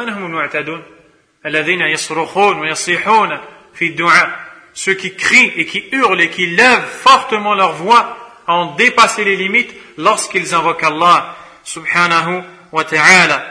Ceux 4.74 4.94
qui 4.94 5.14
crient 5.14 5.52
et 5.56 5.66
qui 5.66 5.84
hurlent 5.92 6.20
et 6.20 6.30
qui 6.30 6.46
lèvent 6.46 6.86
fortement 6.86 7.54
leur 7.54 7.72
voix 7.74 8.23
en 8.47 8.75
dépasser 8.75 9.23
les 9.23 9.35
limites 9.35 9.73
lorsqu'ils 9.97 10.53
invoquent 10.53 10.83
Allah 10.83 11.35
subhanahu 11.63 12.43
wa 12.71 12.83
ta'ala. 12.83 13.45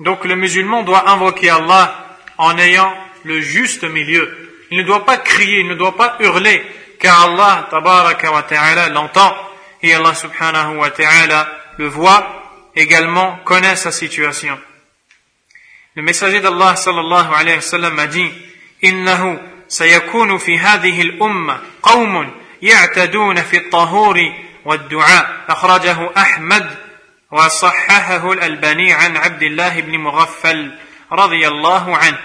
Donc 0.00 0.24
le 0.24 0.36
musulman 0.36 0.82
doit 0.82 1.08
invoquer 1.10 1.50
Allah 1.50 2.16
en 2.38 2.56
ayant 2.58 2.92
le 3.24 3.40
juste 3.40 3.84
milieu. 3.84 4.52
Il 4.70 4.78
ne 4.78 4.82
doit 4.82 5.04
pas 5.04 5.18
crier, 5.18 5.60
il 5.60 5.68
ne 5.68 5.74
doit 5.74 5.96
pas 5.96 6.16
hurler, 6.20 6.64
car 7.00 7.30
Allah 7.30 7.66
tabaraka 7.70 8.32
wa 8.32 8.42
ta'ala 8.42 8.88
l'entend 8.88 9.34
et 9.82 9.94
Allah 9.94 10.14
subhanahu 10.14 10.76
wa 10.76 10.90
ta'ala 10.90 11.48
le 11.78 11.88
voit 11.88 12.42
également, 12.74 13.38
connaît 13.44 13.76
sa 13.76 13.90
situation. 13.90 14.58
Le 15.94 16.02
messager 16.02 16.40
d'Allah 16.40 16.76
sallallahu 16.76 17.32
alayhi 17.34 17.56
wa 17.56 17.62
sallam 17.62 17.98
a 17.98 18.06
dit 18.06 18.30
إنه 18.84 19.40
سيكون 19.68 20.38
في 20.38 20.58
هذه 20.58 21.02
الأمة 21.02 21.60
قوم 21.82 22.32
يعتدون 22.61 23.35
في 23.35 23.57
الطهور 23.57 24.33
والدعاء 24.65 25.45
أخرجه 25.49 26.09
أحمد 26.17 26.77
وصححه 27.31 28.31
الألباني 28.31 28.93
عن 28.93 29.17
عبد 29.17 29.43
الله 29.43 29.81
بن 29.81 29.97
مغفل 29.97 30.71
رضي 31.11 31.47
الله 31.47 31.97
عنه 31.97 32.17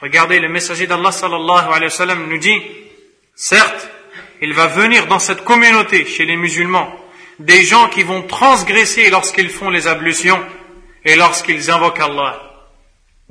Regardez, 0.00 0.38
le 0.38 0.48
messager 0.48 0.86
d'Allah 0.86 1.10
sallallahu 1.10 1.72
alayhi 1.72 1.86
wa 1.86 1.90
sallam 1.90 2.28
nous 2.28 2.38
dit, 2.38 2.62
certes, 3.34 3.88
il 4.40 4.54
va 4.54 4.68
venir 4.68 5.08
dans 5.08 5.18
cette 5.18 5.42
communauté, 5.42 6.06
chez 6.06 6.24
les 6.24 6.36
musulmans, 6.36 6.88
des 7.40 7.64
gens 7.64 7.88
qui 7.88 8.04
vont 8.04 8.22
transgresser 8.22 9.10
lorsqu'ils 9.10 9.50
font 9.50 9.70
les 9.70 9.88
ablutions 9.88 10.40
et 11.04 11.16
lorsqu'ils 11.16 11.70
invoquent 11.70 12.00
Allah. 12.00 12.48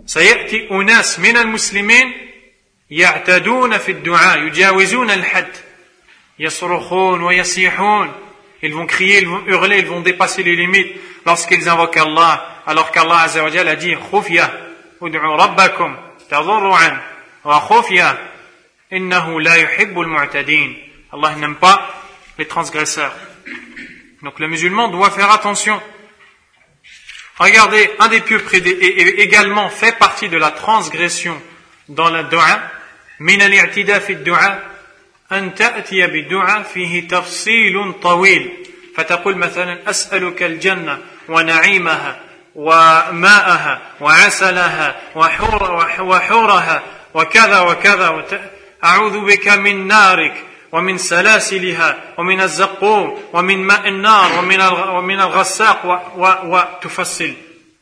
سيأتي 0.06 0.68
أناس 0.72 1.19
من 1.19 1.38
المسلمين 1.38 2.14
يعتدون 2.91 3.78
في 3.78 3.91
الدعاء 3.91 4.40
يجاوزون 4.40 5.11
الحد 5.11 5.52
Ils 6.39 6.49
vont 8.73 8.85
crier, 8.85 9.22
ils 9.22 9.27
vont 9.27 9.43
hurler, 9.45 9.80
ils 9.80 9.88
vont 9.88 10.01
dépasser 10.01 10.43
les 10.43 10.55
limites 10.55 10.95
lorsqu'ils 11.26 11.68
invoquent 11.68 11.97
Allah, 11.97 12.61
alors 12.65 12.91
qu'Allah 12.91 13.26
a 13.26 13.76
dit 13.76 13.95
Khufya, 13.95 14.51
rabbakum, 15.01 15.95
tadurru'an, 16.30 16.97
wa 17.43 17.65
khufya, 17.68 18.18
innahu 18.91 19.41
la 19.41 19.57
yuhibbul. 19.57 20.07
Allah 21.14 21.35
n'aime 21.35 21.55
pas 21.55 21.89
les 22.38 22.45
transgresseurs. 22.45 23.15
Donc 24.22 24.39
le 24.39 24.47
musulman 24.47 24.89
doit 24.89 25.11
faire 25.11 25.31
attention. 25.31 25.81
Regardez, 27.39 27.89
un 27.99 28.07
des 28.07 28.22
pieux 28.22 28.43
et 28.53 29.22
également 29.22 29.69
fait 29.69 29.97
partie 29.97 30.30
de 30.30 30.38
la 30.38 30.51
transgression 30.51 31.39
dans 31.88 32.09
la 32.09 32.23
dua, 32.23 32.61
min 33.19 33.39
al-i'tida 33.39 33.99
fi 33.99 34.15
dua 34.15 34.59
أن 35.32 35.56
تأتي 35.56 36.08
بالدعاء 36.08 36.64
فيه 36.64 37.08
تفصيل 37.08 37.94
طويل. 38.02 38.54
فتقول 38.95 39.38
مثلا 39.38 39.90
أسألك 39.90 40.44
الجنة 40.44 40.98
ونعيمها 41.30 42.20
وماءها 42.56 43.82
وعسلها 44.02 44.95
وحورها 45.99 46.84
وكذا 47.14 47.60
وكذا. 47.60 48.52
أعوذ 48.84 49.20
بك 49.20 49.48
من 49.48 49.88
نارك 49.88 50.34
ومن 50.72 50.98
سلاسلها 50.98 51.98
ومن 52.18 52.41
الزقوم 52.41 53.24
ومن 53.34 53.58
ماء 53.58 53.88
النار 53.88 54.40
ومن 54.40 54.62
ومن 54.98 55.20
الغساق. 55.20 55.86
وتفصل 56.45 57.34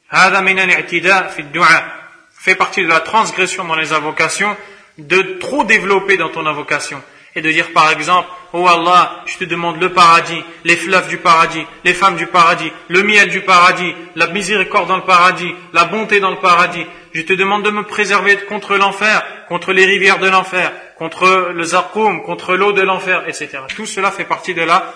هذا 0.10 0.40
من 0.42 0.60
الاعتداء 0.60 1.28
في 1.28 1.40
الدعاء. 1.40 2.06
Fait 2.46 2.56
partie 2.56 2.84
de 2.84 2.90
la 2.90 3.00
transgression 3.00 3.64
dans 3.66 3.76
les 3.76 3.94
invocations. 3.94 4.56
De 4.98 5.22
trop 5.40 5.64
développer 5.64 6.18
dans 6.18 6.30
ton 6.30 6.46
invocation. 6.46 7.02
et 7.35 7.43
de 7.43 7.51
dire 7.51 7.73
par 7.73 7.91
exemple 7.91 8.29
Oh 8.53 8.67
Allah, 8.67 9.23
je 9.27 9.39
te 9.39 9.45
demande 9.45 9.81
le 9.81 9.93
paradis, 9.93 10.43
les 10.65 10.77
fleuves 10.77 11.09
du 11.09 11.19
paradis, 11.19 11.65
les 11.85 11.95
femmes 11.95 12.17
du 12.17 12.27
paradis, 12.27 12.73
le 12.89 13.03
miel 13.05 13.29
du 13.29 13.43
paradis, 13.43 13.95
la 14.17 14.27
miséricorde 14.27 14.89
dans 14.89 14.97
le 14.97 15.05
paradis, 15.05 15.55
la 15.73 15.85
bonté 15.85 16.19
dans 16.19 16.31
le 16.31 16.39
paradis. 16.41 16.85
Je 17.13 17.23
te 17.23 17.33
demande 17.33 17.65
de 17.65 17.71
me 17.71 17.85
préserver 17.85 18.37
contre 18.49 18.77
l'enfer, 18.77 19.25
contre 19.49 19.73
les 19.73 19.85
rivières 19.85 20.19
de 20.19 20.29
l'enfer, 20.29 20.73
contre 20.99 21.53
le 21.55 21.63
zarqoum, 21.63 22.23
contre 22.25 22.57
l'eau 22.57 22.73
de 22.73 22.83
l'enfer, 22.83 23.23
etc. 23.29 23.61
Tout 23.75 23.87
cela 23.87 24.11
fait 24.11 24.25
partie 24.25 24.55
de 24.55 24.63
la 24.63 24.93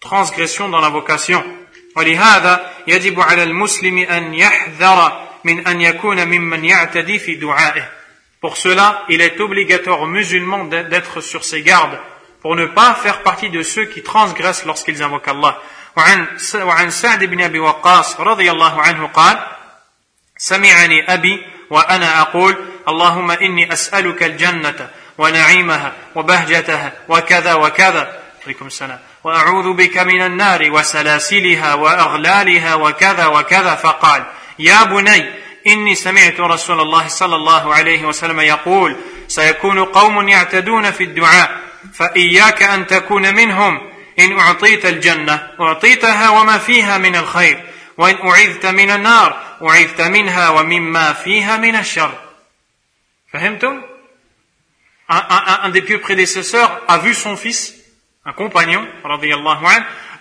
transgression 0.00 0.68
dans 0.68 0.80
l'invocation. 0.80 1.42
ولهذا 1.96 2.70
يجب 2.86 3.20
على 3.20 3.42
المسلم 3.42 3.98
أن 3.98 4.34
يحذر 4.34 5.26
من 5.44 5.66
أن 5.66 5.80
يكون 5.80 6.24
ممن 6.24 6.64
يعتدي 6.64 7.18
في 7.18 7.34
دعائه 7.34 7.88
pour 8.44 8.56
cela, 8.56 9.02
il 9.08 9.20
est 9.20 9.38
obligatoire 9.40 10.00
aux 10.00 10.06
musulmans 10.06 10.64
d'être 10.64 11.20
sur 11.20 11.44
ses 11.44 11.62
gardes 11.62 11.98
pour 12.40 12.56
ne 12.56 12.66
pas 12.66 12.94
faire 12.94 13.22
partie 13.22 13.50
de 13.50 13.62
ceux 13.62 13.84
qui 13.84 14.02
transgressent 14.02 14.64
lorsqu'ils 14.64 15.02
invoquent 15.02 15.28
Allah. 15.28 15.60
وعن, 15.96 16.26
وعن 16.54 16.90
سعد 16.90 17.24
بن 17.24 17.40
أبي 17.40 17.58
وقاص 17.58 18.20
رضي 18.20 18.50
الله 18.50 18.82
عنه 18.82 19.06
قال 19.06 19.46
سمعني 20.38 21.14
أبي 21.14 21.46
وأنا 21.70 22.20
أقول 22.20 22.56
اللهم 22.88 23.30
إني 23.30 23.72
أسألك 23.72 24.22
الجنة 24.22 24.90
ونعيمها 25.18 25.92
وبهجتها 26.14 26.92
وكذا 27.08 27.54
وكذا 27.54 28.20
عليكم 28.44 28.66
السلام 28.66 28.98
وأعوذ 29.24 29.72
بك 29.72 29.98
من 29.98 30.22
النار 30.22 30.70
وسلاسلها 30.70 31.74
وأغلالها 31.74 32.74
وكذا 32.74 33.26
وكذا 33.26 33.74
فقال 33.74 34.24
يا 34.58 34.84
بني 34.84 35.30
إني 35.67 35.95
سمعت 35.95 36.39
رسول 36.39 36.81
الله 36.81 37.07
صلى 37.07 37.35
الله 37.35 37.75
عليه 37.75 38.05
وسلم 38.05 38.39
يقول 38.39 38.95
سيكون 39.27 39.83
قوم 39.83 40.29
يعتدون 40.29 40.91
في 40.91 41.03
الدعاء 41.03 41.59
فإياك 41.93 42.63
أن 42.63 42.87
تكون 42.87 43.35
منهم. 43.35 43.91
إن 44.19 44.39
أعطيت 44.39 44.85
الجنة 44.85 45.47
أعطيتها 45.59 46.29
وما 46.29 46.57
فيها 46.57 46.97
من 46.97 47.15
الخير 47.15 47.63
وإن 47.97 48.27
أعذت 48.27 48.65
من 48.65 48.91
النار 48.91 49.43
أعذت 49.61 50.01
منها 50.01 50.49
ومما 50.49 51.13
فيها 51.13 51.57
من 51.57 51.75
الشر. 51.75 52.11
فهمتم؟ 53.33 53.81
Un, 55.07 55.17
un, 55.29 55.59
un 55.63 55.69
des 55.69 55.83
pieux 55.83 55.99
prédécesseurs 55.99 56.81
a 56.87 56.97
vu 56.97 57.13
son 57.13 57.37
fils, 57.37 57.75
un 58.25 58.33
compagnon, 58.33 58.87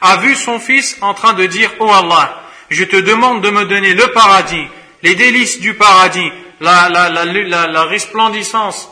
a 0.01 0.17
vu 0.17 0.35
son 0.35 0.61
fils 0.61 0.99
en 1.01 1.15
train 1.15 1.33
de 1.33 1.47
dire, 1.47 1.71
Oh 1.81 1.91
Allah, 1.91 2.43
je 2.69 2.85
te 2.85 2.97
demande 2.97 3.43
de 3.43 3.51
me 3.51 3.65
donner 3.65 3.95
le 3.95 4.13
paradis, 4.13 4.67
les 5.05 5.15
délices 5.15 5.61
du 5.61 5.75
paradis, 5.75 6.33
la, 6.61 7.85
resplendissance 7.85 8.89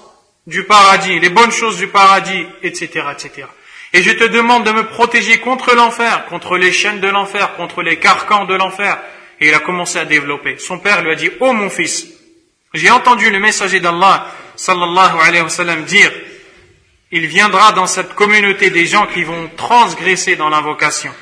du 0.46 0.64
paradis, 0.64 1.18
les 1.18 1.30
bonnes 1.30 1.50
choses 1.50 1.78
du 1.78 1.88
paradis, 1.88 2.46
etc., 2.62 3.06
etc. 3.12 3.48
Et 3.94 4.02
je 4.02 4.12
te 4.12 4.24
demande 4.24 4.64
de 4.64 4.72
me 4.72 4.86
protéger 4.86 5.38
contre 5.38 5.74
l'enfer, 5.74 6.26
contre 6.26 6.58
les 6.58 6.70
chaînes 6.70 7.00
de 7.00 7.08
l'enfer, 7.08 7.56
contre 7.56 7.82
les 7.82 7.98
carcans 7.98 8.44
de 8.44 8.54
l'enfer. 8.54 8.98
Et 9.40 9.48
il 9.48 9.54
a 9.54 9.60
commencé 9.60 9.98
à 9.98 10.04
développer. 10.04 10.58
Son 10.58 10.78
père 10.78 11.02
lui 11.02 11.12
a 11.12 11.14
dit, 11.14 11.30
oh 11.40 11.52
mon 11.52 11.70
fils, 11.70 12.06
j'ai 12.74 12.90
entendu 12.90 13.30
le 13.30 13.40
messager 13.40 13.80
d'Allah, 13.80 14.26
sallallahu 14.54 15.18
alayhi 15.26 15.42
wa 15.42 15.48
sallam, 15.48 15.84
dire, 15.84 16.12
il 17.10 17.26
viendra 17.26 17.72
dans 17.72 17.86
cette 17.86 18.14
communauté 18.14 18.70
des 18.70 18.86
gens 18.86 19.06
qui 19.06 19.24
vont 19.24 19.50
transgresser 19.56 20.36
dans 20.36 20.50
l'invocation. 20.50 21.12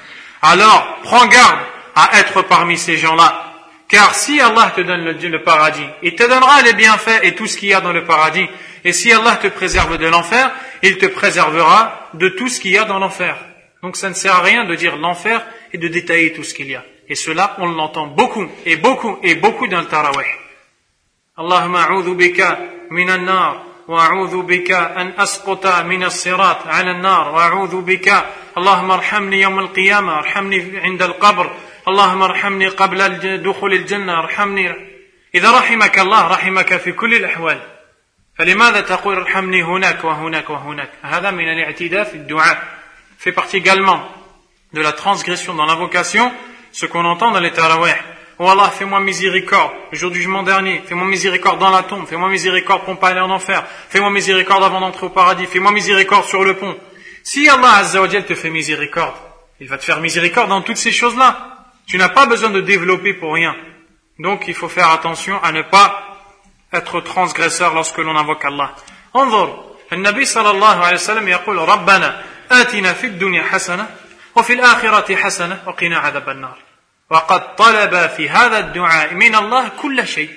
Alors, 0.43 0.99
prends 1.05 1.27
garde 1.27 1.59
à 1.95 2.19
être 2.19 2.43
parmi 2.43 2.77
ces 2.77 2.97
gens-là. 2.97 3.50
Car 3.91 4.15
si 4.15 4.41
Allah 4.41 4.73
te 4.75 4.83
donne 4.83 5.05
le, 5.05 5.43
paradis, 5.43 5.85
il 6.03 6.15
te 6.15 6.23
donnera 6.23 6.63
les 6.63 6.75
bienfaits 6.75 7.25
et 7.25 7.35
tout 7.35 7.49
ce 7.49 7.59
qu'il 7.59 7.71
y 7.71 7.75
a 7.75 7.81
dans 7.81 7.93
le 7.93 8.05
paradis. 8.05 8.47
Et 8.85 8.93
si 8.93 9.13
Allah 9.13 9.37
te 9.37 9.49
préserve 9.49 9.99
de 9.99 10.07
l'enfer, 10.07 10.53
il 10.85 10.97
te 10.97 11.07
préservera 11.07 12.09
de 12.15 12.29
tout 12.29 12.49
ce 12.49 12.61
qu'il 12.61 12.71
y 12.71 12.79
a 12.79 12.85
dans 12.85 13.01
l'enfer. 13.01 13.37
Donc 13.83 13.97
ça 13.97 14.09
ne 14.09 14.15
sert 14.15 14.37
à 14.37 14.43
rien 14.43 14.65
de 14.65 14.77
dire 14.77 14.97
l'enfer 14.97 15.45
et 15.73 15.79
de 15.79 15.89
détailler 15.89 16.33
tout 16.33 16.45
ce 16.45 16.55
qu'il 16.55 16.71
y 16.71 16.77
a. 16.77 16.85
Et 17.09 17.17
cela, 17.17 17.57
on 17.59 17.67
l'entend 17.67 18.07
beaucoup, 18.07 18.47
et 18.65 18.77
beaucoup, 18.77 19.19
et 19.25 19.35
beaucoup 19.35 19.67
dans 19.67 19.81
le 19.81 19.87
tarawih. 19.87 20.25
Allahumma 21.37 21.83
a'udhu 21.83 22.15
bika 22.15 22.59
minan 22.91 23.25
nar, 23.25 23.65
wa 23.89 24.05
an 24.05 25.13
asquta 25.19 25.83
min 25.83 26.05
as-sirat 26.05 26.61
ala 26.71 26.95
nar, 26.95 27.33
wa 27.33 27.51
al-qiyamah, 28.55 30.23
al-qabr, 31.01 31.51
اللهم 31.90 32.22
ارحمني 32.22 32.68
قبل 32.68 33.18
دخول 33.44 33.74
الجنة 33.74 34.20
ارحمني 34.20 34.76
إذا 35.36 35.52
رحمك 35.52 36.00
الله 36.00 36.28
رحمك 36.28 36.78
في 36.78 36.92
كل 36.92 37.14
الأحوال 37.14 37.62
فلماذا 38.38 38.82
تقول 38.82 39.16
ارحمني 39.16 39.64
هناك 39.64 40.04
وهناك 40.04 40.50
وهناك 40.50 40.90
هذا 41.02 41.32
من 41.32 41.52
الاعتداء 41.52 42.04
في 42.04 42.16
الدعاء 42.16 42.64
fait 43.18 43.32
partie 43.32 43.58
également 43.58 44.02
de 44.74 44.82
la 44.82 44.92
transgression 44.92 45.54
dans 45.54 45.66
l'invocation 45.66 46.32
ce 46.72 46.86
qu'on 46.86 47.06
entend 47.06 47.32
dans 47.32 47.40
les 47.40 47.52
tarawih 47.52 47.96
Oh 48.38 48.50
Allah, 48.50 48.70
fais-moi 48.70 49.00
miséricorde 49.00 49.72
le 49.92 49.98
jour 49.98 50.12
du 50.12 50.18
jugement 50.18 50.44
dernier, 50.44 50.82
fais-moi 50.86 51.08
miséricorde 51.08 51.58
dans 51.58 51.70
la 51.70 51.84
tombe, 51.84 52.06
fais-moi 52.06 52.28
miséricorde 52.28 52.84
pour 52.84 52.94
ne 52.94 53.00
pas 53.00 53.10
aller 53.10 53.22
en 53.22 53.30
enfer, 53.30 53.66
fais-moi 53.90 54.10
miséricorde 54.10 54.62
avant 54.62 54.82
d'entrer 54.82 55.06
au 55.06 55.10
paradis, 55.10 55.46
fais-moi 55.46 55.72
miséricorde 55.72 56.26
sur 56.26 56.44
le 56.44 56.54
pont. 56.56 56.76
Si 57.24 57.48
Allah 57.48 57.76
Azza 57.78 58.02
wa 58.02 58.10
te 58.10 58.36
fait 58.36 58.50
miséricorde, 58.50 59.16
il 59.62 59.70
va 59.70 59.78
te 59.78 59.86
faire 59.86 60.02
miséricorde 60.02 60.50
dans 60.50 60.62
toutes 60.62 60.76
ces 60.78 60.92
choses-là. 60.92 61.59
Tu 61.90 61.98
n'as 61.98 62.10
pas 62.10 62.26
besoin 62.26 62.50
de 62.50 62.62
développer 62.62 63.14
pour 63.14 63.34
rien. 63.34 63.56
Donc 64.20 64.48
il 64.48 64.54
faut 64.54 64.70
faire 64.70 64.90
attention 64.90 65.42
à 65.44 65.52
ne 65.52 65.62
pas 65.62 66.18
être 66.74 67.02
transgresseur 67.02 67.74
lorsque 67.74 67.98
l'on 67.98 68.16
invoque 68.18 68.44
Allah. 68.46 68.76
انظر 69.16 69.64
النبي 69.94 70.26
صلى 70.26 70.52
الله 70.52 70.86
عليه 70.86 70.96
وسلم 70.96 71.28
يقول 71.28 71.58
ربنا 71.58 72.24
آتنا 72.52 72.94
في 72.94 73.08
الدنيا 73.08 73.44
حسنة 73.44 73.88
وفي 74.36 74.54
الآخرة 74.54 75.16
حسنة 75.16 75.64
وقنا 75.66 75.98
عذاب 75.98 76.30
النار 76.30 76.58
وقد 77.10 77.56
طلب 77.56 78.10
في 78.10 78.30
هذا 78.30 78.60
الدعاء 78.60 79.14
من 79.14 79.36
الله 79.36 79.68
كل 79.82 80.08
شيء 80.08 80.30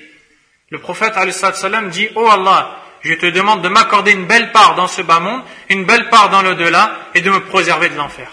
Le 0.70 0.78
prophète 0.78 1.16
عليه 1.16 1.28
الصلاة 1.31 1.51
والسلام 1.51 1.90
dit 1.90 2.09
Oh 2.15 2.28
Allah, 2.28 2.77
je 3.01 3.15
te 3.15 3.27
demande 3.27 3.62
de 3.62 3.69
m'accorder 3.69 4.12
une 4.12 4.27
belle 4.27 4.52
part 4.52 4.74
dans 4.74 4.86
ce 4.86 5.01
bas 5.02 5.19
monde, 5.19 5.43
une 5.70 5.85
belle 5.85 6.10
part 6.10 6.28
dans 6.28 6.43
l'au-delà, 6.43 6.93
et 7.15 7.23
de 7.23 7.31
me 7.31 7.40
préserver 7.40 7.89
de 7.89 7.97
l'enfer. 7.97 8.31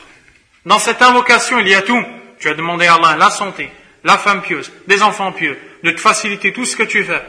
Dans 0.66 0.80
cette 0.80 1.02
invocation, 1.02 1.60
il 1.60 1.70
y 1.70 1.76
a 1.76 1.82
tout. 1.82 2.04
Tu 2.41 2.49
as 2.49 2.55
demandé 2.55 2.87
à 2.87 2.95
Allah 2.95 3.17
la 3.17 3.31
santé, 3.31 3.71
la 4.03 4.19
femme 4.19 4.43
pieuse, 4.43 4.73
des 4.87 5.03
enfants 5.03 5.33
pieux, 5.33 5.59
de 5.83 5.91
te 5.91 6.01
faciliter 6.01 6.53
tout 6.53 6.65
ce 6.65 6.77
que 6.77 6.83
tu 6.83 7.05
fais. 7.05 7.23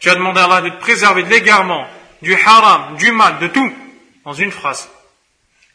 Tu 0.00 0.10
as 0.10 0.14
demandé 0.14 0.40
à 0.40 0.44
Allah 0.44 0.62
de 0.62 0.70
te 0.70 0.80
préserver 0.80 1.22
de 1.22 1.30
l'égarement, 1.30 1.86
du 2.22 2.34
haram, 2.34 2.96
du 2.96 3.12
mal, 3.12 3.38
de 3.38 3.48
tout, 3.48 3.72
dans 4.24 4.32
une 4.32 4.50
phrase. 4.50 4.88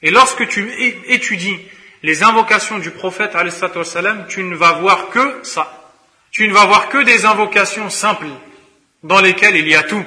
Et 0.01 0.11
lorsque 0.11 0.47
tu 0.47 0.67
étudies 1.07 1.59
les 2.03 2.23
invocations 2.23 2.79
du 2.79 2.91
prophète, 2.91 3.35
tu 4.27 4.43
ne 4.43 4.55
vas 4.55 4.73
voir 4.73 5.09
que 5.09 5.39
ça. 5.43 5.91
Tu 6.31 6.47
ne 6.47 6.53
vas 6.53 6.65
voir 6.65 6.89
que 6.89 7.03
des 7.03 7.25
invocations 7.25 7.89
simples, 7.89 8.27
dans 9.03 9.19
lesquelles 9.19 9.55
il 9.55 9.67
y 9.67 9.75
a 9.75 9.83
tout. 9.83 10.03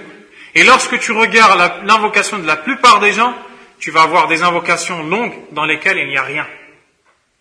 Et 0.55 0.65
lorsque 0.65 0.99
tu 0.99 1.13
regardes 1.13 1.87
l'invocation 1.87 2.39
de 2.39 2.47
la 2.47 2.57
plupart 2.57 3.01
des 3.01 3.13
gens, 3.13 3.35
tu 3.79 3.91
vas 3.91 4.07
voir 4.07 4.29
des 4.29 4.43
invocations 4.43 5.03
longues 5.03 5.35
dans 5.53 5.65
lesquelles 5.65 5.99
il 5.99 6.09
n'y 6.09 6.17
a 6.17 6.23
rien. 6.23 6.47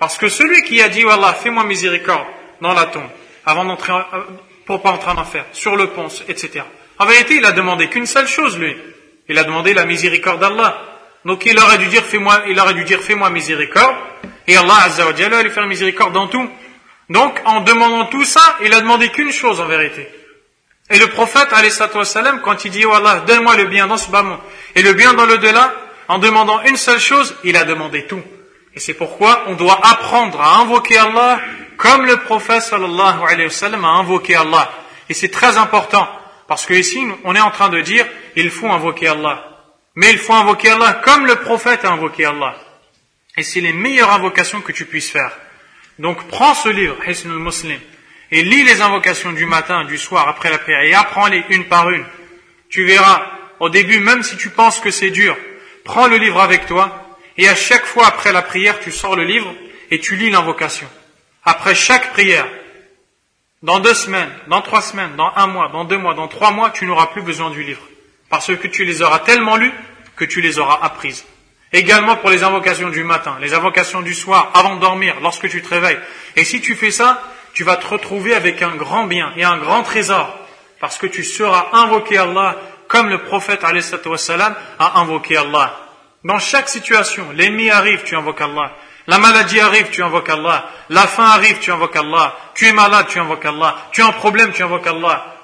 Parce 0.01 0.17
que 0.17 0.29
celui 0.29 0.63
qui 0.63 0.81
a 0.81 0.89
dit, 0.89 1.03
Allah, 1.07 1.31
fais-moi 1.31 1.63
miséricorde 1.63 2.25
dans 2.59 2.73
la 2.73 2.85
tombe, 2.85 3.07
avant 3.45 3.65
d'entrer, 3.65 3.93
pour 4.65 4.81
pas 4.81 4.89
entrer 4.89 5.11
en 5.11 5.19
enfer, 5.19 5.45
sur 5.51 5.75
le 5.75 5.91
pont, 5.91 6.07
etc. 6.27 6.63
En 6.97 7.05
vérité, 7.05 7.35
il 7.35 7.45
a 7.45 7.51
demandé 7.51 7.87
qu'une 7.87 8.07
seule 8.07 8.27
chose, 8.27 8.57
lui. 8.57 8.75
Il 9.29 9.37
a 9.37 9.43
demandé 9.43 9.75
la 9.75 9.85
miséricorde 9.85 10.39
d'Allah. 10.39 10.81
Donc 11.23 11.45
il 11.45 11.55
aurait 11.59 11.77
dû 11.77 11.85
dire, 11.85 12.03
fais-moi, 12.03 12.45
il 12.47 12.59
aurait 12.59 12.73
dû 12.73 12.83
dire, 12.83 12.99
fais-moi 12.99 13.29
miséricorde. 13.29 13.95
Et 14.47 14.57
Allah, 14.57 14.73
Azza 14.85 15.05
wa 15.05 15.15
Jalla, 15.15 15.43
lui 15.43 15.51
faire 15.51 15.67
miséricorde 15.67 16.13
dans 16.13 16.27
tout. 16.27 16.49
Donc, 17.11 17.39
en 17.45 17.61
demandant 17.61 18.05
tout 18.05 18.25
ça, 18.25 18.57
il 18.63 18.73
a 18.73 18.81
demandé 18.81 19.09
qu'une 19.09 19.31
chose 19.31 19.61
en 19.61 19.67
vérité. 19.67 20.09
Et 20.89 20.97
le 20.97 21.09
prophète, 21.09 21.49
salam, 22.05 22.41
quand 22.41 22.65
il 22.65 22.71
dit, 22.71 22.85
oh 22.87 22.93
Allah, 22.93 23.19
donne-moi 23.27 23.55
le 23.55 23.65
bien 23.65 23.85
dans 23.85 23.97
ce 23.97 24.09
bas 24.09 24.25
et 24.75 24.81
le 24.81 24.93
bien 24.93 25.13
dans 25.13 25.27
le 25.27 25.37
delà, 25.37 25.71
en 26.07 26.17
demandant 26.17 26.59
une 26.63 26.75
seule 26.75 26.99
chose, 26.99 27.35
il 27.43 27.55
a 27.55 27.65
demandé 27.65 28.07
tout. 28.07 28.23
Et 28.75 28.79
c'est 28.79 28.93
pourquoi 28.93 29.43
on 29.47 29.55
doit 29.55 29.79
apprendre 29.85 30.39
à 30.39 30.59
invoquer 30.59 30.97
Allah 30.97 31.41
comme 31.77 32.05
le 32.05 32.17
prophète 32.17 32.61
sallallahu 32.61 33.23
alayhi 33.27 33.45
wa 33.45 33.49
sallam 33.49 33.85
a 33.85 33.89
invoqué 33.89 34.35
Allah. 34.35 34.71
Et 35.09 35.13
c'est 35.13 35.29
très 35.29 35.57
important, 35.57 36.07
parce 36.47 36.65
que 36.65 36.73
ici, 36.73 37.03
on 37.23 37.35
est 37.35 37.41
en 37.41 37.51
train 37.51 37.69
de 37.69 37.81
dire, 37.81 38.05
il 38.35 38.49
faut 38.49 38.69
invoquer 38.69 39.07
Allah. 39.07 39.43
Mais 39.95 40.11
il 40.11 40.19
faut 40.19 40.33
invoquer 40.33 40.69
Allah 40.69 41.01
comme 41.03 41.25
le 41.25 41.35
prophète 41.37 41.83
a 41.83 41.91
invoqué 41.91 42.25
Allah. 42.25 42.55
Et 43.35 43.43
c'est 43.43 43.61
les 43.61 43.73
meilleures 43.73 44.11
invocations 44.11 44.61
que 44.61 44.71
tu 44.71 44.85
puisses 44.85 45.09
faire. 45.09 45.31
Donc 45.99 46.27
prends 46.27 46.53
ce 46.53 46.69
livre, 46.69 46.97
Hisnul 47.07 47.39
Muslim, 47.39 47.79
et 48.31 48.43
lis 48.43 48.63
les 48.63 48.81
invocations 48.81 49.33
du 49.33 49.45
matin, 49.45 49.83
du 49.83 49.97
soir, 49.97 50.27
après 50.27 50.49
la 50.49 50.57
prière, 50.57 50.83
et 50.83 50.93
apprends-les 50.93 51.43
une 51.49 51.65
par 51.65 51.89
une. 51.89 52.05
Tu 52.69 52.85
verras, 52.85 53.21
au 53.59 53.69
début, 53.69 53.99
même 53.99 54.23
si 54.23 54.37
tu 54.37 54.49
penses 54.49 54.79
que 54.79 54.91
c'est 54.91 55.09
dur, 55.09 55.37
prends 55.83 56.07
le 56.07 56.17
livre 56.17 56.39
avec 56.39 56.65
toi, 56.65 57.10
et 57.37 57.47
à 57.47 57.55
chaque 57.55 57.85
fois 57.85 58.07
après 58.07 58.31
la 58.31 58.41
prière, 58.41 58.79
tu 58.79 58.91
sors 58.91 59.15
le 59.15 59.23
livre 59.23 59.53
et 59.89 59.99
tu 59.99 60.15
lis 60.15 60.29
l'invocation. 60.29 60.87
Après 61.43 61.75
chaque 61.75 62.11
prière, 62.13 62.47
dans 63.63 63.79
deux 63.79 63.93
semaines, 63.93 64.31
dans 64.47 64.61
trois 64.61 64.81
semaines, 64.81 65.15
dans 65.15 65.31
un 65.35 65.47
mois, 65.47 65.69
dans 65.69 65.85
deux 65.85 65.97
mois, 65.97 66.13
dans 66.13 66.27
trois 66.27 66.51
mois, 66.51 66.71
tu 66.71 66.85
n'auras 66.85 67.07
plus 67.07 67.21
besoin 67.21 67.51
du 67.51 67.63
livre. 67.63 67.81
Parce 68.29 68.55
que 68.55 68.67
tu 68.67 68.85
les 68.85 69.01
auras 69.01 69.19
tellement 69.19 69.57
lus 69.57 69.73
que 70.15 70.25
tu 70.25 70.41
les 70.41 70.57
auras 70.57 70.79
apprises. 70.81 71.25
Également 71.73 72.17
pour 72.17 72.29
les 72.29 72.43
invocations 72.43 72.89
du 72.89 73.03
matin, 73.03 73.37
les 73.39 73.53
invocations 73.53 74.01
du 74.01 74.13
soir, 74.13 74.51
avant 74.53 74.75
de 74.75 74.81
dormir, 74.81 75.15
lorsque 75.21 75.49
tu 75.49 75.61
te 75.61 75.69
réveilles. 75.69 75.99
Et 76.35 76.43
si 76.43 76.59
tu 76.61 76.75
fais 76.75 76.91
ça, 76.91 77.21
tu 77.53 77.63
vas 77.63 77.77
te 77.77 77.87
retrouver 77.87 78.33
avec 78.33 78.61
un 78.61 78.75
grand 78.75 79.05
bien 79.05 79.31
et 79.37 79.43
un 79.43 79.57
grand 79.57 79.83
trésor. 79.83 80.37
Parce 80.79 80.97
que 80.97 81.07
tu 81.07 81.23
seras 81.23 81.69
invoqué 81.73 82.17
Allah 82.17 82.57
comme 82.87 83.09
le 83.09 83.19
prophète 83.19 83.63
a 83.63 84.99
invoqué 84.99 85.37
Allah. 85.37 85.79
Dans 86.23 86.39
chaque 86.39 86.69
situation, 86.69 87.31
l'ennemi 87.31 87.69
arrive, 87.69 88.03
tu 88.03 88.15
invoques 88.15 88.41
Allah. 88.41 88.75
La 89.07 89.17
maladie 89.17 89.59
arrive, 89.59 89.89
tu 89.89 90.03
invoques 90.03 90.29
Allah. 90.29 90.69
La 90.89 91.07
faim 91.07 91.25
arrive, 91.25 91.59
tu 91.59 91.71
invoques 91.71 91.95
Allah. 91.95 92.37
Tu 92.53 92.67
es 92.67 92.73
malade, 92.73 93.07
tu 93.09 93.19
invoques 93.19 93.45
Allah. 93.45 93.89
Tu 93.91 94.01
as 94.01 94.07
un 94.07 94.11
problème, 94.11 94.53
tu 94.53 94.61
invoques 94.61 94.85
Allah. 94.85 95.35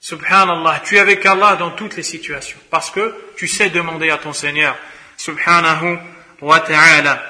Subhanallah, 0.00 0.82
tu 0.84 0.96
es 0.96 1.00
avec 1.00 1.24
Allah 1.26 1.56
dans 1.56 1.72
toutes 1.72 1.96
les 1.96 2.02
situations. 2.02 2.58
Parce 2.70 2.90
que 2.90 3.32
tu 3.36 3.48
sais 3.48 3.70
demander 3.70 4.10
à 4.10 4.18
ton 4.18 4.32
Seigneur. 4.32 4.76
Subhanahu 5.16 5.98
wa 6.40 6.60
ta'ala. 6.60 7.22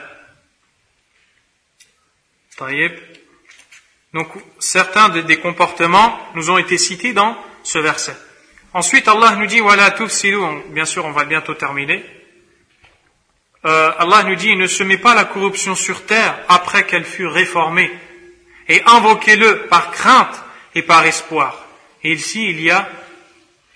Donc, 4.12 4.28
certains 4.58 5.08
des 5.08 5.38
comportements 5.38 6.18
nous 6.34 6.50
ont 6.50 6.58
été 6.58 6.78
cités 6.78 7.12
dans 7.12 7.36
ce 7.62 7.78
verset. 7.78 8.16
Ensuite, 8.72 9.08
Allah 9.08 9.36
nous 9.36 9.46
dit, 9.46 9.60
voilà, 9.60 9.94
bien 10.70 10.84
sûr, 10.84 11.04
on 11.04 11.12
va 11.12 11.24
bientôt 11.24 11.54
terminer. 11.54 12.04
Euh, 13.66 13.92
Allah 13.98 14.24
nous 14.24 14.34
dit, 14.34 14.56
ne 14.56 14.66
se 14.66 14.82
met 14.82 14.98
pas 14.98 15.14
la 15.14 15.24
corruption 15.24 15.74
sur 15.74 16.04
terre 16.04 16.38
après 16.48 16.86
qu'elle 16.86 17.04
fut 17.04 17.26
réformée. 17.26 17.90
Et 18.68 18.82
invoquez-le 18.86 19.66
par 19.66 19.90
crainte 19.90 20.42
et 20.74 20.82
par 20.82 21.04
espoir. 21.06 21.64
Et 22.02 22.12
ici, 22.12 22.48
il 22.48 22.60
y 22.60 22.70
a, 22.70 22.88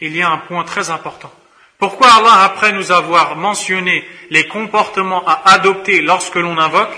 il 0.00 0.14
y 0.14 0.22
a 0.22 0.28
un 0.28 0.38
point 0.38 0.64
très 0.64 0.90
important. 0.90 1.32
Pourquoi 1.78 2.08
Allah, 2.08 2.42
après 2.42 2.72
nous 2.72 2.90
avoir 2.90 3.36
mentionné 3.36 4.04
les 4.30 4.48
comportements 4.48 5.26
à 5.26 5.52
adopter 5.52 6.02
lorsque 6.02 6.34
l'on 6.34 6.58
invoque, 6.58 6.96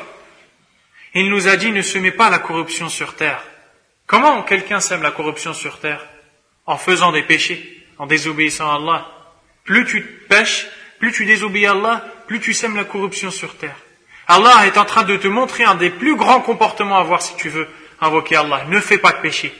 il 1.14 1.28
nous 1.28 1.48
a 1.48 1.56
dit 1.56 1.70
ne 1.70 1.82
se 1.82 1.98
met 1.98 2.12
pas 2.12 2.30
la 2.30 2.38
corruption 2.38 2.88
sur 2.88 3.14
terre. 3.14 3.42
Comment 4.06 4.42
quelqu'un 4.42 4.80
sème 4.80 5.02
la 5.02 5.10
corruption 5.10 5.52
sur 5.52 5.78
terre 5.78 6.04
En 6.66 6.78
faisant 6.78 7.12
des 7.12 7.22
péchés, 7.22 7.84
en 7.98 8.06
désobéissant 8.06 8.70
à 8.70 8.76
Allah. 8.76 9.06
Plus 9.64 9.84
tu 9.84 10.02
pêches, 10.02 10.66
plus 10.98 11.12
tu 11.12 11.26
désobéis 11.26 11.66
à 11.66 11.72
Allah, 11.72 12.04
plus 12.29 12.39
tu 12.39 12.53
sèmes 12.53 12.75
la 12.75 12.83
corruption 12.83 13.31
sur 13.31 13.55
terre. 13.55 13.75
Allah 14.27 14.65
est 14.65 14.77
en 14.77 14.85
train 14.85 15.03
de 15.03 15.17
te 15.17 15.27
montrer 15.27 15.63
un 15.63 15.75
des 15.75 15.89
plus 15.89 16.15
grands 16.15 16.41
comportements 16.41 16.97
à 16.97 17.03
voir 17.03 17.21
si 17.21 17.35
tu 17.35 17.49
veux 17.49 17.67
invoquer 18.01 18.35
Allah. 18.35 18.65
Ne 18.69 18.79
fais 18.79 18.97
pas 18.97 19.11
de 19.11 19.21
péché. 19.21 19.53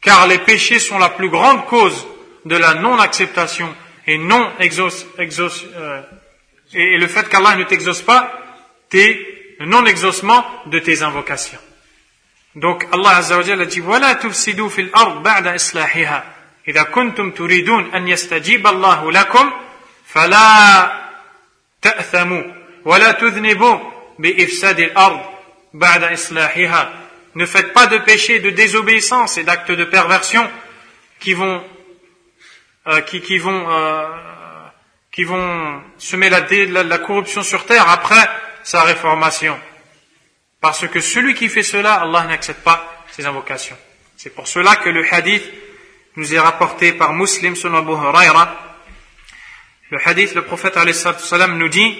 Car 0.00 0.26
les 0.26 0.38
péchés 0.38 0.78
sont 0.78 0.98
la 0.98 1.10
plus 1.10 1.28
grande 1.28 1.64
cause 1.66 2.06
de 2.44 2.56
la 2.56 2.74
non-acceptation 2.74 3.74
et 4.06 4.18
non 4.18 4.50
exauce, 4.58 5.06
euh, 5.18 6.02
et, 6.74 6.98
le 6.98 7.06
fait 7.06 7.28
qu'Allah 7.28 7.56
ne 7.56 7.64
t'exauce 7.64 8.02
pas, 8.02 8.32
tes 8.90 9.56
non-exaucement 9.60 10.44
de 10.66 10.78
tes 10.78 11.02
invocations. 11.02 11.58
Donc 12.54 12.86
Allah 12.92 13.16
Azza 13.16 13.36
wa 13.36 13.42
Jalla 13.42 13.64
dit 13.64 13.80
ولا 13.80 14.12
تفسدوا 14.12 14.68
في 14.68 14.80
الأرض 14.80 15.22
بعد 15.22 15.46
إصلاحها 15.46 16.24
إذا 16.68 16.82
كنتم 16.82 17.30
تريدون 17.30 17.94
أن 17.94 18.08
يستجيب 18.08 18.66
الله 18.66 19.12
لكم 19.12 19.52
فلا 20.06 21.04
تأثموا 21.82 22.42
ولا 22.84 23.12
تذنبوا 23.12 23.78
بإفساد 24.18 24.80
الأرض 24.80 25.20
بعد 25.74 26.04
إصلاحها 26.04 27.00
Ne 27.36 27.46
faites 27.46 27.72
pas 27.72 27.88
de 27.88 27.98
péché 27.98 28.38
de 28.38 28.50
désobéissance 28.50 29.38
et 29.38 29.42
d'actes 29.42 29.72
de 29.72 29.84
perversion 29.84 30.48
qui 31.18 31.34
vont, 31.34 31.64
euh, 32.86 33.00
qui, 33.00 33.20
qui, 33.22 33.38
vont, 33.38 33.68
euh, 33.68 34.06
qui 35.10 35.24
vont 35.24 35.82
semer 35.98 36.30
la, 36.30 36.46
la, 36.48 36.84
la 36.84 36.98
corruption 36.98 37.42
sur 37.42 37.66
terre 37.66 37.88
après 37.90 38.28
sa 38.62 38.82
réformation. 38.82 39.58
Parce 40.60 40.86
que 40.86 41.00
celui 41.00 41.34
qui 41.34 41.48
fait 41.48 41.64
cela, 41.64 41.94
Allah 41.94 42.24
n'accepte 42.24 42.62
pas 42.62 43.04
ses 43.10 43.26
invocations. 43.26 43.76
C'est 44.16 44.30
pour 44.30 44.46
cela 44.46 44.76
que 44.76 44.88
le 44.88 45.04
hadith 45.12 45.42
nous 46.16 46.32
est 46.32 46.38
rapporté 46.38 46.92
par 46.92 47.12
Muslim 47.12 47.56
selon 47.56 47.78
Abu 47.78 47.92
Huraira. 47.92 48.67
Le 49.91 49.97
hadith, 50.05 50.35
le 50.35 50.43
prophète 50.43 50.77
salam 51.19 51.57
nous 51.57 51.69
dit 51.69 51.97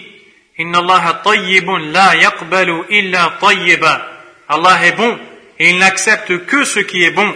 Inna 0.57 0.79
Allah 0.79 1.21
tayyibun 1.23 1.91
la 1.91 2.15
yaqbalu 2.15 2.83
illa 2.89 3.37
tayyiba. 3.39 4.07
Allah 4.47 4.85
est 4.85 4.91
bon 4.91 5.17
et 5.57 5.71
il 5.71 5.77
n'accepte 5.77 6.45
que 6.45 6.63
ce 6.63 6.79
qui 6.79 7.03
est 7.03 7.11
bon. 7.11 7.33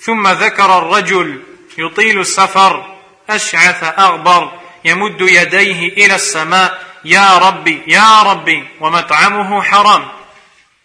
ثم 0.00 0.28
ذكر 0.28 0.78
الرجل 0.78 1.42
يطيل 1.78 2.20
السفر 2.20 2.96
أشعث 3.30 3.84
أغبر 3.98 4.52
يمد 4.84 5.20
يديه 5.20 5.88
إلى 5.88 6.14
السماء 6.14 6.78
يا 7.04 7.38
ربي 7.38 7.82
يا 7.86 8.22
ربي 8.22 8.64
ومطعمه 8.80 9.62
حرام 9.62 10.08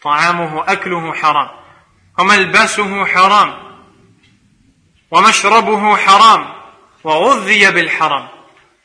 طعامه 0.04 0.64
أكله 0.68 1.14
حرام 1.14 1.50
وملبسه 2.20 3.06
حرام 3.06 3.54
ومشربه 5.12 5.96
حرام 5.96 6.54
وغذي 7.04 7.72
بالحرام 7.72 8.35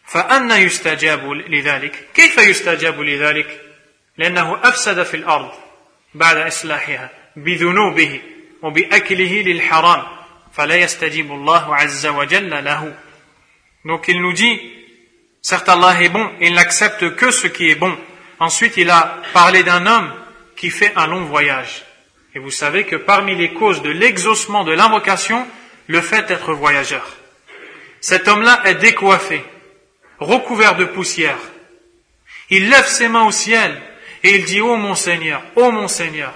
فأنا 0.10 0.58
يستجاب 0.58 1.32
لذلك 1.32 2.08
كيف 2.14 2.38
يستجاب 2.38 3.02
لذلك 3.02 3.62
لأنه 4.18 4.60
أفسد 4.64 5.04
في 5.04 5.18
الأرض 5.18 5.52
بعد 6.14 6.38
إصلاحها 6.38 7.10
بذنوبه 7.36 8.22
وبأكله 8.62 9.42
للحرام 9.42 10.04
فلا 10.54 10.76
يستجيب 10.76 11.32
الله 11.32 11.76
عز 11.76 12.08
وجل 12.08 12.66
له 12.66 12.94
Donc 13.86 14.08
il 14.08 14.20
nous 14.20 14.34
dit, 14.34 14.60
certes 15.44 15.70
Allah 15.70 16.02
est 16.02 16.10
bon, 16.10 16.32
il 16.42 16.56
n'accepte 16.56 17.16
que 17.16 17.30
ce 17.30 17.46
qui 17.46 17.70
est 17.70 17.76
bon. 17.76 17.96
Ensuite 18.40 18.78
il 18.78 18.90
a 18.90 19.22
parlé 19.32 19.62
d'un 19.62 19.86
homme 19.86 20.12
qui 20.56 20.72
fait 20.72 20.92
un 20.96 21.06
long 21.06 21.26
voyage. 21.26 21.84
Et 22.34 22.40
vous 22.40 22.52
savez 22.52 22.86
que 22.86 22.96
parmi 22.96 23.36
les 23.36 23.54
causes 23.54 23.84
de 23.84 23.92
l'exaucement 23.92 24.64
de 24.64 24.72
l'invocation, 24.72 25.46
le 25.88 26.02
fait 26.02 26.24
d'être 26.24 26.54
voyageur. 26.54 27.06
Cet 28.02 28.28
homme-là 28.28 28.62
est 28.66 28.76
décoiffé, 28.76 29.44
recouvert 30.21 30.77
de 30.77 30.85
poussière. 30.85 31.39
Il 32.51 32.69
lève 32.69 32.87
ses 32.87 33.09
mains 33.09 33.27
au 33.27 33.31
ciel 33.31 33.81
et 34.23 34.37
il 34.37 34.45
dit, 34.45 34.61
ô 34.61 34.77
mon 34.77 34.95
Seigneur, 34.95 35.43
ô 35.57 35.71
mon 35.71 35.89
Seigneur, 35.89 36.33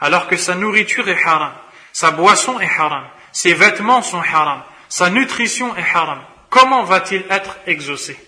alors 0.00 0.26
que 0.26 0.36
sa 0.36 0.54
nourriture 0.54 1.08
est 1.08 1.22
haram, 1.24 1.52
sa 1.92 2.10
boisson 2.10 2.58
est 2.60 2.70
haram, 2.78 3.04
ses 3.32 3.54
vêtements 3.54 4.02
sont 4.02 4.20
haram, 4.20 4.62
sa 4.88 5.10
nutrition 5.10 5.76
est 5.76 5.84
haram, 5.94 6.20
comment 6.48 6.82
va-t-il 6.82 7.24
être 7.30 7.58
exaucé? 7.66 8.18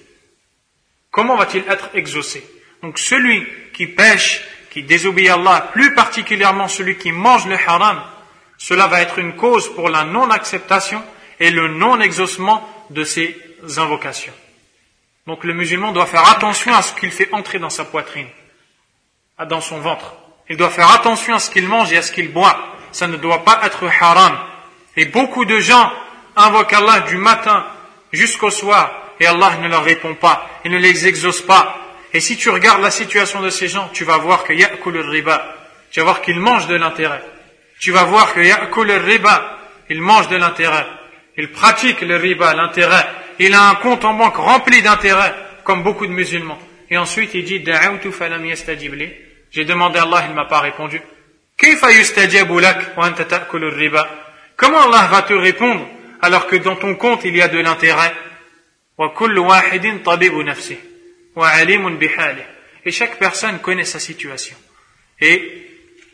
Comment 1.11 1.37
va-t-il 1.37 1.65
être 1.69 1.91
exaucé? 1.95 2.47
Donc 2.83 2.99
celui 2.99 3.47
qui 3.74 3.87
pêche, 3.87 4.43
qui 4.70 4.83
désobéit 4.83 5.29
à 5.29 5.35
Allah, 5.35 5.69
plus 5.73 5.95
particulièrement 5.95 6.69
celui 6.69 6.97
qui 6.97 7.12
mange 7.12 7.47
le 7.47 7.57
haram, 7.57 8.03
cela 8.57 8.87
va 8.87 9.03
être 9.03 9.19
une 9.19 9.35
cause 9.35 9.74
pour 9.74 9.89
la 9.89 10.05
non-acceptation 10.05 11.03
et 11.41 11.51
le 11.51 11.69
non-exaucement 11.69 12.87
de 12.91 13.05
ses 13.05 13.37
invocations. 13.79 14.33
Donc 15.27 15.44
le 15.44 15.55
musulman 15.55 15.93
doit 15.93 16.07
faire 16.07 16.28
attention 16.28 16.74
à 16.74 16.82
ce 16.82 16.94
qu'il 16.94 17.11
fait 17.11 17.32
entrer 17.32 17.59
dans 17.59 17.70
sa 17.70 17.85
poitrine, 17.85 18.28
dans 19.49 19.61
son 19.61 19.78
ventre. 19.78 20.15
Il 20.49 20.57
doit 20.57 20.70
faire 20.70 20.90
attention 20.90 21.35
à 21.35 21.39
ce 21.39 21.51
qu'il 21.51 21.69
mange 21.69 21.93
et 21.93 21.99
à 21.99 22.03
ce 22.03 22.12
qu'il 22.12 22.32
boit. 22.32 22.59
Ça 22.90 23.07
ne 23.07 23.16
doit 23.16 23.44
pas 23.44 23.61
être 23.65 23.85
haram. 24.01 24.39
Et 24.97 25.07
beaucoup 25.07 25.44
de 25.44 25.59
gens 25.59 25.90
invoquent 26.36 26.73
Allah 26.73 27.01
du 27.01 27.16
matin 27.16 27.65
jusqu'au 28.12 28.51
soir 28.51 29.03
et 29.20 29.27
Allah 29.27 29.57
ne 29.62 29.69
leur 29.69 29.85
répond 29.85 30.15
pas, 30.15 30.49
il 30.65 30.70
ne 30.70 30.78
les 30.78 31.07
exauce 31.07 31.43
pas. 31.43 31.77
Et 32.12 32.20
si 32.20 32.36
tu 32.36 32.51
regardes 32.51 32.82
la 32.82 32.90
situation 32.90 33.40
de 33.40 33.49
ces 33.49 33.69
gens, 33.69 33.89
tu 33.93 34.05
vas 34.05 34.19
voir 34.19 34.44
que 34.44 34.53
ya'kul 34.53 34.99
riba, 34.99 35.57
tu 35.90 36.01
vas 36.01 36.05
voir 36.05 36.23
qu'ils 36.23 36.40
mangent 36.40 36.66
de 36.66 36.74
l'intérêt. 36.74 37.23
Tu 37.81 37.93
vas 37.93 38.05
voir 38.05 38.35
que 38.35 38.40
ya'kul 38.40 38.90
riba, 38.90 39.59
ils 39.89 40.03
mangent 40.03 40.28
de 40.28 40.36
l'intérêt. 40.36 40.86
Ils 41.39 41.51
pratiquent 41.51 42.03
le 42.03 42.16
riba, 42.16 42.53
l'intérêt. 42.55 43.07
Il 43.44 43.55
a 43.55 43.70
un 43.70 43.74
compte 43.74 44.05
en 44.05 44.14
banque 44.14 44.36
rempli 44.36 44.82
d'intérêt, 44.82 45.35
comme 45.64 45.82
beaucoup 45.82 46.06
de 46.06 46.12
musulmans. 46.12 46.60
Et 46.89 46.97
ensuite 46.97 47.35
il 47.35 47.43
dit, 47.43 47.60
j'ai 49.51 49.64
demandé 49.64 49.98
à 49.98 50.02
Allah, 50.02 50.23
il 50.27 50.31
ne 50.31 50.35
m'a 50.36 50.44
pas 50.44 50.60
répondu. 50.60 51.02
Comment 54.56 54.82
Allah 54.82 55.09
va 55.10 55.23
te 55.23 55.35
répondre 55.35 55.89
alors 56.20 56.47
que 56.47 56.55
dans 56.55 56.77
ton 56.77 56.94
compte 56.94 57.24
il 57.24 57.36
y 57.36 57.43
a 57.43 57.48
de 57.48 57.59
l'intérêt? 57.59 58.14
Et 62.85 62.93
chaque 62.93 63.19
personne 63.19 63.59
connaît 63.59 63.85
sa 63.85 63.98
situation. 63.98 64.56
Et 65.20 65.66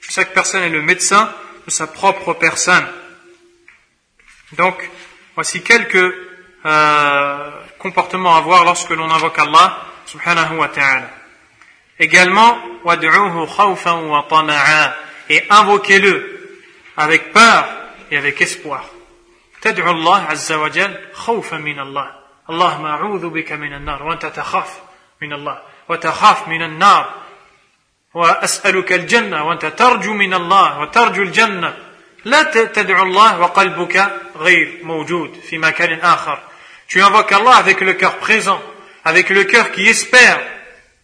chaque 0.08 0.32
personne 0.32 0.62
est 0.62 0.70
le 0.70 0.80
médecin 0.80 1.30
de 1.66 1.70
sa 1.70 1.88
propre 1.88 2.32
personne. 2.32 2.86
Donc, 4.52 4.88
voici 5.34 5.60
quelques 5.60 6.27
euh, 6.66 7.50
comportements 7.78 8.36
à 8.36 8.40
voir 8.40 8.64
lorsque 8.64 8.90
l'on 8.90 9.10
invoque 9.10 9.38
Allah 9.38 9.78
subhanahu 10.06 10.56
wa 10.56 10.68
ta'ala. 10.68 11.10
Également, 11.98 12.58
et 15.30 15.44
invoquez-le 15.50 16.38
avec 16.96 17.32
peur 17.32 17.68
et 18.10 18.16
avec 18.18 18.40
espoir. 18.40 18.84
تدعو 19.60 19.90
الله 19.90 20.22
عز 20.22 20.52
وجل 20.52 20.96
خوفا 21.12 21.56
من 21.56 21.78
الله 21.80 22.10
اللهم 22.50 22.86
أعوذ 22.86 23.28
بك 23.28 23.52
من 23.52 23.72
النار 23.72 24.02
وأنت 24.02 24.26
تخاف 24.26 24.80
من 25.22 25.32
الله 25.32 25.58
وتخاف 25.88 26.48
من 26.48 26.62
النار 26.62 27.14
وأسألك 28.14 28.92
الجنة 28.92 29.48
وأنت 29.48 29.66
ترجو 29.66 30.12
من 30.12 30.34
الله 30.34 30.80
وترجو 30.80 31.22
الجنة 31.22 31.76
لا 32.24 32.42
تدعو 32.64 33.02
الله 33.02 33.40
وقلبك 33.40 34.12
غير 34.36 34.80
موجود 34.82 35.40
في 35.50 35.58
مكان 35.58 36.00
آخر 36.00 36.38
Tu 36.88 37.02
invoques 37.02 37.30
Allah 37.30 37.56
avec 37.56 37.82
le 37.82 37.92
cœur 37.92 38.16
présent, 38.16 38.60
avec 39.04 39.28
le 39.28 39.44
cœur 39.44 39.72
qui 39.72 39.86
espère 39.86 40.40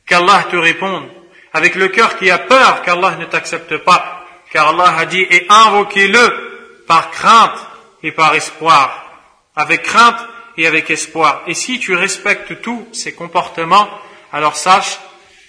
qu'Allah 0.06 0.46
te 0.50 0.56
réponde, 0.56 1.08
avec 1.52 1.74
le 1.74 1.88
cœur 1.88 2.16
qui 2.16 2.30
a 2.30 2.38
peur 2.38 2.82
qu'Allah 2.82 3.16
ne 3.16 3.26
t'accepte 3.26 3.76
pas, 3.76 4.26
car 4.50 4.68
Allah 4.68 4.96
a 4.96 5.04
dit 5.04 5.26
et 5.30 5.46
invoquez-le 5.48 6.84
par 6.86 7.10
crainte 7.10 7.58
et 8.02 8.12
par 8.12 8.34
espoir, 8.34 9.12
avec 9.54 9.82
crainte 9.82 10.18
et 10.56 10.66
avec 10.66 10.90
espoir. 10.90 11.42
Et 11.46 11.54
si 11.54 11.78
tu 11.78 11.94
respectes 11.94 12.62
tous 12.62 12.88
ces 12.92 13.12
comportements, 13.12 13.88
alors 14.32 14.56
sache 14.56 14.98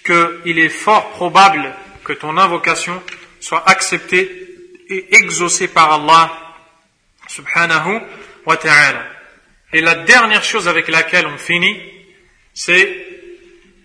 qu'il 0.04 0.58
est 0.58 0.68
fort 0.68 1.10
probable 1.10 1.74
que 2.04 2.12
ton 2.12 2.36
invocation 2.36 3.02
soit 3.40 3.64
acceptée 3.66 4.48
et 4.88 5.16
exaucée 5.16 5.68
par 5.68 5.92
Allah 5.94 6.30
subhanahu 7.26 8.02
wa 8.44 8.56
ta'ala. 8.56 9.15
Et 9.73 9.81
la 9.81 9.95
dernière 9.95 10.43
chose 10.43 10.67
avec 10.67 10.87
laquelle 10.87 11.25
on 11.27 11.37
finit, 11.37 11.79
c'est 12.53 13.07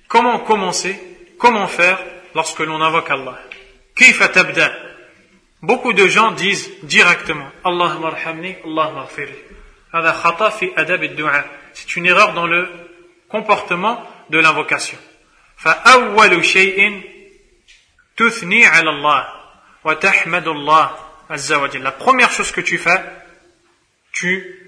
comment 0.09 0.41
commencer, 0.41 0.99
comment 1.39 1.67
faire 1.69 1.99
lorsque 2.35 2.61
l'on 2.61 2.81
invoque 2.83 3.11
Allah. 3.11 3.41
Beaucoup 5.63 5.93
de 5.93 6.07
gens 6.07 6.33
disent 6.33 6.71
directement 6.83 7.51
Allahumma 7.65 8.09
arhamni, 8.09 8.57
Allahumma 8.65 9.09
c'est 11.73 11.97
une 11.97 12.07
erreur 12.07 12.35
dans 12.35 12.47
le 12.47 12.69
comportement 13.29 14.03
de 14.31 14.39
l'invocation. 14.39 14.99
فأول 15.57 16.45
شيء 16.45 17.03
تثني 18.17 18.67
على 18.67 18.91
الله 18.91 19.27
وتحمد 19.85 20.49
الله 20.49 20.91
عز 21.31 21.53
وجل. 21.53 21.83
La 21.83 21.93
première 21.93 22.31
chose 22.31 22.53
que 22.53 22.61
tu 22.61 22.79
fais, 22.79 23.03
tu 24.13 24.60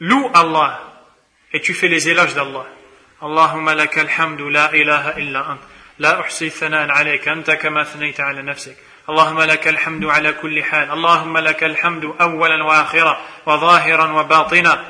loues 0.00 0.30
Allah 0.34 0.80
et 1.52 1.60
tu 1.60 1.74
fais 1.74 1.88
les 1.88 2.08
éloges 2.08 2.34
d'Allah. 2.34 2.66
اللهم 3.22 3.70
لك 3.70 3.98
الحمد 3.98 4.40
لا 4.40 4.72
إله 4.72 5.16
إلا 5.16 5.52
أنت 5.52 5.60
لا 5.98 6.20
أحصي 6.20 6.50
ثناء 6.50 6.90
عليك 6.90 7.28
أنت 7.28 7.50
كما 7.50 7.84
ثنيت 7.84 8.20
على 8.20 8.42
نفسك 8.42 8.76
اللهم 9.08 9.40
لك 9.42 9.68
الحمد 9.68 10.04
على 10.04 10.32
كل 10.32 10.64
حال 10.64 10.90
اللهم 10.90 11.38
لك 11.38 11.64
الحمد 11.64 12.04
أولا 12.20 12.64
وآخرا 12.64 13.20
وظاهرا 13.46 14.12
وباطنا 14.12 14.84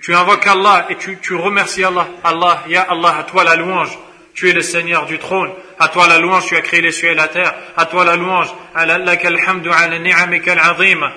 Tu 0.00 0.14
invoques 0.14 0.46
Allah 0.46 0.86
et 0.90 0.94
tu, 0.94 1.18
tu 1.20 1.34
remercies 1.34 1.82
Allah. 1.82 2.06
Allah, 2.22 2.62
Ya 2.68 2.82
Allah, 2.82 3.16
à 3.18 3.24
toi 3.24 3.42
la 3.42 3.56
louange. 3.56 3.98
Tu 4.32 4.48
es 4.48 4.52
le 4.52 4.62
Seigneur 4.62 5.06
du 5.06 5.18
trône. 5.18 5.52
À 5.80 5.88
toi 5.88 6.06
la 6.06 6.20
louange, 6.20 6.46
tu 6.46 6.56
as 6.56 6.60
créé 6.60 6.80
les 6.80 6.92
cieux 6.92 7.10
et 7.10 7.14
la 7.16 7.26
terre. 7.26 7.52
À 7.76 7.84
toi 7.86 8.04
la 8.04 8.14
louange. 8.14 8.54
لك 8.76 9.26
الحمد 9.26 9.68
على 9.68 9.98
نعمك 9.98 10.48
العظيمة. 10.48 11.12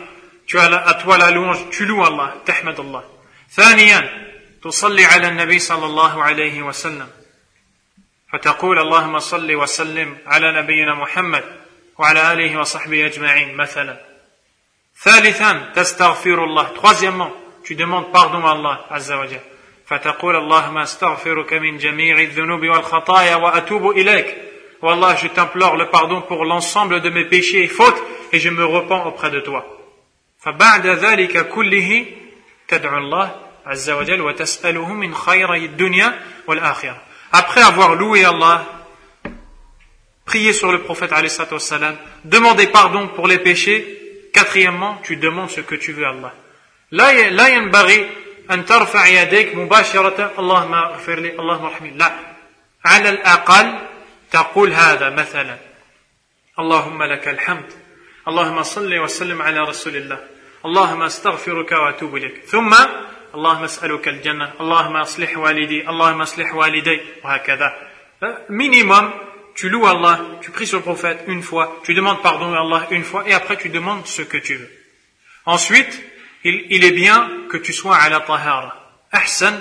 Tu 0.52 0.60
as 0.60 0.66
à 0.66 0.94
toi 0.96 1.18
la 1.18 1.32
louange. 1.32 1.70
Tu 1.70 1.86
loues 1.86 2.04
Allah. 2.04 2.34
تحمد 2.46 2.80
الله. 2.80 3.04
ثانيا 3.56 4.28
تصلي 4.64 5.06
على 5.06 5.28
النبي 5.28 5.60
صلى 5.60 5.86
الله 5.86 6.24
عليه 6.24 6.62
وسلم. 6.62 7.08
فتقول 8.34 8.80
اللهم 8.80 9.20
صل 9.20 9.56
وسلم 9.56 10.18
على 10.26 10.62
نبينا 10.62 10.96
محمد 10.96 11.44
وعلى 11.98 12.34
آله 12.34 12.60
وصحبه 12.60 13.06
أجمعين 13.06 13.58
مثلا 13.58 13.98
ثالثا 15.04 15.72
تستغفر 15.76 16.44
الله 16.44 16.74
troisièmement 16.76 17.32
tu 17.64 17.76
demandes 17.76 18.12
pardon 18.12 18.46
à 18.46 18.52
Allah 18.52 18.80
عز 18.92 19.12
وجل 19.12 19.40
فتقول 19.86 20.36
اللهم 20.36 20.78
استغفرك 20.78 21.54
من 21.54 21.78
جميع 21.78 22.20
الذنوب 22.20 22.62
والخطايا 22.62 23.36
وأتوب 23.36 23.90
إليك 23.90 24.38
والله 24.82 25.16
je 25.16 25.28
t'implore 25.28 25.78
le 25.78 25.90
pardon 25.90 26.22
pour 26.22 26.46
l'ensemble 26.46 27.02
de 27.02 27.10
mes 27.10 27.26
péchés 27.26 27.64
et 27.64 27.68
fautes 27.68 28.02
et 28.34 28.40
je 28.40 28.50
me 28.50 28.66
repens 28.66 29.06
auprès 29.06 29.30
de 29.30 29.40
toi 29.40 29.81
فبعد 30.42 30.88
ذلك 30.88 31.48
كله 31.48 32.06
تدعو 32.68 32.98
الله 32.98 33.36
عز 33.66 33.90
وجل 33.90 34.22
وتسأله 34.22 34.94
من 34.94 35.16
خير 35.16 35.54
الدنيا 35.54 36.20
والآخرة. 36.48 37.02
Après 37.34 37.62
avoir 37.62 37.96
loué 37.96 38.26
Allah 38.26 38.66
prier 40.26 40.54
sur 40.54 40.72
le 40.72 40.82
prophète 40.82 41.12
salam, 41.60 41.96
demander 42.26 42.68
pardon 42.68 43.08
pour 43.10 43.28
les 43.28 43.40
péchés. 43.40 43.98
Quatrièmement, 44.34 44.98
tu 45.04 45.18
demandes 45.18 45.50
ce 45.50 45.62
que 45.62 45.76
tu 45.76 45.92
veux 45.92 46.06
à 46.06 46.10
Allah. 46.10 46.34
لا 46.92 47.48
ينبغي 47.48 48.10
أن 48.52 48.66
ترفع 48.66 49.06
يديك 49.06 49.56
مباشرة 49.56 50.34
اللهم 50.40 50.74
اغفر 50.74 51.20
لي 51.20 51.40
اللهم 51.40 51.66
ارحمني 51.66 51.98
لا 51.98 52.12
على 52.86 53.10
الأقل 53.10 53.80
تقول 54.32 54.74
هذا 54.74 55.10
مثلا 55.10 55.58
اللهم 56.60 57.04
لك 57.04 57.28
الحمد 57.28 57.74
اللهم 58.29 58.63
صل 58.63 58.99
وسلم 58.99 59.43
على 59.43 59.61
رسول 59.61 59.97
الله 59.97 60.19
اللهم 60.65 61.03
استغفرك 61.03 61.73
واتوب 61.73 62.17
اليك 62.17 62.45
ثم 62.45 62.75
اللهم 63.35 63.65
اسالك 63.65 64.09
الجنه 64.09 64.53
اللهم 64.61 64.97
اصلح 64.97 65.39
والدي 65.39 65.89
اللهم 65.91 66.21
اصلح 66.21 66.55
والدي 66.55 67.01
وهكذا 67.25 67.69
minimum 68.49 69.13
tu 69.57 69.69
loues 69.69 69.87
Allah, 69.87 70.21
tu 70.43 70.51
pries 70.51 70.67
sur 70.67 70.79
le 70.79 70.83
prophète 70.83 71.25
une 71.27 71.43
fois, 71.43 71.81
tu 71.83 71.95
demandes 71.95 72.23
pardon 72.23 72.53
à 72.53 72.61
Allah 72.61 72.87
une 72.91 73.05
fois, 73.05 73.25
et 73.27 73.33
après 73.33 73.57
tu 73.57 73.69
demandes 73.71 74.07
ce 74.07 74.23
que 74.23 74.37
tu 74.37 74.55
veux. 74.57 74.71
Ensuite, 75.47 76.03
il, 76.45 76.67
il 76.71 76.85
est 76.85 76.93
bien 76.93 77.31
que 77.49 77.57
tu 77.57 77.73
sois 77.73 77.97
à 77.97 78.09
la 78.09 78.21
tahara. 78.21 78.73
Ahsan 79.13 79.55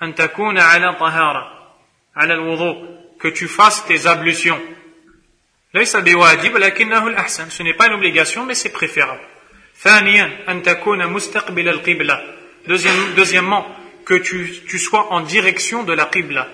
an 0.00 0.12
takuna 0.12 0.66
ala 0.68 0.94
tahara, 0.98 1.74
ala 2.14 2.34
al 2.34 3.16
que 3.18 3.28
tu 3.28 3.48
fasses 3.48 3.84
tes 3.86 4.06
ablutions. 4.06 4.60
Ce 5.85 7.63
n'est 7.63 7.73
pas 7.73 7.87
une 7.87 7.93
obligation, 7.93 8.45
mais 8.45 8.55
c'est 8.55 8.69
préférable. 8.69 9.21
Deuxièmement, 13.15 13.65
que 14.05 14.15
tu, 14.15 14.63
tu, 14.67 14.79
sois 14.79 15.11
en 15.11 15.21
direction 15.21 15.83
de 15.83 15.93
la 15.93 16.05
qibla. 16.05 16.47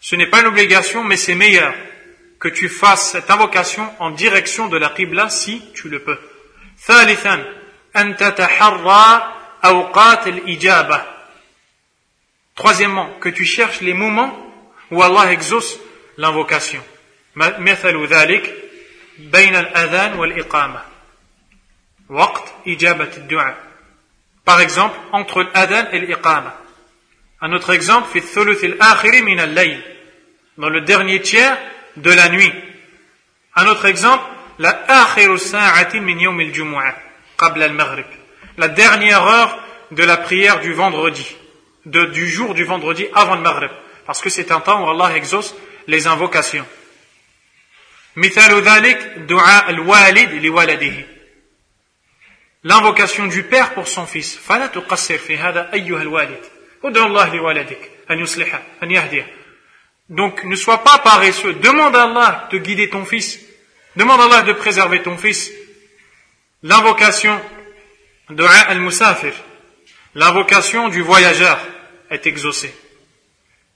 Ce 0.00 0.16
n'est 0.16 0.26
pas 0.26 0.40
une 0.40 0.46
obligation, 0.46 1.04
mais 1.04 1.16
c'est 1.16 1.34
meilleur 1.34 1.72
que 2.38 2.48
tu 2.48 2.68
fasses 2.68 3.12
cette 3.12 3.30
invocation 3.30 3.88
en 3.98 4.10
direction 4.10 4.68
de 4.68 4.76
la 4.76 4.90
qibla 4.90 5.30
si 5.30 5.62
tu 5.74 5.88
le 5.88 6.00
peux. 6.00 6.18
Troisièmement, 12.54 13.10
que 13.20 13.28
tu 13.28 13.44
cherches 13.44 13.80
les 13.80 13.94
moments 13.94 14.36
où 14.90 15.02
Allah 15.02 15.32
exauce 15.32 15.78
l'invocation. 16.17 16.81
مثل 17.35 18.05
ذلك 18.07 18.53
بين 19.19 19.55
الأذان 19.55 20.19
والإقامة. 20.19 20.81
وقت 22.09 22.53
إجابة 22.67 23.09
الدعاء. 23.17 23.57
Par 24.45 24.59
exemple, 24.59 24.97
entre 25.11 25.43
l'adhan 25.43 25.85
et 25.91 25.99
l'iqama. 25.99 26.57
Un 27.41 27.53
autre 27.53 27.73
exemple, 27.73 28.07
في 28.13 28.19
الثلث 28.19 28.63
الآخر 28.63 29.21
من 29.21 29.39
الليل. 29.39 29.81
Dans 30.57 30.69
le 30.69 30.81
dernier 30.81 31.21
tiers 31.21 31.57
de 31.97 32.11
la 32.11 32.29
nuit. 32.29 32.53
Un 33.55 33.67
autre 33.67 33.85
exemple, 33.85 34.23
la 34.59 34.83
akhiru 34.87 35.37
sa'ati 35.37 35.99
min 35.99 36.19
yawm 36.19 36.39
al-jumu'ah 36.39 36.95
qabla 37.37 37.65
al-maghrib. 37.65 38.05
La 38.57 38.67
dernière 38.67 39.23
heure 39.23 39.59
de 39.91 40.03
la 40.03 40.17
prière 40.17 40.59
du 40.59 40.73
vendredi, 40.73 41.35
de, 41.85 42.05
du 42.05 42.27
jour 42.29 42.53
du 42.53 42.63
vendredi 42.63 43.07
avant 43.13 43.35
le 43.35 43.41
maghrib. 43.41 43.71
Parce 44.05 44.21
que 44.21 44.29
c'est 44.29 44.51
un 44.51 44.59
temps 44.59 44.83
où 44.83 44.89
Allah 44.89 45.15
exauce 45.15 45.55
les 45.86 46.06
invocations. 46.06 46.66
L'invocation 52.64 53.26
du 53.26 53.42
père 53.44 53.74
pour 53.74 53.86
son 53.86 54.06
fils. 54.06 54.38
Donc 60.08 60.44
ne 60.44 60.56
sois 60.56 60.84
pas 60.84 60.98
paresseux. 60.98 61.54
Demande 61.54 61.96
à 61.96 62.04
Allah 62.04 62.48
de 62.50 62.58
guider 62.58 62.88
ton 62.88 63.04
fils. 63.04 63.38
Demande 63.96 64.20
à 64.20 64.24
Allah 64.24 64.42
de 64.42 64.52
préserver 64.52 65.02
ton 65.02 65.16
fils. 65.16 65.50
L'invocation 66.62 67.40
de 68.30 68.42
al-musafir, 68.42 69.32
l'invocation 70.14 70.88
du 70.88 71.02
voyageur 71.02 71.60
est 72.10 72.26
exaucée. 72.26 72.74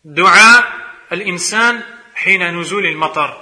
Dua 0.04 0.64
al-insan 1.10 1.76
hina 2.25 2.51
nuzul 2.51 2.85
al-matar. 2.85 3.37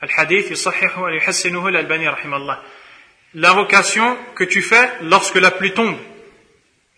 Al-hadith 0.00 0.50
yusahihu 0.50 1.08
yuhassinuhu 1.14 1.68
al-albani 1.68 2.08
rahimallah. 2.08 2.62
L'invocation 3.34 4.16
que 4.34 4.44
tu 4.44 4.62
fais 4.62 4.90
lorsque 5.02 5.36
la 5.36 5.50
pluie 5.50 5.72
tombe. 5.72 5.98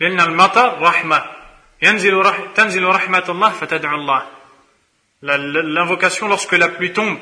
لأن 0.01 0.21
المطر 0.21 0.83
رحمة 0.83 1.25
ينزل 1.83 2.33
تنزل 2.55 2.85
رحمة 2.85 3.25
الله 3.29 3.51
فتدعو 3.51 3.95
الله 3.95 4.23
l'invocation 5.23 6.29
lorsque 6.29 6.53
la 6.53 6.69
pluie 6.69 6.93
tombe. 6.93 7.19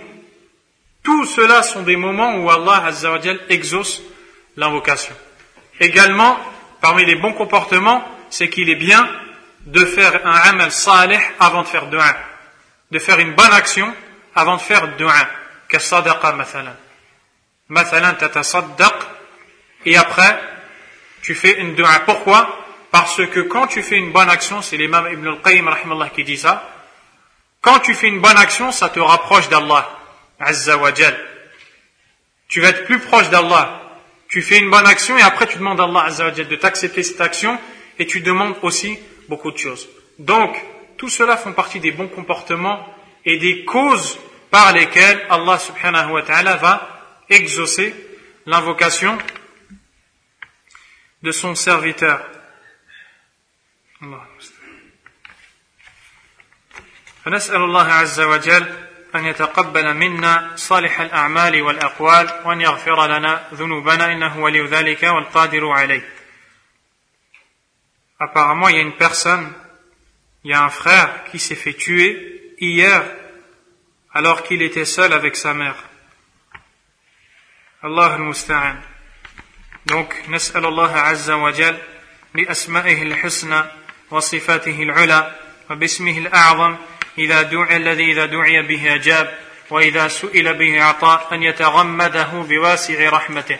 Tout 1.03 1.25
cela 1.27 1.63
sont 1.63 1.83
des 1.83 1.97
moments 1.97 2.37
où 2.39 2.51
Allah 2.51 2.87
Azzawajal 2.87 3.41
exauce 3.49 4.03
l'invocation. 4.57 5.15
Également, 5.81 6.39
parmi 6.81 7.05
les 7.05 7.15
bons 7.15 7.35
comportements, 7.35 8.05
c'est 8.31 8.49
qu'il 8.49 8.69
est 8.71 8.77
bien 8.77 9.09
de 9.67 9.85
faire 9.85 10.27
un 10.27 10.37
amal 10.51 10.73
salih 10.73 11.21
avant 11.39 11.63
de 11.63 11.69
faire 11.69 11.87
dua. 11.87 12.17
De 12.92 13.00
faire 13.00 13.20
une 13.20 13.34
bonne 13.34 13.54
action 13.54 13.94
avant 14.36 14.58
de 14.58 14.62
faire 14.62 14.96
dua. 14.98 15.14
Kasadaqa 15.68 16.34
mathalan. 16.34 16.76
Mathalan 17.70 18.14
tatasaddaq. 18.16 18.96
Et 19.86 19.96
après, 19.96 20.40
tu 21.22 21.36
fais 21.36 21.60
une 21.60 21.76
dua. 21.76 22.00
Pourquoi? 22.06 22.60
Parce 22.92 23.26
que 23.28 23.42
quand 23.42 23.68
tu 23.68 23.84
fais 23.84 23.98
une 23.98 24.12
bonne 24.12 24.30
action, 24.30 24.62
c'est 24.62 24.78
l'imam 24.78 25.08
Ibn 25.12 25.28
al-Qayyim 25.28 25.70
qui 26.16 26.24
dit 26.24 26.38
ça, 26.38 26.68
quand 27.62 27.80
tu 27.80 27.94
fais 27.94 28.08
une 28.08 28.20
bonne 28.20 28.38
action, 28.38 28.72
ça 28.72 28.90
te 28.90 29.00
rapproche 29.00 29.50
d'Allah, 29.50 29.88
Azza 30.40 30.78
wa 30.78 30.92
Tu 32.48 32.62
vas 32.62 32.70
être 32.70 32.86
plus 32.86 33.00
proche 33.00 33.30
d'Allah. 33.30 33.82
Tu 34.28 34.42
fais 34.42 34.60
une 34.60 34.70
bonne 34.70 34.88
action 34.88 35.18
et 35.18 35.22
après 35.22 35.48
tu 35.48 35.58
demandes 35.58 35.82
à 35.82 35.84
Allah 35.84 36.04
Azza 36.06 36.26
wa 36.26 36.32
de 36.32 36.56
t'accepter 36.56 37.04
cette 37.04 37.20
action 37.20 37.60
et 37.98 38.06
tu 38.06 38.22
demandes 38.22 38.56
aussi 38.62 38.98
beaucoup 39.28 39.52
de 39.52 39.58
choses. 39.58 39.90
Donc, 40.18 40.56
tout 40.99 41.09
cela 41.09 41.37
font 41.37 41.53
partie 41.53 41.81
des 41.81 41.93
bons 41.93 42.09
comportements 42.09 42.87
et 43.25 43.39
des 43.39 43.65
causes 43.65 44.19
par 44.51 44.73
lesquelles 44.73 45.27
Allah 45.31 45.59
subhanahu 45.59 46.13
wa 46.13 46.23
ta'ala 46.23 46.57
va 46.57 46.89
exaucer 47.29 47.95
l'invocation 48.47 49.19
de 51.23 51.31
son 51.33 51.55
serviteur. 51.55 52.21
Allah. 54.03 54.21
فنسأل 57.25 57.57
الله 57.57 57.93
عز 57.93 58.21
وجل 58.21 58.67
أن 59.15 59.25
يتقبل 59.25 59.95
منا 59.95 60.53
صالح 60.57 61.01
الأعمال 61.01 61.63
والأقوال 61.63 62.43
وأن 62.45 62.61
يغفر 62.61 63.07
لنا 63.07 63.49
ذنوبنا 63.55 64.13
إنه 64.13 64.39
ولي 64.39 64.67
ذلك 64.67 65.03
والقادر 65.03 65.69
عليه. 65.69 66.03
Apparemment, 68.21 68.69
il 68.69 68.77
y 68.77 68.79
a 68.79 68.83
une 68.83 68.97
personne, 68.97 69.53
il 70.45 70.51
y 70.51 70.55
a 70.55 70.63
un 70.63 70.71
frère 70.71 71.25
qui 71.31 71.39
s'est 71.39 71.55
fait 71.55 71.73
tuer 71.73 72.55
hier 72.61 73.03
alors 74.13 74.43
qu'il 74.43 74.63
était 74.63 74.85
seul 74.85 75.13
avec 75.13 75.37
sa 75.37 75.55
mère. 75.55 75.77
Allah 77.83 78.15
al-Musta'an. 78.15 78.77
Donc, 79.87 80.15
نسأل 80.29 80.67
الله 80.67 80.93
عز 80.93 81.31
وجل 81.31 81.77
بأسمائه 82.35 83.03
الحسنى 83.03 83.63
وصفاته 84.11 84.83
العلى 84.83 85.35
وباسمه 85.71 86.19
الأعظم 86.19 86.77
إذا 87.19 87.43
دعي 87.43 87.77
الذي 87.77 88.13
إذا 88.13 88.27
دعي 88.27 88.63
به 88.63 88.95
أجاب 88.95 89.39
وإذا 89.71 90.09
سئل 90.09 90.55
به 90.55 90.83
أعطى 90.83 91.29
أن 91.33 91.43
يتغمده 91.43 92.45
بواسع 92.49 93.11
رحمته 93.11 93.59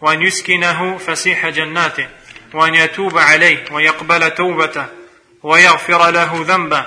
وأن 0.00 0.22
يسكنه 0.22 0.98
فسيح 0.98 1.48
جناته 1.48 2.08
وأن 2.54 2.74
يتوب 2.74 3.18
عليه 3.18 3.64
ويقبل 3.72 4.30
توبته 4.30 4.86
ويغفر 5.45 6.09
له 6.09 6.45
ذنبه 6.47 6.85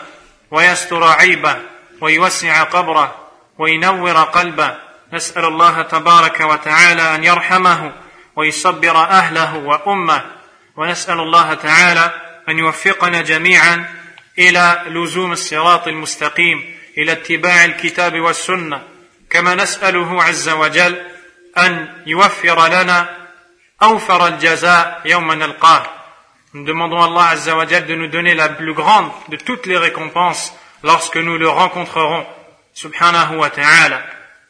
ويستر 0.51 1.05
عيبه 1.05 1.57
ويوسع 2.01 2.63
قبره 2.63 3.29
وينور 3.59 4.23
قلبه. 4.23 4.77
نسأل 5.13 5.45
الله 5.45 5.83
تبارك 5.83 6.41
وتعالى 6.41 7.15
أن 7.15 7.25
يرحمه 7.25 7.93
ويصبر 8.37 8.97
أهله 8.97 9.57
وأمه. 9.57 10.25
ونسأل 10.77 11.21
الله 11.21 11.55
تعالى 11.55 12.13
أن 12.49 12.59
يوفقنا 12.59 13.23
جميعا 13.23 13.95
إلى 14.39 14.83
لزوم 14.87 15.33
الصراط 15.33 15.89
المستقيم 15.89 16.75
إلى 16.99 17.13
اتباع 17.13 17.65
الكتاب 17.65 18.21
والسنة. 18.21 18.83
كما 19.31 19.55
نسأله 19.55 20.23
عز 20.23 20.49
وجل 20.49 21.03
أن 21.59 22.03
يوفر 22.07 22.69
لنا 22.69 23.17
أوفر 23.83 24.27
الجزاء 24.27 25.03
يوم 25.05 25.33
نلقاه. 25.33 25.98
Nous 26.55 26.65
demandons 26.65 27.01
à 27.01 27.07
Allah 27.07 27.29
Azza 27.33 27.57
wa 27.57 27.67
Jal 27.67 27.87
de 27.87 27.95
nous 27.95 28.07
donner 28.07 28.35
la 28.35 28.49
plus 28.49 28.73
grande 28.73 29.11
de 29.29 29.37
toutes 29.37 29.67
les 29.67 29.77
récompenses 29.77 30.55
lorsque 30.83 31.19
nous 31.19 31.37
le 31.37 31.49
rencontrerons, 31.49 32.25
subhanahu 32.73 33.37
wa 33.37 33.51
ta'ala. 33.51 34.03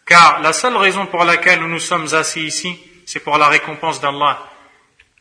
Car 0.06 0.40
la 0.40 0.52
seule 0.52 0.76
raison 0.76 1.06
pour 1.06 1.24
laquelle 1.24 1.60
nous 1.60 1.68
nous 1.68 1.80
sommes 1.80 2.14
assis 2.14 2.44
ici, 2.44 2.78
c'est 3.04 3.20
pour 3.20 3.36
la 3.36 3.48
récompense 3.48 4.00
d'Allah. 4.00 4.38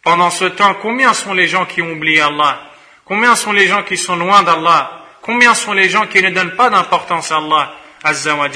Pendant 0.03 0.29
ce 0.29 0.45
temps, 0.45 0.75
combien 0.75 1.13
sont 1.13 1.33
les 1.33 1.47
gens 1.47 1.65
qui 1.65 1.81
ont 1.81 1.91
oublié 1.91 2.21
Allah? 2.21 2.61
Combien 3.05 3.35
sont 3.35 3.53
les 3.53 3.67
gens 3.67 3.83
qui 3.83 3.97
sont 3.97 4.15
loin 4.15 4.43
d'Allah? 4.43 5.03
Combien 5.21 5.55
sont 5.55 5.73
les 5.73 5.89
gens 5.89 6.05
qui 6.05 6.21
ne 6.21 6.29
donnent 6.29 6.55
pas 6.55 6.69
d'importance 6.69 7.31
à 7.31 7.37
Allah 7.37 7.73
Azza 8.03 8.35
wa 8.35 8.47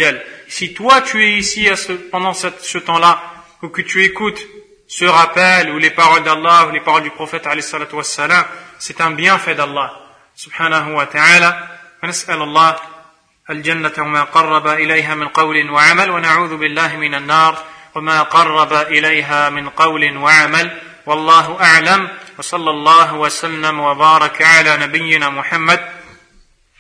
Si 0.48 0.74
toi 0.74 1.02
tu 1.02 1.24
es 1.26 1.38
ici 1.38 1.68
pendant 2.12 2.34
ce, 2.34 2.78
temps-là, 2.78 3.22
ou 3.64 3.70
que 3.70 3.82
tu 3.82 4.04
écoutes 4.04 4.42
ce 4.92 5.06
rappel, 5.06 5.72
ou 5.72 5.78
les 5.78 5.92
paroles 5.92 6.24
d'Allah, 6.24 6.68
ou 6.68 6.72
les 6.72 6.82
paroles 6.82 7.04
du 7.04 7.12
prophète 7.12 7.48
c'est 8.78 9.00
un 9.00 9.12
bienfait 9.12 9.56
d'Allah. 9.56 9.90
Subhanahu 10.36 10.96
wa 10.96 11.06
ta'ala. 11.06 11.72
ونسأل 12.04 12.42
الله 12.42 12.76
الجنة 13.50 13.92
وما 14.00 14.24
قرب 14.24 14.68
إليها 14.68 15.16
من 15.16 15.28
قول 15.28 15.70
وعمل 15.70 16.10
ونعوذ 16.10 16.58
بالله 16.58 16.98
من 16.98 17.16
النار 17.16 17.64
وما 17.96 18.22
قرب 18.22 18.74
إليها 18.74 19.50
من 19.50 19.70
قول 19.70 20.18
وعمل 20.18 20.82
والله 21.06 21.58
أعلم 21.62 22.10
وصلى 22.38 22.70
الله 22.70 23.16
وسلم 23.16 23.80
وبارك 23.80 24.42
على 24.42 24.78
نبينا 24.78 25.30
محمد 25.30 25.80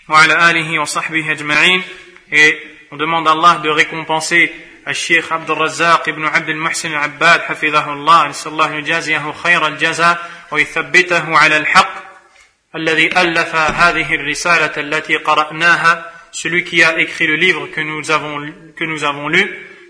وعلى 0.10 0.50
آله 0.50 0.80
وصحبه 0.80 1.32
أجمعين 1.32 1.84
et 2.32 2.58
on 2.92 2.98
demande 2.98 3.28
à 3.28 3.32
Allah 3.32 3.60
de 3.64 3.70
récompenser 3.70 4.52
الشيخ 4.92 5.34
عبد 5.34 5.50
الرزاق 5.52 6.10
ابن 6.10 6.26
عبد 6.26 6.50
المحسن 6.50 6.92
العباد 6.92 7.42
حفظه 7.42 7.94
الله. 7.94 8.28
نسأل 8.28 8.52
الله 8.52 8.74
يجازيه 8.74 9.32
خير 9.32 9.68
الجزاء 9.68 10.30
ويثبته 10.52 11.38
على 11.38 11.58
الحق 11.58 11.94
الذي 12.76 13.08
ألف 13.22 13.56
هذه 13.56 14.16
الرسالة 14.16 14.74
التي 14.78 15.18
قرأناها. 15.18 16.12
Celui 16.32 16.64
qui 16.64 16.84
a 16.84 17.00
écrit 17.00 17.28
le 17.28 17.36
livre 17.36 17.68
que 17.68 17.82
nous 17.82 18.10
avons, 18.12 18.40
que 18.78 18.86
nous 18.86 19.04
avons 19.04 19.28
lu. 19.28 19.44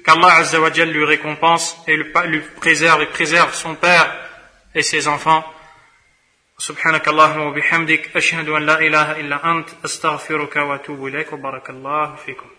qu'Allah 0.03 0.33
Azza 0.35 0.59
wa 0.59 0.71
Jal 0.71 0.89
lui 0.89 1.05
récompense 1.05 1.77
et 1.87 1.95
lui 1.95 2.39
préserve 2.59 3.01
et 3.01 3.05
préserve 3.07 3.53
son 3.53 3.75
père 3.75 4.07
et 4.73 4.81
ses 4.81 5.07
enfants. 5.07 5.43
سبحانك 6.57 7.07
اللهم 7.07 7.39
وبحمدك 7.39 8.15
أشهد 8.15 8.49
أن 8.49 8.65
لا 8.65 8.79
إله 8.79 9.19
إلا 9.19 9.51
أنت 9.51 9.69
أستغفرك 9.85 10.55
وأتوب 10.55 11.07
إليك 11.07 11.33
وبارك 11.33 11.69
الله 11.69 12.15
فيكم 12.15 12.49